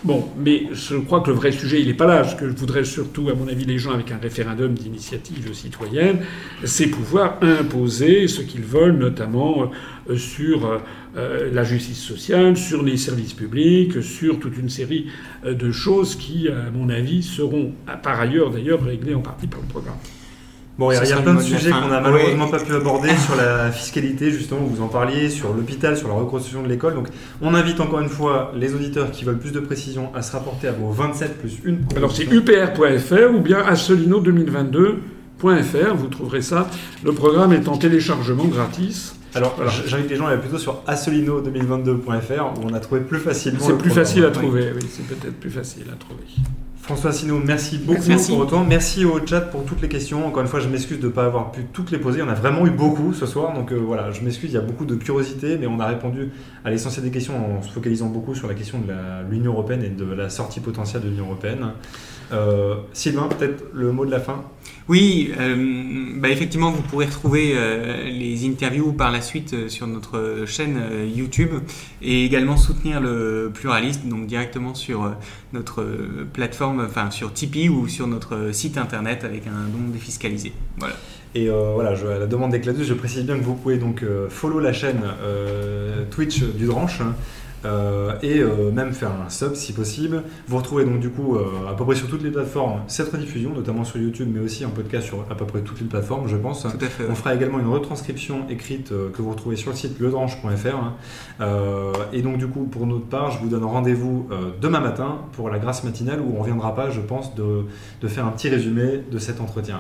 Bon, 0.06 0.30
mais 0.38 0.68
je 0.72 0.96
crois 0.96 1.20
que 1.20 1.30
le 1.30 1.36
vrai 1.36 1.52
sujet, 1.52 1.82
il 1.82 1.88
n'est 1.88 1.94
pas 1.94 2.08
là. 2.08 2.24
Ce 2.24 2.38
que 2.38 2.46
voudraient 2.46 2.86
surtout, 2.86 3.28
à 3.28 3.34
mon 3.34 3.50
avis, 3.50 3.66
les 3.66 3.78
gens 3.78 3.92
avec 3.92 4.12
un 4.12 4.18
référendum 4.18 4.74
d'initiative 4.74 5.54
citoyenne, 5.54 6.20
c'est 6.64 6.88
pouvoir 6.88 7.38
imposer 7.42 8.30
ce 8.30 8.42
qu'ils 8.42 8.62
veulent, 8.62 8.98
notamment 8.98 9.70
euh, 10.10 10.16
sur 10.16 10.80
euh, 11.18 11.50
la 11.52 11.64
justice 11.64 12.00
sociale, 12.00 12.56
sur 12.56 12.84
les 12.84 12.96
services 12.96 13.34
publics, 13.34 14.04
sur 14.04 14.40
toute 14.40 14.58
une 14.58 14.70
série 14.70 15.08
euh, 15.44 15.56
de 15.56 15.72
choses 15.72 16.16
qui, 16.16 16.48
à 16.48 16.70
mon 16.72 16.90
avis, 16.90 17.24
seront 17.24 17.74
euh, 17.90 17.96
par 17.96 18.20
ailleurs 18.20 18.52
d'ailleurs 18.52 18.84
réglées 18.84 19.16
en 19.16 19.22
partie 19.22 19.48
par 19.48 19.60
le 19.60 19.68
programme. 19.68 19.98
Bon, 20.80 20.92
il 20.92 20.96
y 20.96 20.98
a- 21.12 21.18
plein 21.18 21.34
le 21.34 21.40
de 21.40 21.44
sujets 21.44 21.72
qu'on 21.72 21.90
n'a 21.90 21.98
Ouais. 21.98 22.02
malheureusement 22.12 22.48
pas 22.48 22.60
pu 22.60 22.74
aborder 22.74 23.10
sur 23.18 23.36
la 23.36 23.70
fiscalité, 23.70 24.32
justement, 24.32 24.62
vous 24.62 24.82
en 24.82 24.88
parliez, 24.88 25.30
sur 25.30 25.54
l'hôpital, 25.54 25.98
sur 25.98 26.08
la 26.08 26.14
reconstruction 26.14 26.64
de 26.64 26.70
l'école. 26.70 26.96
Donc, 26.96 27.10
on 27.42 27.54
invite 27.54 27.82
encore 27.82 28.00
une 28.00 28.08
fois 28.08 28.54
les 28.56 28.74
auditeurs 28.74 29.12
qui 29.12 29.26
veulent 29.26 29.40
plus 29.40 29.52
de 29.52 29.60
précision 29.60 30.10
à 30.16 30.22
se 30.22 30.32
rapporter 30.32 30.70
à 30.70 30.72
vos 30.72 30.90
27 30.90 31.38
plus 31.38 31.58
une 31.66 31.80
Alors 31.98 32.16
c'est 32.16 32.24
upr.fr 32.32 33.36
ou 33.36 33.42
bien 33.42 33.60
assolino2022.fr, 33.70 35.96
vous 35.96 36.08
trouverez 36.08 36.42
ça. 36.42 36.70
Le 37.04 37.12
programme 37.12 37.52
est 37.54 37.68
en 37.68 37.76
téléchargement 37.78 38.46
gratis. 38.46 39.16
Alors, 39.36 39.54
Voilà. 39.58 39.72
j'invite 39.86 40.10
les 40.10 40.16
gens 40.16 40.26
à 40.28 40.30
aller 40.32 40.40
plutôt 40.40 40.58
sur 40.58 40.82
assolino2022.fr 40.88 42.58
où 42.58 42.62
on 42.68 42.74
a 42.74 42.80
trouvé 42.80 43.02
plus 43.02 43.20
facilement 43.20 43.60
C'est 43.60 43.74
plus 43.78 43.90
programme. 43.90 44.06
facile 44.06 44.24
à 44.26 44.32
trouver, 44.32 44.72
oui, 44.76 44.82
c'est 44.90 45.06
peut-être 45.06 45.36
plus 45.40 45.52
facile 45.52 45.84
à 45.92 45.96
trouver. 45.98 46.24
François 46.82 47.12
Asselineau, 47.12 47.40
merci 47.40 47.78
beaucoup 47.78 48.02
Merci. 48.08 48.32
pour 48.32 48.40
autant. 48.40 48.64
Merci 48.64 49.06
au 49.06 49.26
chat 49.26 49.42
pour 49.42 49.64
toutes 49.64 49.82
les 49.82 49.90
questions. 49.90 50.26
Encore 50.26 50.42
une 50.42 50.48
fois, 50.48 50.60
je 50.60 50.68
m'excuse 50.70 51.00
de 51.00 51.08
ne 51.08 51.12
pas 51.12 51.26
avoir 51.26 51.52
pu 51.52 51.66
toutes 51.72 51.92
les 51.92 51.98
poser. 52.00 52.22
On 52.24 52.28
a 52.30 52.34
vraiment 52.34 52.66
eu 52.66 52.72
beaucoup 52.72 53.14
ce 53.14 53.26
soir. 53.26 53.54
Donc 53.54 53.72
euh, 53.72 53.76
voilà, 53.76 54.12
je 54.12 54.22
m'excuse, 54.22 54.50
il 54.52 54.56
y 54.56 54.58
a 54.58 54.62
beaucoup 54.62 54.86
de 54.86 54.96
curiosité, 54.96 55.58
mais 55.58 55.68
on 55.68 55.80
a 55.80 55.86
répondu 55.86 56.30
à 56.66 56.70
l'essentiel 56.70 57.06
des 57.06 57.12
questions 57.12 57.58
en 57.58 57.62
se 57.62 57.70
focalisant 57.70 58.08
beaucoup 58.08 58.34
sur 58.34 58.48
la 58.48 58.54
question 58.54 58.80
de 58.80 58.94
l'Union 59.30 59.52
Européenne 59.52 59.84
et 59.84 59.90
de 59.90 60.06
la 60.06 60.30
sortie 60.30 60.62
potentielle 60.62 61.04
de 61.04 61.10
l'Union 61.10 61.26
Européenne. 61.26 61.74
Euh, 62.32 62.76
Sylvain, 62.94 63.28
peut-être 63.28 63.64
le 63.74 63.92
mot 63.92 64.06
de 64.06 64.12
la 64.12 64.20
fin 64.20 64.44
Oui, 64.88 65.32
euh, 65.40 65.56
bah 66.16 66.30
effectivement, 66.30 66.72
vous 66.72 66.82
pourrez 66.84 67.06
retrouver 67.06 67.54
euh, 67.56 68.04
les 68.04 68.48
interviews 68.48 68.94
par 68.94 69.12
la 69.12 69.22
suite 69.22 69.54
euh, 69.54 69.70
sur 69.70 69.88
notre 69.88 70.44
chaîne 70.46 70.80
YouTube 71.16 71.52
et 72.02 72.26
également 72.26 72.58
soutenir 72.58 73.02
le 73.02 73.52
pluraliste, 73.54 74.06
donc 74.08 74.28
directement 74.28 74.76
sur 74.76 75.12
notre 75.54 75.86
plateforme, 76.34 76.86
enfin 76.86 77.10
sur 77.10 77.34
Tipeee 77.34 77.70
ou 77.70 77.88
sur 77.88 78.08
notre 78.08 78.52
site 78.54 78.78
internet 78.78 79.24
avec 79.24 79.48
un 79.48 79.68
don 79.70 79.90
défiscalisé. 79.92 80.54
Voilà. 80.78 80.96
Et 81.36 81.48
voilà, 81.48 81.94
je, 81.94 82.08
à 82.08 82.18
la 82.18 82.26
demande 82.26 82.52
d'Ecladus, 82.52 82.86
je 82.86 82.94
précise 82.96 83.24
bien 83.24 83.38
que 83.38 83.44
vous 83.44 83.54
pouvez 83.54 83.78
donc 83.78 84.04
follow 84.30 84.60
la 84.60 84.74
chaîne 84.74 85.02
Twitch 86.10 86.42
du 86.42 86.66
Dranche 86.66 87.02
hein, 87.02 87.14
euh, 87.66 88.14
et 88.22 88.40
euh, 88.40 88.72
même 88.72 88.94
faire 88.94 89.12
un 89.26 89.30
sub 89.30 89.54
si 89.56 89.74
possible. 89.74 90.24
Vous 90.48 90.58
retrouvez 90.58 90.86
donc 90.86 91.00
du 91.00 91.10
coup 91.10 91.36
euh, 91.36 91.46
à 91.70 91.74
peu 91.74 91.84
près 91.86 91.96
sur 91.96 92.08
toutes 92.08 92.24
les 92.24 92.32
plateformes 92.32 92.82
cette 92.88 93.12
rediffusion, 93.12 93.52
notamment 93.54 93.84
sur 93.84 94.00
YouTube, 94.00 94.30
mais 94.34 94.40
aussi 94.40 94.66
en 94.66 94.70
podcast 94.70 95.08
sur 95.08 95.26
à 95.30 95.36
peu 95.36 95.46
près 95.46 95.62
toutes 95.62 95.80
les 95.82 95.88
plateformes, 95.88 96.28
je 96.28 96.38
pense. 96.38 96.64
Tout 96.64 96.70
à 96.86 96.88
fait. 96.88 97.04
On 97.10 97.16
fera 97.16 97.36
également 97.36 97.60
une 97.60 97.68
retranscription 97.68 98.48
écrite 98.50 98.92
euh, 98.92 99.10
que 99.12 99.22
vous 99.22 99.32
retrouvez 99.32 99.56
sur 99.56 99.72
le 99.72 99.76
site 99.78 100.00
ledranche.fr. 100.00 100.76
hein. 100.76 100.94
Euh, 101.42 101.92
et 102.14 102.22
donc 102.22 102.38
du 102.38 102.48
coup, 102.48 102.64
pour 102.66 102.86
notre 102.88 103.06
part, 103.06 103.32
je 103.32 103.40
vous 103.40 103.50
donne 103.50 103.64
rendez-vous 103.66 104.28
euh, 104.32 104.52
demain 104.62 104.80
matin 104.80 105.18
pour 105.34 105.50
la 105.50 105.60
grâce 105.60 105.84
matinale 105.84 106.22
où 106.22 106.36
on 106.38 106.42
reviendra 106.42 106.76
pas, 106.76 106.90
je 106.90 107.02
pense, 107.02 107.36
de, 107.36 107.66
de 108.02 108.08
faire 108.08 108.26
un 108.26 108.32
petit 108.32 108.50
résumé 108.50 109.04
de 109.12 109.18
cet 109.18 109.42
entretien. 109.42 109.80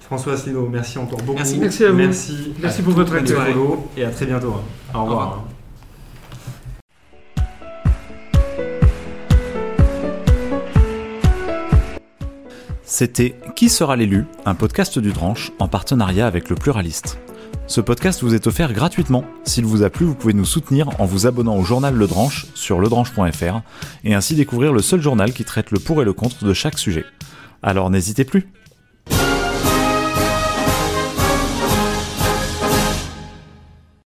François 0.00 0.32
Asselineau, 0.32 0.68
merci 0.68 0.98
encore 0.98 1.20
beaucoup. 1.20 1.36
Merci. 1.38 1.58
Merci 1.60 1.84
à 1.84 1.90
vous. 1.92 1.98
Merci, 1.98 2.52
Merci 2.60 2.80
à 2.80 2.84
pour 2.84 2.94
votre 2.94 3.14
intérêt. 3.14 3.54
et 3.96 4.04
à 4.04 4.10
très 4.10 4.26
bientôt. 4.26 4.54
Au 4.92 5.02
revoir. 5.02 5.06
revoir. 5.08 5.49
C'était 12.90 13.36
Qui 13.54 13.68
sera 13.68 13.94
l'élu 13.94 14.24
Un 14.44 14.56
podcast 14.56 14.98
du 14.98 15.12
Dranche 15.12 15.52
en 15.60 15.68
partenariat 15.68 16.26
avec 16.26 16.48
le 16.48 16.56
Pluraliste. 16.56 17.20
Ce 17.68 17.80
podcast 17.80 18.20
vous 18.24 18.34
est 18.34 18.48
offert 18.48 18.72
gratuitement. 18.72 19.24
S'il 19.44 19.64
vous 19.64 19.84
a 19.84 19.90
plu, 19.90 20.04
vous 20.04 20.16
pouvez 20.16 20.32
nous 20.32 20.44
soutenir 20.44 20.90
en 21.00 21.04
vous 21.04 21.28
abonnant 21.28 21.56
au 21.56 21.62
journal 21.62 21.94
Le 21.94 22.08
Dranche 22.08 22.46
sur 22.54 22.80
ledranche.fr 22.80 23.60
et 24.02 24.14
ainsi 24.14 24.34
découvrir 24.34 24.72
le 24.72 24.82
seul 24.82 25.00
journal 25.00 25.32
qui 25.32 25.44
traite 25.44 25.70
le 25.70 25.78
pour 25.78 26.02
et 26.02 26.04
le 26.04 26.12
contre 26.12 26.44
de 26.44 26.52
chaque 26.52 26.80
sujet. 26.80 27.04
Alors 27.62 27.90
n'hésitez 27.90 28.24
plus 28.24 28.48